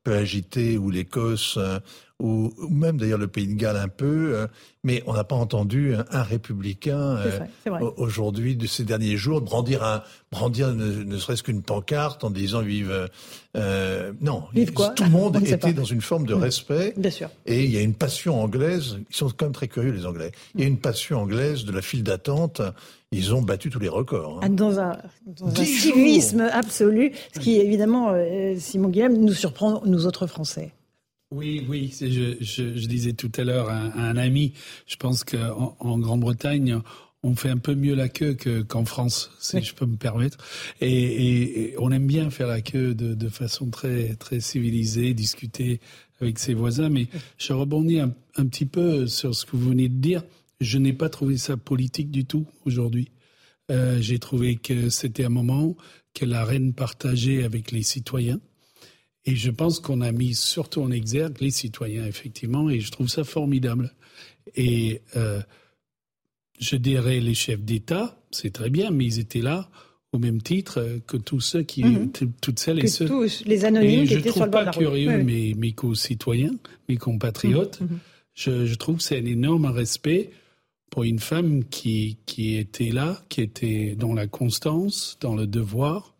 euh, 0.07 0.11
peut 0.11 0.15
agiter, 0.15 0.77
ou 0.77 0.89
l'Écosse, 0.89 1.57
ou, 2.21 2.51
même 2.69 2.97
d'ailleurs 2.97 3.17
le 3.17 3.27
Pays 3.27 3.47
de 3.47 3.53
Galles 3.53 3.77
un 3.77 3.87
peu, 3.87 4.35
euh, 4.35 4.47
mais 4.83 5.01
on 5.07 5.13
n'a 5.13 5.23
pas 5.23 5.37
entendu 5.37 5.93
un, 6.11 6.23
républicain 6.23 7.17
euh, 7.17 7.39
aujourd'hui 7.95 8.57
de 8.57 8.67
ces 8.67 8.83
derniers 8.83 9.15
jours 9.15 9.41
brandir 9.41 9.83
un 9.83 10.03
brandir 10.31 10.73
ne, 10.73 11.17
serait-ce 11.17 11.43
qu'une 11.43 11.61
pancarte 11.61 12.23
en 12.25 12.29
disant 12.29 12.61
vive 12.61 13.09
euh, 13.55 14.11
non 14.19 14.43
tout 14.95 15.03
le 15.03 15.09
monde 15.09 15.41
était 15.45 15.73
dans 15.73 15.85
une 15.85 16.01
forme 16.01 16.25
de 16.25 16.35
mm. 16.35 16.41
respect. 16.41 16.93
Bien 16.97 17.11
sûr. 17.11 17.29
et 17.45 17.63
il 17.63 17.71
y 17.71 17.77
a 17.77 17.81
une 17.81 17.93
passion 17.93 18.41
anglaise 18.41 18.99
ils 19.09 19.15
sont 19.15 19.29
quand 19.29 19.45
même 19.45 19.53
très 19.53 19.69
curieux 19.69 19.91
les 19.91 20.05
Anglais. 20.05 20.31
Il 20.55 20.61
y 20.61 20.63
a 20.65 20.67
une 20.67 20.77
passion 20.77 21.21
anglaise 21.21 21.63
de 21.63 21.71
la 21.71 21.81
file 21.81 22.03
d'attente 22.03 22.61
ils 23.11 23.33
ont 23.33 23.41
battu 23.41 23.69
tous 23.69 23.79
les 23.79 23.89
records. 23.89 24.41
Hein. 24.43 24.49
Dans 24.49 24.79
un, 24.79 24.97
dans 25.25 25.47
un 25.47 25.65
civisme 25.65 26.41
absolu, 26.51 27.11
ce 27.33 27.39
qui 27.39 27.55
évidemment, 27.57 28.13
Simon 28.57 28.89
Guillaume, 28.89 29.17
nous 29.17 29.33
surprend, 29.33 29.81
nous 29.85 30.05
autres 30.05 30.27
Français. 30.27 30.73
Oui, 31.31 31.63
oui, 31.69 31.93
je, 31.99 32.37
je, 32.39 32.75
je, 32.75 32.87
disais 32.87 33.13
tout 33.13 33.31
à 33.37 33.43
l'heure 33.43 33.69
à, 33.69 33.75
un 33.75 34.17
ami, 34.17 34.53
je 34.87 34.95
pense 34.95 35.23
qu'en 35.23 35.75
en, 35.79 35.99
Grande-Bretagne, 35.99 36.81
on 37.21 37.35
fait 37.35 37.49
un 37.49 37.57
peu 37.57 37.75
mieux 37.75 37.93
la 37.93 38.09
queue 38.09 38.35
qu'en 38.67 38.83
France, 38.83 39.29
si 39.39 39.61
je 39.61 39.75
peux 39.75 39.85
me 39.85 39.95
permettre. 39.95 40.37
Et, 40.81 41.67
et, 41.71 41.75
on 41.77 41.91
aime 41.91 42.07
bien 42.07 42.31
faire 42.31 42.47
la 42.47 42.61
queue 42.61 42.95
de, 42.95 43.13
de, 43.13 43.29
façon 43.29 43.69
très, 43.69 44.15
très 44.15 44.39
civilisée, 44.39 45.13
discuter 45.13 45.81
avec 46.19 46.39
ses 46.39 46.55
voisins. 46.55 46.89
Mais 46.89 47.07
je 47.37 47.53
rebondis 47.53 47.99
un, 47.99 48.11
un, 48.37 48.47
petit 48.47 48.65
peu 48.65 49.05
sur 49.05 49.35
ce 49.35 49.45
que 49.45 49.51
vous 49.55 49.69
venez 49.69 49.87
de 49.87 50.01
dire. 50.01 50.23
Je 50.59 50.77
n'ai 50.77 50.93
pas 50.93 51.09
trouvé 51.09 51.37
ça 51.37 51.57
politique 51.57 52.11
du 52.11 52.25
tout 52.25 52.47
aujourd'hui. 52.65 53.11
Euh, 53.71 54.01
J'ai 54.01 54.19
trouvé 54.19 54.55
que 54.55 54.89
c'était 54.89 55.25
un 55.25 55.29
moment 55.29 55.75
que 56.13 56.25
la 56.25 56.43
reine 56.43 56.73
partageait 56.73 57.43
avec 57.43 57.71
les 57.71 57.83
citoyens 57.83 58.39
et 59.25 59.35
je 59.35 59.51
pense 59.51 59.79
qu'on 59.79 60.01
a 60.01 60.11
mis 60.11 60.33
surtout 60.33 60.81
en 60.81 60.91
exergue 60.91 61.37
les 61.41 61.51
citoyens, 61.51 62.05
effectivement, 62.05 62.69
et 62.69 62.79
je 62.79 62.89
trouve 62.91 63.09
ça 63.09 63.23
formidable. 63.23 63.93
Et 64.55 65.01
euh, 65.15 65.41
je 66.59 66.75
dirais 66.75 67.19
les 67.19 67.33
chefs 67.35 67.61
d'État, 67.61 68.17
c'est 68.31 68.51
très 68.51 68.69
bien, 68.69 68.91
mais 68.91 69.05
ils 69.05 69.19
étaient 69.19 69.41
là 69.41 69.69
au 70.11 70.17
même 70.17 70.41
titre 70.41 70.99
que 71.05 71.17
tous 71.17 71.41
ceux 71.41 71.61
qui, 71.61 71.83
mhm. 71.83 72.11
toutes 72.41 72.57
celles 72.57 72.83
et 72.83 72.87
ceux. 72.87 73.05
Tous 73.05 73.43
les 73.45 73.65
anonymes 73.65 74.03
et 74.03 74.07
qui 74.07 74.13
étaient 74.15 74.31
sur 74.31 74.45
le 74.45 74.51
bord 74.51 74.61
de 74.61 74.65
la 74.65 74.71
curieux 74.71 75.23
mes, 75.23 75.53
mes 75.53 75.73
co-citoyens, 75.73 76.55
mes 76.87 76.97
compatriotes. 76.97 77.81
Mhm, 77.81 77.87
mhm. 77.87 77.99
Je, 78.33 78.65
je, 78.65 78.75
trouve 78.75 78.97
que 78.97 79.03
c'est 79.03 79.19
un 79.19 79.25
énorme 79.25 79.65
respect 79.65 80.31
pour 80.89 81.03
une 81.03 81.19
femme 81.19 81.63
qui, 81.65 82.17
qui 82.25 82.55
était 82.55 82.91
là, 82.91 83.21
qui 83.29 83.41
était 83.41 83.95
dans 83.95 84.13
la 84.13 84.27
constance, 84.27 85.17
dans 85.21 85.35
le 85.35 85.47
devoir, 85.47 86.15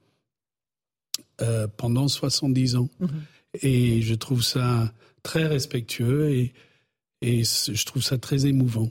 euh, 1.41 1.67
pendant 1.77 2.07
70 2.07 2.75
ans. 2.75 2.89
Mhm. 2.99 3.09
Et 3.61 4.01
je 4.01 4.13
trouve 4.13 4.43
ça 4.43 4.93
très 5.23 5.47
respectueux 5.47 6.31
et, 6.31 6.53
et 7.21 7.43
je 7.43 7.85
trouve 7.85 8.03
ça 8.03 8.17
très 8.17 8.45
émouvant. 8.45 8.89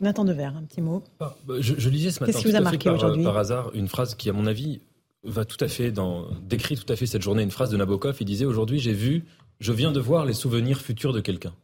Nathan 0.00 0.24
Devers, 0.24 0.56
un 0.56 0.64
petit 0.64 0.80
mot. 0.80 1.04
Ah, 1.20 1.36
bah, 1.46 1.54
je, 1.60 1.88
lisais 1.88 2.10
ce 2.10 2.20
matin 2.20 2.32
Qu'est-ce 2.32 2.44
qui 2.44 2.50
vous 2.50 2.56
a 2.56 2.60
marqué 2.60 2.90
par, 2.90 3.22
par, 3.22 3.36
hasard 3.36 3.70
une 3.74 3.86
phrase 3.86 4.16
qui, 4.16 4.28
à 4.28 4.32
mon 4.32 4.46
avis, 4.46 4.80
va 5.22 5.44
tout 5.44 5.56
à 5.60 5.68
fait 5.68 5.92
dans, 5.92 6.26
décrit 6.42 6.76
tout 6.76 6.92
à 6.92 6.96
fait 6.96 7.06
cette 7.06 7.22
journée. 7.22 7.42
Une 7.42 7.52
phrase 7.52 7.70
de 7.70 7.76
Nabokov. 7.76 8.16
Il 8.20 8.24
disait 8.24 8.44
aujourd'hui, 8.44 8.80
j'ai 8.80 8.92
vu, 8.92 9.24
je 9.60 9.72
viens 9.72 9.92
de 9.92 10.00
voir 10.00 10.24
les 10.24 10.32
souvenirs 10.32 10.80
futurs 10.80 11.12
de 11.12 11.20
quelqu'un. 11.20 11.54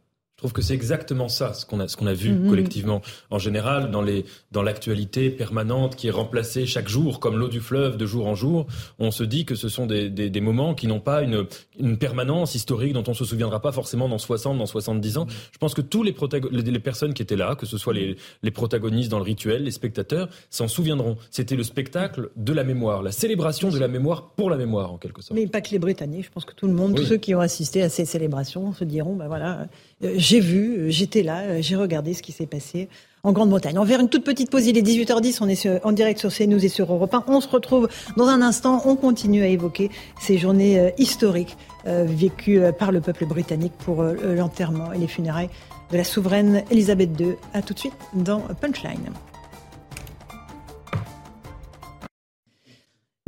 Je 0.41 0.47
trouve 0.47 0.53
que 0.53 0.63
c'est 0.63 0.73
exactement 0.73 1.29
ça, 1.29 1.53
ce 1.53 1.67
qu'on 1.67 1.79
a, 1.79 1.87
ce 1.87 1.95
qu'on 1.95 2.07
a 2.07 2.15
vu 2.15 2.31
mhm. 2.31 2.49
collectivement. 2.49 3.03
En 3.29 3.37
général, 3.37 3.91
dans 3.91 4.01
les, 4.01 4.25
dans 4.51 4.63
l'actualité 4.63 5.29
permanente 5.29 5.95
qui 5.95 6.07
est 6.07 6.11
remplacée 6.11 6.65
chaque 6.65 6.89
jour, 6.89 7.19
comme 7.19 7.37
l'eau 7.37 7.47
du 7.47 7.59
fleuve 7.59 7.95
de 7.95 8.07
jour 8.07 8.25
en 8.25 8.33
jour, 8.33 8.65
on 8.97 9.11
se 9.11 9.23
dit 9.23 9.45
que 9.45 9.53
ce 9.53 9.69
sont 9.69 9.85
des, 9.85 10.09
des, 10.09 10.31
des 10.31 10.41
moments 10.41 10.73
qui 10.73 10.87
n'ont 10.87 10.99
pas 10.99 11.21
une, 11.21 11.45
une 11.79 11.97
permanence 11.97 12.55
historique 12.55 12.93
dont 12.93 13.03
on 13.05 13.13
se 13.13 13.23
souviendra 13.23 13.61
pas 13.61 13.71
forcément 13.71 14.09
dans 14.09 14.17
60, 14.17 14.57
dans 14.57 14.65
70 14.65 15.19
ans. 15.19 15.27
Je 15.51 15.59
pense 15.59 15.75
que 15.75 15.81
tous 15.81 16.01
les, 16.01 16.15
les, 16.49 16.79
personnes 16.79 17.13
qui 17.13 17.21
étaient 17.21 17.35
là, 17.35 17.53
que 17.53 17.67
ce 17.67 17.77
soit 17.77 17.93
les, 17.93 18.15
les 18.41 18.51
protagonistes 18.51 19.11
dans 19.11 19.19
le 19.19 19.23
rituel, 19.23 19.65
les 19.65 19.69
spectateurs, 19.69 20.27
s'en 20.49 20.67
souviendront. 20.67 21.17
C'était 21.29 21.55
le 21.55 21.63
spectacle 21.63 22.31
de 22.35 22.51
la 22.51 22.63
mémoire, 22.63 23.03
la 23.03 23.11
célébration 23.11 23.69
de 23.69 23.77
la 23.77 23.87
mémoire 23.87 24.31
pour 24.31 24.49
la 24.49 24.57
mémoire, 24.57 24.91
en 24.91 24.97
quelque 24.97 25.21
sorte. 25.21 25.39
Mais 25.39 25.45
pas 25.45 25.61
que 25.61 25.69
les 25.69 25.77
Britanniques. 25.77 26.25
Je 26.25 26.31
pense 26.31 26.45
que 26.45 26.55
tout 26.55 26.65
le 26.65 26.73
monde, 26.73 26.95
tous 26.95 27.05
ceux 27.05 27.17
qui 27.17 27.35
ont 27.35 27.41
assisté 27.41 27.83
à 27.83 27.89
ces 27.89 28.05
célébrations, 28.05 28.73
se 28.73 28.83
diront, 28.83 29.15
ben 29.15 29.27
voilà, 29.27 29.67
j'ai 30.15 30.39
vu, 30.39 30.77
euh, 30.77 30.89
j'étais 30.89 31.23
là, 31.23 31.41
euh, 31.41 31.57
j'ai 31.61 31.75
regardé 31.75 32.13
ce 32.13 32.21
qui 32.21 32.31
s'est 32.31 32.45
passé 32.45 32.89
en 33.23 33.31
Grande-Bretagne. 33.31 33.77
On 33.77 33.81
va 33.81 33.87
faire 33.87 33.99
une 33.99 34.09
toute 34.09 34.23
petite 34.23 34.49
pause, 34.49 34.65
il 34.65 34.77
est 34.77 34.81
18h10, 34.81 35.39
on 35.41 35.47
est 35.47 35.85
en 35.85 35.91
direct 35.91 36.19
sur 36.19 36.33
CNews 36.33 36.63
et 36.63 36.69
sur 36.69 36.91
Europe 36.91 37.13
1. 37.13 37.25
On 37.27 37.39
se 37.39 37.47
retrouve 37.47 37.87
dans 38.17 38.27
un 38.27 38.41
instant, 38.41 38.81
on 38.85 38.95
continue 38.95 39.43
à 39.43 39.47
évoquer 39.47 39.91
ces 40.19 40.39
journées 40.39 40.91
historiques 40.97 41.55
vécues 41.85 42.61
par 42.79 42.91
le 42.91 42.99
peuple 42.99 43.27
britannique 43.27 43.73
pour 43.77 44.01
l'enterrement 44.01 44.91
et 44.91 44.97
les 44.97 45.07
funérailles 45.07 45.49
de 45.91 45.97
la 45.97 46.03
souveraine 46.03 46.63
Elisabeth 46.71 47.11
II. 47.19 47.35
A 47.53 47.61
tout 47.61 47.75
de 47.75 47.79
suite 47.79 47.93
dans 48.15 48.39
Punchline. 48.59 49.11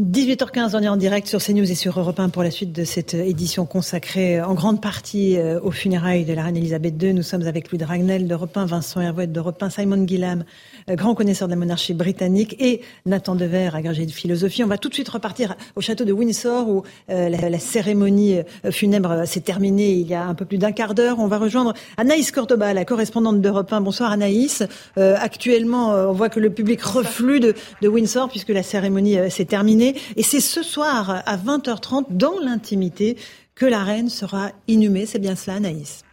18h15, 0.01 0.75
on 0.75 0.81
est 0.81 0.87
en 0.87 0.97
direct 0.97 1.27
sur 1.27 1.39
CNews 1.39 1.71
et 1.71 1.75
sur 1.75 1.99
Europe 1.99 2.19
1 2.19 2.29
pour 2.29 2.41
la 2.41 2.49
suite 2.49 2.73
de 2.73 2.83
cette 2.83 3.13
édition 3.13 3.67
consacrée 3.67 4.41
en 4.41 4.55
grande 4.55 4.81
partie 4.81 5.37
euh, 5.37 5.59
aux 5.61 5.69
funérailles 5.69 6.25
de 6.25 6.33
la 6.33 6.45
reine 6.45 6.57
Elisabeth 6.57 6.95
II. 6.99 7.13
Nous 7.13 7.21
sommes 7.21 7.43
avec 7.43 7.69
Louis 7.69 7.77
Dragnel 7.77 8.27
d'Europe 8.27 8.57
1, 8.57 8.65
Vincent 8.65 9.01
Hervouet 9.01 9.27
d'Europe 9.27 9.61
1, 9.61 9.69
Simon 9.69 10.07
Gillam, 10.07 10.45
euh, 10.89 10.95
grand 10.95 11.13
connaisseur 11.13 11.47
de 11.47 11.53
la 11.53 11.59
monarchie 11.59 11.93
britannique, 11.93 12.55
et 12.59 12.81
Nathan 13.05 13.35
Dever, 13.35 13.69
agrégé 13.75 14.07
de 14.07 14.11
philosophie. 14.11 14.63
On 14.63 14.67
va 14.67 14.79
tout 14.79 14.89
de 14.89 14.95
suite 14.95 15.09
repartir 15.09 15.55
au 15.75 15.81
château 15.81 16.05
de 16.05 16.11
Windsor 16.11 16.67
où 16.67 16.81
euh, 17.11 17.29
la, 17.29 17.59
cérémonie 17.59 18.39
funèbre 18.71 19.27
s'est 19.27 19.41
terminée 19.41 19.91
il 19.91 20.07
y 20.07 20.15
a 20.15 20.25
un 20.25 20.33
peu 20.33 20.45
plus 20.45 20.57
d'un 20.57 20.71
quart 20.71 20.95
d'heure. 20.95 21.19
On 21.19 21.27
va 21.27 21.37
rejoindre 21.37 21.75
Anaïs 21.97 22.31
Cordoba, 22.31 22.73
la 22.73 22.83
correspondante 22.83 23.41
d'Europe 23.41 23.71
1. 23.71 23.81
Bonsoir 23.81 24.11
Anaïs. 24.11 24.63
actuellement, 24.97 25.89
on 25.89 26.13
voit 26.13 26.29
que 26.29 26.39
le 26.39 26.49
public 26.49 26.81
reflue 26.81 27.39
de, 27.39 27.53
de 27.83 27.87
Windsor 27.87 28.27
puisque 28.29 28.49
la 28.49 28.63
cérémonie 28.63 29.17
s'est 29.29 29.45
terminée. 29.45 29.83
Et 30.15 30.23
c'est 30.23 30.39
ce 30.39 30.63
soir 30.63 31.23
à 31.25 31.37
20h30, 31.37 32.05
dans 32.09 32.39
l'intimité, 32.39 33.17
que 33.55 33.65
la 33.65 33.83
reine 33.83 34.09
sera 34.09 34.51
inhumée. 34.67 35.05
C'est 35.05 35.19
bien 35.19 35.35
cela, 35.35 35.57
Anaïs 35.57 36.03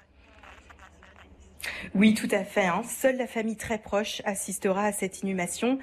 oui, 1.95 2.15
tout 2.15 2.29
à 2.31 2.45
fait. 2.45 2.67
Hein. 2.67 2.83
Seule 2.89 3.17
la 3.17 3.27
famille 3.27 3.57
très 3.57 3.79
proche 3.79 4.23
assistera 4.25 4.85
à 4.85 4.93
cette 4.93 5.23
inhumation. 5.23 5.79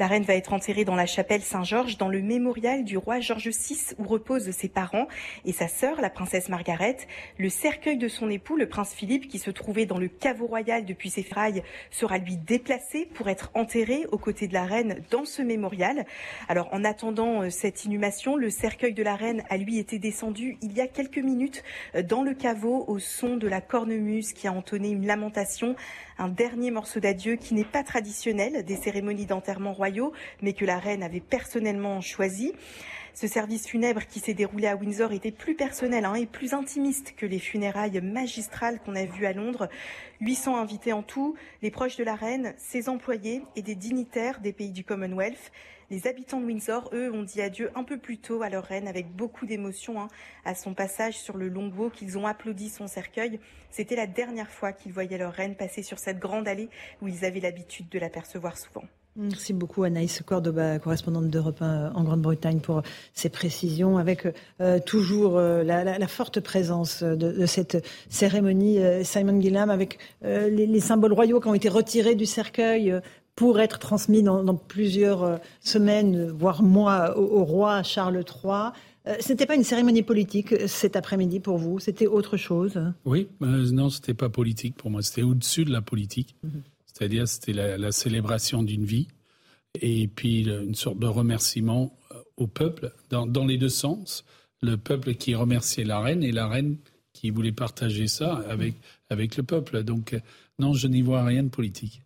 La 0.00 0.06
reine 0.06 0.22
va 0.22 0.34
être 0.34 0.54
enterrée 0.54 0.86
dans 0.86 0.96
la 0.96 1.04
chapelle 1.04 1.42
Saint-Georges, 1.42 1.98
dans 1.98 2.08
le 2.08 2.22
mémorial 2.22 2.84
du 2.84 2.96
roi 2.96 3.20
George 3.20 3.50
VI, 3.50 3.78
où 3.98 4.04
reposent 4.04 4.50
ses 4.50 4.70
parents 4.70 5.06
et 5.44 5.52
sa 5.52 5.68
sœur, 5.68 6.00
la 6.00 6.08
princesse 6.08 6.48
Margaret. 6.48 6.96
Le 7.36 7.50
cercueil 7.50 7.98
de 7.98 8.08
son 8.08 8.30
époux, 8.30 8.56
le 8.56 8.66
prince 8.66 8.94
Philippe, 8.94 9.28
qui 9.28 9.38
se 9.38 9.50
trouvait 9.50 9.84
dans 9.84 9.98
le 9.98 10.08
caveau 10.08 10.46
royal 10.46 10.86
depuis 10.86 11.10
ses 11.10 11.22
frailles, 11.22 11.62
sera 11.90 12.16
lui 12.16 12.38
déplacé 12.38 13.10
pour 13.12 13.28
être 13.28 13.50
enterré 13.52 14.06
aux 14.10 14.16
côtés 14.16 14.48
de 14.48 14.54
la 14.54 14.64
reine 14.64 15.02
dans 15.10 15.26
ce 15.26 15.42
mémorial. 15.42 16.06
Alors, 16.48 16.70
en 16.72 16.82
attendant 16.82 17.42
euh, 17.42 17.50
cette 17.50 17.84
inhumation, 17.84 18.36
le 18.36 18.48
cercueil 18.48 18.94
de 18.94 19.02
la 19.02 19.16
reine 19.16 19.44
a 19.50 19.58
lui 19.58 19.76
été 19.76 19.98
descendu 19.98 20.56
il 20.62 20.72
y 20.72 20.80
a 20.80 20.86
quelques 20.86 21.18
minutes 21.18 21.62
euh, 21.94 22.02
dans 22.02 22.22
le 22.22 22.32
caveau 22.32 22.86
au 22.88 22.98
son 22.98 23.36
de 23.36 23.48
la 23.48 23.60
cornemuse 23.60 24.32
qui 24.32 24.48
a 24.48 24.52
entonné 24.54 24.88
une 24.88 25.06
lamentation 25.06 25.76
un 26.20 26.28
dernier 26.28 26.70
morceau 26.70 27.00
d'adieu 27.00 27.36
qui 27.36 27.54
n'est 27.54 27.64
pas 27.64 27.82
traditionnel 27.82 28.62
des 28.64 28.76
cérémonies 28.76 29.24
d'enterrement 29.24 29.72
royaux, 29.72 30.12
mais 30.42 30.52
que 30.52 30.66
la 30.66 30.78
reine 30.78 31.02
avait 31.02 31.20
personnellement 31.20 32.02
choisi. 32.02 32.52
Ce 33.14 33.26
service 33.26 33.66
funèbre 33.66 34.06
qui 34.06 34.20
s'est 34.20 34.34
déroulé 34.34 34.66
à 34.66 34.76
Windsor 34.76 35.12
était 35.12 35.32
plus 35.32 35.54
personnel 35.54 36.04
hein, 36.04 36.14
et 36.14 36.26
plus 36.26 36.52
intimiste 36.52 37.14
que 37.16 37.24
les 37.24 37.38
funérailles 37.38 38.00
magistrales 38.02 38.80
qu'on 38.80 38.94
a 38.96 39.04
vues 39.04 39.26
à 39.26 39.32
Londres. 39.32 39.68
800 40.20 40.58
invités 40.58 40.92
en 40.92 41.02
tout, 41.02 41.34
les 41.62 41.70
proches 41.70 41.96
de 41.96 42.04
la 42.04 42.14
reine, 42.14 42.54
ses 42.58 42.90
employés 42.90 43.42
et 43.56 43.62
des 43.62 43.74
dignitaires 43.74 44.40
des 44.40 44.52
pays 44.52 44.72
du 44.72 44.84
Commonwealth. 44.84 45.50
Les 45.90 46.06
habitants 46.06 46.40
de 46.40 46.46
Windsor, 46.46 46.88
eux, 46.92 47.12
ont 47.12 47.24
dit 47.24 47.42
adieu 47.42 47.72
un 47.74 47.82
peu 47.82 47.98
plus 47.98 48.18
tôt 48.18 48.42
à 48.42 48.48
leur 48.48 48.62
reine 48.62 48.86
avec 48.86 49.10
beaucoup 49.10 49.44
d'émotion 49.44 50.00
hein, 50.00 50.06
à 50.44 50.54
son 50.54 50.72
passage 50.72 51.18
sur 51.18 51.36
le 51.36 51.48
Longbow 51.48 51.90
qu'ils 51.90 52.16
ont 52.16 52.28
applaudi 52.28 52.68
son 52.68 52.86
cercueil. 52.86 53.40
C'était 53.70 53.96
la 53.96 54.06
dernière 54.06 54.50
fois 54.50 54.72
qu'ils 54.72 54.92
voyaient 54.92 55.18
leur 55.18 55.32
reine 55.32 55.56
passer 55.56 55.82
sur 55.82 55.98
cette 55.98 56.20
grande 56.20 56.46
allée 56.46 56.68
où 57.02 57.08
ils 57.08 57.24
avaient 57.24 57.40
l'habitude 57.40 57.88
de 57.88 57.98
l'apercevoir 57.98 58.56
souvent. 58.56 58.84
Merci 59.16 59.52
beaucoup 59.52 59.82
Anaïs 59.82 60.22
Cordoba, 60.24 60.78
correspondante 60.78 61.28
d'Europe 61.28 61.60
1 61.60 61.94
en 61.94 62.04
Grande-Bretagne, 62.04 62.60
pour 62.60 62.82
ces 63.12 63.28
précisions, 63.28 63.98
avec 63.98 64.26
euh, 64.60 64.78
toujours 64.78 65.36
euh, 65.36 65.64
la, 65.64 66.06
forte 66.06 66.38
présence 66.38 67.02
de, 67.02 67.44
cette 67.44 67.84
cérémonie. 68.08 68.78
Euh, 68.78 69.02
Simon 69.02 69.40
Gillam, 69.40 69.68
avec 69.68 69.98
les, 70.22 70.80
symboles 70.80 71.12
royaux 71.12 71.40
qui 71.40 71.48
ont 71.48 71.54
été 71.54 71.68
retirés 71.68 72.14
du 72.14 72.24
cercueil, 72.24 72.94
pour 73.40 73.58
être 73.58 73.78
transmis 73.78 74.22
dans, 74.22 74.54
plusieurs 74.54 75.22
euh, 75.22 75.38
semaines, 75.62 76.30
voire 76.30 76.62
mois, 76.62 77.16
au, 77.16 77.42
roi 77.42 77.82
Charles 77.82 78.22
III. 78.22 78.72
Euh, 79.06 79.14
ce 79.18 79.30
n'était 79.30 79.46
pas 79.46 79.54
une 79.54 79.64
cérémonie 79.64 80.02
politique 80.02 80.52
euh, 80.52 80.66
cet 80.66 80.94
après-midi 80.94 81.40
pour 81.40 81.56
vous, 81.56 81.78
c'était 81.78 82.06
autre 82.06 82.36
chose? 82.36 82.78
Oui, 83.06 83.28
non, 83.40 83.88
ce 83.88 83.96
n'était 83.96 84.12
pas 84.12 84.28
politique 84.28 84.76
pour 84.76 84.90
moi, 84.90 85.00
c'était 85.00 85.22
au-dessus 85.22 85.64
de 85.64 85.72
la 85.72 85.80
politique. 85.80 86.36
Mhm. 86.42 86.62
C'est-à-dire, 86.84 87.26
c'était 87.26 87.54
la, 87.54 87.92
célébration 87.92 88.62
d'une 88.62 88.84
vie 88.84 89.08
et 89.80 90.06
puis 90.06 90.42
une 90.42 90.74
sorte 90.74 90.98
de 90.98 91.06
remerciement 91.06 91.96
au 92.36 92.46
peuple, 92.46 92.92
dans, 93.08 93.24
dans, 93.26 93.46
les 93.46 93.56
deux 93.56 93.70
sens. 93.70 94.26
Le 94.60 94.76
peuple 94.76 95.14
qui 95.14 95.34
remerciait 95.34 95.84
la 95.84 96.00
reine 96.00 96.22
et 96.22 96.32
la 96.32 96.46
reine 96.46 96.76
qui 97.14 97.30
voulait 97.30 97.52
partager 97.52 98.06
ça 98.06 98.44
avec, 98.50 98.74
avec 99.08 99.38
le 99.38 99.44
peuple. 99.44 99.82
Donc, 99.82 100.14
non, 100.58 100.74
je 100.74 100.88
n'y 100.88 101.00
vois 101.00 101.24
rien 101.24 101.42
de 101.42 101.48
politique. 101.48 102.02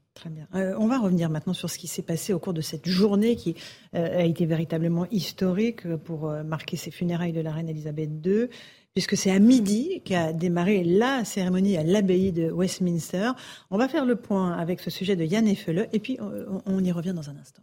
Euh, 0.54 0.74
on 0.78 0.86
va 0.86 0.98
revenir 0.98 1.30
maintenant 1.30 1.52
sur 1.52 1.70
ce 1.70 1.78
qui 1.78 1.86
s'est 1.86 2.02
passé 2.02 2.32
au 2.32 2.38
cours 2.38 2.54
de 2.54 2.60
cette 2.60 2.88
journée 2.88 3.36
qui 3.36 3.54
euh, 3.94 4.20
a 4.20 4.24
été 4.24 4.46
véritablement 4.46 5.06
historique 5.10 5.86
pour 6.04 6.30
euh, 6.30 6.42
marquer 6.42 6.76
ces 6.76 6.90
funérailles 6.90 7.32
de 7.32 7.40
la 7.40 7.52
reine 7.52 7.68
Elisabeth 7.68 8.10
II, 8.24 8.48
puisque 8.92 9.16
c'est 9.16 9.30
à 9.30 9.38
midi 9.38 10.02
qu'a 10.04 10.32
démarré 10.32 10.84
la 10.84 11.24
cérémonie 11.24 11.76
à 11.76 11.82
l'abbaye 11.82 12.32
de 12.32 12.50
Westminster. 12.50 13.32
On 13.70 13.78
va 13.78 13.88
faire 13.88 14.04
le 14.04 14.16
point 14.16 14.52
avec 14.52 14.80
ce 14.80 14.90
sujet 14.90 15.16
de 15.16 15.24
Yann 15.24 15.46
Effele 15.46 15.88
et 15.92 15.98
puis 15.98 16.18
on 16.66 16.84
y 16.84 16.92
revient 16.92 17.14
dans 17.14 17.28
un 17.28 17.36
instant. 17.36 17.62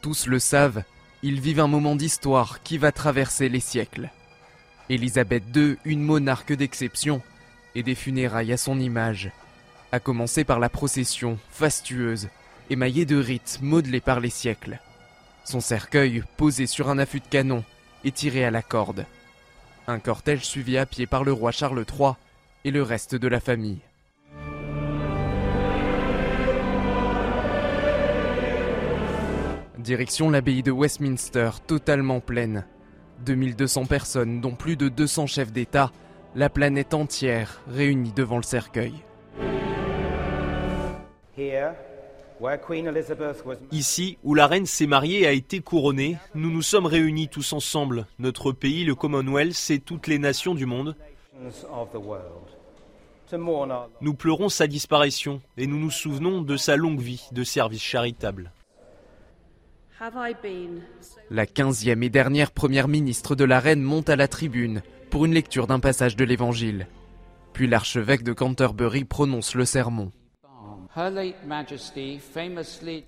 Tous 0.00 0.26
le 0.26 0.38
savent, 0.38 0.82
ils 1.22 1.40
vivent 1.40 1.60
un 1.60 1.68
moment 1.68 1.94
d'histoire 1.94 2.62
qui 2.62 2.78
va 2.78 2.90
traverser 2.90 3.50
les 3.50 3.60
siècles. 3.60 4.10
Élisabeth 4.90 5.44
II, 5.54 5.76
une 5.84 6.02
monarque 6.02 6.52
d'exception, 6.52 7.22
et 7.76 7.84
des 7.84 7.94
funérailles 7.94 8.52
à 8.52 8.56
son 8.56 8.80
image. 8.80 9.30
À 9.92 10.00
commencer 10.00 10.42
par 10.42 10.58
la 10.58 10.68
procession, 10.68 11.38
fastueuse, 11.52 12.28
émaillée 12.70 13.04
de 13.04 13.16
rites 13.16 13.60
modelés 13.62 14.00
par 14.00 14.18
les 14.18 14.30
siècles. 14.30 14.80
Son 15.44 15.60
cercueil, 15.60 16.24
posé 16.36 16.66
sur 16.66 16.90
un 16.90 16.98
affût 16.98 17.20
de 17.20 17.28
canon, 17.30 17.62
est 18.04 18.16
tiré 18.16 18.44
à 18.44 18.50
la 18.50 18.62
corde. 18.62 19.06
Un 19.86 20.00
cortège 20.00 20.44
suivi 20.44 20.76
à 20.76 20.86
pied 20.86 21.06
par 21.06 21.22
le 21.22 21.32
roi 21.32 21.52
Charles 21.52 21.84
III 21.88 22.14
et 22.64 22.72
le 22.72 22.82
reste 22.82 23.14
de 23.14 23.28
la 23.28 23.38
famille. 23.38 23.78
Direction 29.78 30.30
l'abbaye 30.30 30.64
de 30.64 30.72
Westminster, 30.72 31.50
totalement 31.68 32.18
pleine. 32.18 32.64
2200 33.24 33.86
personnes, 33.86 34.40
dont 34.40 34.54
plus 34.54 34.76
de 34.76 34.88
200 34.88 35.26
chefs 35.26 35.52
d'État, 35.52 35.92
la 36.34 36.48
planète 36.48 36.94
entière 36.94 37.60
réunie 37.68 38.12
devant 38.12 38.36
le 38.36 38.42
cercueil. 38.42 38.94
Ici, 43.72 44.18
où 44.24 44.34
la 44.34 44.46
reine 44.46 44.66
s'est 44.66 44.86
mariée 44.86 45.20
et 45.22 45.26
a 45.26 45.32
été 45.32 45.60
couronnée, 45.60 46.16
nous 46.34 46.50
nous 46.50 46.62
sommes 46.62 46.86
réunis 46.86 47.28
tous 47.28 47.52
ensemble, 47.52 48.06
notre 48.18 48.52
pays, 48.52 48.84
le 48.84 48.94
Commonwealth 48.94 49.70
et 49.70 49.78
toutes 49.78 50.06
les 50.06 50.18
nations 50.18 50.54
du 50.54 50.66
monde. 50.66 50.96
Nous 54.00 54.14
pleurons 54.14 54.48
sa 54.48 54.66
disparition 54.66 55.40
et 55.56 55.66
nous 55.66 55.78
nous 55.78 55.90
souvenons 55.90 56.42
de 56.42 56.56
sa 56.56 56.76
longue 56.76 57.00
vie 57.00 57.28
de 57.32 57.44
service 57.44 57.82
charitable. 57.82 58.52
La 61.30 61.46
quinzième 61.46 62.02
et 62.02 62.08
dernière 62.08 62.52
première 62.52 62.88
ministre 62.88 63.34
de 63.34 63.44
la 63.44 63.60
reine 63.60 63.82
monte 63.82 64.08
à 64.08 64.16
la 64.16 64.28
tribune 64.28 64.82
pour 65.10 65.26
une 65.26 65.34
lecture 65.34 65.66
d'un 65.66 65.78
passage 65.78 66.16
de 66.16 66.24
l'Évangile. 66.24 66.86
Puis 67.52 67.66
l'archevêque 67.66 68.22
de 68.22 68.32
Canterbury 68.32 69.04
prononce 69.04 69.54
le 69.54 69.66
sermon. 69.66 70.10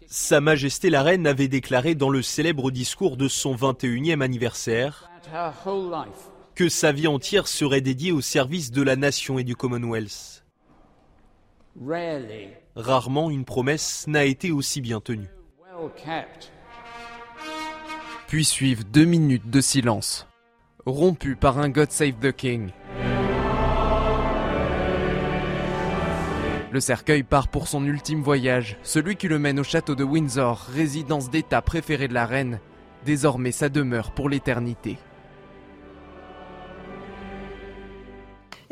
Sa 0.07 0.41
Majesté 0.41 0.91
la 0.91 1.03
Reine 1.03 1.27
avait 1.27 1.49
déclaré 1.49 1.95
dans 1.95 2.11
le 2.11 2.21
célèbre 2.21 2.71
discours 2.71 3.17
de 3.17 3.27
son 3.27 3.55
21e 3.55 4.21
anniversaire 4.21 5.11
que 6.55 6.69
sa 6.69 6.93
vie 6.93 7.07
entière 7.07 7.49
serait 7.49 7.81
dédiée 7.81 8.13
au 8.13 8.21
service 8.21 8.71
de 8.71 8.83
la 8.83 8.97
nation 8.97 9.39
et 9.39 9.45
du 9.45 9.57
Commonwealth. 9.57 10.45
Rarement 12.77 13.31
une 13.31 13.47
promesse 13.47 14.07
n'a 14.07 14.25
été 14.27 14.51
aussi 14.53 14.83
bien 14.83 15.01
tenue. 15.01 15.31
Puis 18.33 18.47
suivent 18.47 18.91
deux 18.91 19.05
minutes 19.05 19.51
de 19.51 19.61
silence, 19.61 20.27
rompu 20.87 21.37
par 21.37 21.59
un 21.59 21.69
God 21.69 21.91
Save 21.91 22.15
the 22.15 22.33
King. 22.33 22.71
Le 26.71 26.81
cercueil 26.81 27.25
part 27.25 27.49
pour 27.49 27.69
son 27.69 27.85
ultime 27.85 28.23
voyage, 28.23 28.79
celui 28.83 29.17
qui 29.17 29.29
le 29.29 29.39
mène 29.39 29.61
au 29.61 29.65
château 29.65 29.95
de 29.95 30.03
Windsor, 30.03 30.67
résidence 30.75 31.29
d'État 31.29 31.61
préférée 31.61 32.09
de 32.09 32.15
la 32.15 32.25
reine, 32.25 32.59
désormais 33.05 33.53
sa 33.53 33.69
demeure 33.69 34.13
pour 34.13 34.31
l'éternité. 34.31 34.97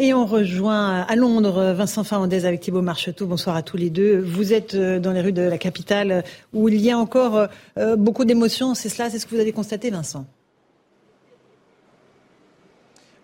Et 0.03 0.15
on 0.15 0.25
rejoint 0.25 1.03
à 1.03 1.15
Londres 1.15 1.75
Vincent 1.77 2.05
Fernandez 2.05 2.47
avec 2.47 2.61
Thibault 2.61 2.81
Marcheteau. 2.81 3.27
Bonsoir 3.27 3.55
à 3.55 3.63
tous 3.63 3.77
les 3.77 3.91
deux. 3.91 4.19
Vous 4.19 4.55
êtes 4.55 4.73
euh, 4.73 4.99
dans 4.99 5.13
les 5.13 5.21
rues 5.21 5.35
de 5.35 5.43
la 5.43 5.59
capitale 5.59 6.25
où 6.55 6.71
il 6.71 6.81
y 6.81 6.91
a 6.91 6.97
encore 6.97 7.49
euh, 7.77 7.97
beaucoup 7.97 8.25
d'émotions. 8.25 8.75
C'est 8.75 8.89
cela, 8.89 9.11
c'est 9.11 9.19
ce 9.19 9.27
que 9.27 9.35
vous 9.35 9.41
avez 9.43 9.53
constaté, 9.53 9.91
Vincent? 9.91 10.25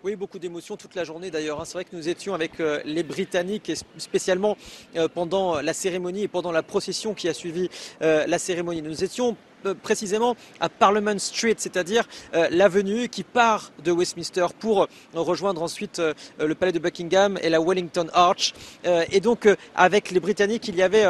Oui, 0.07 0.15
beaucoup 0.15 0.39
d'émotions 0.39 0.77
toute 0.77 0.95
la 0.95 1.03
journée 1.03 1.33
d'ailleurs. 1.33 1.61
Hein. 1.61 1.65
C'est 1.65 1.73
vrai 1.73 1.85
que 1.85 1.97
nous 1.97 2.09
étions 2.09 2.33
avec 2.33 2.61
euh, 2.61 2.81
les 2.85 3.03
Britanniques 3.03 3.71
et 3.71 3.75
spécialement 3.97 4.57
euh, 4.95 5.09
pendant 5.13 5.61
la 5.61 5.73
cérémonie 5.73 6.23
et 6.23 6.29
pendant 6.29 6.53
la 6.53 6.63
procession 6.63 7.13
qui 7.13 7.29
a 7.29 7.35
suivi 7.35 7.69
euh, 8.03 8.25
la 8.25 8.39
cérémonie. 8.39 8.83
Nous 8.83 9.03
étions 9.03 9.37
précisément 9.75 10.37
à 10.61 10.69
Parliament 10.69 11.19
Street, 11.19 11.55
c'est-à-dire 11.59 12.05
l'avenue 12.51 13.09
qui 13.09 13.23
part 13.23 13.73
de 13.85 13.93
Westminster 13.93 14.47
pour 14.59 14.89
rejoindre 15.15 15.63
ensuite 15.63 16.01
le 16.39 16.55
palais 16.55 16.73
de 16.73 16.79
Buckingham 16.79 17.39
et 17.43 17.49
la 17.49 17.61
Wellington 17.61 18.09
Arch. 18.13 18.55
et 18.85 19.21
donc 19.21 19.49
avec 19.75 20.11
les 20.11 20.21
Britanniques, 20.21 20.69
il 20.69 20.77
y 20.77 20.83
avait 20.83 21.07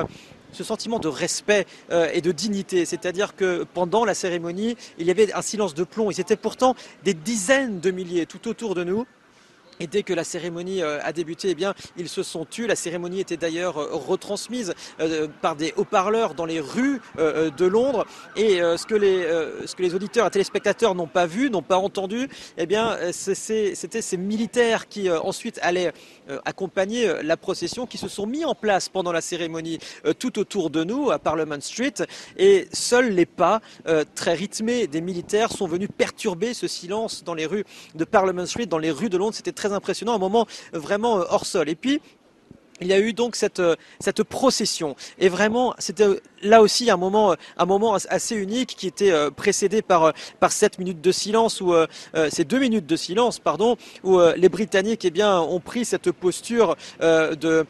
ce 0.57 0.65
sentiment 0.65 0.99
de 0.99 1.09
respect 1.09 1.67
euh, 1.91 2.09
et 2.13 2.21
de 2.21 2.33
dignité. 2.33 2.85
C'est-à-dire 2.85 3.37
que 3.37 3.65
pendant 3.75 4.05
la 4.05 4.15
cérémonie, 4.15 4.77
il 4.99 5.07
y 5.07 5.11
avait 5.11 5.33
un 5.33 5.43
silence 5.43 5.75
de 5.75 5.85
plomb. 5.85 6.11
Ils 6.11 6.21
étaient 6.21 6.37
pourtant 6.37 6.75
des 7.05 7.15
dizaines 7.15 7.81
de 7.81 7.91
milliers 7.91 8.27
tout 8.27 8.49
autour 8.49 8.75
de 8.75 8.83
nous. 8.83 9.07
Et 9.81 9.87
dès 9.87 10.03
que 10.03 10.13
la 10.13 10.25
cérémonie 10.25 10.83
euh, 10.83 10.99
a 11.03 11.13
débuté, 11.13 11.51
eh 11.51 11.55
bien, 11.55 11.75
ils 11.97 12.09
se 12.09 12.23
sont 12.23 12.45
tus. 12.45 12.67
La 12.67 12.77
cérémonie 12.77 13.21
était 13.21 13.37
d'ailleurs 13.37 13.79
euh, 13.79 13.89
retransmise 13.93 14.75
euh, 15.01 15.29
par 15.43 15.57
des 15.57 15.75
haut-parleurs 15.77 16.35
dans 16.35 16.47
les 16.47 16.61
rues 16.61 17.01
de 17.17 17.67
Londres. 17.67 18.07
Et 18.37 18.59
ce 18.59 18.87
que 18.87 18.95
les 18.95 19.27
ce 19.67 19.75
que 19.75 19.83
les 19.83 19.95
auditeurs 19.95 20.27
et 20.27 20.31
téléspectateurs 20.31 20.95
n'ont 20.95 21.07
pas 21.07 21.27
vu, 21.27 21.51
n'ont 21.51 21.63
pas 21.63 21.77
entendu, 21.77 22.29
eh 22.57 22.67
bien, 22.67 22.97
c'était 23.13 24.03
ces 24.03 24.17
militaires 24.17 24.89
qui 24.89 25.11
ensuite 25.11 25.59
allaient 25.63 25.93
accompagner 26.45 27.23
la 27.23 27.37
procession, 27.37 27.87
qui 27.87 27.99
se 27.99 28.09
sont 28.09 28.27
mis 28.27 28.45
en 28.45 28.55
place 28.55 28.89
pendant 28.89 29.13
la 29.13 29.21
cérémonie 29.21 29.79
tout 30.19 30.39
autour 30.39 30.71
de 30.71 30.85
nous 30.85 31.11
à 31.11 31.19
Parliament 31.19 31.61
Street. 31.61 31.95
Et 32.37 32.69
seuls 32.73 33.11
les 33.11 33.27
pas 33.27 33.61
très 34.15 34.35
rythmés 34.35 34.87
des 34.87 35.01
militaires 35.01 35.53
sont 35.53 35.67
venus 35.67 35.89
perturber 35.97 36.55
ce 36.55 36.67
silence 36.69 37.25
dans 37.25 37.35
les 37.35 37.47
rues 37.47 37.65
de 37.95 38.05
Parliament 38.05 38.47
Street, 38.47 38.67
dans 38.67 38.79
les 38.79 38.91
rues 38.91 39.09
de 39.09 39.17
Londres. 39.17 39.35
C'était 39.35 39.53
très 39.53 39.73
impressionnant, 39.73 40.15
un 40.15 40.19
moment 40.19 40.47
vraiment 40.73 41.19
euh, 41.19 41.25
hors 41.31 41.47
sol. 41.47 41.69
Et 41.69 41.75
puis, 41.75 42.01
il 42.81 42.89
y 42.89 42.93
a 42.93 43.01
eu 43.01 43.13
donc 43.13 43.37
cette, 43.37 43.61
euh, 43.61 43.75
cette 44.01 44.23
procession. 44.23 44.97
Et 45.19 45.29
vraiment, 45.29 45.75
c'était 45.79 46.21
là 46.43 46.63
aussi 46.63 46.91
un 46.91 46.97
moment, 46.97 47.35
un 47.57 47.65
moment 47.65 47.95
assez 48.09 48.37
unique 48.37 48.75
qui 48.77 48.87
était 48.87 49.11
euh, 49.11 49.31
précédé 49.31 49.83
par, 49.83 50.13
par 50.41 50.53
sept 50.53 50.79
minutes 50.79 51.01
de 51.01 51.13
silence, 51.13 51.61
ou 51.61 51.75
ces 52.31 52.45
deux 52.45 52.59
minutes 52.59 52.87
de 52.87 52.97
silence, 52.97 53.39
pardon, 53.39 53.77
où 54.03 54.19
les 54.37 54.49
Britanniques 54.49 55.05
eh 55.05 55.11
bien, 55.11 55.39
ont 55.41 55.61
pris 55.61 55.85
cette 55.85 56.11
posture 56.13 56.77
de, 57.01 57.67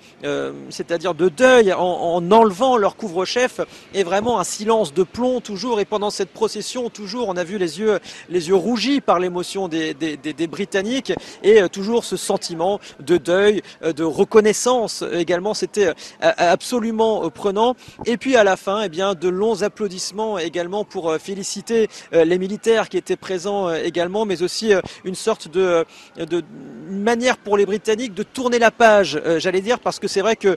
c'est-à-dire 0.70 1.14
de 1.14 1.28
deuil 1.28 1.72
en, 1.72 1.80
en 1.80 2.30
enlevant 2.30 2.76
leur 2.76 2.97
couvre-chef 2.97 3.60
et 3.94 4.02
vraiment 4.02 4.38
un 4.40 4.44
silence 4.44 4.93
de 4.94 5.02
plomb 5.02 5.40
toujours. 5.40 5.80
Et 5.80 5.84
pendant 5.84 6.10
cette 6.10 6.30
procession, 6.30 6.90
toujours, 6.90 7.28
on 7.28 7.36
a 7.36 7.44
vu 7.44 7.59
les 7.59 7.78
yeux, 7.80 7.98
les 8.28 8.48
yeux 8.48 8.55
rougis 8.55 9.01
par 9.01 9.18
l'émotion 9.18 9.68
des, 9.68 9.94
des, 9.94 10.16
des, 10.16 10.32
des 10.32 10.47
Britanniques 10.47 11.12
et 11.43 11.68
toujours 11.68 12.05
ce 12.05 12.16
sentiment 12.16 12.80
de 13.01 13.16
deuil, 13.16 13.62
de 13.82 14.05
reconnaissance 14.05 15.05
également, 15.12 15.55
c'était 15.55 15.88
euh, 15.88 15.93
absolument 16.20 17.24
euh, 17.24 17.30
prenant. 17.30 17.74
Et 18.05 18.16
puis 18.16 18.36
à 18.36 18.44
la 18.44 18.56
eh 18.84 18.88
de 18.88 19.28
longs 19.28 19.62
applaudissements 19.62 20.38
également 20.38 20.84
pour 20.84 21.10
euh, 21.10 21.18
féliciter 21.18 21.88
les 22.12 22.38
militaires 22.38 22.88
qui 22.88 22.97
étaient 22.97 23.16
présents 23.16 23.72
également, 23.72 24.24
mais 24.24 24.43
aussi 24.43 24.72
une 25.05 25.14
sorte 25.14 25.48
de, 25.48 25.84
manière 26.88 27.36
pour 27.36 27.56
les 27.56 27.66
Britanniques 27.66 28.14
de 28.14 28.22
tourner 28.22 28.59
la 28.59 28.70
page, 28.70 29.20
j'allais 29.38 29.60
dire, 29.60 29.78
parce 29.78 29.98
que 29.98 30.09
c'est 30.09 30.20
vrai 30.20 30.36
que 30.36 30.56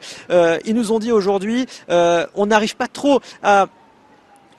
ils 0.66 0.76
nous 0.76 0.92
ont 0.92 1.00
dit 1.00 1.12
aujourd'hui, 1.12 1.66
on 1.90 2.46
n'arrive 2.46 2.76
pas 2.76 2.88
trop 2.88 3.20
à 3.44 3.68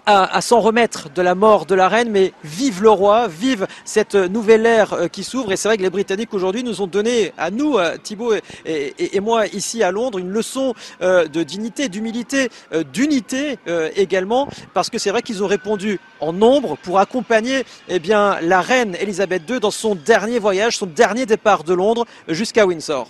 à, 0.06 0.40
s'en 0.40 0.60
remettre 0.60 1.10
de 1.10 1.22
la 1.22 1.35
mort 1.35 1.66
de 1.66 1.74
la 1.74 1.89
reine, 1.89 2.10
mais 2.10 2.32
vive 2.44 2.82
le 2.82 2.90
roi, 2.90 3.28
vive 3.28 3.66
cette 3.85 4.14
nouvelle 4.14 4.66
ère 4.66 4.93
euh, 4.93 5.09
qui 5.09 5.24
s'ouvre. 5.24 5.52
Et 5.52 5.56
c'est 5.56 5.68
vrai 5.68 5.77
que 5.77 5.82
les 5.82 5.90
Britanniques 5.90 6.35
aujourd'hui 6.35 6.64
nous 6.64 6.81
ont 6.81 6.86
donné, 6.86 7.32
à 7.39 7.51
nous, 7.51 7.78
euh, 7.78 7.97
Thibault 8.02 8.35
et, 8.64 9.20
moi 9.20 9.47
ici 9.47 9.82
à 9.82 9.90
Londres, 9.90 10.18
une 10.18 10.31
leçon 10.31 10.74
euh, 11.02 11.27
de 11.27 11.43
dignité, 11.43 11.89
d'humilité, 11.89 12.48
d'unité 12.93 13.59
également, 13.97 14.48
parce 14.74 14.90
que 14.90 14.98
c'est 14.98 15.10
vrai 15.10 15.22
qu'ils 15.22 15.43
ont 15.43 15.47
répondu 15.47 16.01
en 16.20 16.32
nombre 16.32 16.77
pour 16.82 16.98
accompagner 16.98 17.64
eh 17.89 17.98
bien, 17.98 18.39
la 18.40 18.60
reine 18.60 18.97
Elisabeth 19.01 19.43
II 19.48 19.60
dans 19.60 19.70
son 19.70 19.94
dernier 19.94 20.39
voyage, 20.39 20.78
son 20.78 20.86
dernier 20.86 21.27
départ 21.27 21.64
de 21.64 21.74
Londres 21.74 22.06
jusqu'à 22.28 22.66
Windsor. 22.66 23.09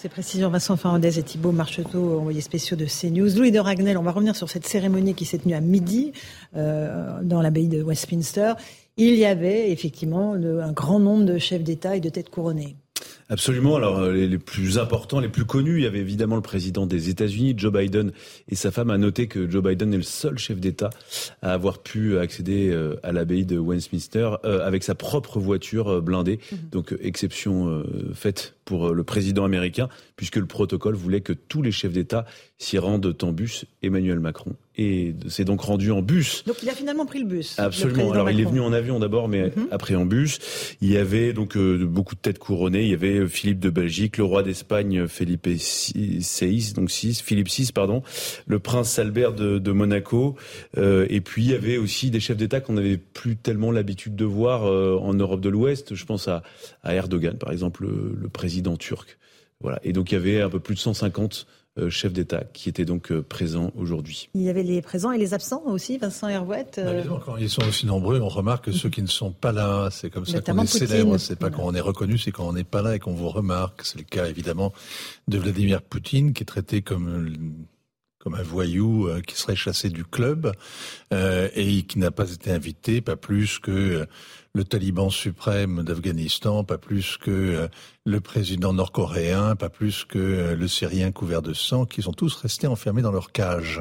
Ces 0.00 0.08
précisions, 0.08 0.48
Vincent 0.48 0.76
Fernandez 0.76 1.18
et 1.18 1.24
Thibault 1.24 1.50
Marcheteau, 1.50 2.20
envoyés 2.20 2.40
spéciaux 2.40 2.76
de 2.76 2.86
CNews. 2.86 3.36
Louis 3.36 3.50
de 3.50 3.58
Ragnel, 3.58 3.98
on 3.98 4.02
va 4.02 4.12
revenir 4.12 4.36
sur 4.36 4.48
cette 4.48 4.64
cérémonie 4.64 5.12
qui 5.12 5.24
s'est 5.24 5.38
tenue 5.38 5.54
à 5.54 5.60
midi 5.60 6.12
euh, 6.54 7.20
dans 7.24 7.42
l'abbaye 7.42 7.66
de 7.66 7.82
Westminster. 7.82 8.52
Il 8.96 9.16
y 9.16 9.24
avait 9.24 9.72
effectivement 9.72 10.34
un 10.34 10.70
grand 10.70 11.00
nombre 11.00 11.24
de 11.24 11.38
chefs 11.38 11.64
d'État 11.64 11.96
et 11.96 12.00
de 12.00 12.10
têtes 12.10 12.30
couronnées. 12.30 12.76
Absolument. 13.30 13.76
Alors 13.76 13.98
euh, 13.98 14.12
les, 14.12 14.38
plus 14.38 14.78
importants, 14.78 15.20
les 15.20 15.28
plus 15.28 15.44
connus, 15.44 15.76
il 15.76 15.82
y 15.82 15.86
avait 15.86 15.98
évidemment 15.98 16.36
le 16.36 16.42
président 16.42 16.86
des 16.86 17.10
États-Unis, 17.10 17.54
Joe 17.56 17.72
Biden, 17.72 18.12
et 18.48 18.54
sa 18.54 18.70
femme 18.70 18.90
a 18.90 18.96
noté 18.96 19.26
que 19.26 19.50
Joe 19.50 19.62
Biden 19.62 19.92
est 19.92 19.98
le 19.98 20.02
seul 20.02 20.38
chef 20.38 20.58
d'État 20.58 20.90
à 21.42 21.52
avoir 21.52 21.80
pu 21.80 22.18
accéder 22.18 22.70
euh, 22.70 22.96
à 23.02 23.12
l'abbaye 23.12 23.44
de 23.44 23.58
Westminster 23.58 24.30
euh, 24.44 24.66
avec 24.66 24.82
sa 24.82 24.94
propre 24.94 25.38
voiture 25.40 26.00
blindée. 26.00 26.40
Mhm. 26.50 26.58
Donc 26.72 26.94
exception 27.00 27.84
faite 28.14 28.54
pour 28.64 28.94
le 28.94 29.04
président 29.04 29.44
américain, 29.44 29.88
puisque 30.16 30.36
le 30.36 30.46
protocole 30.46 30.94
voulait 30.94 31.20
que 31.20 31.32
tous 31.32 31.62
les 31.62 31.72
chefs 31.72 31.92
d'État 31.92 32.24
s'y 32.58 32.78
rendent 32.78 33.14
en 33.22 33.32
bus. 33.32 33.66
Emmanuel 33.82 34.20
Macron 34.20 34.54
et 34.78 35.14
s'est 35.28 35.44
donc 35.44 35.60
rendu 35.60 35.90
en 35.90 36.02
bus. 36.02 36.44
Donc 36.46 36.62
il 36.62 36.68
a 36.70 36.72
finalement 36.72 37.04
pris 37.04 37.18
le 37.18 37.26
bus. 37.26 37.58
Absolument. 37.58 38.12
Alors 38.12 38.30
il 38.30 38.40
est 38.40 38.44
venu 38.44 38.60
en 38.60 38.72
avion 38.72 39.00
d'abord, 39.00 39.28
mais 39.28 39.46
mhm. 39.54 39.68
après 39.72 39.96
en 39.96 40.06
bus. 40.06 40.38
Il 40.80 40.90
y 40.90 40.96
avait 40.96 41.32
donc 41.32 41.56
euh, 41.56 41.84
beaucoup 41.84 42.14
de 42.14 42.20
têtes 42.20 42.38
couronnées. 42.38 42.82
Il 42.82 42.90
y 42.90 42.94
avait 42.94 43.18
euh, 43.18 43.26
Philippe 43.26 43.58
de 43.58 43.70
Belgique, 43.70 44.16
le 44.18 44.24
roi 44.24 44.44
d'Espagne 44.44 45.08
Philippe 45.08 45.48
VI, 45.48 46.72
donc 46.74 46.90
6, 46.90 47.22
Philippe 47.22 47.48
VI, 47.48 47.72
pardon, 47.72 48.02
le 48.46 48.60
prince 48.60 48.98
Albert 48.98 49.32
de, 49.32 49.58
de 49.58 49.72
Monaco. 49.72 50.36
Euh, 50.76 51.06
et 51.10 51.20
puis 51.20 51.42
il 51.42 51.50
y 51.50 51.54
avait 51.54 51.76
aussi 51.76 52.10
des 52.10 52.20
chefs 52.20 52.36
d'État 52.36 52.60
qu'on 52.60 52.74
n'avait 52.74 52.98
plus 52.98 53.36
tellement 53.36 53.72
l'habitude 53.72 54.14
de 54.14 54.24
voir 54.24 54.64
euh, 54.64 54.96
en 55.00 55.12
Europe 55.14 55.40
de 55.40 55.48
l'Ouest. 55.48 55.96
Je 55.96 56.04
pense 56.04 56.28
à, 56.28 56.42
à 56.84 56.94
Erdogan, 56.94 57.36
par 57.36 57.50
exemple, 57.50 57.82
le, 57.82 58.16
le 58.16 58.28
président 58.28 58.76
turc. 58.76 59.18
Voilà. 59.60 59.80
Et 59.82 59.92
donc 59.92 60.12
il 60.12 60.14
y 60.14 60.18
avait 60.18 60.40
un 60.40 60.48
peu 60.48 60.60
plus 60.60 60.76
de 60.76 60.80
150 60.80 61.46
euh, 61.48 61.57
chefs 61.88 62.12
d'État 62.12 62.44
qui 62.52 62.68
étaient 62.68 62.84
donc 62.84 63.12
euh, 63.12 63.22
présents 63.22 63.72
aujourd'hui. 63.76 64.28
Il 64.34 64.42
y 64.42 64.48
avait 64.48 64.62
les 64.62 64.82
présents 64.82 65.12
et 65.12 65.18
les 65.18 65.34
absents 65.34 65.62
aussi, 65.66 65.98
Vincent 65.98 66.28
Herouette. 66.28 66.78
Euh. 66.78 67.04
Bah, 67.04 67.20
quand 67.24 67.36
ils 67.36 67.50
sont 67.50 67.62
aussi 67.62 67.86
nombreux, 67.86 68.20
on 68.20 68.28
remarque 68.28 68.66
que 68.66 68.72
ceux 68.72 68.88
qui 68.88 69.02
ne 69.02 69.06
sont 69.06 69.32
pas 69.32 69.52
là, 69.52 69.88
c'est 69.90 70.10
comme 70.10 70.26
ça 70.26 70.40
qu'on 70.40 70.62
est 70.62 70.66
célèbre. 70.66 71.18
C'est 71.18 71.38
pas 71.38 71.50
quand 71.50 71.64
on 71.64 71.74
est 71.74 71.80
reconnu, 71.80 72.18
c'est 72.18 72.32
quand 72.32 72.48
on 72.48 72.52
n'est 72.52 72.64
pas 72.64 72.82
là 72.82 72.96
et 72.96 72.98
qu'on 72.98 73.14
vous 73.14 73.28
remarque. 73.28 73.82
C'est 73.84 73.98
le 73.98 74.04
cas 74.04 74.26
évidemment 74.26 74.72
de 75.28 75.38
Vladimir 75.38 75.82
Poutine, 75.82 76.32
qui 76.32 76.42
est 76.42 76.46
traité 76.46 76.82
comme 76.82 77.34
comme 78.18 78.34
un 78.34 78.42
voyou 78.42 79.08
qui 79.28 79.36
serait 79.36 79.54
chassé 79.54 79.90
du 79.90 80.04
club 80.04 80.52
et 81.12 81.82
qui 81.84 81.98
n'a 82.00 82.10
pas 82.10 82.30
été 82.30 82.50
invité, 82.50 83.00
pas 83.00 83.14
plus 83.14 83.60
que 83.60 84.06
le 84.54 84.64
taliban 84.64 85.10
suprême 85.10 85.82
d'Afghanistan, 85.82 86.64
pas 86.64 86.78
plus 86.78 87.16
que 87.16 87.30
euh, 87.30 87.68
le 88.04 88.20
président 88.20 88.72
nord-coréen, 88.72 89.56
pas 89.56 89.68
plus 89.68 90.04
que 90.04 90.18
euh, 90.18 90.56
le 90.56 90.68
Syrien 90.68 91.12
couvert 91.12 91.42
de 91.42 91.52
sang, 91.52 91.84
qui 91.84 92.02
sont 92.02 92.12
tous 92.12 92.34
restés 92.34 92.66
enfermés 92.66 93.02
dans 93.02 93.12
leur 93.12 93.32
cage. 93.32 93.80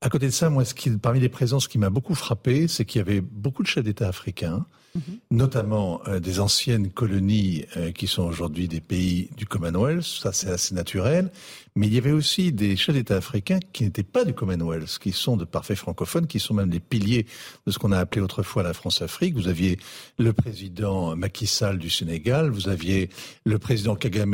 À 0.00 0.08
côté 0.08 0.26
de 0.26 0.32
ça, 0.32 0.50
moi, 0.50 0.64
parmi 1.00 1.20
les 1.20 1.28
présences 1.28 1.68
qui 1.68 1.78
m'a 1.78 1.90
beaucoup 1.90 2.14
frappé, 2.14 2.68
c'est 2.68 2.84
qu'il 2.84 2.98
y 2.98 3.02
avait 3.02 3.20
beaucoup 3.20 3.62
de 3.62 3.68
chefs 3.68 3.84
d'État 3.84 4.08
africains, 4.08 4.66
mhm. 4.96 5.18
notamment 5.30 6.00
euh, 6.08 6.20
des 6.20 6.40
anciennes 6.40 6.90
colonies 6.90 7.64
qui 7.94 8.06
sont 8.06 8.22
aujourd'hui 8.22 8.68
des 8.68 8.80
pays 8.80 9.30
du 9.36 9.46
Commonwealth, 9.46 10.02
ça 10.02 10.32
c'est 10.32 10.48
assez 10.48 10.74
naturel, 10.74 11.30
mais 11.74 11.86
il 11.86 11.94
y 11.94 11.98
avait 11.98 12.12
aussi 12.12 12.52
des 12.52 12.76
chefs 12.76 12.94
d'État 12.94 13.16
africains 13.16 13.60
qui 13.72 13.84
n'étaient 13.84 14.02
pas 14.02 14.24
du 14.24 14.32
Commonwealth, 14.32 14.98
qui 14.98 15.12
sont 15.12 15.36
de 15.36 15.44
parfaits 15.44 15.76
francophones, 15.76 16.26
qui 16.26 16.40
sont 16.40 16.54
même 16.54 16.70
des 16.70 16.80
piliers 16.80 17.26
de 17.66 17.72
ce 17.72 17.78
qu'on 17.78 17.92
a 17.92 17.98
appelé 17.98 18.22
autrefois 18.22 18.62
la 18.62 18.72
France-Afrique. 18.72 19.34
Vous 19.34 19.48
aviez 19.48 19.78
le 20.18 20.32
président 20.32 21.14
Macky 21.16 21.46
Sall 21.46 21.78
du 21.78 21.90
Sénégal, 21.90 22.50
vous 22.50 22.68
aviez 22.68 23.10
le 23.44 23.58
président 23.58 23.94
Kagame 23.94 24.26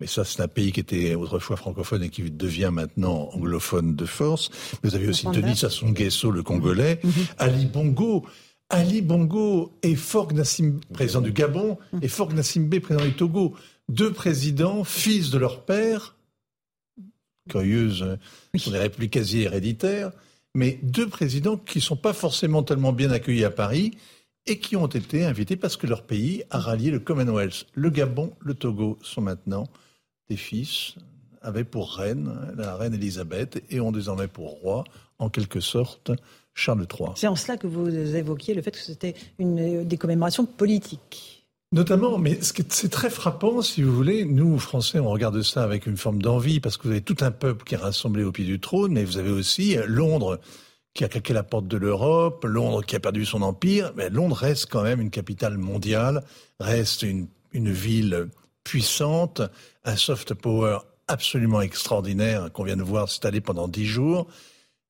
mais 0.00 0.08
ça, 0.08 0.24
c'est 0.24 0.42
un 0.42 0.48
pays 0.48 0.72
qui 0.72 0.80
était 0.80 1.14
autrefois 1.14 1.56
francophone 1.56 2.02
et 2.02 2.10
qui 2.10 2.22
devient 2.30 2.70
maintenant 2.72 3.30
anglophone 3.32 3.94
de 3.94 4.06
force. 4.06 4.50
Vous 4.82 4.94
aviez 4.94 5.08
aussi 5.08 5.26
Denis 5.28 5.56
Sassou 5.56 5.86
Nguesso, 5.86 6.30
le 6.30 6.42
Congolais, 6.42 7.00
mhm. 7.02 7.12
Ali 7.38 7.66
Bongo. 7.66 8.26
Ali 8.74 9.02
Bongo 9.02 9.72
et 9.84 9.94
Faure 9.94 10.26
Gnassingbé, 10.26 10.80
président 10.92 11.20
du 11.20 11.30
Gabon, 11.30 11.78
et 12.02 12.08
Faure 12.08 12.30
Gnassingbé, 12.30 12.80
président 12.80 13.04
du 13.06 13.14
Togo. 13.14 13.54
Deux 13.88 14.12
présidents, 14.12 14.82
fils 14.82 15.30
de 15.30 15.38
leur 15.38 15.64
père, 15.64 16.16
curieuse, 17.48 18.02
euh, 18.02 18.16
sont 18.58 18.72
des 18.72 18.78
républiques 18.78 19.12
quasi 19.12 19.42
héréditaires, 19.42 20.10
mais 20.56 20.80
deux 20.82 21.08
présidents 21.08 21.56
qui 21.56 21.78
ne 21.78 21.82
sont 21.82 21.94
pas 21.94 22.12
forcément 22.12 22.64
tellement 22.64 22.92
bien 22.92 23.12
accueillis 23.12 23.44
à 23.44 23.50
Paris 23.50 23.92
et 24.46 24.58
qui 24.58 24.74
ont 24.74 24.88
été 24.88 25.24
invités 25.24 25.54
parce 25.54 25.76
que 25.76 25.86
leur 25.86 26.02
pays 26.02 26.42
a 26.50 26.58
rallié 26.58 26.90
le 26.90 26.98
Commonwealth. 26.98 27.66
Le 27.74 27.90
Gabon, 27.90 28.32
le 28.40 28.54
Togo 28.54 28.98
sont 29.02 29.20
maintenant 29.20 29.68
des 30.28 30.36
fils, 30.36 30.96
avaient 31.42 31.62
pour 31.62 31.94
reine 31.94 32.52
la 32.56 32.74
reine 32.74 32.94
Elisabeth 32.94 33.62
et 33.70 33.78
ont 33.78 33.92
désormais 33.92 34.26
pour 34.26 34.50
roi, 34.60 34.82
en 35.20 35.30
quelque 35.30 35.60
sorte, 35.60 36.10
Charles 36.54 36.86
III. 36.98 37.10
C'est 37.16 37.26
en 37.26 37.36
cela 37.36 37.56
que 37.56 37.66
vous 37.66 37.88
évoquiez 38.16 38.54
le 38.54 38.62
fait 38.62 38.70
que 38.70 38.78
c'était 38.78 39.14
une, 39.38 39.84
des 39.86 39.96
commémorations 39.96 40.46
politiques. 40.46 41.46
Notamment, 41.72 42.18
mais 42.18 42.38
c'est 42.40 42.88
très 42.88 43.10
frappant, 43.10 43.60
si 43.60 43.82
vous 43.82 43.92
voulez, 43.92 44.24
nous, 44.24 44.60
Français, 44.60 45.00
on 45.00 45.10
regarde 45.10 45.42
ça 45.42 45.64
avec 45.64 45.86
une 45.86 45.96
forme 45.96 46.22
d'envie, 46.22 46.60
parce 46.60 46.76
que 46.76 46.84
vous 46.84 46.90
avez 46.90 47.00
tout 47.00 47.16
un 47.22 47.32
peuple 47.32 47.64
qui 47.64 47.74
est 47.74 47.78
rassemblé 47.78 48.22
au 48.22 48.30
pied 48.30 48.44
du 48.44 48.60
trône, 48.60 48.92
mais 48.92 49.02
vous 49.02 49.18
avez 49.18 49.30
aussi 49.30 49.76
Londres 49.86 50.38
qui 50.94 51.02
a 51.02 51.08
claqué 51.08 51.32
la 51.32 51.42
porte 51.42 51.66
de 51.66 51.76
l'Europe, 51.76 52.44
Londres 52.44 52.84
qui 52.84 52.94
a 52.94 53.00
perdu 53.00 53.24
son 53.24 53.42
empire, 53.42 53.92
mais 53.96 54.08
Londres 54.08 54.36
reste 54.36 54.66
quand 54.70 54.84
même 54.84 55.00
une 55.00 55.10
capitale 55.10 55.58
mondiale, 55.58 56.22
reste 56.60 57.02
une, 57.02 57.26
une 57.52 57.72
ville 57.72 58.28
puissante, 58.62 59.42
un 59.84 59.96
soft 59.96 60.34
power 60.34 60.78
absolument 61.08 61.60
extraordinaire 61.60 62.52
qu'on 62.52 62.62
vient 62.62 62.76
de 62.76 62.84
voir 62.84 63.08
s'installer 63.08 63.40
pendant 63.40 63.66
dix 63.66 63.86
jours. 63.86 64.28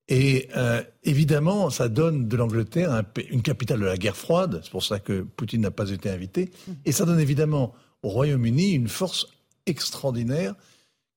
Et 0.09 0.49
euh, 0.57 0.83
évidemment, 1.03 1.71
ça 1.71 1.89
donne 1.89 2.29
de 2.29 2.37
l'Angleterre 2.37 3.05
une 3.31 3.43
capitale 3.43 3.81
de 3.81 3.87
la 3.87 3.97
guerre 3.97 4.17
froide. 4.17 4.61
C'est 4.63 4.71
pour 4.71 4.85
ça 4.85 4.99
que 4.99 5.23
Poutine 5.23 5.63
n'a 5.63 5.71
pas 5.71 5.91
été 5.91 6.11
invité. 6.11 6.51
Et 6.85 6.93
ça 6.93 7.05
donne 7.05 7.21
évidemment 7.21 7.75
au 8.03 8.09
Royaume-Uni 8.09 8.73
une 8.73 8.89
force 8.89 9.27
extraordinaire 9.67 10.55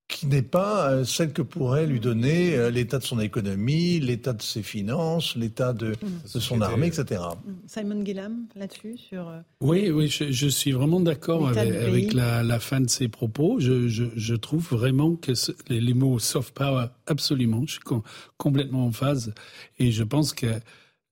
qui 0.08 0.26
n'est 0.26 0.42
pas 0.42 0.90
euh, 0.90 1.04
celle 1.04 1.34
que 1.34 1.42
pourrait 1.42 1.86
lui 1.86 2.00
donner 2.00 2.56
euh, 2.56 2.70
l'état 2.70 2.98
de 2.98 3.04
son 3.04 3.20
économie, 3.20 4.00
l'état 4.00 4.32
de 4.32 4.42
ses 4.42 4.64
finances, 4.64 5.36
l'état 5.36 5.74
de, 5.74 5.92
mm. 5.92 6.40
son 6.40 6.62
armée, 6.62 6.88
etc. 6.88 7.22
Mm. 7.46 7.52
Simon 7.68 8.06
Gillam, 8.06 8.46
là-dessus 8.56 8.98
sur... 8.98 9.28
Euh, 9.28 9.40
oui, 9.60 9.90
oui, 9.92 10.08
je, 10.08 10.48
suis 10.48 10.72
vraiment 10.72 11.02
d'accord 11.02 11.50
avec, 11.50 12.14
la, 12.14 12.60
fin 12.60 12.80
de 12.80 12.90
ses 12.90 13.10
propos. 13.10 13.60
Je, 13.60 14.36
trouve 14.36 14.66
vraiment 14.70 15.16
que 15.16 15.34
les, 15.68 15.94
mots 15.94 16.20
soft 16.20 16.54
power, 16.56 16.88
absolument, 17.06 17.64
je 17.66 17.74
suis 17.74 18.02
complètement 18.38 18.86
en 18.86 18.92
phase. 18.92 19.34
Et 19.78 19.92
je 19.92 20.04
pense 20.04 20.34
que 20.34 20.48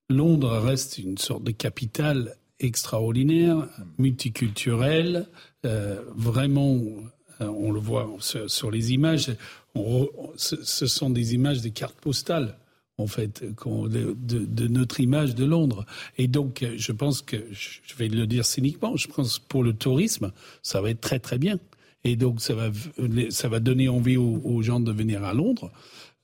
Londres 0.09 0.57
reste 0.59 0.99
une 0.99 1.17
sorte 1.17 1.43
de 1.43 1.51
capitale 1.51 2.35
extraordinaire, 2.59 3.57
mm. 3.57 3.83
multiculturelle, 3.97 5.27
vraiment 6.15 6.79
on 7.39 7.71
le 7.71 7.79
voit 7.79 8.09
sur, 8.19 8.71
les 8.71 8.93
images, 8.93 9.31
ce 10.35 10.87
sont 10.87 11.09
des 11.09 11.33
images 11.33 11.61
des 11.61 11.71
cartes 11.71 11.99
postales 11.99 12.57
en 12.97 13.07
fait, 13.07 13.43
de, 13.43 14.67
notre 14.67 14.99
image 14.99 15.35
de 15.35 15.45
Londres. 15.45 15.85
Et 16.17 16.27
donc, 16.27 16.65
je 16.77 16.91
pense 16.91 17.21
que, 17.21 17.37
je 17.51 17.95
vais 17.97 18.07
le 18.07 18.25
dire 18.25 18.45
cyniquement, 18.45 18.95
je 18.95 19.07
pense 19.07 19.39
pour 19.39 19.63
le 19.63 19.73
tourisme, 19.73 20.31
ça 20.63 20.81
va 20.81 20.91
être 20.91 21.01
très 21.01 21.19
très 21.19 21.37
bien. 21.37 21.59
Et 22.03 22.15
donc, 22.15 22.39
ça 22.39 22.53
va, 22.53 22.69
ça 23.29 23.49
va 23.49 23.59
donner 23.59 23.89
envie 23.89 24.15
aux, 24.15 24.61
gens 24.61 24.79
de 24.79 24.91
venir 24.91 25.23
à 25.23 25.33
Londres. 25.33 25.71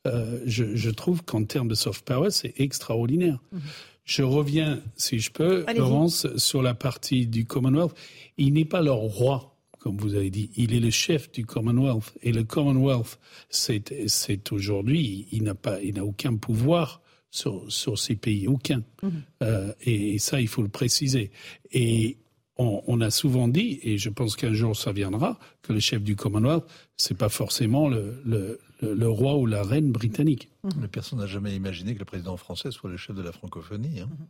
Euh, 0.08 0.40
je, 0.46 0.90
trouve 0.90 1.24
qu'en 1.24 1.44
termes 1.44 1.68
de 1.68 1.76
soft 1.76 2.06
power, 2.06 2.32
c'est 2.32 2.54
extraordinaire. 2.60 3.40
Mm-hmm. 3.54 3.60
Je 4.06 4.24
reviens, 4.24 4.80
si 4.96 5.20
je 5.20 5.32
peux, 5.32 5.66
Laurence, 5.76 6.28
sur 6.38 6.62
la 6.62 6.74
partie 6.74 7.28
du 7.28 7.46
Commonwealth. 7.46 7.94
Il 8.38 8.54
n'est 8.54 8.66
pas 8.66 8.82
leur 8.82 8.98
roi 8.98 9.51
comme 9.82 9.98
vous 9.98 10.14
avez 10.14 10.30
dit. 10.30 10.52
Il 10.56 10.74
est 10.74 10.80
le 10.80 10.91
chef 10.91 11.32
du 11.32 11.45
Commonwealth. 11.45 12.14
Et 12.22 12.32
le 12.32 12.44
Commonwealth, 12.44 13.20
c'est 13.49 14.52
aujourd'hui, 14.52 15.28
il 15.32 15.44
n'a 15.44 15.56
pas, 15.56 15.82
il 15.82 15.95
n'a 15.95 16.06
aucun 16.06 16.36
pouvoir 16.36 17.02
sur, 17.32 17.70
sur 17.72 17.98
ces 17.98 18.16
pays, 18.16 18.48
aucun. 18.48 18.84
Mhm. 19.02 19.12
Euh, 19.41 19.74
et, 19.82 20.20
ça, 20.20 20.40
il 20.40 20.48
faut 20.48 20.62
le 20.62 20.70
préciser. 20.70 21.32
Et 21.72 22.18
on, 22.58 23.02
a 23.02 23.10
souvent 23.10 23.48
dit, 23.48 23.80
et 23.82 23.98
je 23.98 24.10
pense 24.10 24.36
qu'un 24.36 24.53
jour 24.53 24.78
ça 24.78 24.91
viendra, 24.91 25.40
que 25.64 25.74
le 25.74 25.80
chef 25.80 26.03
du 26.03 26.16
Commonwealth, 26.16 26.66
c'est 26.95 27.18
pas 27.18 27.30
forcément 27.30 27.90
le, 27.90 28.22
le, 28.24 28.60
le, 28.84 29.10
roi 29.10 29.36
ou 29.38 29.48
la 29.48 29.64
reine 29.64 29.91
britannique. 29.91 30.48
Mais 30.80 30.88
personne 30.88 31.18
n'a 31.18 31.26
jamais 31.26 31.56
imaginé 31.56 31.95
que 31.95 31.99
le 31.99 32.06
président 32.06 32.38
français 32.38 32.70
soit 32.70 32.91
le 32.91 32.98
chef 32.98 33.16
de 33.16 33.24
la 33.24 33.32
francophonie. 33.32 34.02
Hein. 34.02 34.10
Mhm. 34.12 34.28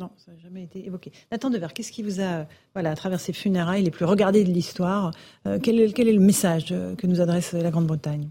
Non, 0.00 0.08
ça 0.16 0.32
n'a 0.32 0.38
jamais 0.38 0.62
été 0.62 0.86
évoqué. 0.86 1.12
Nathan 1.30 1.50
Devers, 1.50 1.74
qu'est-ce 1.74 1.92
qui 1.92 2.02
vous 2.02 2.22
a, 2.22 2.46
voilà, 2.72 2.92
à 2.92 2.96
travers 2.96 3.20
ces 3.20 3.34
funérailles 3.34 3.82
les 3.82 3.90
plus 3.90 4.06
regardées 4.06 4.44
de 4.44 4.50
l'histoire, 4.50 5.10
euh, 5.46 5.58
quel, 5.62 5.78
est, 5.78 5.92
quel, 5.92 6.08
est, 6.08 6.14
le 6.14 6.20
message 6.20 6.68
euh, 6.72 6.96
que 6.96 7.06
nous 7.06 7.20
adresse 7.20 7.52
la 7.52 7.70
Grande-Bretagne? 7.70 8.30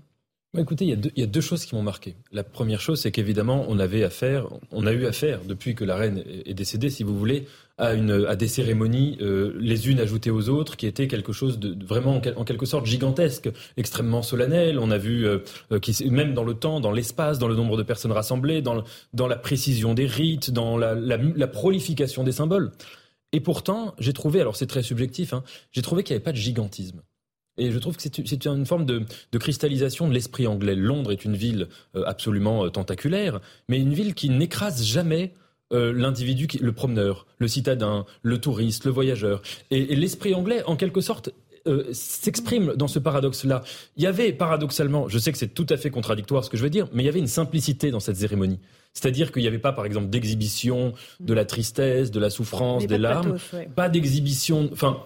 Écoutez, 0.57 0.85
il 0.85 0.89
y, 0.89 0.93
a 0.93 0.95
deux, 0.95 1.11
il 1.15 1.19
y, 1.19 1.23
a 1.23 1.27
deux, 1.27 1.41
choses 1.41 1.65
qui 1.65 1.75
m'ont 1.75 1.83
marqué. 1.83 2.15
La 2.31 2.43
première 2.43 2.81
chose, 2.81 2.99
c'est 2.99 3.11
qu'évidemment, 3.11 3.65
on 3.67 3.77
avait 3.77 4.03
affaire, 4.03 4.47
on 4.71 4.87
a 4.87 4.93
eu 4.93 5.05
affaire 5.05 5.41
depuis 5.45 5.75
que 5.75 5.83
la 5.83 5.95
reine 5.95 6.23
est 6.45 6.55
décédée, 6.55 6.89
si 6.89 7.03
vous 7.03 7.17
voulez, 7.17 7.45
à, 7.77 7.93
une, 7.93 8.25
à 8.27 8.35
des 8.35 8.47
cérémonies 8.47 9.17
euh, 9.21 9.53
les 9.59 9.89
unes 9.89 9.99
ajoutées 9.99 10.31
aux 10.31 10.49
autres, 10.49 10.75
qui 10.75 10.87
étaient 10.87 11.07
quelque 11.07 11.33
chose 11.33 11.59
de, 11.59 11.77
vraiment 11.85 12.15
en, 12.35 12.43
quelque 12.43 12.65
sorte 12.65 12.87
gigantesque, 12.87 13.49
extrêmement 13.77 14.23
solennel. 14.23 14.79
On 14.79 14.89
a 14.89 14.97
vu, 14.97 15.27
euh, 15.27 15.39
euh, 15.71 15.79
même 16.09 16.33
dans 16.33 16.43
le 16.43 16.55
temps, 16.55 16.79
dans 16.79 16.91
l'espace, 16.91 17.37
dans 17.37 17.47
le 17.47 17.55
nombre 17.55 17.77
de 17.77 17.83
personnes 17.83 18.11
rassemblées, 18.11 18.63
dans, 18.63 18.83
dans 19.13 19.27
la 19.27 19.37
précision 19.37 19.93
des 19.93 20.07
rites, 20.07 20.49
dans 20.49 20.77
la, 20.77 20.95
la, 20.95 21.17
la 21.17 21.47
prolification 21.47 22.23
des 22.23 22.31
symboles. 22.31 22.71
Et 23.31 23.39
pourtant, 23.39 23.93
j'ai 23.99 24.13
trouvé, 24.13 24.41
alors 24.41 24.55
c'est 24.55 24.67
très 24.67 24.81
subjectif, 24.81 25.33
hein, 25.33 25.43
j'ai 25.71 25.83
trouvé 25.83 26.03
qu'il 26.03 26.15
n'y 26.15 26.17
avait 26.17 26.23
pas 26.23 26.31
de 26.31 26.37
gigantisme. 26.37 27.03
Et 27.59 27.71
je 27.71 27.77
trouve 27.77 27.95
que 27.97 28.01
c'est 28.01 28.45
une 28.45 28.65
forme 28.65 28.85
de, 28.85 29.03
cristallisation 29.37 30.07
de 30.07 30.13
l'esprit 30.13 30.47
anglais. 30.47 30.75
Londres 30.75 31.11
est 31.11 31.25
une 31.25 31.35
ville 31.35 31.67
euh, 31.95 32.03
absolument 32.05 32.65
euh, 32.65 32.69
tentaculaire, 32.69 33.41
mais 33.67 33.79
une 33.79 33.93
ville 33.93 34.15
qui 34.15 34.29
n'écrase 34.29 34.83
jamais 34.83 35.33
euh, 35.71 35.93
l'individu, 35.93 36.47
le 36.59 36.71
promeneur, 36.71 37.27
le 37.37 37.47
citadin, 37.47 38.05
le 38.23 38.39
touriste, 38.39 38.85
le 38.85 38.91
voyageur. 38.91 39.41
Et, 39.69 39.95
l'esprit 39.95 40.33
anglais, 40.33 40.63
en 40.65 40.75
quelque 40.75 41.01
sorte, 41.01 41.31
s'exprime 41.91 42.73
dans 42.75 42.87
ce 42.87 42.97
paradoxe-là. 42.97 43.63
Il 43.95 44.01
y 44.01 44.07
avait, 44.07 44.31
paradoxalement, 44.31 45.07
je 45.07 45.19
sais 45.19 45.31
que 45.31 45.37
c'est 45.37 45.53
tout 45.53 45.67
à 45.69 45.77
fait 45.77 45.91
contradictoire 45.91 46.43
ce 46.43 46.49
que 46.49 46.57
je 46.57 46.63
veux 46.63 46.69
dire, 46.71 46.87
mais 46.93 47.03
il 47.03 47.05
y 47.05 47.09
avait 47.09 47.19
une 47.19 47.27
simplicité 47.27 47.91
dans 47.91 47.99
cette 47.99 48.15
cérémonie. 48.15 48.59
C'est-à-dire 48.93 49.31
qu'il 49.31 49.43
n'y 49.43 49.47
avait 49.47 49.59
pas, 49.59 49.71
par 49.71 49.85
exemple, 49.85 50.07
d'exhibition 50.09 50.93
de 51.19 51.33
la 51.33 51.45
tristesse, 51.45 52.09
de 52.09 52.19
la 52.19 52.29
souffrance, 52.29 52.87
des 52.87 52.97
larmes, 52.97 53.37
pas 53.75 53.87
d'exhibition. 53.87 54.69
Enfin, 54.73 55.03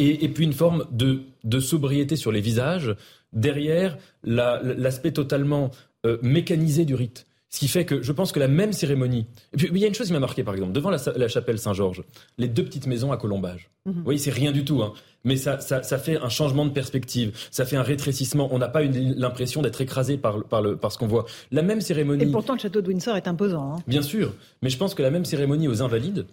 et, 0.00 0.28
puis 0.28 0.44
une 0.44 0.52
forme 0.52 0.86
de, 0.90 1.60
sobriété 1.60 2.16
sur 2.16 2.32
les 2.32 2.40
visages 2.40 2.94
derrière 3.32 3.96
l'aspect 4.24 5.12
totalement 5.12 5.70
euh, 6.06 6.18
mécanisé 6.22 6.84
du 6.84 6.94
rite. 6.94 7.26
Ce 7.50 7.58
qui 7.58 7.66
fait 7.66 7.84
que 7.84 8.00
je 8.00 8.12
pense 8.12 8.30
que 8.30 8.38
la 8.38 8.46
même 8.46 8.72
cérémonie. 8.72 9.26
Et 9.52 9.56
puis, 9.56 9.68
il 9.72 9.78
y 9.78 9.84
a 9.84 9.88
une 9.88 9.94
chose 9.94 10.06
qui 10.06 10.12
m'a 10.12 10.20
marqué, 10.20 10.44
par 10.44 10.54
exemple, 10.54 10.72
devant 10.72 10.90
la, 10.90 11.28
chapelle 11.28 11.58
Saint-Georges, 11.58 12.04
les 12.38 12.46
deux 12.46 12.64
petites 12.64 12.86
maisons 12.86 13.10
à 13.10 13.16
colombage. 13.16 13.70
Mhm. 13.86 13.94
Vous 13.94 14.04
voyez, 14.04 14.20
c'est 14.20 14.30
rien 14.30 14.52
du 14.52 14.64
tout, 14.64 14.82
hein. 14.82 14.92
mais 15.24 15.36
ça, 15.36 15.58
fait 15.58 16.16
un 16.16 16.28
changement 16.28 16.64
de 16.64 16.70
perspective, 16.70 17.36
ça 17.50 17.64
fait 17.64 17.76
un 17.76 17.82
rétrécissement. 17.82 18.48
On 18.52 18.58
n'a 18.58 18.68
pas 18.68 18.82
l'impression 18.82 19.62
d'être 19.62 19.80
écrasé 19.80 20.16
par, 20.16 20.44
par, 20.44 20.92
ce 20.92 20.98
qu'on 20.98 21.08
voit. 21.08 21.26
La 21.50 21.62
même 21.62 21.80
cérémonie. 21.80 22.22
Et 22.22 22.26
pourtant, 22.26 22.52
le 22.52 22.60
château 22.60 22.82
de 22.82 22.88
Windsor 22.88 23.16
est 23.16 23.26
imposant. 23.26 23.74
Hein. 23.74 23.82
Bien 23.88 24.02
sûr, 24.02 24.32
mais 24.62 24.70
je 24.70 24.76
pense 24.76 24.94
que 24.94 25.02
la 25.02 25.10
même 25.10 25.24
cérémonie 25.24 25.66
aux 25.66 25.82
Invalides, 25.82 26.26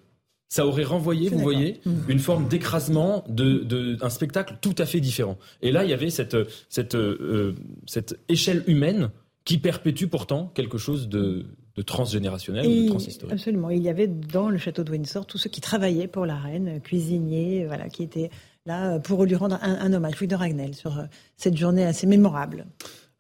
ça 0.49 0.65
aurait 0.65 0.83
renvoyé, 0.83 1.29
vous 1.29 1.39
voyez, 1.39 1.81
mm. 1.85 1.91
une 2.09 2.19
forme 2.19 2.47
d'écrasement 2.47 3.23
de, 3.27 3.59
de, 3.63 3.97
un 4.01 4.09
spectacle 4.09 4.57
tout 4.61 4.75
à 4.77 4.85
fait 4.85 4.99
différent. 4.99 5.37
Et 5.61 5.71
là, 5.71 5.83
il 5.83 5.89
y 5.89 5.93
avait 5.93 6.09
cette, 6.09 6.37
cette, 6.69 6.95
euh, 6.95 7.53
cette 7.85 8.19
échelle 8.29 8.63
humaine 8.67 9.09
qui 9.43 9.57
perpétue 9.57 10.05
pourtant 10.05 10.51
quelque 10.53 10.77
chose 10.77 11.09
de, 11.09 11.45
de 11.75 11.81
transgénérationnel 11.81 12.65
ou 12.65 12.83
de 12.83 12.87
transhistorique. 12.89 13.33
Absolument. 13.33 13.69
Il 13.69 13.81
y 13.81 13.89
avait 13.89 14.07
dans 14.07 14.49
le 14.49 14.57
château 14.57 14.83
de 14.83 14.91
Windsor 14.91 15.25
tous 15.25 15.37
ceux 15.37 15.49
qui 15.49 15.61
travaillaient 15.61 16.07
pour 16.07 16.25
la 16.25 16.35
reine, 16.35 16.81
cuisiniers, 16.81 17.65
voilà, 17.65 17.87
qui 17.87 18.03
étaient 18.03 18.29
là 18.65 18.99
pour 18.99 19.23
lui 19.25 19.35
rendre 19.35 19.57
un, 19.61 19.75
un 19.79 19.93
hommage. 19.93 20.19
Louis 20.19 20.27
de 20.27 20.35
Ragnel 20.35 20.75
sur 20.75 20.97
euh, 20.97 21.03
cette 21.37 21.55
journée 21.55 21.85
assez 21.85 22.07
mémorable. 22.07 22.65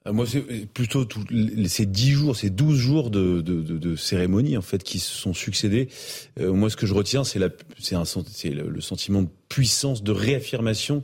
Euh, 0.07 0.13
moi, 0.13 0.25
c'est 0.25 0.41
plutôt 0.67 1.07
ces 1.67 1.85
dix 1.85 2.11
jours, 2.11 2.35
ces 2.35 2.49
douze 2.49 2.77
jours 2.77 3.09
de, 3.09 3.41
de, 3.41 3.61
de, 3.61 3.95
cérémonie 3.95 4.57
en 4.57 4.61
fait 4.61 4.83
qui 4.83 4.99
se 4.99 5.11
sont 5.11 5.33
succédés. 5.33 5.89
Euh, 6.39 6.53
moi, 6.53 6.69
ce 6.69 6.77
que 6.77 6.85
je 6.85 6.93
retiens, 6.93 7.23
c'est 7.23 7.39
c'est 7.77 8.49
le 8.49 8.81
sentiment 8.81 9.21
de 9.21 9.29
puissance, 9.49 10.03
de 10.03 10.11
réaffirmation 10.11 11.03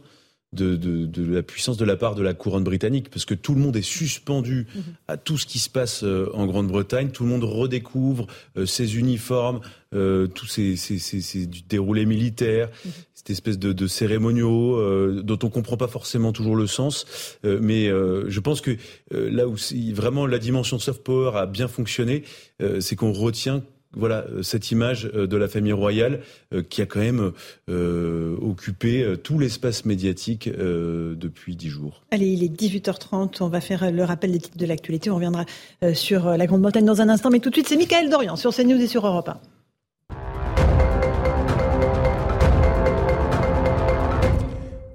de, 0.53 0.75
de, 0.75 1.05
de, 1.05 1.33
la 1.33 1.43
puissance 1.43 1.77
de 1.77 1.85
la 1.85 1.95
part 1.95 2.15
de 2.15 2.21
la 2.21 2.33
couronne 2.33 2.63
britannique, 2.63 3.09
parce 3.09 3.25
que 3.25 3.33
tout 3.33 3.53
le 3.55 3.61
monde 3.61 3.75
est 3.75 3.81
suspendu 3.81 4.67
mhm. 4.75 4.83
à 5.07 5.17
tout 5.17 5.37
ce 5.37 5.45
qui 5.45 5.59
se 5.59 5.69
passe 5.69 6.03
euh, 6.03 6.29
en 6.33 6.45
Grande-Bretagne, 6.45 7.09
tout 7.09 7.23
le 7.23 7.29
monde 7.29 7.43
redécouvre 7.43 8.27
euh, 8.57 8.65
ses 8.65 8.97
uniformes, 8.97 9.61
euh, 9.93 10.27
tous 10.27 10.47
ces, 10.47 10.75
ces, 10.75 10.99
ces, 10.99 11.21
ces, 11.21 11.45
déroulés 11.45 12.05
militaires, 12.05 12.69
mhm. 12.85 12.91
cette 13.13 13.29
espèce 13.29 13.59
de, 13.59 13.73
de 13.73 13.87
cérémoniaux 13.87 14.75
euh, 14.75 15.21
dont 15.23 15.39
on 15.43 15.49
comprend 15.49 15.77
pas 15.77 15.87
forcément 15.87 16.31
toujours 16.31 16.55
le 16.55 16.67
sens, 16.67 17.05
mais 17.43 17.87
je 17.87 18.39
pense 18.39 18.61
que 18.61 18.77
là 19.11 19.47
où 19.47 19.55
vraiment 19.93 20.25
la 20.25 20.39
dimension 20.39 20.79
soft 20.79 21.03
power 21.03 21.31
a 21.35 21.45
bien 21.45 21.67
fonctionné, 21.67 22.23
c'est 22.79 22.95
qu'on 22.95 23.11
retient 23.11 23.63
voilà 23.95 24.25
euh, 24.31 24.43
cette 24.43 24.71
image 24.71 25.09
euh, 25.13 25.27
de 25.27 25.37
la 25.37 25.47
famille 25.47 25.73
royale 25.73 26.21
euh, 26.53 26.61
qui 26.61 26.81
a 26.81 26.85
quand 26.85 26.99
même 26.99 27.31
occupé 27.67 29.15
tout 29.23 29.39
l'espace 29.39 29.85
médiatique 29.85 30.49
depuis 30.49 31.55
dix 31.55 31.69
jours. 31.69 32.03
Allez, 32.11 32.27
il 32.27 32.43
est 32.43 32.49
18h30, 32.49 33.37
on 33.41 33.47
va 33.47 33.61
faire 33.61 33.91
le 33.91 34.03
rappel 34.03 34.31
des 34.31 34.39
titres 34.39 34.57
de 34.57 34.65
l'actualité, 34.65 35.09
on 35.09 35.15
reviendra 35.15 35.45
sur 35.93 36.25
la 36.25 36.45
Grande-Bretagne 36.45 36.85
dans 36.85 37.01
un 37.01 37.09
instant, 37.09 37.29
mais 37.29 37.39
tout 37.39 37.49
de 37.49 37.55
suite 37.55 37.67
c'est 37.67 37.77
Michael 37.77 38.09
Dorian 38.09 38.35
sur 38.35 38.53
CNews 38.53 38.81
et 38.81 38.87
sur 38.87 39.05
Europe 39.05 39.29
1. 39.29 39.52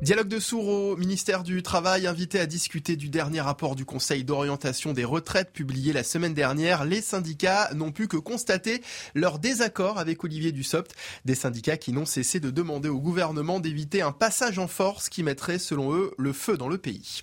Dialogue 0.09 0.28
de 0.28 0.40
sourds 0.40 0.68
au 0.68 0.97
ministère 0.97 1.43
du 1.43 1.62
Travail, 1.62 2.06
invité 2.06 2.40
à 2.40 2.47
discuter 2.47 2.97
du 2.97 3.10
dernier 3.10 3.43
rapport 3.43 3.76
du 3.76 3.85
Conseil 3.85 4.24
d'orientation 4.24 4.94
des 4.94 5.05
retraites 5.05 5.52
publié 5.52 5.93
la 5.93 6.02
semaine 6.02 6.32
dernière. 6.32 6.86
Les 6.86 7.02
syndicats 7.02 7.68
n'ont 7.74 7.93
pu 7.93 8.09
que 8.09 8.16
constater 8.16 8.80
leur 9.14 9.39
désaccord 9.39 9.98
avec 9.98 10.24
Olivier 10.24 10.51
Dussopt. 10.51 10.94
Des 11.26 11.35
syndicats 11.35 11.76
qui 11.76 11.93
n'ont 11.93 12.06
cessé 12.06 12.40
de 12.40 12.48
demander 12.48 12.89
au 12.89 13.01
gouvernement 13.01 13.60
d'éviter 13.60 14.01
un 14.01 14.12
passage 14.12 14.59
en 14.59 14.66
force 14.66 15.10
qui 15.10 15.22
mettrait, 15.22 15.59
selon 15.59 15.93
eux, 15.93 16.14
le 16.16 16.32
feu 16.32 16.56
dans 16.56 16.68
le 16.68 16.78
pays. 16.78 17.22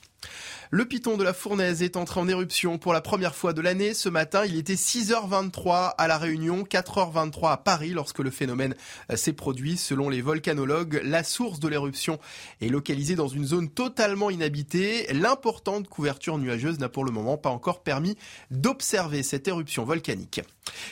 Le 0.71 0.85
piton 0.85 1.15
de 1.15 1.23
la 1.23 1.33
Fournaise 1.33 1.83
est 1.83 1.95
entré 1.95 2.19
en 2.19 2.27
éruption 2.27 2.79
pour 2.79 2.91
la 2.91 3.01
première 3.01 3.35
fois 3.35 3.53
de 3.53 3.61
l'année. 3.61 3.93
Ce 3.93 4.09
matin, 4.09 4.45
il 4.45 4.57
était 4.57 4.73
6h23 4.73 5.93
à 5.95 6.07
La 6.07 6.17
Réunion, 6.17 6.63
4h23 6.63 7.51
à 7.51 7.57
Paris 7.57 7.91
lorsque 7.91 8.19
le 8.19 8.31
phénomène 8.31 8.75
euh, 9.11 9.15
s'est 9.15 9.33
produit. 9.33 9.77
Selon 9.77 10.09
les 10.09 10.21
volcanologues, 10.21 11.01
la 11.03 11.23
source 11.23 11.59
de 11.59 11.67
l'éruption 11.67 12.19
est 12.61 12.69
localisée 12.69 13.15
dans 13.15 13.27
une 13.27 13.45
zone 13.45 13.69
totalement 13.69 14.31
inhabitée. 14.31 15.05
L'importante 15.13 15.87
couverture 15.87 16.39
nuageuse 16.39 16.79
n'a 16.79 16.89
pour 16.89 17.05
le 17.05 17.11
moment 17.11 17.37
pas 17.37 17.51
encore 17.51 17.83
permis 17.83 18.17
d'observer 18.49 19.21
cette 19.21 19.47
éruption 19.47 19.83
volcanique. 19.83 20.41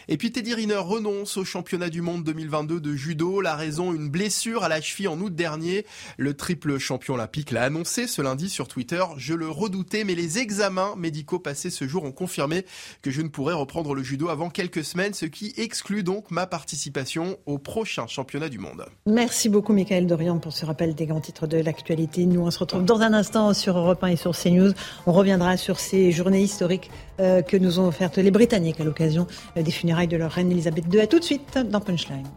Et 0.08 0.18
puis 0.18 0.32
Teddy 0.32 0.54
Riner 0.54 0.76
renonce 0.76 1.38
au 1.38 1.46
championnat 1.46 1.90
du 1.90 2.02
monde 2.02 2.24
2022 2.24 2.80
de 2.80 2.96
judo. 2.96 3.42
La 3.42 3.56
raison, 3.56 3.94
une 3.94 4.10
blessure 4.10 4.64
à 4.64 4.70
la 4.70 4.82
cheville 4.82 5.08
en 5.08 5.20
août 5.20 5.34
dernier. 5.34 5.86
Le 6.18 6.36
triple 6.36 6.78
champion 6.78 7.16
olympique 7.16 7.52
l'a 7.52 7.64
annoncé 7.64 8.08
ce 8.08 8.22
lundi 8.22 8.50
sur 8.50 8.68
Twitter. 8.68 9.04
Je 9.18 9.34
le 9.34 9.50
redoutais, 9.64 10.04
mais 10.04 10.16
les 10.16 10.40
examens 10.40 10.96
médicaux 10.98 11.40
passés 11.40 11.70
ce 11.70 11.88
jour 11.88 12.04
ont 12.04 12.12
confirmé 12.12 12.66
que 13.02 13.12
je 13.12 13.22
ne 13.22 13.30
pourrais 13.30 13.54
reprendre 13.54 13.96
le 13.96 14.04
judo 14.04 14.30
avant 14.30 14.50
quelques 14.50 14.84
semaines, 14.84 15.14
ce 15.14 15.26
qui 15.26 15.54
exclut 15.58 16.04
donc 16.04 16.32
ma 16.32 16.48
participation 16.48 17.38
au 17.46 17.58
prochain 17.58 18.08
championnat 18.08 18.50
du 18.50 18.60
monde. 18.60 18.86
Merci 19.06 19.50
beaucoup, 19.50 19.74
Michael 19.74 20.08
Dorian, 20.08 20.40
pour 20.40 20.54
ce 20.54 20.66
rappel 20.66 20.96
des 20.96 21.06
grands 21.06 21.22
titres 21.22 21.48
de 21.48 21.58
l'actualité. 21.58 22.26
Nous, 22.26 22.42
on 22.42 22.52
se 22.52 22.60
retrouve 22.60 22.84
dans 22.84 23.02
un 23.02 23.14
instant 23.14 23.54
sur 23.54 23.78
Europe 23.78 24.04
1 24.04 24.08
et 24.08 24.16
sur 24.16 24.36
CNews. 24.36 24.74
On 25.08 25.14
reviendra 25.14 25.58
sur 25.58 25.80
ces 25.80 26.12
journées 26.12 26.42
historiques 26.42 26.92
euh, 27.20 27.42
que 27.42 27.58
nous 27.58 27.80
ont 27.80 27.88
offertes 27.88 28.18
les 28.18 28.32
Britanniques 28.32 28.80
à 28.82 28.84
l'occasion 28.84 29.28
des 29.56 29.72
funérailles 29.72 30.08
de 30.08 30.18
leur 30.18 30.32
reine 30.32 30.52
Elisabeth 30.52 30.86
II. 30.92 31.00
À 31.00 31.08
tout 31.08 31.20
de 31.20 31.24
suite 31.24 31.58
dans 31.58 31.80
Punchline. 31.80 32.28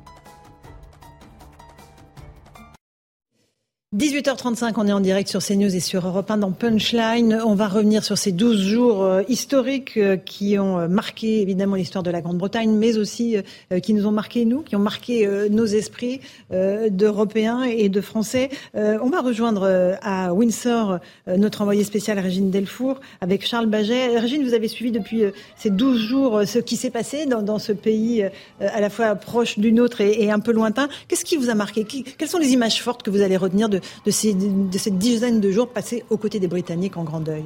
18h35, 3.97 4.74
on 4.77 4.86
est 4.86 4.93
en 4.93 5.01
direct 5.01 5.27
sur 5.31 5.43
CNews 5.43 5.74
et 5.74 5.81
sur 5.81 6.06
Europe 6.06 6.31
1 6.31 6.36
dans 6.36 6.51
Punchline. 6.51 7.40
On 7.47 7.55
va 7.55 7.66
revenir 7.66 8.05
sur 8.05 8.18
ces 8.18 8.31
12 8.31 8.60
jours 8.60 9.02
euh, 9.02 9.23
historiques 9.27 9.97
euh, 9.97 10.18
qui 10.18 10.59
ont 10.59 10.78
euh, 10.78 10.86
marqué 10.86 11.40
évidemment 11.40 11.77
l'histoire 11.77 12.02
de 12.02 12.10
la 12.10 12.20
Grande-Bretagne, 12.20 12.73
mais 12.77 12.98
aussi 12.98 13.36
qui 13.82 13.94
nous 13.94 14.06
ont 14.06 14.10
marqué 14.12 14.44
nous, 14.44 14.60
qui 14.60 14.77
ont 14.77 14.81
marqué 14.81 15.28
nos 15.51 15.64
esprits 15.64 16.20
d'Européens 16.51 17.62
et 17.62 17.89
de 17.89 18.01
Français. 18.01 18.51
On 18.74 19.09
va 19.09 19.20
rejoindre 19.20 19.98
à 20.02 20.32
Windsor 20.32 20.98
notre 21.27 21.62
envoyé 21.62 21.85
spécial 21.85 22.18
Régine 22.18 22.51
Delfour 22.51 23.01
avec 23.20 23.47
Charles 23.47 23.66
Baget. 23.66 24.18
Régine, 24.18 24.44
vous 24.44 24.55
avez 24.55 24.68
suivi 24.68 24.93
depuis 24.93 25.23
ces 25.56 25.70
12 25.70 25.98
jours 25.98 26.43
ce 26.47 26.59
qui 26.59 26.77
s'est 26.77 26.90
passé 26.90 27.27
dans, 27.27 27.59
ce 27.59 27.73
pays 27.73 28.24
à 28.60 28.81
la 28.81 28.90
fois 28.90 29.14
proche 29.14 29.59
d'une 29.59 29.81
autre 29.81 30.01
et, 30.01 30.31
un 30.31 30.40
peu 30.40 30.52
lointain. 30.52 30.89
Qu'est-ce 31.09 31.24
qui 31.24 31.36
vous 31.36 31.51
a 31.51 31.55
marqué? 31.55 31.85
Quelles 31.85 32.28
sont 32.28 32.39
les 32.39 32.52
images 32.52 32.82
fortes 32.82 33.02
que 33.02 33.10
vous 33.10 33.23
allez 33.23 33.36
retenir 33.36 33.68
de 33.68 33.81
de, 34.05 34.11
ces, 34.11 34.35
de 34.35 34.79
cette 34.79 34.99
dizaine 34.99 35.41
de 35.41 35.51
jours 35.51 35.69
passés 35.69 36.05
aux 36.11 36.17
côtés 36.17 36.41
des 36.41 36.49
Britanniques 36.49 36.97
en 36.97 37.05
grand 37.05 37.21
deuil 37.21 37.45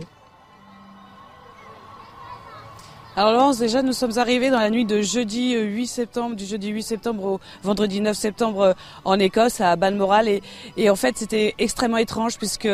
alors 3.20 3.34
Laurence, 3.34 3.58
déjà 3.58 3.82
nous 3.82 3.92
sommes 3.92 4.16
arrivés 4.16 4.48
dans 4.48 4.58
la 4.58 4.70
nuit 4.70 4.86
de 4.86 5.02
jeudi 5.02 5.52
8 5.52 5.82
euh, 5.82 5.84
septembre, 5.84 6.36
du 6.36 6.46
jeudi 6.46 6.68
8 6.68 6.82
septembre 6.82 7.24
au 7.24 7.40
vendredi 7.62 8.00
9 8.00 8.16
septembre 8.16 8.60
euh, 8.62 8.72
en 9.04 9.18
Écosse, 9.18 9.60
à 9.60 9.76
Balmoral. 9.76 10.26
Et, 10.26 10.88
en 10.88 10.96
fait 10.96 11.18
c'était 11.18 11.54
extrêmement 11.58 11.98
étrange 11.98 12.38
puisque 12.38 12.66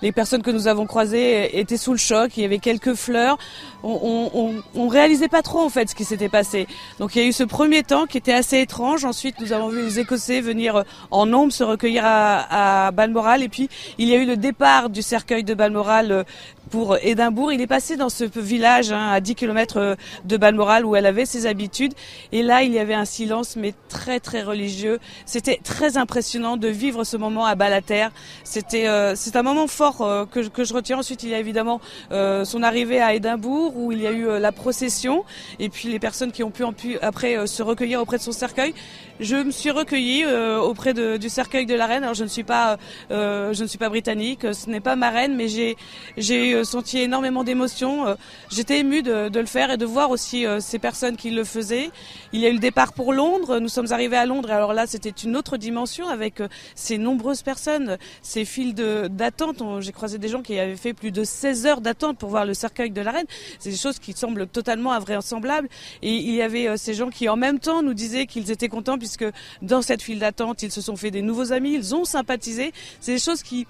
les 0.00 0.12
personnes 0.12 0.42
que 0.42 0.52
nous 0.52 0.68
avons 0.68 0.86
croisées 0.86 1.58
étaient 1.58 1.76
sous 1.76 1.90
le 1.90 1.98
choc, 1.98 2.36
il 2.36 2.42
y 2.42 2.44
avait 2.44 2.60
quelques 2.60 2.94
fleurs. 2.94 3.38
On, 3.82 4.62
on, 4.76 4.86
réalisait 4.86 5.26
pas 5.26 5.42
trop 5.42 5.58
en 5.58 5.68
fait 5.68 5.90
ce 5.90 5.96
qui 5.96 6.04
s'était 6.04 6.28
passé. 6.28 6.68
Donc 7.00 7.16
il 7.16 7.22
y 7.22 7.24
a 7.24 7.28
eu 7.28 7.32
ce 7.32 7.42
premier 7.42 7.82
temps 7.82 8.06
qui 8.06 8.18
était 8.18 8.32
assez 8.32 8.60
étrange. 8.60 9.04
Ensuite 9.04 9.40
nous 9.40 9.52
avons 9.52 9.68
vu 9.68 9.82
les 9.82 9.98
Écossais 9.98 10.40
venir 10.40 10.76
euh, 10.76 10.82
en 11.10 11.26
nombre 11.26 11.52
se 11.52 11.64
recueillir 11.64 12.04
à, 12.06 12.86
à 12.86 12.90
Balmoral. 12.92 13.42
Et 13.42 13.48
puis 13.48 13.68
il 13.98 14.06
y 14.06 14.14
a 14.14 14.18
eu 14.18 14.26
le 14.26 14.36
départ 14.36 14.90
du 14.90 15.02
cercueil 15.02 15.42
de 15.42 15.54
Balmoral 15.54 16.24
pour 16.68 16.96
Édimbourg. 16.98 17.52
Il 17.52 17.60
est 17.60 17.66
passé 17.66 17.96
dans 17.96 18.08
ce 18.08 18.24
village 18.24 18.92
hein, 18.92 19.10
à 19.10 19.20
10 19.20 19.34
km 19.34 19.76
euh, 19.76 19.94
de 20.24 20.36
Balmoral 20.36 20.84
où 20.84 20.94
elle 20.96 21.06
avait 21.06 21.26
ses 21.26 21.46
habitudes. 21.46 21.94
Et 22.32 22.42
là, 22.42 22.62
il 22.62 22.72
y 22.72 22.78
avait 22.78 22.94
un 22.94 23.04
silence, 23.04 23.56
mais 23.56 23.74
très 23.88 24.20
très 24.20 24.42
religieux. 24.42 24.98
C'était 25.26 25.60
très 25.62 25.96
impressionnant 25.96 26.56
de 26.56 26.68
vivre 26.68 27.04
ce 27.04 27.16
moment 27.16 27.46
à 27.46 27.54
Balater. 27.54 28.08
C'était 28.44 28.86
euh, 28.88 29.14
c'est 29.16 29.36
un 29.36 29.42
moment 29.42 29.66
fort 29.66 30.02
euh, 30.02 30.26
que, 30.26 30.46
que, 30.48 30.64
je 30.64 30.74
retiens. 30.74 30.98
Ensuite, 30.98 31.22
il 31.22 31.30
y 31.30 31.34
a 31.34 31.38
évidemment 31.38 31.80
son 32.10 32.62
arrivée 32.62 33.00
à 33.00 33.14
Édimbourg 33.14 33.76
où 33.76 33.92
il 33.92 34.00
y 34.00 34.06
a 34.06 34.12
eu 34.12 34.38
la 34.38 34.52
procession 34.52 35.24
et 35.58 35.68
puis 35.68 35.88
les 35.88 35.98
personnes 35.98 36.32
qui 36.32 36.42
ont 36.42 36.50
pu, 36.50 36.98
après 37.00 37.46
se 37.46 37.62
recueillir 37.62 38.00
auprès 38.00 38.18
de 38.18 38.22
son 38.22 38.32
cercueil. 38.32 38.74
Je 39.20 39.36
me 39.36 39.50
suis 39.50 39.70
recueillie 39.70 40.24
auprès 40.26 40.94
de, 40.94 41.16
du 41.16 41.28
cercueil 41.28 41.66
de 41.66 41.74
la 41.74 41.86
reine. 41.86 42.02
Alors 42.02 42.14
je 42.14 42.24
ne 42.24 42.28
suis 42.28 42.44
pas 42.44 42.78
je 43.10 43.62
ne 43.62 43.66
suis 43.66 43.78
pas 43.78 43.88
britannique, 43.88 44.46
ce 44.52 44.68
n'est 44.68 44.80
pas 44.80 44.96
ma 44.96 45.10
reine, 45.10 45.34
mais 45.36 45.48
j'ai 45.48 45.76
j'ai 46.16 46.57
euh, 46.58 46.64
senti 46.64 46.98
énormément 46.98 47.44
d'émotions. 47.44 48.06
Euh, 48.06 48.14
j'étais 48.50 48.80
émue 48.80 49.02
de, 49.02 49.30
le 49.32 49.46
faire 49.46 49.70
et 49.70 49.76
de 49.76 49.86
voir 49.86 50.10
aussi 50.10 50.46
euh, 50.46 50.60
ces 50.60 50.78
personnes 50.78 51.16
qui 51.16 51.30
le 51.30 51.44
faisaient. 51.44 51.90
Il 52.32 52.40
y 52.40 52.46
a 52.46 52.50
eu 52.50 52.52
le 52.52 52.58
départ 52.58 52.92
pour 52.92 53.12
Londres. 53.12 53.58
Nous 53.58 53.68
sommes 53.68 53.92
arrivés 53.92 54.16
à 54.16 54.26
Londres 54.26 54.50
et 54.50 54.52
alors 54.52 54.72
là, 54.72 54.86
c'était 54.86 55.10
une 55.10 55.36
autre 55.36 55.56
dimension 55.56 56.08
avec 56.08 56.42
ces 56.74 56.98
nombreuses 56.98 57.42
personnes, 57.42 57.98
ces 58.22 58.44
files 58.44 58.74
d'attente. 58.74 59.62
J'ai 59.80 59.92
croisé 59.92 60.18
des 60.18 60.28
gens 60.28 60.42
qui 60.42 60.58
avaient 60.58 60.76
fait 60.76 60.92
plus 60.92 61.10
de 61.10 61.24
16 61.24 61.66
heures 61.66 61.80
d'attente 61.80 62.18
pour 62.18 62.30
voir 62.30 62.44
le 62.44 62.54
cercueil 62.54 62.90
de 62.90 63.00
la 63.00 63.12
reine. 63.12 63.26
C'est 63.58 63.70
des 63.70 63.76
choses 63.76 63.98
qui 63.98 64.12
semblent 64.12 64.46
totalement 64.46 64.92
invraisemblables. 64.92 65.68
Et 66.02 66.14
il 66.14 66.34
y 66.34 66.42
avait 66.42 66.76
ces 66.76 66.94
gens 66.94 67.10
qui 67.10 67.28
en 67.28 67.36
même 67.36 67.58
temps 67.58 67.82
nous 67.82 67.94
disaient 67.94 68.26
qu'ils 68.26 68.50
étaient 68.50 68.68
contents 68.68 68.98
puisque 68.98 69.26
dans 69.62 69.82
cette 69.82 70.02
file 70.02 70.18
d'attente, 70.18 70.62
ils 70.62 70.72
se 70.72 70.80
sont 70.80 70.96
fait 70.96 71.10
des 71.10 71.22
nouveaux 71.22 71.52
amis, 71.52 71.74
ils 71.74 71.94
ont 71.94 72.04
sympathisé. 72.04 72.72
C'est 73.00 73.14
des 73.14 73.20
choses 73.20 73.42
qui 73.42 73.66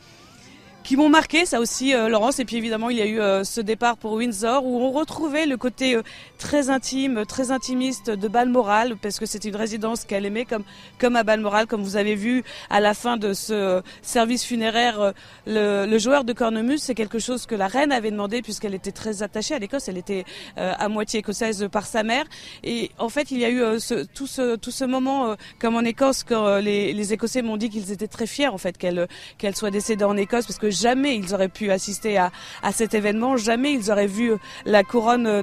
qui 0.88 0.96
m'ont 0.96 1.10
marqué, 1.10 1.44
ça 1.44 1.60
aussi, 1.60 1.94
euh, 1.94 2.08
Laurence. 2.08 2.38
Et 2.38 2.46
puis 2.46 2.56
évidemment, 2.56 2.88
il 2.88 2.96
y 2.96 3.02
a 3.02 3.06
eu 3.06 3.20
euh, 3.20 3.44
ce 3.44 3.60
départ 3.60 3.98
pour 3.98 4.14
Windsor 4.14 4.64
où 4.64 4.80
on 4.80 4.90
retrouvait 4.90 5.44
le 5.44 5.58
côté 5.58 5.94
euh, 5.94 6.02
très 6.38 6.70
intime, 6.70 7.26
très 7.26 7.50
intimiste 7.50 8.08
de 8.08 8.26
Balmoral, 8.26 8.96
parce 8.96 9.18
que 9.18 9.26
c'était 9.26 9.50
une 9.50 9.56
résidence 9.56 10.06
qu'elle 10.06 10.24
aimait, 10.24 10.46
comme 10.46 10.64
comme 10.98 11.14
à 11.16 11.24
Balmoral, 11.24 11.66
comme 11.66 11.82
vous 11.82 11.96
avez 11.96 12.14
vu 12.14 12.42
à 12.70 12.80
la 12.80 12.94
fin 12.94 13.18
de 13.18 13.34
ce 13.34 13.82
service 14.00 14.46
funéraire, 14.46 15.12
le, 15.46 15.84
le 15.84 15.98
joueur 15.98 16.24
de 16.24 16.32
cornemuse, 16.32 16.80
c'est 16.80 16.94
quelque 16.94 17.18
chose 17.18 17.44
que 17.44 17.54
la 17.54 17.66
reine 17.66 17.92
avait 17.92 18.10
demandé 18.10 18.40
puisqu'elle 18.40 18.74
était 18.74 18.90
très 18.90 19.22
attachée 19.22 19.54
à 19.54 19.58
l'Écosse. 19.58 19.88
Elle 19.88 19.98
était 19.98 20.24
à 20.56 20.88
moitié 20.88 21.20
écossaise 21.20 21.68
par 21.70 21.84
sa 21.84 22.02
mère. 22.02 22.24
Et 22.64 22.90
en 22.96 23.10
fait, 23.10 23.30
il 23.30 23.38
y 23.38 23.44
a 23.44 23.50
eu 23.50 23.78
ce, 23.78 24.06
tout 24.06 24.26
ce 24.26 24.56
tout 24.56 24.70
ce 24.70 24.84
moment, 24.84 25.36
comme 25.58 25.76
en 25.76 25.82
Écosse, 25.82 26.24
quand 26.24 26.56
les, 26.56 26.94
les 26.94 27.12
Écossais 27.12 27.42
m'ont 27.42 27.58
dit 27.58 27.68
qu'ils 27.68 27.92
étaient 27.92 28.08
très 28.08 28.26
fiers 28.26 28.48
en 28.48 28.58
fait 28.58 28.78
qu'elle 28.78 29.06
qu'elle 29.36 29.54
soit 29.54 29.70
décédée 29.70 30.04
en 30.04 30.16
Écosse, 30.16 30.46
parce 30.46 30.58
que 30.58 30.70
jamais 30.80 31.16
ils 31.16 31.34
auraient 31.34 31.48
pu 31.48 31.70
assister 31.70 32.16
à, 32.18 32.30
à 32.62 32.72
cet 32.72 32.94
événement, 32.94 33.36
jamais 33.36 33.72
ils 33.72 33.90
auraient 33.90 34.06
vu 34.06 34.32
la 34.64 34.82
couronne 34.84 35.42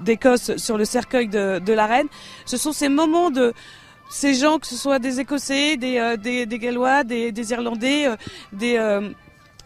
d'Écosse 0.00 0.56
sur 0.56 0.78
le 0.78 0.84
cercueil 0.84 1.28
de, 1.28 1.72
la 1.72 1.86
reine. 1.86 2.08
Ce 2.44 2.56
sont 2.56 2.72
ces 2.72 2.88
moments 2.88 3.30
de 3.30 3.52
ces 4.08 4.34
gens, 4.34 4.58
que 4.58 4.66
ce 4.66 4.76
soit 4.76 4.98
des 4.98 5.18
Écossais, 5.20 5.76
des, 5.76 5.98
euh, 5.98 6.16
des, 6.16 6.46
Gallois, 6.58 7.04
des, 7.04 7.32
des 7.32 7.50
Irlandais, 7.50 8.06
euh, 8.06 8.16
des, 8.52 8.76
euh, 8.76 9.10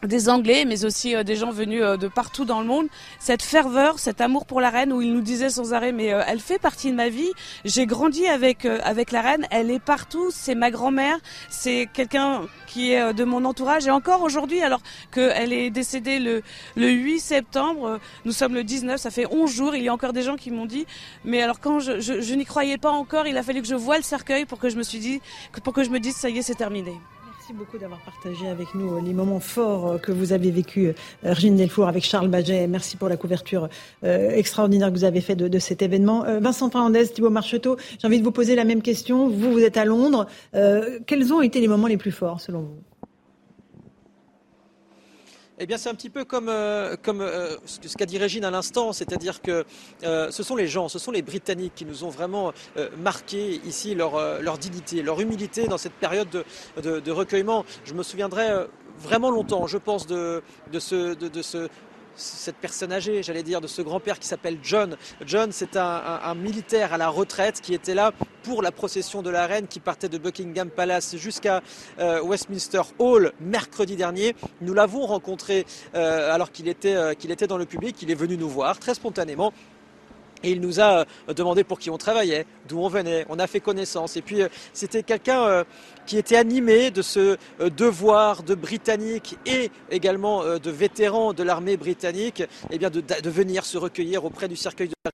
des 0.03 0.29
Anglais, 0.29 0.65
mais 0.65 0.85
aussi 0.85 1.15
euh, 1.15 1.23
des 1.23 1.37
gens 1.37 1.51
venus 1.51 1.83
euh, 1.83 1.97
de 1.97 2.09
partout 2.09 2.45
dans 2.45 2.61
le 2.61 2.67
monde, 2.67 2.87
cette 3.19 3.43
ferveur, 3.43 3.99
cet 3.99 4.21
amour 4.21 4.47
pour 4.47 4.61
la 4.61 4.71
reine, 4.71 4.93
où 4.93 5.03
ils 5.03 5.13
nous 5.13 5.21
disaient 5.21 5.51
sans 5.51 5.75
arrêt, 5.75 5.93
mais 5.93 6.13
euh, 6.13 6.23
elle 6.27 6.41
fait 6.41 6.59
partie 6.59 6.91
de 6.91 6.97
ma 6.97 7.09
vie. 7.09 7.31
J'ai 7.65 7.87
grandi 7.87 8.27
avec 8.27 8.65
avec 8.65 9.13
la 9.13 9.23
reine, 9.23 9.47
elle 9.51 9.71
est 9.71 9.81
partout. 9.81 10.31
C'est 10.31 10.55
ma 10.55 10.71
grand-mère, 10.71 11.19
c'est 11.49 11.89
quelqu'un 11.93 12.43
qui 12.67 12.93
est 12.93 13.13
de 13.13 13.25
mon 13.25 13.45
entourage. 13.45 13.87
Et 13.87 13.91
encore 13.91 14.23
aujourd'hui, 14.23 14.63
alors 14.63 14.81
qu'elle 15.13 15.53
est 15.53 15.71
décédée 15.71 16.19
le 16.19 16.43
le 16.77 16.91
8 16.91 17.21
septembre, 17.21 17.99
nous 18.25 18.33
sommes 18.33 18.55
le 18.55 18.65
19, 18.65 19.01
ça 19.01 19.11
fait 19.11 19.27
11 19.31 19.51
jours. 19.51 19.75
Il 19.75 19.83
y 19.83 19.89
a 19.89 19.95
encore 19.95 20.13
des 20.13 20.23
gens 20.23 20.37
qui 20.37 20.51
m'ont 20.51 20.67
dit, 20.67 20.87
mais 21.25 21.43
alors 21.43 21.61
quand 21.61 21.81
je, 21.81 22.01
je, 22.01 22.35
n'y 22.35 22.45
croyais 22.45 22.79
pas 22.79 22.91
encore, 22.91 23.27
il 23.27 23.37
a 23.37 23.43
fallu 23.43 23.63
que 23.63 23.69
je 23.69 23.75
voie 23.75 23.97
le 23.97 24.03
cercueil 24.03 24.45
pour 24.45 24.59
que 24.59 24.69
je 24.69 24.77
me 24.77 24.83
suis 24.83 24.99
dit, 24.99 25.21
pour 25.65 25.73
que 25.73 25.83
je 25.83 25.91
me 25.91 26.01
dise, 26.01 26.17
ça 26.17 26.31
y 26.31 26.39
est, 26.39 26.43
c'est 26.43 26.55
terminé. 26.55 26.95
Merci 27.49 27.65
beaucoup 27.65 27.79
d'avoir 27.79 28.01
partagé 28.01 28.47
avec 28.47 28.75
nous 28.75 28.99
euh, 28.99 29.01
les 29.01 29.15
moments 29.15 29.41
forts 29.41 29.93
euh, 29.93 29.97
que 29.97 30.13
vous 30.13 30.35
avez 30.35 30.51
vécu, 30.51 30.93
euh, 31.25 31.35
Delfour, 31.35 31.89
avec 31.89 32.05
Charles 32.05 32.29
Baget. 32.29 32.67
Merci 32.67 32.99
pour 32.99 33.09
la 33.09 33.17
couverture 33.17 33.71
extraordinaire 34.03 34.89
que 34.89 34.99
vous 34.99 35.05
avez 35.05 35.23
faite 35.23 35.39
de, 35.39 35.59
cet 35.59 35.81
événement. 35.81 36.25
Vincent 36.41 36.69
Fernandez, 36.69 37.09
Thibault 37.09 37.31
Marcheteau, 37.31 37.79
j'ai 37.99 38.07
envie 38.07 38.19
de 38.19 38.25
vous 38.25 38.33
poser 38.33 38.55
la 38.55 38.65
même 38.65 38.83
question. 38.83 39.29
Vous, 39.29 39.51
vous 39.51 39.61
êtes 39.61 39.79
à 39.79 39.87
Londres. 39.87 40.27
quels 40.53 41.33
ont 41.33 41.41
été 41.41 41.61
les 41.61 41.69
moments 41.69 41.87
les 41.87 41.97
plus 41.97 42.13
forts, 42.13 42.41
selon 42.43 42.61
vous? 42.61 42.88
Eh 45.61 45.67
bien, 45.67 45.77
c'est 45.77 45.89
un 45.89 45.95
petit 45.95 46.11
peu 46.11 46.25
comme, 46.25 46.49
euh, 46.49 46.95
euh, 47.09 47.57
ce 47.67 47.97
qu'a 47.97 48.07
dit 48.07 48.19
Régine 48.19 48.45
à 48.45 48.51
l'instant, 48.51 48.93
c'est-à-dire 48.93 49.43
que 49.43 49.65
euh, 50.05 50.31
ce 50.31 50.43
sont 50.45 50.55
les 50.55 50.69
gens, 50.69 50.89
ce 50.89 51.01
sont 51.01 51.11
les 51.11 51.23
Britanniques 51.23 51.75
qui 51.75 51.85
nous 51.85 52.05
ont 52.05 52.11
vraiment 52.11 52.53
marqué 52.99 53.61
ici 53.65 53.95
leur, 53.95 54.59
dignité, 54.59 55.03
leur 55.03 55.21
humilité 55.21 55.67
dans 55.67 55.79
cette 55.79 55.95
période 55.95 56.45
de, 56.83 57.11
recueillement. 57.11 57.65
Je 57.85 57.95
me 57.95 58.03
souviendrai 58.03 58.49
vraiment 58.99 59.31
longtemps, 59.31 59.67
je 59.67 59.79
pense, 59.79 60.07
de, 60.07 60.43
ce, 60.79 61.69
cette 62.19 62.57
personne 62.57 62.93
âgée, 62.93 63.23
j'allais 63.23 63.43
dire, 63.43 63.61
de 63.61 63.67
ce 63.67 63.81
grand-père 63.81 64.19
qui 64.19 64.27
s'appelle 64.27 64.59
John. 64.63 64.97
John, 65.25 65.53
c'est 65.53 65.77
un, 65.77 66.35
militaire 66.35 66.93
à 66.93 66.99
la 66.99 67.09
retraite 67.09 67.61
qui 67.61 67.75
était 67.75 67.95
là 67.95 68.13
pour 68.43 68.63
la 68.63 68.73
procession 68.73 69.23
de 69.23 69.31
la 69.31 69.47
reine 69.47 69.67
qui 69.67 69.81
partait 69.81 70.09
de 70.09 70.19
Buckingham 70.19 70.71
Palace 70.71 71.17
jusqu'à 71.17 71.63
euh, 71.99 72.23
Westminster 72.23 72.83
Hall 72.99 73.33
mercredi 73.41 73.97
dernier. 73.97 74.35
Nous 74.61 74.75
l'avons 74.75 75.07
rencontré 75.07 75.67
euh, 75.95 76.33
alors 76.33 76.53
qu'il 76.53 76.69
était, 76.69 76.95
euh, 76.95 77.15
qu'il 77.15 77.31
était 77.31 77.47
dans 77.47 77.59
le 77.59 77.67
public. 77.67 77.97
Il 78.03 78.11
est 78.11 78.15
venu 78.15 78.37
nous 78.37 78.49
voir 78.49 78.79
très 78.79 78.95
spontanément. 78.95 79.53
Et 80.43 80.51
il 80.53 80.61
nous 80.61 80.81
a 80.81 81.05
euh, 81.29 81.35
demandé 81.35 81.65
pour 81.65 81.79
qui 81.79 81.91
on 81.91 81.99
travaillait, 81.99 82.47
d'où 82.69 82.81
on 82.81 82.89
venait, 82.89 83.27
on 83.29 83.39
a 83.39 83.47
fait 83.47 83.61
connaissance. 83.61 84.17
Et 84.17 84.23
puis 84.23 84.43
euh, 84.43 84.49
c'était 84.73 85.03
quelqu'un 85.03 85.43
euh, 85.43 85.65
qui 86.07 86.19
était 86.19 86.37
animé 86.37 86.91
de 86.91 87.03
ce 87.03 87.37
devoir 87.77 88.43
de 88.43 88.55
Britanniques 88.55 89.37
et 89.45 89.71
également 89.91 90.43
de 90.59 90.71
vétérans 90.71 91.35
de 91.35 91.43
l'armée 91.43 91.77
britannique, 91.77 92.43
eh 92.71 92.79
bien 92.79 92.89
de, 92.89 93.01
de 93.01 93.31
venir 93.31 93.65
se 93.65 93.77
recueillir 93.77 94.25
auprès 94.25 94.49
du 94.49 94.57
cercueil 94.57 94.89
de 94.89 94.95
la 95.05 95.11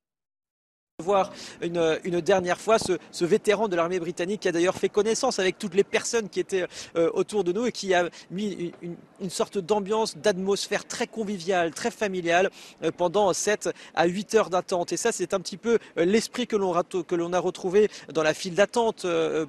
voir 1.02 1.32
une, 1.60 1.98
une, 2.04 2.20
dernière 2.20 2.60
fois 2.60 2.76
ce, 2.78 3.24
vétéran 3.24 3.66
de 3.66 3.74
l'armée 3.74 3.98
britannique 3.98 4.42
qui 4.42 4.48
a 4.48 4.52
d'ailleurs 4.52 4.76
fait 4.76 4.88
connaissance 4.88 5.40
avec 5.40 5.58
toutes 5.58 5.74
les 5.74 5.82
personnes 5.82 6.28
qui 6.28 6.38
étaient 6.38 6.66
euh, 6.94 7.10
autour 7.14 7.42
de 7.42 7.50
nous 7.50 7.66
et 7.66 7.72
qui 7.72 7.94
a 7.94 8.08
mis 8.30 8.72
une, 9.20 9.30
sorte 9.30 9.58
d'ambiance, 9.58 10.16
d'atmosphère 10.16 10.86
très 10.86 11.08
conviviale, 11.08 11.72
très 11.72 11.90
familiale 11.90 12.48
euh, 12.84 12.92
pendant 12.96 13.32
7 13.32 13.70
à 13.96 14.06
8 14.06 14.36
heures 14.36 14.50
d'attente. 14.50 14.92
Et 14.92 14.96
ça, 14.96 15.10
c'est 15.10 15.34
un 15.34 15.40
petit 15.40 15.56
peu 15.56 15.80
euh, 15.98 16.04
l'esprit 16.04 16.46
que 16.46 16.54
l'on 16.54 17.32
a 17.32 17.38
retrouvé 17.40 17.90
dans 18.12 18.22
la 18.22 18.32
file 18.32 18.54
d'attente, 18.54 19.04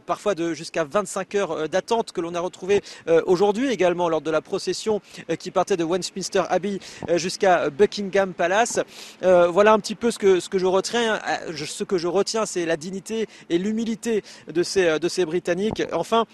parfois 0.08 0.34
de 0.34 0.56
jusqu'à 0.56 0.84
25 0.84 1.36
heures 1.36 1.70
d'attente 1.70 2.12
que 2.12 2.22
l'on 2.22 2.34
a 2.34 2.40
retrouvé 2.40 2.82
aujourd'hui 3.26 3.70
également 3.70 4.10
lors 4.10 4.22
de 4.22 4.32
la 4.32 4.42
procession 4.42 5.02
qui 5.38 5.52
partait 5.52 5.78
de 5.78 5.84
Westminster 5.84 6.44
Abbey 6.50 6.80
jusqu'à 7.16 7.70
Buckingham 7.70 8.34
Palace. 8.34 8.80
voilà 9.22 9.74
un 9.74 9.80
petit 9.80 9.96
peu 9.96 10.10
ce 10.12 10.18
que, 10.18 10.40
ce 10.40 10.50
que 10.50 10.58
je 10.58 10.66
retiens 10.66 11.20
ce 11.56 11.84
que 11.84 11.98
je 11.98 12.08
retiens, 12.08 12.46
c'est 12.46 12.66
la 12.66 12.78
dignité 12.78 13.28
et 13.50 13.58
l'humilité 13.58 14.24
de 14.48 14.64
ces, 14.64 15.00
de 15.00 15.08
ces 15.08 15.26
Britanniques. 15.26 15.84
Enfin, 15.92 16.26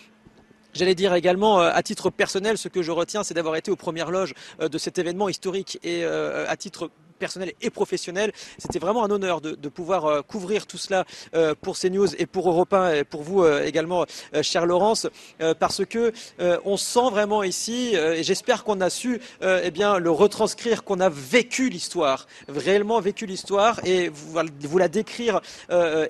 J'allais 0.74 0.96
dire 0.96 1.14
également, 1.14 1.62
euh, 1.62 1.72
à 1.74 1.84
titre 1.84 2.10
personnel, 2.10 2.58
ce 2.58 2.70
que 2.70 2.82
je 2.82 2.92
retiens, 2.92 3.24
c'est 3.24 3.34
d'avoir 3.34 3.56
été 3.56 3.72
aux 3.72 3.76
premières 3.76 4.12
loges 4.12 4.34
euh, 4.62 4.70
de 4.70 4.78
cet 4.78 5.00
événement 5.00 5.28
historique 5.28 5.80
et 5.84 6.06
euh, 6.06 6.46
à 6.48 6.56
titre 6.56 6.90
personnel 7.22 7.54
et 7.62 7.70
professionnel. 7.70 8.34
C'était 8.58 8.80
vraiment 8.80 9.04
un 9.06 9.12
honneur 9.12 9.40
de, 9.42 9.70
pouvoir 9.70 10.26
couvrir 10.26 10.66
tout 10.66 10.80
cela 10.80 11.06
pour 11.62 11.78
CNews 11.78 12.16
et 12.18 12.26
pour 12.26 12.50
Europe 12.50 12.74
1 12.74 12.94
et 12.94 13.04
pour 13.04 13.22
vous 13.22 13.46
également, 13.48 14.06
cher 14.42 14.66
Laurence, 14.66 15.08
parce 15.60 15.86
que 15.86 16.12
on 16.66 16.78
sent 16.78 17.10
vraiment 17.12 17.44
ici, 17.44 17.96
et 17.96 18.24
j'espère 18.24 18.64
qu'on 18.64 18.82
a 18.82 18.90
su 18.90 19.22
eh 19.42 19.72
bien, 19.72 20.00
le 20.00 20.12
retranscrire, 20.12 20.84
qu'on 20.84 21.00
a 21.00 21.10
vécu 21.10 21.70
l'histoire, 21.70 22.28
réellement 22.50 23.00
vécu 23.00 23.26
l'histoire, 23.26 23.80
et 23.86 24.10
vous 24.10 24.78
la 24.78 24.88
décrire 24.88 25.42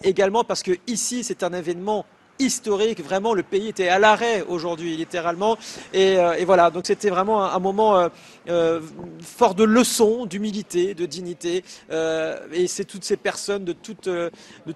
également, 0.04 0.44
parce 0.44 0.64
que 0.64 0.72
ici, 0.88 1.24
c'est 1.24 1.44
un 1.44 1.54
événement 1.54 2.06
historique. 2.42 3.04
Vraiment, 3.04 3.34
le 3.34 3.44
pays 3.44 3.68
était 3.68 3.88
à 3.88 4.00
l'arrêt 4.00 4.44
aujourd'hui, 4.48 4.98
littéralement. 4.98 5.58
Et, 5.94 6.18
euh, 6.18 6.36
voilà, 6.46 6.70
donc 6.70 6.88
c'était 6.88 7.10
vraiment 7.10 7.44
un, 7.44 7.60
moment 7.60 7.98
euh, 7.98 8.10
euh, 8.50 8.82
fort 9.22 9.56
de 9.56 9.64
leçons, 9.64 10.26
d'humilité, 10.26 10.94
de 10.94 11.06
dignité. 11.06 11.64
et 11.92 12.68
c'est 12.68 12.86
toutes 12.86 13.04
ces 13.04 13.18
personnes 13.18 13.64
de 13.66 13.74
toutes, 13.74 14.10
de 14.10 14.32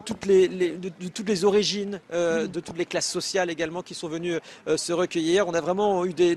toutes, 0.06 0.26
les, 0.26 0.48
de, 0.48 0.90
toutes 1.10 1.28
les 1.28 1.46
origines, 1.46 2.00
de 2.12 2.60
toutes 2.60 2.78
les 2.78 2.86
classes 2.86 3.10
sociales 3.10 3.50
également 3.50 3.82
qui 3.82 3.94
sont 3.94 4.08
venues 4.08 4.38
se 4.76 4.94
recueillir. 4.94 5.48
On 5.48 5.54
a 5.54 5.62
vraiment 5.62 6.06
eu 6.06 6.14
des, 6.14 6.36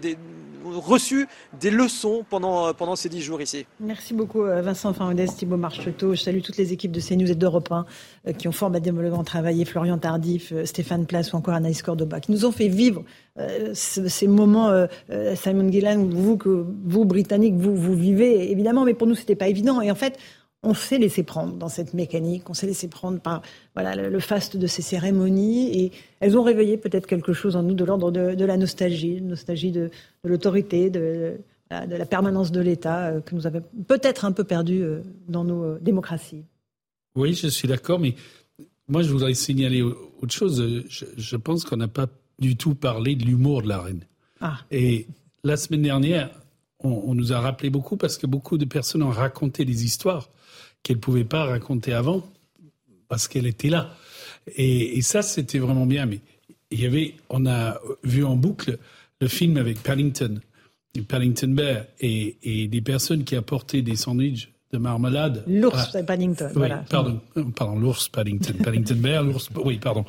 reçu 0.76 1.26
des 1.60 1.70
leçons 1.70 2.24
pendant, 2.28 2.72
pendant 2.74 2.96
ces 2.96 3.08
dix 3.08 3.22
jours 3.22 3.40
ici. 3.40 3.66
Merci 3.80 4.14
beaucoup 4.14 4.42
Vincent 4.42 4.92
Fernandez, 4.92 5.26
Thibault 5.26 5.56
Marcheteau. 5.56 6.14
Je 6.14 6.20
salue 6.20 6.40
toutes 6.40 6.56
les 6.56 6.72
équipes 6.72 6.92
de 6.92 7.00
CNews 7.00 7.30
et 7.30 7.34
d'Europe 7.34 7.70
1 7.70 8.32
qui 8.34 8.48
ont 8.48 8.52
formidablement 8.52 9.24
travaillé, 9.24 9.64
Florian 9.64 9.98
Tardif, 9.98 10.52
Stéphane 10.64 11.06
Plat 11.06 11.22
ou 11.32 11.36
encore 11.36 11.54
Anaïs 11.54 11.82
Cordoba, 11.82 12.20
qui 12.20 12.32
nous 12.32 12.44
ont 12.44 12.52
fait 12.52 12.68
vivre 12.68 13.04
euh, 13.38 13.70
ces 13.74 14.26
moments, 14.26 14.68
euh, 14.68 14.86
euh, 15.10 15.34
Simon 15.36 15.70
Gillan, 15.70 16.04
vous, 16.10 16.36
que 16.36 16.66
vous, 16.84 17.04
Britanniques, 17.04 17.54
vous, 17.54 17.74
vous 17.74 17.94
vivez, 17.94 18.50
évidemment, 18.50 18.84
mais 18.84 18.94
pour 18.94 19.06
nous, 19.06 19.14
c'était 19.14 19.36
pas 19.36 19.48
évident. 19.48 19.80
Et 19.80 19.90
en 19.90 19.94
fait, 19.94 20.18
on 20.62 20.74
s'est 20.74 20.98
laissé 20.98 21.22
prendre 21.22 21.54
dans 21.54 21.68
cette 21.68 21.94
mécanique, 21.94 22.50
on 22.50 22.54
s'est 22.54 22.66
laissé 22.66 22.88
prendre 22.88 23.20
par 23.20 23.42
voilà, 23.74 23.94
le 23.94 24.20
faste 24.20 24.56
de 24.56 24.66
ces 24.66 24.82
cérémonies, 24.82 25.84
et 25.84 25.92
elles 26.20 26.36
ont 26.36 26.42
réveillé 26.42 26.76
peut-être 26.76 27.06
quelque 27.06 27.32
chose 27.32 27.54
en 27.54 27.62
nous 27.62 27.74
de 27.74 27.84
l'ordre 27.84 28.10
de, 28.10 28.44
la 28.44 28.56
nostalgie, 28.56 29.20
nostalgie 29.20 29.70
de, 29.70 29.90
l'autorité, 30.24 30.90
de, 30.90 31.38
de, 31.70 31.94
la 31.94 32.06
permanence 32.06 32.50
de 32.50 32.60
l'État, 32.60 33.12
que 33.24 33.34
nous 33.34 33.46
avons 33.46 33.62
peut-être 33.86 34.24
un 34.24 34.32
peu 34.32 34.44
perdu 34.44 34.84
dans 35.28 35.44
nos 35.44 35.78
démocraties. 35.78 36.44
Oui, 37.14 37.34
je 37.34 37.48
suis 37.48 37.68
d'accord, 37.68 38.00
mais 38.00 38.14
moi, 38.88 39.02
je 39.02 39.10
voudrais 39.10 39.34
signaler 39.34 39.82
autre 39.82 40.32
chose. 40.32 40.84
Je, 40.88 41.36
pense 41.36 41.64
qu'on 41.64 41.76
n'a 41.76 41.88
pas 41.88 42.06
du 42.38 42.56
tout 42.56 42.74
parlé 42.74 43.16
de 43.16 43.24
l'humour 43.24 43.62
de 43.62 43.68
la 43.68 43.82
reine. 43.82 44.04
Ah. 44.40 44.58
Et 44.70 45.06
la 45.44 45.56
semaine 45.56 45.82
dernière, 45.82 46.30
on, 46.80 47.14
nous 47.14 47.32
a 47.32 47.40
rappelé 47.40 47.70
beaucoup 47.70 47.96
parce 47.96 48.18
que 48.18 48.26
beaucoup 48.26 48.58
de 48.58 48.64
personnes 48.64 49.02
ont 49.02 49.10
raconté 49.10 49.64
des 49.64 49.84
histoires 49.84 50.28
qu'elles 50.82 50.96
ne 50.96 51.00
pouvaient 51.00 51.24
pas 51.24 51.44
raconter 51.44 51.92
avant 51.92 52.24
parce 53.08 53.26
qu'elle 53.26 53.46
était 53.46 53.70
là. 53.70 53.94
Et, 54.56 55.02
ça, 55.02 55.22
c'était 55.22 55.58
vraiment 55.58 55.86
bien. 55.86 56.06
Mais 56.06 56.20
il 56.70 56.80
y 56.80 56.86
avait, 56.86 57.14
on 57.30 57.46
a 57.46 57.80
vu 58.04 58.24
en 58.24 58.36
boucle 58.36 58.78
le 59.20 59.28
film 59.28 59.56
avec 59.56 59.82
Paddington, 59.82 60.40
Paddington 61.08 61.48
Bear, 61.48 61.84
et, 62.00 62.36
et 62.42 62.68
des 62.68 62.80
personnes 62.80 63.24
qui 63.24 63.34
apportaient 63.34 63.82
des 63.82 63.96
sandwichs 63.96 64.52
de 64.72 64.78
marmelade. 64.78 65.44
L'ours 65.46 65.96
ah, 65.96 66.02
Paddington. 66.02 66.50
Oui, 66.54 66.68
pardon, 66.88 67.20
pardon, 67.56 67.78
l'ours 67.78 68.08
Paddington, 68.08 68.54
Paddington 68.62 68.96
Bear, 68.96 69.22
l'ours. 69.24 69.48
Oui, 69.64 69.78
pardon. 69.78 70.04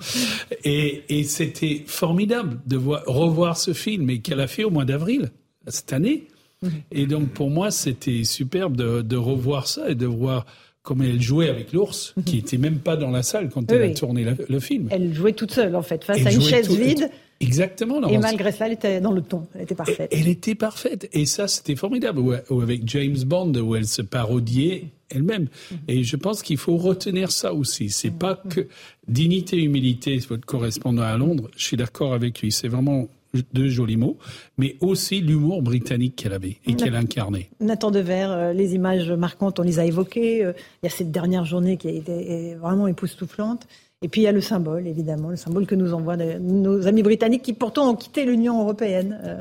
Et, 0.63 1.03
et 1.09 1.23
c'était 1.23 1.83
formidable 1.87 2.59
de 2.65 2.77
voir, 2.77 3.03
revoir 3.07 3.57
ce 3.57 3.73
film 3.73 4.09
et 4.09 4.19
qu'elle 4.19 4.41
a 4.41 4.47
fait 4.47 4.65
au 4.65 4.69
mois 4.69 4.85
d'avril 4.85 5.31
cette 5.67 5.93
année. 5.93 6.27
Mhm. 6.61 6.71
Et 6.91 7.05
donc 7.05 7.29
pour 7.29 7.49
moi, 7.49 7.71
c'était 7.71 8.23
superbe 8.23 8.75
de, 8.75 9.01
de, 9.01 9.15
revoir 9.15 9.67
ça 9.67 9.89
et 9.89 9.95
de 9.95 10.05
voir 10.05 10.45
comment 10.81 11.03
elle 11.03 11.21
jouait 11.21 11.49
avec 11.49 11.73
l'ours, 11.73 12.13
mhm. 12.17 12.23
qui 12.23 12.37
était 12.37 12.57
même 12.57 12.79
pas 12.79 12.97
dans 12.97 13.11
la 13.11 13.23
salle 13.23 13.49
quand 13.49 13.71
elle 13.71 13.91
a 13.91 13.93
tourné 13.93 14.25
le 14.47 14.59
film. 14.59 14.87
Elle 14.91 15.13
jouait 15.13 15.33
toute 15.33 15.51
seule 15.51 15.75
en 15.75 15.81
fait, 15.81 16.03
face 16.03 16.25
à 16.25 16.31
une 16.31 16.41
chaise 16.41 16.69
vide. 16.69 17.09
Exactement. 17.41 18.05
Et 18.09 18.17
malgré 18.17 18.51
ça, 18.51 18.65
elle 18.67 18.73
était 18.73 18.99
dans 18.99 19.11
le 19.11 19.21
ton. 19.21 19.47
Elle 19.55 19.61
était 19.61 19.75
parfaite. 19.75 20.09
Elle 20.11 20.27
était 20.27 20.55
parfaite. 20.55 21.09
Et 21.13 21.25
ça, 21.25 21.47
c'était 21.47 21.75
formidable. 21.75 22.19
Ou 22.49 22.61
avec 22.61 22.81
James 22.87 23.17
Bond, 23.25 23.53
où 23.55 23.75
elle 23.75 23.87
se 23.87 24.01
parodiait 24.01 24.85
elle-même. 25.09 25.45
Mm-hmm. 25.45 25.77
Et 25.87 26.03
je 26.03 26.15
pense 26.17 26.43
qu'il 26.43 26.57
faut 26.57 26.77
retenir 26.77 27.31
ça 27.31 27.53
aussi. 27.53 27.89
C'est 27.89 28.11
pas 28.11 28.33
mm-hmm. 28.33 28.49
que 28.49 28.67
dignité, 29.07 29.57
humilité, 29.57 30.17
votre 30.27 30.45
correspondant 30.45 31.03
à 31.03 31.17
Londres. 31.17 31.49
Je 31.55 31.63
suis 31.63 31.77
d'accord 31.77 32.13
avec 32.13 32.41
lui. 32.41 32.51
C'est 32.51 32.67
vraiment 32.67 33.07
deux 33.53 33.69
jolis 33.69 33.97
mots, 33.97 34.17
mais 34.57 34.75
aussi 34.81 35.21
l'humour 35.21 35.61
britannique 35.61 36.15
qu'elle 36.15 36.33
avait 36.33 36.57
et 36.65 36.75
qu'elle 36.75 36.95
incarnait. 36.95 37.49
Nathan 37.59 37.91
Devers, 37.91 38.31
euh, 38.31 38.53
les 38.53 38.75
images 38.75 39.11
marquantes, 39.11 39.59
on 39.59 39.63
les 39.63 39.79
a 39.79 39.85
évoquées. 39.85 40.43
Euh, 40.43 40.53
il 40.81 40.85
y 40.85 40.87
a 40.87 40.95
cette 40.95 41.11
dernière 41.11 41.45
journée 41.45 41.77
qui 41.77 41.87
a 41.87 41.91
été 41.91 42.55
vraiment 42.55 42.87
époustouflante. 42.87 43.67
Et 44.01 44.07
puis 44.07 44.21
il 44.21 44.23
y 44.23 44.27
a 44.27 44.31
le 44.31 44.41
symbole, 44.41 44.87
évidemment, 44.87 45.29
le 45.29 45.35
symbole 45.35 45.65
que 45.65 45.75
nous 45.75 45.93
envoient 45.93 46.15
nos 46.15 46.87
amis 46.87 47.03
britanniques 47.03 47.41
qui 47.41 47.53
pourtant 47.53 47.91
ont 47.91 47.95
quitté 47.95 48.25
l'Union 48.25 48.61
européenne. 48.61 49.19
Euh, 49.23 49.39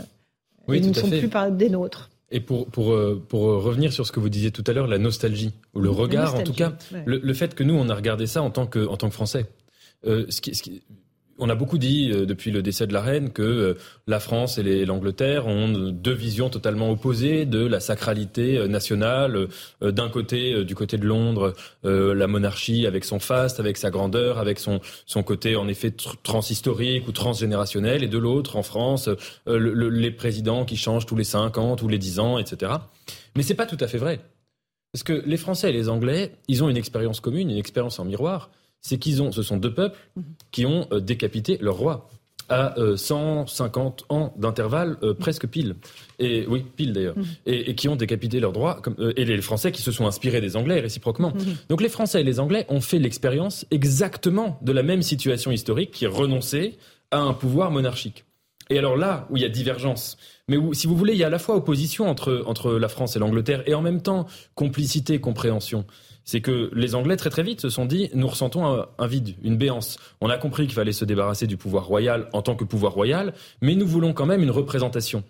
oui, 0.66 0.80
ils 0.82 0.88
ne 0.88 0.94
sont 0.94 1.08
plus 1.08 1.30
des 1.52 1.70
nôtres. 1.70 2.10
Et 2.30 2.40
pour, 2.40 2.66
pour, 2.66 2.94
pour 3.28 3.40
revenir 3.40 3.90
sur 3.92 4.06
ce 4.06 4.12
que 4.12 4.20
vous 4.20 4.28
disiez 4.28 4.50
tout 4.50 4.64
à 4.66 4.72
l'heure, 4.74 4.86
la 4.86 4.98
nostalgie, 4.98 5.52
ou 5.74 5.80
le 5.80 5.88
regard 5.88 6.34
en 6.34 6.42
tout 6.42 6.52
cas, 6.52 6.74
le, 7.06 7.32
fait 7.32 7.54
que 7.54 7.62
nous, 7.62 7.74
on 7.74 7.88
a 7.88 7.94
regardé 7.94 8.26
ça 8.26 8.42
en 8.42 8.50
tant 8.50 8.66
que, 8.66 8.86
en 8.86 8.98
tant 8.98 9.08
que 9.08 9.14
Français. 9.14 9.46
Euh, 10.06 10.26
ce 10.28 10.40
qui, 10.40 10.54
ce 10.54 10.62
qui, 10.62 10.82
on 11.38 11.48
a 11.48 11.54
beaucoup 11.54 11.78
dit 11.78 12.10
euh, 12.12 12.26
depuis 12.26 12.50
le 12.50 12.62
décès 12.62 12.86
de 12.86 12.92
la 12.92 13.00
reine 13.00 13.30
que 13.30 13.42
euh, 13.42 13.74
la 14.06 14.20
France 14.20 14.58
et 14.58 14.84
l'Angleterre 14.84 15.46
ont 15.46 15.68
deux 15.68 16.12
visions 16.12 16.50
totalement 16.50 16.90
opposées 16.90 17.46
de 17.46 17.64
la 17.64 17.80
sacralité 17.80 18.58
euh, 18.58 18.66
nationale. 18.66 19.48
D'un 19.80 20.08
côté, 20.08 20.64
du 20.64 20.74
côté 20.74 20.98
de 20.98 21.06
Londres, 21.06 21.54
la 21.84 22.26
monarchie 22.26 22.86
avec 22.86 23.04
son 23.04 23.18
faste, 23.18 23.60
avec 23.60 23.76
sa 23.76 23.90
grandeur, 23.90 24.38
avec 24.38 24.58
son, 24.58 24.80
son 25.06 25.22
côté 25.22 25.56
en 25.56 25.68
effet 25.68 25.94
transhistorique 26.22 27.06
ou 27.06 27.12
transgénérationnel, 27.12 28.02
et 28.02 28.08
de 28.08 28.18
l'autre, 28.18 28.56
en 28.56 28.62
France, 28.62 29.08
les 29.46 30.10
présidents 30.10 30.64
qui 30.64 30.76
changent 30.76 31.06
tous 31.06 31.16
les 31.16 31.24
cinq 31.24 31.58
ans, 31.58 31.76
tous 31.76 31.88
les 31.88 31.98
dix 31.98 32.18
ans, 32.18 32.38
etc. 32.38 32.72
Mais 33.36 33.42
c'est 33.42 33.54
pas 33.54 33.66
tout 33.66 33.78
à 33.80 33.86
fait 33.86 33.98
vrai. 33.98 34.20
Parce 34.92 35.02
que 35.02 35.22
les 35.26 35.36
Français 35.36 35.70
et 35.70 35.72
les 35.72 35.88
Anglais, 35.88 36.32
ils 36.48 36.64
ont 36.64 36.68
une 36.68 36.76
expérience 36.76 37.20
commune, 37.20 37.50
une 37.50 37.58
expérience 37.58 37.98
en 37.98 38.04
miroir 38.04 38.50
c'est 38.80 38.98
qu'ils 38.98 39.22
ont, 39.22 39.32
ce 39.32 39.42
sont 39.42 39.56
deux 39.56 39.72
peuples 39.72 39.98
qui 40.50 40.66
ont 40.66 40.86
euh, 40.92 41.00
décapité 41.00 41.58
leur 41.60 41.76
roi. 41.76 42.08
à 42.50 42.74
150 42.96 44.06
ans 44.08 44.32
d'intervalle, 44.38 44.96
presque 45.18 45.46
pile. 45.46 45.76
Et 46.18 46.46
oui, 46.48 46.64
pile 46.76 46.94
d'ailleurs. 46.94 47.18
Mhm. 47.18 47.24
Et, 47.44 47.74
qui 47.74 47.88
ont 47.88 47.96
décapité 47.96 48.40
leurs 48.40 48.52
droits, 48.52 48.80
comme, 48.80 48.96
et 49.16 49.26
les 49.26 49.42
Français 49.42 49.70
qui 49.70 49.82
se 49.82 49.92
sont 49.92 50.06
inspirés 50.06 50.40
des 50.40 50.56
Anglais 50.56 50.80
réciproquement. 50.80 51.34
Mhm. 51.34 51.56
Donc 51.68 51.82
les 51.82 51.90
Français 51.90 52.22
et 52.22 52.24
les 52.24 52.40
Anglais 52.40 52.64
ont 52.70 52.80
fait 52.80 52.98
l'expérience 52.98 53.66
exactement 53.70 54.58
de 54.62 54.72
la 54.72 54.82
même 54.82 55.02
situation 55.02 55.50
historique 55.50 55.90
qui 55.90 56.06
est 56.06 56.08
renoncer 56.08 56.78
à 57.10 57.18
un 57.18 57.34
pouvoir 57.34 57.70
monarchique. 57.70 58.24
Et 58.70 58.78
alors 58.78 58.96
là 58.96 59.26
où 59.30 59.36
il 59.36 59.42
y 59.42 59.46
a 59.46 59.48
divergence, 59.48 60.16
mais 60.48 60.56
où, 60.56 60.74
si 60.74 60.86
vous 60.86 60.96
voulez, 60.96 61.14
il 61.14 61.18
y 61.18 61.24
a 61.24 61.28
à 61.28 61.30
la 61.30 61.38
fois 61.38 61.56
opposition 61.56 62.08
entre, 62.08 62.42
entre 62.46 62.72
la 62.72 62.88
France 62.88 63.16
et 63.16 63.18
l'Angleterre 63.18 63.62
et 63.66 63.74
en 63.74 63.82
même 63.82 64.02
temps 64.02 64.26
complicité, 64.54 65.20
compréhension 65.20 65.86
c'est 66.28 66.42
que 66.42 66.70
les 66.74 66.94
Anglais 66.94 67.16
très 67.16 67.30
très 67.30 67.42
vite 67.42 67.62
se 67.62 67.70
sont 67.70 67.86
dit 67.86 68.10
nous 68.12 68.28
ressentons 68.28 68.84
un, 68.98 69.06
vide, 69.06 69.34
une 69.42 69.56
béance. 69.56 69.98
On 70.20 70.28
a 70.28 70.36
compris 70.36 70.66
qu'il 70.66 70.74
fallait 70.74 70.92
se 70.92 71.06
débarrasser 71.06 71.46
du 71.46 71.56
pouvoir 71.56 71.86
royal 71.86 72.28
en 72.34 72.42
tant 72.42 72.54
que 72.54 72.64
pouvoir 72.64 72.92
royal, 72.92 73.32
mais 73.62 73.74
nous 73.74 73.86
voulons 73.86 74.12
quand 74.12 74.26
même 74.26 74.42
une 74.42 74.50
représentation. 74.50 75.24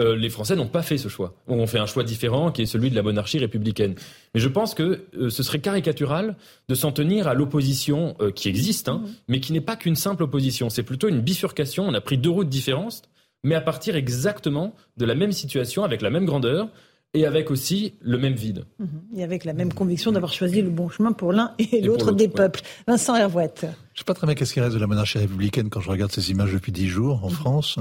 Euh, 0.00 0.16
les 0.16 0.30
Français 0.30 0.56
n'ont 0.56 0.66
pas 0.66 0.80
fait 0.80 0.96
ce 0.96 1.08
choix. 1.08 1.34
On 1.48 1.66
fait 1.66 1.78
un 1.78 1.84
choix 1.84 2.02
différent 2.02 2.50
qui 2.50 2.62
est 2.62 2.66
celui 2.66 2.88
de 2.88 2.94
la 2.94 3.02
monarchie 3.02 3.38
républicaine. 3.38 3.94
Mais 4.34 4.40
je 4.40 4.48
pense 4.48 4.72
que 4.72 5.04
euh, 5.18 5.28
ce 5.28 5.42
serait 5.42 5.58
caricatural 5.58 6.34
de 6.70 6.74
s'en 6.74 6.92
tenir 6.92 7.28
à 7.28 7.34
l'opposition 7.34 8.16
euh, 8.22 8.30
qui 8.30 8.48
existe, 8.48 8.88
hein, 8.88 9.02
mais 9.28 9.40
qui 9.40 9.52
n'est 9.52 9.60
pas 9.60 9.76
qu'une 9.76 9.96
simple 9.96 10.22
opposition. 10.22 10.70
C'est 10.70 10.82
plutôt 10.82 11.08
une 11.08 11.20
bifurcation. 11.20 11.86
On 11.86 11.92
a 11.92 12.00
pris 12.00 12.16
deux 12.16 12.30
routes 12.30 12.48
différentes 12.48 13.02
mais 13.44 13.54
à 13.54 13.60
partir 13.60 13.96
exactement 13.96 14.74
de 14.96 15.04
la 15.04 15.14
même 15.14 15.32
situation, 15.32 15.84
avec 15.84 16.02
la 16.02 16.10
même 16.10 16.24
grandeur, 16.24 16.68
et 17.14 17.26
avec 17.26 17.50
aussi 17.50 17.94
le 18.00 18.18
même 18.18 18.34
vide. 18.34 18.64
Mhm. 18.78 18.88
Et 19.16 19.24
avec 19.24 19.44
la 19.44 19.52
même 19.52 19.72
conviction 19.72 20.12
d'avoir 20.12 20.32
choisi 20.32 20.62
le 20.62 20.70
bon 20.70 20.88
chemin 20.88 21.12
pour 21.12 21.32
l'un 21.32 21.54
et, 21.58 21.80
l'autre 21.80 22.12
des 22.12 22.28
peuples. 22.28 22.60
Vincent 22.86 23.16
Hervouette. 23.16 23.60
Je 23.62 23.66
ne 23.66 23.98
sais 23.98 24.04
pas 24.04 24.14
très 24.14 24.26
bien 24.26 24.34
qu'est-ce 24.34 24.52
qui 24.52 24.60
reste 24.60 24.74
de 24.74 24.80
la 24.80 24.86
monarchie 24.86 25.18
républicaine 25.18 25.70
quand 25.70 25.80
je 25.80 25.90
regarde 25.90 26.12
ces 26.12 26.30
images 26.30 26.52
depuis 26.52 26.72
dix 26.72 26.88
jours 26.88 27.24
en 27.24 27.30
mhm. 27.30 27.34
France. 27.34 27.78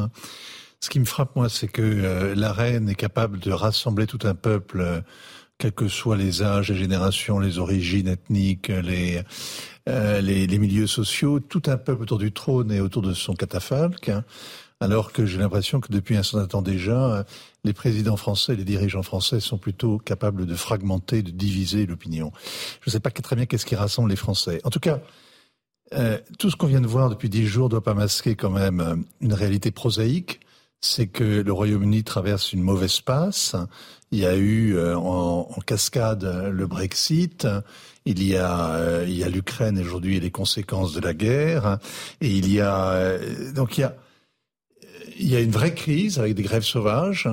Ce 0.80 0.90
qui 0.90 1.00
me 1.00 1.06
frappe, 1.06 1.36
moi, 1.36 1.50
c'est 1.50 1.68
que 1.68 1.82
euh, 1.82 2.36
la 2.36 2.54
reine 2.54 2.88
est 2.88 2.96
capable 2.96 3.40
de 3.40 3.52
rassembler 3.52 4.06
tout 4.06 4.20
un 4.24 4.36
peuple, 4.36 4.82
euh, 4.82 5.02
quels 5.58 5.72
que 5.72 5.88
soient 5.88 6.16
les 6.16 6.44
âges, 6.44 6.70
les 6.70 6.78
générations, 6.78 7.40
les 7.40 7.58
origines 7.58 8.08
ethniques, 8.08 8.68
les, 8.68 9.24
euh, 9.90 10.22
les, 10.22 10.46
les, 10.46 10.60
milieux 10.60 10.86
sociaux, 10.86 11.40
tout 11.40 11.64
un 11.66 11.78
peuple 11.78 12.04
autour 12.04 12.20
du 12.20 12.32
trône 12.32 12.72
et 12.72 12.80
autour 12.80 13.02
de 13.02 13.14
son 13.14 13.34
catafalque. 13.34 14.10
Hein 14.10 14.24
alors 14.80 15.12
que 15.12 15.26
j'ai 15.26 15.40
l'impression 15.40 15.80
que 15.80 15.92
depuis 15.92 16.16
un 16.18 16.24
certain 16.24 16.48
temps 16.48 16.62
déjà, 16.62 17.26
les 17.64 17.74
présidents 17.74 18.18
français, 18.18 18.56
les 18.56 18.64
dirigeants 18.64 19.04
français 19.04 19.40
sont 19.40 19.58
plutôt 19.58 19.98
capables 19.98 20.46
de 20.46 20.56
fragmenter, 20.56 21.24
de 21.24 21.32
diviser 21.32 21.86
l'opinion. 21.86 22.32
Je 22.82 22.90
ne 22.90 22.92
sais 22.92 23.00
pas 23.00 23.10
très 23.10 23.36
bien 23.36 23.46
qu'est-ce 23.46 23.66
qui 23.66 23.76
rassemble 23.76 24.10
les 24.10 24.16
Français. 24.16 24.62
En 24.64 24.70
tout 24.70 24.80
cas, 24.80 25.02
euh, 25.94 26.18
tout 26.38 26.50
ce 26.50 26.56
qu'on 26.56 26.68
vient 26.68 26.82
de 26.82 26.88
voir 26.88 27.10
depuis 27.10 27.30
dix 27.30 27.46
jours 27.46 27.70
doit 27.70 27.84
pas 27.84 27.94
masquer 27.94 28.36
quand 28.36 28.50
même 28.50 28.82
euh, 28.82 28.96
une 29.22 29.34
réalité 29.34 29.72
prosaïque. 29.72 30.42
C'est 30.80 31.08
que 31.08 31.42
le 31.42 31.52
Royaume-Uni 31.52 32.04
traverse 32.04 32.54
une 32.54 32.62
mauvaise 32.62 33.00
passe. 33.02 33.56
Il 34.12 34.20
y 34.20 34.26
a 34.26 34.36
eu 34.36 34.76
euh, 34.76 34.96
en, 34.96 35.46
cascade 35.66 36.24
le 36.52 36.68
Brexit. 36.68 37.48
Il 38.06 38.24
y 38.24 38.38
a, 38.38 39.04
il 39.04 39.18
y 39.18 39.24
a 39.24 39.30
l'Ukraine 39.30 39.80
aujourd'hui 39.80 40.18
et 40.18 40.20
les 40.20 40.32
conséquences 40.32 40.94
de 40.94 41.02
la 41.02 41.14
guerre. 41.14 41.80
Et 42.22 42.30
il 42.30 42.52
y 42.52 42.62
a 42.62 43.18
donc 43.54 43.78
il 43.78 43.82
y 43.82 43.84
a 43.84 43.96
il 45.20 45.30
y 45.30 45.36
a 45.36 45.40
une 45.40 45.52
vraie 45.52 45.74
crise 45.74 46.20
avec 46.20 46.36
des 46.36 46.44
grèves 46.44 46.64
sauvages. 46.64 47.30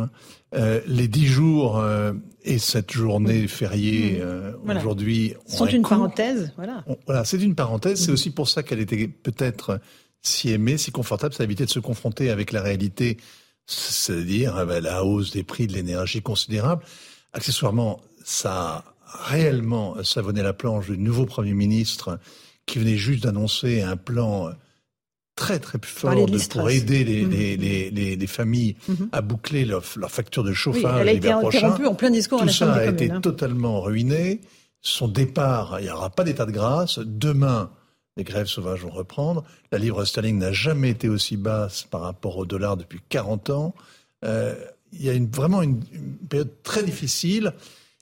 Euh, 0.54 0.80
les 0.86 1.08
dix 1.08 1.26
jours 1.26 1.78
euh, 1.78 2.12
et 2.44 2.58
cette 2.58 2.92
journée 2.92 3.48
fériée 3.48 4.20
euh, 4.20 4.52
aujourd'hui 4.66 5.34
sont 5.46 5.66
une 5.66 5.82
parenthèse. 5.82 6.52
Voilà. 6.56 6.84
voilà, 7.06 7.24
c'est 7.24 7.40
une 7.40 7.54
parenthèse. 7.54 8.04
C'est 8.04 8.12
aussi 8.12 8.30
pour 8.30 8.48
ça 8.48 8.62
qu'elle 8.62 8.80
était 8.80 9.08
peut-être 9.08 9.80
si 10.22 10.50
aimée, 10.50 10.78
si 10.78 10.90
confortable, 10.92 11.34
ça 11.34 11.44
évitait 11.44 11.66
de 11.66 11.70
se 11.70 11.80
confronter 11.80 12.30
avec 12.30 12.52
la 12.52 12.62
réalité, 12.62 13.18
c'est-à-dire 13.66 14.64
ben, 14.66 14.82
la 14.82 15.04
hausse 15.04 15.32
des 15.32 15.42
prix 15.42 15.66
de 15.66 15.72
l'énergie 15.72 16.22
considérable. 16.22 16.84
Accessoirement, 17.32 18.00
ça 18.24 18.52
a 18.52 18.84
réellement 19.28 20.02
savonné 20.02 20.42
la 20.42 20.52
planche 20.52 20.86
du 20.86 20.98
nouveau 20.98 21.26
Premier 21.26 21.52
ministre 21.52 22.18
qui 22.64 22.78
venait 22.78 22.96
juste 22.96 23.24
d'annoncer 23.24 23.82
un 23.82 23.96
plan 23.96 24.50
très 25.36 25.58
très 25.58 25.78
fort 25.82 26.14
pour 26.50 26.70
aider 26.70 27.04
les, 27.04 27.24
mm-hmm. 27.24 27.60
les, 27.60 27.90
les, 27.90 28.16
les, 28.16 28.26
familles 28.26 28.76
mm-hmm. 28.88 29.08
à 29.12 29.20
boucler 29.20 29.64
leur, 29.64 29.82
leur 29.96 30.10
facture 30.10 30.44
de 30.44 30.52
chauffage. 30.52 31.00
elle 31.00 31.08
a 31.08 31.12
été 31.12 31.30
interrompue 31.30 31.86
en 31.86 31.94
plein 31.94 32.10
discours 32.10 32.38
Tout 32.38 32.44
à 32.44 32.46
la 32.46 32.52
ça 32.52 32.72
a 32.72 32.86
été 32.86 33.10
hein. 33.10 33.20
totalement 33.20 33.80
ruiné. 33.80 34.40
Son 34.80 35.08
départ, 35.08 35.78
il 35.80 35.84
n'y 35.84 35.90
aura 35.90 36.10
pas 36.10 36.24
d'état 36.24 36.46
de 36.46 36.52
grâce. 36.52 36.98
Demain, 36.98 37.70
les 38.16 38.24
grèves 38.24 38.46
sauvages 38.46 38.82
vont 38.82 38.90
reprendre. 38.90 39.44
La 39.72 39.78
livre 39.78 40.04
sterling 40.04 40.38
n'a 40.38 40.52
jamais 40.52 40.90
été 40.90 41.08
aussi 41.08 41.36
basse 41.36 41.84
par 41.84 42.02
rapport 42.02 42.36
au 42.36 42.46
dollar 42.46 42.76
depuis 42.76 43.00
40 43.08 43.50
ans. 43.50 43.74
Euh, 44.24 44.54
il 44.92 45.04
y 45.04 45.08
a 45.08 45.14
une, 45.14 45.28
vraiment 45.28 45.62
une, 45.62 45.80
période 46.28 46.52
très 46.62 46.82
difficile. 46.82 47.52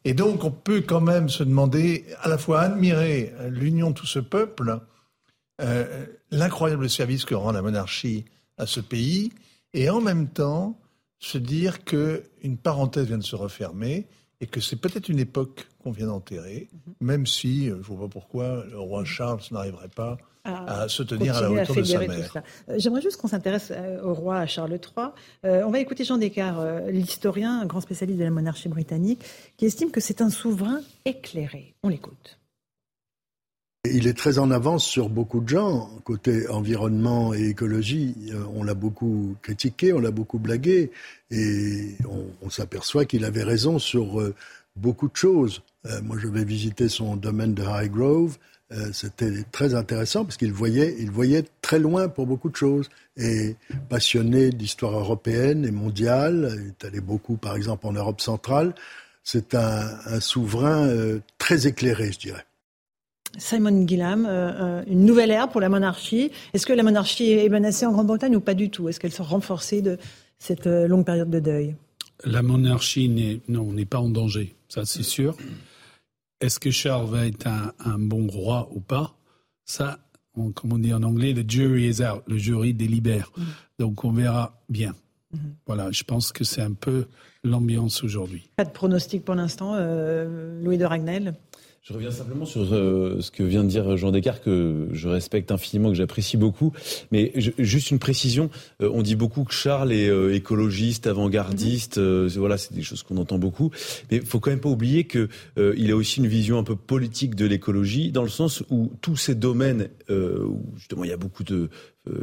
Et 0.04 0.12
donc, 0.12 0.44
on 0.44 0.50
peut 0.50 0.82
quand 0.82 1.00
même 1.00 1.28
se 1.28 1.44
demander, 1.44 2.04
à 2.20 2.28
la 2.28 2.36
fois 2.36 2.60
admirer 2.62 3.32
l'union 3.48 3.90
de 3.90 3.94
tout 3.94 4.06
ce 4.06 4.18
peuple, 4.18 4.80
euh, 5.60 6.06
l'incroyable 6.32 6.90
service 6.90 7.24
que 7.24 7.34
rend 7.34 7.52
la 7.52 7.62
monarchie 7.62 8.24
à 8.58 8.66
ce 8.66 8.80
pays, 8.80 9.32
et 9.74 9.88
en 9.90 10.00
même 10.00 10.28
temps 10.28 10.78
se 11.18 11.38
dire 11.38 11.84
qu'une 11.84 12.56
parenthèse 12.60 13.06
vient 13.06 13.18
de 13.18 13.22
se 13.22 13.36
refermer 13.36 14.06
et 14.40 14.46
que 14.46 14.60
c'est 14.60 14.76
peut-être 14.76 15.08
une 15.08 15.20
époque 15.20 15.68
qu'on 15.82 15.92
vient 15.92 16.08
d'enterrer, 16.08 16.68
mhm. 16.72 16.94
même 17.00 17.26
si, 17.26 17.70
euh, 17.70 17.74
je 17.82 17.92
ne 17.92 17.96
vois 17.96 18.08
pas 18.08 18.12
pourquoi, 18.12 18.64
le 18.68 18.80
roi 18.80 19.04
Charles 19.04 19.40
n'arriverait 19.52 19.88
pas 19.88 20.18
à, 20.44 20.88
se 20.88 21.04
tenir 21.04 21.36
à 21.36 21.42
la 21.42 21.52
hauteur 21.52 21.76
de 21.76 21.84
sa 21.84 22.00
mère. 22.00 22.42
Euh, 22.68 22.74
j'aimerais 22.76 23.00
juste 23.00 23.16
qu'on 23.18 23.28
s'intéresse 23.28 23.72
au 24.02 24.12
roi 24.12 24.44
Charles 24.46 24.72
III. 24.72 25.06
on 25.44 25.70
va 25.70 25.78
écouter 25.78 26.02
Jean 26.02 26.18
Descartes, 26.18 26.88
l'historien, 26.88 27.60
un 27.60 27.66
grand 27.66 27.80
spécialiste 27.80 28.18
de 28.18 28.24
la 28.24 28.30
monarchie 28.30 28.68
britannique, 28.68 29.20
qui 29.56 29.66
estime 29.66 29.92
que 29.92 30.00
c'est 30.00 30.20
un 30.20 30.30
souverain 30.30 30.80
éclairé. 31.04 31.74
On 31.84 31.88
l'écoute. 31.88 32.41
Il 33.90 34.06
est 34.06 34.16
très 34.16 34.38
en 34.38 34.52
avance 34.52 34.84
sur 34.84 35.08
beaucoup 35.08 35.40
de 35.40 35.48
gens. 35.48 35.90
Côté 36.04 36.48
environnement 36.48 37.34
et 37.34 37.48
écologie, 37.48 38.14
euh, 38.30 38.44
on 38.54 38.62
l'a 38.62 38.74
beaucoup 38.74 39.34
critiqué, 39.42 39.92
on 39.92 39.98
l'a 39.98 40.12
beaucoup 40.12 40.38
blagué, 40.38 40.92
et 41.32 41.96
on, 42.42 42.48
s'aperçoit 42.48 43.06
qu'il 43.06 43.24
avait 43.24 43.42
raison 43.42 43.80
sur 43.80 44.20
euh, 44.20 44.36
beaucoup 44.76 45.08
de 45.08 45.16
choses. 45.16 45.62
Euh, 45.86 46.00
moi, 46.00 46.16
je 46.16 46.28
vais 46.28 46.44
visiter 46.44 46.88
son 46.88 47.16
domaine 47.16 47.54
de 47.54 47.64
Highgrove. 47.64 48.38
C'était 48.92 49.42
très 49.52 49.74
intéressant 49.74 50.24
parce 50.24 50.38
qu'il 50.38 50.52
voyait, 50.52 50.96
il 50.98 51.10
voyait 51.10 51.44
très 51.60 51.78
loin 51.78 52.08
pour 52.08 52.26
beaucoup 52.26 52.48
de 52.48 52.56
choses. 52.56 52.88
Et 53.18 53.56
passionné 53.90 54.48
d'histoire 54.48 54.98
européenne 54.98 55.66
et 55.66 55.70
mondiale, 55.70 56.56
il 56.58 56.68
est 56.68 56.84
allé 56.86 57.00
beaucoup, 57.02 57.36
par 57.36 57.54
exemple, 57.54 57.86
en 57.86 57.92
Europe 57.92 58.22
centrale. 58.22 58.74
C'est 59.24 59.54
un 59.54 60.20
souverain 60.20 60.88
très 61.36 61.66
éclairé, 61.66 62.12
je 62.12 62.18
dirais. 62.20 62.46
Simon 63.38 63.86
Gillam, 63.86 64.26
euh, 64.26 64.30
euh, 64.30 64.84
une 64.86 65.04
nouvelle 65.04 65.30
ère 65.30 65.48
pour 65.48 65.60
la 65.60 65.68
monarchie. 65.68 66.30
Est-ce 66.52 66.66
que 66.66 66.72
la 66.72 66.82
monarchie 66.82 67.32
est 67.32 67.48
menacée 67.48 67.86
en 67.86 67.92
Grande-Bretagne 67.92 68.36
ou 68.36 68.40
pas 68.40 68.54
du 68.54 68.70
tout? 68.70 68.88
Est-ce 68.88 69.00
qu'elle 69.00 69.12
sera 69.12 69.28
renforcée 69.28 69.82
de 69.82 69.98
cette 70.38 70.66
euh, 70.66 70.86
longue 70.86 71.04
période 71.04 71.30
de 71.30 71.40
deuil? 71.40 71.76
La 72.24 72.42
monarchie 72.42 73.08
n'est 73.08 73.40
non 73.48 73.72
n'est 73.72 73.84
pas 73.84 73.98
en 73.98 74.08
danger, 74.08 74.54
ça 74.68 74.84
c'est 74.84 75.02
sûr. 75.02 75.36
Est-ce 76.40 76.60
que 76.60 76.70
Charles 76.70 77.08
va 77.08 77.26
être 77.26 77.46
un, 77.46 77.98
bon 77.98 78.26
roi 78.28 78.68
ou 78.72 78.80
pas? 78.80 79.14
Ça, 79.64 79.98
comme 80.34 80.72
on 80.72 80.78
dit 80.78 80.92
en 80.92 81.02
anglais, 81.02 81.32
le 81.32 81.44
jury 81.46 81.88
is 81.88 82.02
out, 82.02 82.22
le 82.26 82.38
jury 82.38 82.74
délibère. 82.74 83.32
Mm. 83.36 83.42
Donc 83.80 84.04
on 84.04 84.12
verra 84.12 84.60
bien. 84.68 84.94
Mm-hmm. 85.34 85.38
Voilà, 85.66 85.90
je 85.90 86.04
pense 86.04 86.32
que 86.32 86.44
c'est 86.44 86.62
un 86.62 86.74
peu 86.74 87.06
l'ambiance 87.42 88.04
aujourd'hui. 88.04 88.48
Pas 88.56 88.64
de 88.64 88.70
pronostic 88.70 89.24
pour 89.24 89.34
l'instant, 89.34 89.76
Louis 90.62 90.78
de 90.78 90.84
Ragnel? 90.84 91.34
Je 91.82 91.92
reviens 91.92 92.12
simplement 92.12 92.44
sur 92.44 92.72
euh, 92.72 93.20
ce 93.20 93.32
que 93.32 93.42
vient 93.42 93.64
de 93.64 93.68
dire 93.68 93.96
Jean 93.96 94.12
Descartes, 94.12 94.44
que 94.44 94.86
je 94.92 95.08
respecte 95.08 95.50
infiniment, 95.50 95.88
que 95.88 95.96
j'apprécie 95.96 96.36
beaucoup. 96.36 96.72
Mais 97.10 97.32
juste 97.58 97.90
une 97.90 97.98
précision, 97.98 98.50
euh, 98.80 98.88
on 98.94 99.02
dit 99.02 99.16
beaucoup 99.16 99.42
que 99.42 99.52
Charles 99.52 99.90
est 99.90 100.08
euh, 100.08 100.32
écologiste, 100.32 101.08
avant-gardiste, 101.08 101.98
voilà, 101.98 102.56
c'est 102.56 102.72
des 102.72 102.82
choses 102.82 103.02
qu'on 103.02 103.16
entend 103.16 103.38
beaucoup. 103.38 103.72
Mais 104.12 104.18
il 104.18 104.26
faut 104.26 104.38
quand 104.38 104.50
même 104.50 104.60
pas 104.60 104.68
oublier 104.68 105.04
que 105.04 105.28
il 105.56 105.90
a 105.90 105.96
aussi 105.96 106.20
une 106.20 106.28
vision 106.28 106.56
un 106.56 106.62
peu 106.62 106.76
politique 106.76 107.34
de 107.34 107.46
l'écologie, 107.46 108.12
dans 108.12 108.22
le 108.22 108.28
sens 108.28 108.62
où 108.70 108.92
tous 109.00 109.16
ces 109.16 109.34
domaines 109.34 109.88
où 110.08 110.62
justement 110.76 111.02
il 111.04 111.10
y 111.10 111.12
a 111.12 111.16
beaucoup 111.16 111.42
de 111.42 111.68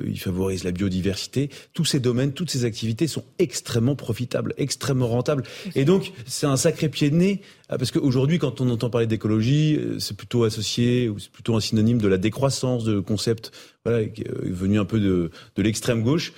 il 0.05 0.19
favorise 0.19 0.63
la 0.63 0.71
biodiversité. 0.71 1.49
Tous 1.73 1.85
ces 1.85 1.99
domaines, 1.99 2.33
toutes 2.33 2.51
ces 2.51 2.65
activités 2.65 3.07
sont 3.07 3.23
extrêmement 3.37 3.95
profitables, 3.95 4.53
extrêmement 4.57 5.07
rentables. 5.07 5.43
Et 5.75 5.85
donc, 5.85 6.11
c'est 6.25 6.47
un 6.47 6.57
sacré 6.57 6.89
pied 6.89 7.09
de 7.09 7.15
nez, 7.15 7.41
euh, 7.71 7.77
parce 7.77 7.91
qu'aujourd'hui, 7.91 8.39
quand 8.39 8.61
on 8.61 8.69
entend 8.69 8.89
parler 8.89 9.07
d'écologie, 9.07 9.77
euh, 9.77 9.99
c'est 9.99 10.17
plutôt 10.17 10.43
associé, 10.43 11.07
ou 11.07 11.19
c'est 11.19 11.31
plutôt 11.31 11.55
un 11.55 11.61
synonyme 11.61 11.99
de 11.99 12.07
la 12.07 12.17
décroissance, 12.17 12.83
de 12.83 12.99
concept 12.99 13.51
voilà, 13.85 14.05
venu 14.43 14.79
un 14.79 14.85
peu 14.85 14.99
de, 14.99 15.31
de 15.55 15.61
l'extrême 15.61 16.03
gauche. 16.03 16.33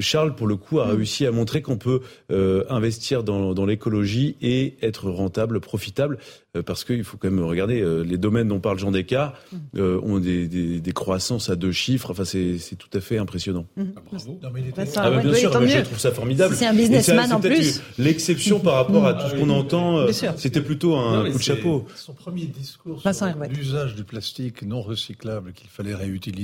Charles, 0.00 0.34
pour 0.34 0.46
le 0.46 0.56
coup, 0.56 0.80
a 0.80 0.86
mm. 0.86 0.96
réussi 0.96 1.26
à 1.26 1.32
montrer 1.32 1.62
qu'on 1.62 1.78
peut 1.78 2.00
investir 2.30 3.22
dans, 3.22 3.54
dans 3.54 3.66
l'écologie 3.66 4.36
et 4.40 4.76
être 4.82 5.10
rentable, 5.10 5.60
profitable. 5.60 6.18
parce 6.64 6.84
qu'il 6.84 7.04
faut 7.04 7.16
quand 7.16 7.30
même 7.30 7.44
regarder 7.44 7.84
les 8.04 8.18
domaines 8.18 8.48
dont 8.48 8.60
parle 8.60 8.78
Jean 8.78 8.90
Descartes 8.90 9.36
mmh. 9.52 9.80
ont 10.02 10.18
des, 10.18 10.48
des, 10.48 10.80
des, 10.80 10.92
croissances 10.92 11.50
à 11.50 11.56
deux 11.56 11.72
chiffres. 11.72 12.10
Enfin, 12.10 12.24
c'est 12.24 12.58
tout 12.78 12.88
à 12.92 13.00
fait 13.00 13.18
impressionnant. 13.18 13.66
Mmh. 13.76 13.84
Ah, 13.96 14.00
bravo. 14.10 14.38
Non, 14.42 14.50
mais 14.52 14.62
ah, 14.76 15.10
bah, 15.10 15.22
bien 15.22 15.34
sûr, 15.34 15.52
je 15.52 15.80
trouve 15.82 15.98
ça 15.98 16.12
formidable. 16.12 16.54
C'est 16.56 16.66
un 16.66 16.74
businessman 16.74 17.32
en 17.32 17.40
plus. 17.40 17.80
L'exception 17.98 18.60
par 18.60 18.74
rapport 18.74 19.06
à 19.06 19.14
tout 19.14 19.30
ce 19.30 19.40
qu'on 19.40 19.50
entend, 19.50 20.06
c'était 20.36 20.60
plutôt 20.60 20.96
un 20.96 21.30
coup 21.30 21.38
de 21.38 21.42
chapeau. 21.42 21.86
Son 21.94 22.14
premier 22.14 22.46
discours 22.46 23.02
sur 23.02 23.26
l'usage 23.50 23.94
du 23.94 24.04
plastique 24.04 24.62
non 24.62 24.82
recyclable 24.82 25.52
qu'il 25.52 25.68
fallait 25.68 25.94
réutiliser 25.94 26.35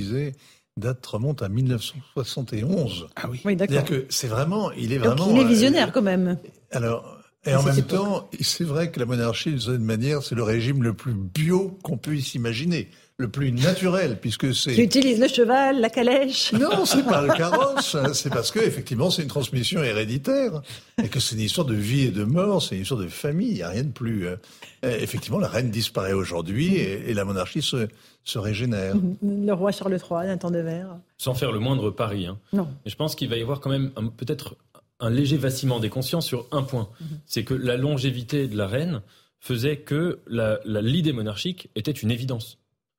date 0.77 1.05
remonte 1.07 1.43
à 1.43 1.49
1971. 1.49 3.09
Ah 3.17 3.29
oui, 3.31 3.41
oui 3.45 3.57
d'accord. 3.57 3.85
que 3.85 4.07
c'est 4.09 4.29
vraiment, 4.29 4.73
il 4.73 4.93
est 4.93 4.99
vraiment. 4.99 5.29
il 5.31 5.41
est 5.41 5.45
visionnaire 5.45 5.89
euh, 5.89 5.93
quand 5.93 6.03
même. 6.03 6.39
Alors, 6.71 7.19
et 7.45 7.55
en 7.55 7.63
même 7.63 7.83
temps, 7.83 8.29
c'est 8.41 8.65
vrai 8.65 8.91
que 8.91 9.01
la 9.01 9.07
monarchie, 9.07 9.51
d'une 9.51 9.61
certaine 9.61 9.85
manière, 9.85 10.23
c'est 10.23 10.37
le 10.37 10.45
régime 10.45 10.83
le 10.83 10.95
plus 10.95 11.13
bio 11.15 11.77
qu'on 11.83 11.97
puisse 11.97 12.35
imaginer 12.35 12.89
le 13.17 13.29
plus 13.29 13.53
naturel, 13.53 14.19
puisque 14.21 14.55
c'est. 14.55 14.75
Tu 14.75 14.83
utilises 14.83 15.21
le 15.21 15.29
cheval, 15.29 15.81
la 15.81 15.91
calèche 15.91 16.53
Non, 16.53 16.85
c'est 16.85 17.05
pas 17.05 17.23
le 17.23 17.33
carrosse. 17.37 17.95
Hein. 17.95 18.15
c'est 18.15 18.31
parce 18.31 18.51
que 18.51 18.61
effectivement, 18.61 19.11
c'est 19.11 19.23
une 19.23 19.29
transmission 19.29 19.83
héréditaire 19.83 20.63
et 21.03 21.09
que 21.09 21.21
c'est 21.21 21.35
une 21.35 21.43
histoire 21.43 21.67
de 21.67 21.75
vie 21.75 22.07
et 22.07 22.11
de 22.11 22.25
mort, 22.25 22.63
c'est 22.63 22.77
une 22.77 22.83
histoire 22.83 23.01
de 23.01 23.09
famille. 23.09 23.51
Il 23.51 23.55
n'y 23.55 23.63
a 23.63 23.69
rien 23.69 23.85
de 23.85 23.93
plus. 23.93 24.27
Euh, 24.27 24.37
effectivement, 24.83 25.39
la 25.39 25.49
reine 25.49 25.71
disparaît 25.71 26.13
aujourd'hui 26.13 26.77
et, 26.77 27.13
la 27.13 27.25
monarchie 27.25 27.63
se, 27.63 27.89
se 28.25 28.39
régénère. 28.39 28.95
Le 29.23 29.53
roi 29.53 29.73
Charles 29.73 29.99
III, 29.99 30.27
d'un 30.27 30.39
temps 30.39 30.51
de 30.51 30.59
verre. 30.59 30.97
Sans 31.19 31.35
faire 31.35 31.53
le 31.53 31.59
moindre 31.59 31.91
pari. 31.91 32.27
Hein. 32.27 32.39
Non. 32.53 32.69
Mais 32.85 32.91
je 32.91 32.97
pense 32.97 33.15
qu'il 33.15 33.29
va 33.29 33.37
y 33.37 33.43
avoir 33.43 33.61
quand 33.61 33.71
même 33.71 33.91
peut-être 34.17 34.57
un 35.03 35.11
léger 35.11 35.37
vacillement 35.37 35.81
des 35.81 35.91
consciences 35.91 36.27
sur 36.27 36.47
un 36.53 36.63
point. 36.63 36.89
Mhm. 37.01 37.07
C'est 37.27 37.45
que 37.45 37.55
la 37.55 37.77
longévité 37.77 38.49
de 38.49 38.57
la 38.57 38.67
reine 38.67 39.03
faisait 39.41 39.79
que 39.79 40.21
l'idée 40.65 41.13
monarchique 41.13 41.69
était 41.75 41.91
une 41.91 42.11
évidence. 42.11 42.59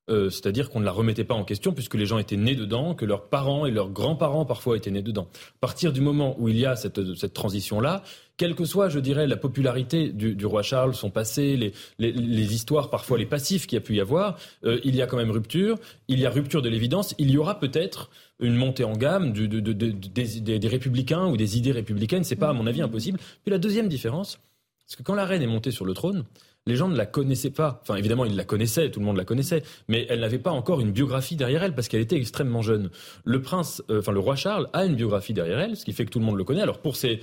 Euh, 0.10 0.30
c'est-à-dire 0.30 0.70
qu'on 0.70 0.82
ne 0.82 0.86
la 0.86 0.92
remettait 0.92 1.24
pas 1.24 1.34
en 1.34 1.46
question 1.46 1.72
puisque 1.72 1.94
les 1.94 2.06
gens 2.06 2.18
étaient 2.18 2.36
nés 2.36 2.56
dedans, 2.56 2.94
que 2.94 3.06
leurs 3.06 3.30
parents 3.30 3.66
et 3.66 3.72
leurs 3.72 3.90
grands-parents 3.90 4.44
parfois 4.44 4.76
étaient 4.76 4.92
nés 4.92 5.02
dedans. 5.02 5.30
À 5.32 5.60
partir 5.62 5.94
du 5.94 6.02
moment 6.02 6.36
où 6.40 6.50
il 6.50 6.58
y 6.58 6.66
a 6.66 6.76
cette, 6.76 7.34
transition-là, 7.34 8.04
quelle 8.38 8.56
que 8.56 8.66
soit, 8.66 8.90
je 8.90 9.00
dirais, 9.00 9.28
la 9.28 9.38
popularité 9.38 10.10
du, 10.10 10.46
roi 10.46 10.64
Charles, 10.64 10.96
son 10.96 11.10
passé, 11.10 11.74
les, 12.00 12.54
histoires, 12.54 12.90
parfois 12.90 13.18
les 13.18 13.26
passifs 13.26 13.68
qu'il 13.68 13.76
y 13.76 13.82
a 13.82 13.82
pu 13.82 13.96
y 13.96 14.02
avoir, 14.02 14.38
euh, 14.64 14.80
il 14.84 14.96
y 14.96 15.02
a 15.02 15.08
quand 15.08 15.18
même 15.18 15.32
rupture, 15.32 15.78
il 16.08 16.20
y 16.20 16.26
a 16.26 16.30
rupture 16.30 16.62
de 16.62 16.70
l'évidence, 16.70 17.14
il 17.20 17.30
y 17.30 17.38
aura 17.38 17.60
peut-être 17.60 18.10
une 18.40 18.56
montée 18.56 18.84
en 18.84 18.94
gamme 18.94 19.34
des, 19.34 20.68
républicains 20.68 21.28
ou 21.28 21.38
des 21.38 21.58
idées 21.58 21.72
républicaines, 21.72 22.24
c'est 22.24 22.36
pas 22.36 22.50
à 22.50 22.54
mon 22.54 22.66
avis 22.66 22.82
impossible. 22.82 23.20
Puis 23.44 23.52
la 23.52 23.60
deuxième 23.60 23.88
différence, 23.88 24.40
c'est 24.88 24.98
que 24.98 25.04
quand 25.04 25.16
la 25.16 25.26
reine 25.26 25.42
est 25.42 25.48
montée 25.48 25.72
sur 25.72 25.86
le 25.86 25.94
trône, 25.94 26.26
les 26.66 26.76
gens 26.76 26.88
ne 26.88 26.96
la 26.96 27.06
connaissaient 27.06 27.52
pas. 27.52 27.80
Enfin, 27.82 27.96
évidemment, 27.96 28.26
ils 28.26 28.36
la 28.36 28.46
connaissaient, 28.46 28.90
tout 28.90 29.00
le 29.00 29.06
monde 29.06 29.18
la 29.18 29.26
connaissait, 29.26 29.64
mais 29.88 30.06
elle 30.10 30.22
n'avait 30.22 30.40
pas 30.40 30.52
encore 30.52 30.80
une 30.80 30.92
biographie 30.92 31.36
derrière 31.36 31.64
elle 31.64 31.76
parce 31.76 31.88
qu'elle 31.88 32.02
était 32.02 32.16
extrêmement 32.16 32.62
jeune. 32.62 32.90
Le 33.26 33.42
prince, 33.42 33.84
euh, 33.90 34.00
enfin 34.00 34.12
le 34.12 34.20
roi 34.20 34.36
Charles 34.36 34.70
a 34.74 34.86
une 34.86 34.96
biographie 34.96 35.34
derrière 35.34 35.60
elle, 35.60 35.76
ce 35.76 35.86
qui 35.86 35.94
fait 35.94 36.06
que 36.06 36.12
tout 36.12 36.20
le 36.20 36.26
monde 36.26 36.38
le 36.38 36.44
connaît. 36.44 36.62
Alors 36.62 36.80
pour 36.80 36.96
ses, 36.96 37.20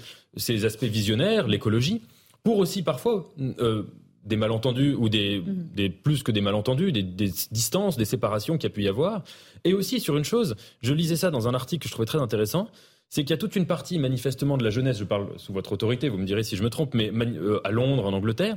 aspects 0.64 0.84
visionnaires, 0.84 1.48
l'écologie, 1.48 2.02
pour 2.42 2.58
aussi 2.58 2.82
parfois 2.82 3.30
euh, 3.58 3.84
des 4.24 4.36
malentendus 4.36 4.94
ou 4.94 5.08
des, 5.08 5.40
mhm. 5.40 5.68
des, 5.74 5.88
plus 5.88 6.22
que 6.22 6.32
des 6.32 6.42
malentendus, 6.42 6.92
des, 6.92 7.02
des 7.02 7.32
distances, 7.50 7.96
des 7.96 8.04
séparations 8.04 8.58
qu'il 8.58 8.68
y 8.68 8.72
a 8.72 8.74
pu 8.74 8.82
y 8.82 8.88
avoir, 8.88 9.22
et 9.64 9.72
aussi 9.72 10.00
sur 10.00 10.16
une 10.16 10.24
chose, 10.24 10.56
je 10.82 10.92
lisais 10.92 11.16
ça 11.16 11.30
dans 11.30 11.48
un 11.48 11.54
article 11.54 11.82
que 11.84 11.88
je 11.88 11.92
trouvais 11.92 12.06
très 12.06 12.20
intéressant 12.20 12.68
c'est 13.10 13.22
qu'il 13.22 13.30
y 13.30 13.34
a 13.34 13.38
toute 13.38 13.56
une 13.56 13.66
partie 13.66 13.98
manifestement 13.98 14.56
de 14.56 14.62
la 14.62 14.70
jeunesse, 14.70 14.98
je 14.98 15.04
parle 15.04 15.28
sous 15.36 15.52
votre 15.52 15.72
autorité, 15.72 16.08
vous 16.08 16.16
me 16.16 16.24
direz 16.24 16.44
si 16.44 16.56
je 16.56 16.62
me 16.62 16.70
trompe, 16.70 16.94
mais 16.94 17.10
euh, 17.10 17.60
à 17.64 17.72
Londres, 17.72 18.06
en 18.06 18.12
Angleterre, 18.12 18.56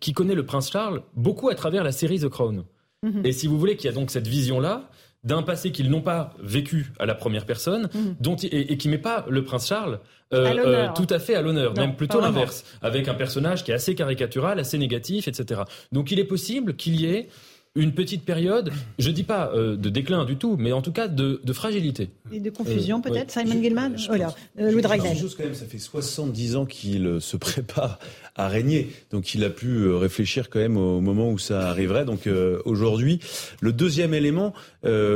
qui 0.00 0.12
connaît 0.12 0.34
le 0.34 0.44
prince 0.44 0.70
Charles 0.70 1.02
beaucoup 1.14 1.48
à 1.48 1.54
travers 1.54 1.84
la 1.84 1.92
série 1.92 2.20
The 2.20 2.28
Crown. 2.28 2.64
Mhm. 3.02 3.24
Et 3.24 3.32
si 3.32 3.46
vous 3.46 3.58
voulez 3.58 3.76
qu'il 3.76 3.90
y 3.90 3.92
a 3.92 3.94
donc 3.94 4.10
cette 4.10 4.26
vision-là 4.26 4.90
d'un 5.24 5.42
passé 5.42 5.72
qu'ils 5.72 5.90
n'ont 5.90 6.02
pas 6.02 6.34
vécu 6.38 6.92
à 6.98 7.06
la 7.06 7.14
première 7.14 7.46
personne, 7.46 7.88
mhm. 7.94 8.16
dont, 8.20 8.36
et, 8.36 8.76
qui 8.76 8.88
met 8.88 8.98
pas 8.98 9.24
le 9.28 9.42
prince 9.42 9.66
Charles 9.66 10.00
euh, 10.34 10.54
euh, 10.58 10.88
tout 10.94 11.06
à 11.10 11.18
fait 11.18 11.34
à 11.34 11.42
l'honneur, 11.42 11.74
même 11.74 11.96
plutôt 11.96 12.20
l'inverse, 12.20 12.64
avec 12.82 13.08
un 13.08 13.14
personnage 13.14 13.64
qui 13.64 13.70
est 13.70 13.74
assez 13.74 13.94
caricatural, 13.94 14.58
assez 14.58 14.78
négatif, 14.78 15.28
etc. 15.28 15.62
Donc 15.92 16.10
il 16.10 16.18
est 16.18 16.24
possible 16.24 16.76
qu'il 16.76 17.00
y 17.00 17.06
ait 17.06 17.28
une 17.76 17.92
petite 17.92 18.24
période, 18.24 18.70
je 19.00 19.10
dis 19.10 19.24
pas 19.24 19.50
euh, 19.52 19.74
de 19.74 19.88
déclin 19.88 20.24
du 20.24 20.36
tout, 20.36 20.56
mais 20.56 20.70
en 20.70 20.80
tout 20.80 20.92
cas 20.92 21.08
de, 21.08 21.40
fragilité. 21.52 22.08
Et 22.30 22.38
de 22.38 22.50
confusion 22.50 22.98
euh, 22.98 23.10
peut-être, 23.10 23.32
Simon 23.32 23.60
Gilman 23.60 23.96
voilà, 24.06 24.32
euh, 24.60 24.70
Louis 24.70 24.82
Juste 25.16 25.36
quand 25.36 25.42
même, 25.42 25.54
ça 25.54 25.66
fait 25.66 25.78
70 25.78 26.54
ans 26.54 26.66
qu'il 26.66 27.18
se 27.20 27.36
prépare 27.36 27.98
à 28.36 28.46
régner, 28.46 28.90
donc 29.10 29.34
il 29.34 29.42
a 29.42 29.50
pu 29.50 29.88
réfléchir 29.88 30.50
quand 30.50 30.60
même 30.60 30.76
au 30.76 31.00
moment 31.00 31.30
où 31.30 31.38
ça 31.38 31.68
arriverait. 31.68 32.04
Donc 32.04 32.28
aujourd'hui, 32.64 33.20
le 33.60 33.72
deuxième 33.72 34.14
élément, 34.14 34.54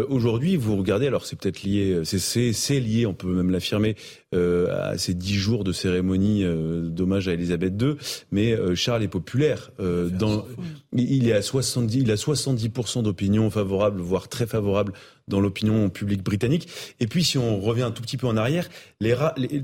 aujourd'hui, 0.09 0.57
vous 0.57 0.77
regardez, 0.77 1.09
alors 1.09 1.27
c'est 1.27 1.37
peut-être 1.37 1.63
lié, 1.63 2.03
c'est 2.05 2.81
lié, 2.81 3.07
on 3.07 3.15
peut 3.15 3.29
même 3.29 3.51
l'affirmer, 3.51 3.97
à 4.35 4.99
ces 4.99 5.15
dix 5.15 5.35
jours 5.35 5.65
de 5.65 5.73
cérémonie 5.73 6.45
d'hommage 6.45 7.29
à 7.29 7.33
Elisabeth 7.33 7.81
II, 7.81 7.95
mais 8.31 8.57
Charles 8.75 9.03
est 9.03 9.09
populaire. 9.09 9.71
dans, 9.79 10.45
il 10.93 11.29
est 11.29 11.33
à 11.33 11.43
70, 11.43 12.01
il 12.03 12.11
a 12.11 12.17
70% 12.17 13.03
d'opinion 13.03 13.51
favorable, 13.51 14.01
voire 14.01 14.29
très 14.29 14.47
favorable 14.47 14.93
dans 15.29 15.41
l'opinion 15.41 15.91
publique 15.91 16.23
britannique. 16.23 16.69
Et 17.01 17.07
puis, 17.07 17.25
si 17.25 17.39
on 17.39 17.61
revient 17.61 17.83
un 17.83 17.91
tout 17.91 18.03
petit 18.03 18.17
peu 18.17 18.27
en 18.27 18.37
arrière, 18.37 18.69
les, 19.01 19.15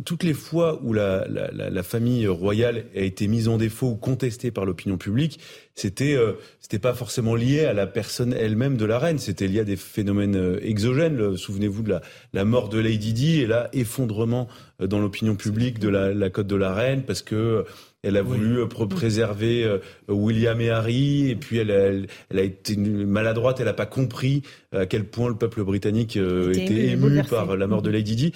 toutes 0.05 0.23
les 0.23 0.35
fois 0.35 0.81
où 0.83 0.93
la, 0.93 1.27
la, 1.29 1.51
la, 1.51 1.83
famille 1.83 2.27
royale 2.27 2.85
a 2.95 3.01
été 3.01 3.27
mise 3.27 3.49
en 3.49 3.59
défaut 3.59 3.89
ou 3.89 3.97
contestée 3.97 4.51
par 4.51 4.65
l'opinion 4.65 4.97
publique, 4.97 5.41
c'était 5.75 6.15
euh, 6.15 6.35
c'était 6.61 6.79
pas 6.79 6.95
forcément 6.95 7.35
lié 7.35 7.65
à 7.65 7.73
la 7.73 7.87
personne 7.87 8.33
elle-même 8.33 8.77
de 8.77 8.85
la 8.85 8.99
reine, 8.99 9.19
c'était 9.19 9.49
lié 9.49 9.61
à 9.61 9.65
des 9.65 9.77
phénomènes 9.77 10.37
euh, 10.37 10.61
exogènes. 10.63 11.37
Souvenez-vous 11.37 11.83
de 11.83 11.91
la, 11.91 12.03
la 12.33 12.45
mort 12.45 12.69
de 12.69 12.79
Lady 12.79 13.13
Di 13.13 13.41
et 13.41 13.47
là 13.47 13.69
effondrement 13.73 14.49
euh, 14.81 14.87
dans 14.87 15.01
l'opinion 15.01 15.35
publique 15.35 15.79
de 15.79 15.89
la, 15.89 16.15
la 16.15 16.31
cote 16.31 16.47
de 16.47 16.57
la 16.57 16.73
reine 16.73 17.03
parce 17.03 17.23
que 17.23 17.65
elle 18.05 18.17
a 18.17 18.23
voulu 18.23 18.61
euh, 18.61 18.67
préserver 18.67 19.65
euh, 19.65 19.79
William 20.09 20.61
et 20.61 20.71
Harry, 20.71 21.31
et 21.31 21.37
puis 21.37 21.59
elle 21.59 21.71
a, 21.71 21.89
elle, 22.31 22.39
a 22.39 22.43
été 22.43 22.77
maladroite, 22.77 23.61
elle 23.61 23.67
n'a 23.67 23.73
pas 23.73 23.87
compris 23.87 24.43
à 24.73 24.87
quel 24.87 25.05
point 25.05 25.29
le 25.29 25.37
peuple 25.37 25.65
britannique 25.65 26.17
euh, 26.17 26.53
était 26.53 26.89
ému 26.89 27.23
par 27.25 27.57
la 27.57 27.67
mort 27.67 27.83
de 27.83 27.91
Lady 27.91 28.15
Di. 28.15 28.33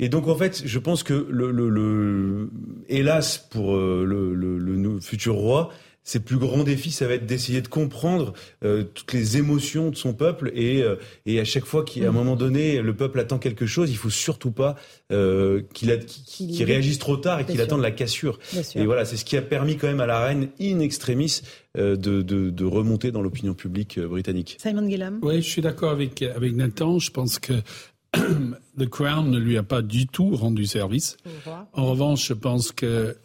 Et 0.00 0.08
donc 0.08 0.26
en 0.26 0.34
fait, 0.34 0.62
je 0.64 0.78
pense 0.78 1.02
que 1.02 1.26
le, 1.30 1.52
le, 1.52 1.68
le 1.68 2.50
hélas 2.88 3.38
pour 3.38 3.76
le, 3.76 4.34
le, 4.34 5.00
futur 5.00 5.34
roi, 5.34 5.70
ses 6.04 6.20
plus 6.20 6.36
grands 6.36 6.64
défis, 6.64 6.90
ça 6.90 7.08
va 7.08 7.14
être 7.14 7.24
d'essayer 7.24 7.62
de 7.62 7.68
comprendre 7.68 8.34
euh, 8.62 8.84
toutes 8.84 9.12
les 9.14 9.38
émotions 9.38 9.90
de 9.90 9.96
son 9.96 10.12
peuple 10.12 10.52
et, 10.54 10.82
euh, 10.82 10.96
et 11.24 11.40
à 11.40 11.44
chaque 11.44 11.64
fois 11.64 11.82
qu'à 11.82 12.06
un 12.06 12.10
mm. 12.10 12.14
moment 12.14 12.36
donné, 12.36 12.82
le 12.82 12.94
peuple 12.94 13.18
attend 13.20 13.38
quelque 13.38 13.64
chose, 13.64 13.90
il 13.90 13.96
faut 13.96 14.10
surtout 14.10 14.50
pas 14.50 14.76
euh, 15.10 15.62
qu'il 15.72 15.98
qu 15.98 16.64
réagisse 16.64 16.98
trop 16.98 17.16
tard 17.16 17.40
et 17.40 17.46
qu'il 17.46 17.60
attende 17.60 17.80
la 17.80 17.90
cassure. 17.90 18.38
Et 18.74 18.84
voilà, 18.84 19.06
c'est 19.06 19.16
ce 19.16 19.24
qui 19.24 19.36
a 19.36 19.42
permis 19.42 19.78
quand 19.78 19.86
même 19.86 20.00
à 20.00 20.06
la 20.06 20.20
reine 20.20 20.48
in 20.60 20.80
extremis 20.80 21.40
de, 21.76 21.96
de, 21.96 22.22
de, 22.22 22.64
remonter 22.64 23.10
dans 23.10 23.20
l'opinion 23.20 23.54
publique 23.54 23.98
britannique. 23.98 24.58
Simon 24.60 24.88
Gillam. 24.88 25.18
Oui, 25.22 25.42
je 25.42 25.48
suis 25.48 25.62
d'accord 25.62 25.90
avec 25.90 26.22
avec 26.22 26.54
Nathan. 26.54 27.00
Je 27.00 27.10
pense 27.10 27.40
que 27.40 27.54
The 28.78 28.86
Crown 28.86 29.30
ne 29.30 29.38
lui 29.38 29.56
a 29.56 29.62
pas 29.62 29.82
du 29.82 30.06
tout 30.06 30.34
rendu 30.34 30.66
service. 30.66 31.16
En 31.72 31.86
revanche, 31.86 32.28
je 32.28 32.34
pense 32.34 32.72
que 32.72 33.16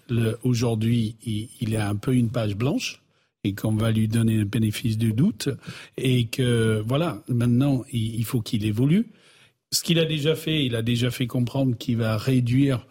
aujourd'hui, 0.43 1.15
il, 1.59 1.75
a 1.75 1.89
un 1.89 1.95
peu 1.95 2.13
une 2.13 2.29
page 2.29 2.55
blanche 2.55 3.01
et 3.43 3.53
qu'on 3.53 3.75
va 3.75 3.91
lui 3.91 4.07
donner 4.07 4.37
le 4.37 4.45
bénéfice 4.45 4.97
du 4.97 5.13
doute 5.13 5.49
et 5.97 6.27
que 6.27 6.83
voilà, 6.85 7.23
maintenant, 7.27 7.83
il, 7.91 8.23
faut 8.25 8.41
qu'il 8.41 8.65
évolue. 8.65 9.07
Ce 9.71 9.83
qu'il 9.83 9.99
a 9.99 10.05
déjà 10.05 10.35
fait, 10.35 10.65
il 10.65 10.75
a 10.75 10.81
déjà 10.81 11.11
fait 11.11 11.27
comprendre 11.27 11.77
qu'il 11.77 11.97
va 11.97 12.17
réduire 12.17 12.85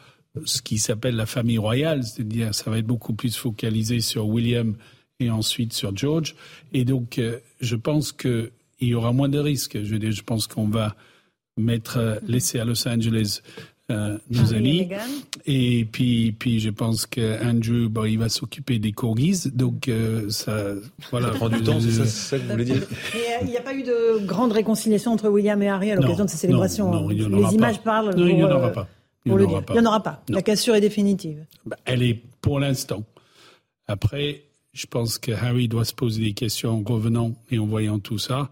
ce 0.44 0.62
qui 0.62 0.78
s'appelle 0.78 1.16
la 1.16 1.26
famille 1.26 1.58
royale, 1.58 2.04
c'est-à-dire 2.04 2.54
ça 2.54 2.70
va 2.70 2.78
être 2.78 2.86
beaucoup 2.86 3.14
plus 3.14 3.36
focalisé 3.36 4.00
sur 4.00 4.28
William 4.28 4.76
et 5.20 5.30
ensuite 5.30 5.72
sur 5.72 5.96
George. 5.96 6.36
Et 6.72 6.84
donc, 6.84 7.18
euh, 7.18 7.38
je 7.60 7.74
pense 7.74 8.12
qu'il 8.12 8.50
y 8.80 8.94
aura 8.94 9.12
moins 9.12 9.28
de 9.28 9.38
risques. 9.38 9.82
Je 9.82 10.10
je 10.10 10.22
pense 10.22 10.46
qu'on 10.46 10.68
va 10.68 10.94
mettre, 11.58 11.98
euh, 11.98 12.14
laisser 12.26 12.58
à 12.58 12.64
Los 12.64 12.86
Angeles 12.88 13.42
euh, 13.90 14.18
nos 14.30 14.54
amis. 14.54 14.88
Et, 15.46 15.86
puis, 15.90 16.32
puis 16.32 16.60
je 16.60 16.68
pense 16.68 17.06
que 17.06 17.42
Andrew, 17.42 17.88
bon, 17.88 18.04
il 18.04 18.18
va 18.18 18.28
s'occuper 18.28 18.78
des 18.78 18.92
corgis. 18.92 19.50
Donc, 19.52 19.88
euh, 19.88 20.28
ça, 20.28 20.74
voilà. 21.10 21.30
prend 21.30 21.48
du 21.48 21.62
temps, 21.62 21.80
c'est 21.80 22.06
ça, 22.06 22.38
que 22.38 22.42
vous 22.42 22.50
voulez 22.50 22.64
dire 22.64 22.86
Il 23.42 23.48
n'y 23.48 23.56
a 23.56 23.62
pas 23.62 23.74
eu 23.74 23.82
de 23.82 24.24
grande 24.26 24.52
réconciliation 24.52 25.12
entre 25.12 25.28
William 25.28 25.60
et 25.62 25.68
Harry 25.68 25.90
à 25.90 25.96
l'occasion 25.96 26.26
de 26.26 26.30
ces 26.30 26.36
célébrations. 26.36 26.90
Non, 26.90 27.08
non, 27.08 27.48
Les 27.48 27.54
images 27.54 27.80
parlent. 27.80 28.14
Non, 28.14 28.26
il 28.26 28.36
n'y 28.36 28.44
en 28.44 28.50
aura 28.50 28.72
pas. 28.72 28.88
Il 29.24 29.34
n'y 29.34 29.44
en, 29.44 29.86
aura 29.86 30.02
pas. 30.02 30.22
La 30.28 30.42
cassure 30.42 30.74
est 30.74 30.80
définitive. 30.80 31.44
Bah, 31.66 31.76
elle 31.84 32.02
est 32.02 32.22
pour 32.40 32.60
l'instant. 32.60 33.04
Après, 33.86 34.44
je 34.72 34.86
pense 34.86 35.18
que 35.18 35.32
Harry 35.32 35.68
doit 35.68 35.84
se 35.84 35.94
poser 35.94 36.22
des 36.22 36.32
questions 36.34 36.70
en 36.72 36.82
revenant 36.92 37.32
et 37.50 37.58
en 37.58 37.66
voyant 37.66 37.98
tout 37.98 38.18
ça 38.18 38.50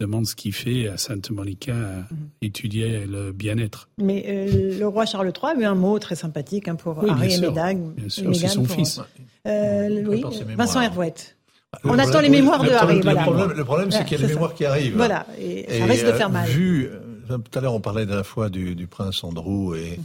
demande 0.00 0.26
ce 0.26 0.36
qu'il 0.36 0.52
fait 0.52 0.88
à 0.88 0.96
Santa 0.96 1.32
Monica, 1.32 1.72
mhm. 1.74 2.06
étudier 2.42 3.06
le 3.06 3.32
bien-être. 3.32 3.88
Mais 3.98 4.24
euh, 4.28 4.78
le 4.78 4.86
roi 4.86 5.06
Charles 5.06 5.32
III 5.34 5.52
a 5.52 5.60
eu 5.60 5.64
un 5.64 5.74
mot 5.74 5.98
très 5.98 6.16
sympathique 6.16 6.68
hein, 6.68 6.74
pour 6.74 6.98
Harry 7.10 7.34
et 7.34 7.40
Meghan. 7.40 7.92
Bien 7.96 8.08
sûr, 8.08 8.34
c'est 8.34 8.48
son 8.48 8.64
fils. 8.64 9.00
Euh, 9.46 10.04
oui, 10.06 10.24
Vincent 10.56 10.80
Hervouette. 10.80 11.36
On 11.84 11.98
attend 11.98 12.20
les 12.20 12.28
mémoires 12.28 12.62
de 12.62 12.70
Harry. 12.70 13.00
Le 13.00 13.64
problème, 13.64 13.90
c'est 13.90 14.04
qu'il 14.04 14.20
y 14.20 14.24
a 14.24 14.26
des 14.26 14.32
mémoires 14.34 14.54
qui 14.54 14.64
arrivent. 14.64 14.96
Voilà, 14.96 15.26
et, 15.38 15.78
ça 15.78 15.84
risque 15.86 16.06
de 16.06 16.12
faire 16.12 16.30
mal. 16.30 16.48
Vu, 16.48 16.90
tout 17.28 17.58
à 17.58 17.60
l'heure, 17.60 17.74
on 17.74 17.80
parlait 17.80 18.06
de 18.06 18.14
la 18.14 18.24
fois 18.24 18.48
du, 18.48 18.86
prince 18.86 19.24
Andrew 19.24 19.74
et 19.74 19.98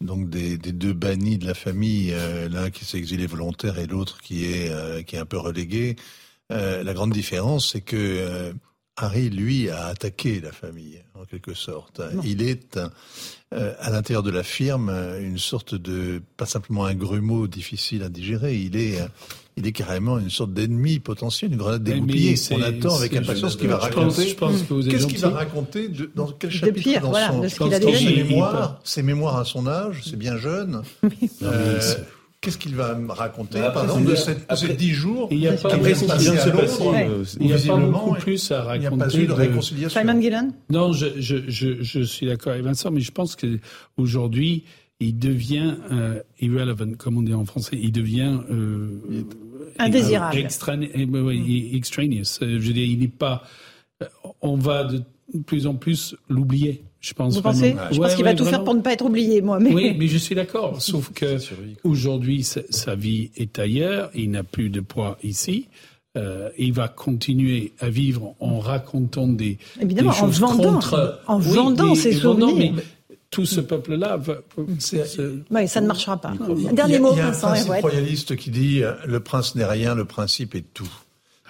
donc 0.00 0.28
des, 0.28 0.58
deux 0.58 0.92
bannis 0.92 1.38
de 1.38 1.46
la 1.46 1.54
famille, 1.54 2.14
l'un 2.50 2.70
qui 2.70 2.84
s'est 2.84 2.98
exilé 2.98 3.26
volontaire 3.26 3.78
et 3.78 3.86
l'autre 3.86 4.18
qui 4.20 4.44
est 4.44 5.04
qui 5.04 5.16
est 5.16 5.20
un 5.20 5.26
peu 5.26 5.38
relégué. 5.38 5.96
la 6.50 6.94
grande 6.94 7.12
différence, 7.12 7.72
c'est 7.72 7.80
que 7.80 8.52
Harry, 8.96 9.28
lui, 9.28 9.68
a 9.68 9.86
attaqué 9.86 10.40
la 10.40 10.52
famille, 10.52 11.02
en 11.14 11.24
quelque 11.24 11.54
sorte. 11.54 12.00
Il 12.24 12.40
est, 12.42 12.78
euh, 13.52 13.74
à 13.78 13.90
l'intérieur 13.90 14.22
de 14.22 14.30
la 14.30 14.42
firme, 14.42 14.90
une 15.20 15.38
sorte 15.38 15.74
de, 15.74 16.22
pas 16.36 16.46
simplement 16.46 16.86
un 16.86 16.94
grumeau 16.94 17.46
difficile 17.46 18.02
à 18.02 18.08
digérer, 18.08 18.56
il 18.56 18.76
est, 18.76 18.98
il 19.56 19.66
est 19.66 19.72
carrément 19.72 20.18
une 20.18 20.30
sorte 20.30 20.52
d'ennemi 20.52 20.98
potentiel, 20.98 21.52
une 21.52 21.58
grenade 21.58 21.82
dégoupillée. 21.82 22.36
On 22.50 22.62
attend 22.62 22.96
avec 22.96 23.14
impatience 23.16 23.52
ce 23.52 23.56
qu'il 23.58 23.68
va 23.68 23.78
raconter. 23.78 24.34
Qu'est-ce 24.88 25.06
qu'il 25.06 25.18
va 25.18 25.30
raconter 25.30 25.88
de, 25.88 26.10
dans 26.14 26.28
quel 26.28 26.50
chapitre 26.50 26.82
pire, 26.82 27.00
dans, 27.02 27.10
voilà, 27.10 27.28
son, 27.28 27.40
de 27.40 27.48
ce 27.48 27.56
qu'il 27.56 27.74
a 27.74 27.78
déjà 27.78 27.98
ses 27.98 28.22
mémoires, 28.24 28.80
ses 28.84 29.02
mémoires 29.02 29.36
à 29.36 29.44
son 29.44 29.66
âge, 29.66 30.02
c'est 30.04 30.16
bien 30.18 30.36
jeune. 30.36 30.82
Euh, 31.42 31.80
Qu'est-ce 32.46 32.58
qu'il 32.58 32.76
va 32.76 32.94
me 32.94 33.10
raconter 33.10 33.58
bah, 33.58 33.72
pendant 33.74 34.00
de, 34.00 34.14
cette, 34.14 34.46
ces 34.54 34.74
dix 34.74 34.92
jours 34.92 35.26
Il 35.32 35.38
n'y 35.38 35.48
a 35.48 35.54
pas, 35.54 35.74
après, 35.74 35.90
il 35.90 37.46
y 37.48 37.52
a 37.52 37.58
pas 37.58 37.76
beaucoup 37.76 38.14
plus 38.14 38.52
à 38.52 38.62
raconter. 38.62 38.76
Il 38.76 38.80
n'y 38.80 38.86
a 38.86 39.08
pas 39.08 39.16
eu 39.16 39.26
de 39.26 39.32
réconciliation. 39.32 40.00
Simon 40.00 40.20
Gillen 40.20 40.52
Non, 40.70 40.92
je, 40.92 41.06
je, 41.18 41.38
je, 41.48 41.82
je 41.82 42.00
suis 42.02 42.26
d'accord 42.26 42.52
avec 42.52 42.64
Vincent, 42.64 42.92
mais 42.92 43.00
je 43.00 43.10
pense 43.10 43.34
qu'aujourd'hui, 43.34 44.62
il 45.00 45.18
devient 45.18 45.74
euh, 45.90 46.22
irrelevant, 46.38 46.92
comme 46.96 47.16
on 47.16 47.22
dit 47.22 47.34
en 47.34 47.44
français. 47.44 47.76
Il 47.82 47.90
devient 47.90 48.38
euh, 48.48 49.24
indésirable, 49.80 50.38
extraneous. 50.38 52.38
Je 52.40 52.44
veux 52.44 52.72
dire, 52.72 52.86
il 52.86 53.00
n'est 53.00 53.08
pas. 53.08 53.42
On 54.40 54.56
va 54.56 54.84
de 54.84 55.02
plus 55.44 55.66
en 55.66 55.74
plus 55.74 56.14
l'oublier. 56.28 56.84
Je 57.00 57.14
pense 57.14 57.34
Vous 57.34 57.42
pensez 57.42 57.76
Je 57.92 57.98
pense 57.98 58.14
qu'il 58.14 58.24
va 58.24 58.34
tout 58.34 58.44
faire 58.44 58.64
pour 58.64 58.74
ne 58.74 58.80
pas 58.80 58.92
être 58.92 59.04
oublié, 59.04 59.42
moi. 59.42 59.58
Mais... 59.60 59.72
Oui, 59.72 59.94
mais 59.98 60.08
je 60.08 60.18
suis 60.18 60.34
d'accord. 60.34 60.80
Sauf 60.82 61.12
que 61.12 61.36
aujourd'hui, 61.84 62.44
sa 62.44 62.94
vie 62.94 63.30
est 63.36 63.58
ailleurs. 63.58 64.10
Il 64.14 64.30
n'a 64.30 64.42
plus 64.42 64.70
de 64.70 64.80
poids 64.80 65.18
ici. 65.22 65.68
Euh, 66.16 66.48
il 66.56 66.72
va 66.72 66.88
continuer 66.88 67.74
à 67.78 67.90
vivre 67.90 68.34
en 68.40 68.58
racontant 68.58 69.28
des, 69.28 69.58
Évidemment, 69.80 70.12
des 70.12 70.16
choses 70.16 70.42
en 70.42 70.48
vendant, 70.48 70.72
contre... 70.72 71.20
en 71.26 71.38
vendant 71.38 71.94
ses 71.94 72.14
souvenirs. 72.14 72.72
mais 72.74 72.82
tout 73.28 73.44
ce 73.44 73.60
peuple-là, 73.60 74.18
oui, 75.50 75.68
ça 75.68 75.80
ne 75.80 75.86
marchera 75.86 76.16
pas. 76.16 76.32
Dernier 76.72 76.98
mot, 77.00 77.12
Il 77.12 77.18
y 77.18 77.20
a 77.20 77.28
un 77.28 77.32
principe 77.32 77.72
royaliste 77.82 78.36
qui 78.36 78.50
dit 78.50 78.82
euh, 78.82 78.92
le 79.06 79.20
prince 79.20 79.54
n'est 79.56 79.64
rien, 79.64 79.94
le 79.94 80.06
principe 80.06 80.54
est 80.54 80.64
tout. 80.72 80.90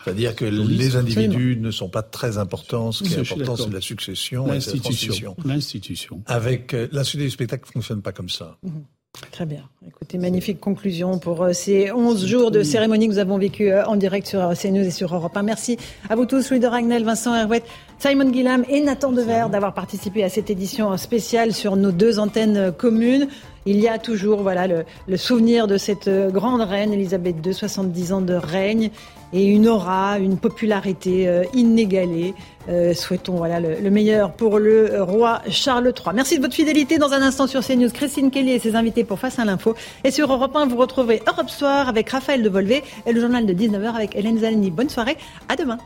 C'est-à-dire 0.06 0.36
que 0.36 0.44
les 0.44 0.94
individus 0.94 1.58
ne 1.60 1.72
sont 1.72 1.88
pas 1.88 2.02
très 2.02 2.38
importants. 2.38 2.92
Ce 2.92 3.02
qui 3.02 3.14
est 3.14 3.18
important, 3.18 3.56
c'est 3.56 3.72
la 3.72 3.80
succession 3.80 4.46
l'institution. 4.46 5.36
L'institution. 5.44 6.22
Avec 6.26 6.74
euh, 6.74 6.86
la 6.92 7.02
suite 7.02 7.22
du 7.22 7.30
spectacle 7.30 7.64
ne 7.66 7.72
fonctionne 7.72 8.02
pas 8.02 8.12
comme 8.12 8.28
ça. 8.28 8.56
Mhm. 8.62 8.84
Très 9.32 9.46
bien. 9.46 9.62
Écoutez, 9.84 10.18
magnifique 10.18 10.60
conclusion 10.60 11.18
pour 11.18 11.42
euh, 11.42 11.52
ces 11.52 11.90
11 11.90 12.24
jours 12.26 12.50
de 12.50 12.62
cérémonie 12.62 13.06
que 13.08 13.14
nous 13.14 13.18
avons 13.18 13.38
vécu 13.38 13.72
euh, 13.72 13.84
en 13.86 13.96
direct 13.96 14.28
sur 14.28 14.52
CNews 14.54 14.84
et 14.84 14.90
sur 14.90 15.12
Europe 15.12 15.36
1. 15.36 15.42
Merci 15.42 15.76
à 16.08 16.14
vous 16.14 16.26
tous, 16.26 16.50
Louis 16.50 16.60
de 16.60 16.66
Ragnel, 16.66 17.02
Vincent 17.02 17.34
Herouet, 17.34 17.62
Simon 17.98 18.30
Guillam 18.30 18.64
et 18.68 18.80
Nathan 18.82 19.10
Dever 19.10 19.46
d'avoir 19.50 19.74
participé 19.74 20.22
à 20.22 20.28
cette 20.28 20.50
édition 20.50 20.96
spéciale 20.98 21.52
sur 21.52 21.74
nos 21.74 21.90
deux 21.92 22.20
antennes 22.20 22.72
communes. 22.72 23.26
Il 23.64 23.80
y 23.80 23.88
a 23.88 23.98
toujours 23.98 24.42
voilà 24.42 24.68
le, 24.68 24.84
le 25.08 25.16
souvenir 25.16 25.66
de 25.66 25.78
cette 25.78 26.08
grande 26.08 26.60
reine, 26.60 26.92
Elisabeth 26.92 27.36
II, 27.44 27.54
70 27.54 28.12
ans 28.12 28.20
de 28.20 28.34
règne 28.34 28.90
et 29.32 29.44
une 29.44 29.68
aura, 29.68 30.18
une 30.18 30.38
popularité 30.38 31.28
euh, 31.28 31.44
inégalée. 31.54 32.34
Euh, 32.68 32.94
souhaitons 32.94 33.36
voilà 33.36 33.60
le, 33.60 33.90
meilleur 33.90 34.32
pour 34.32 34.58
le 34.58 35.02
roi 35.02 35.40
Charles 35.48 35.92
III. 35.96 36.14
Merci 36.14 36.36
de 36.36 36.42
votre 36.42 36.54
fidélité. 36.54 36.98
Dans 36.98 37.12
un 37.12 37.22
instant 37.22 37.46
sur 37.46 37.64
CNews, 37.64 37.90
Christine 37.90 38.30
Kelly 38.30 38.52
et 38.52 38.58
ses 38.58 38.74
invités 38.74 39.04
pour 39.04 39.18
Face 39.18 39.38
à 39.38 39.44
l'info. 39.44 39.74
Et 40.04 40.10
sur 40.10 40.32
Europe 40.32 40.54
1, 40.54 40.66
vous 40.66 40.76
retrouverez 40.76 41.22
Europe 41.26 41.50
Soir 41.50 41.88
avec 41.88 42.10
Raphaël 42.10 42.42
Devolvé 42.42 42.82
et 43.06 43.12
le 43.12 43.20
journal 43.20 43.46
de 43.46 43.52
19h 43.52 43.94
avec 43.94 44.16
Hélène 44.16 44.38
Zalny. 44.38 44.70
Bonne 44.70 44.90
soirée, 44.90 45.16
à 45.48 45.56
demain. 45.56 45.78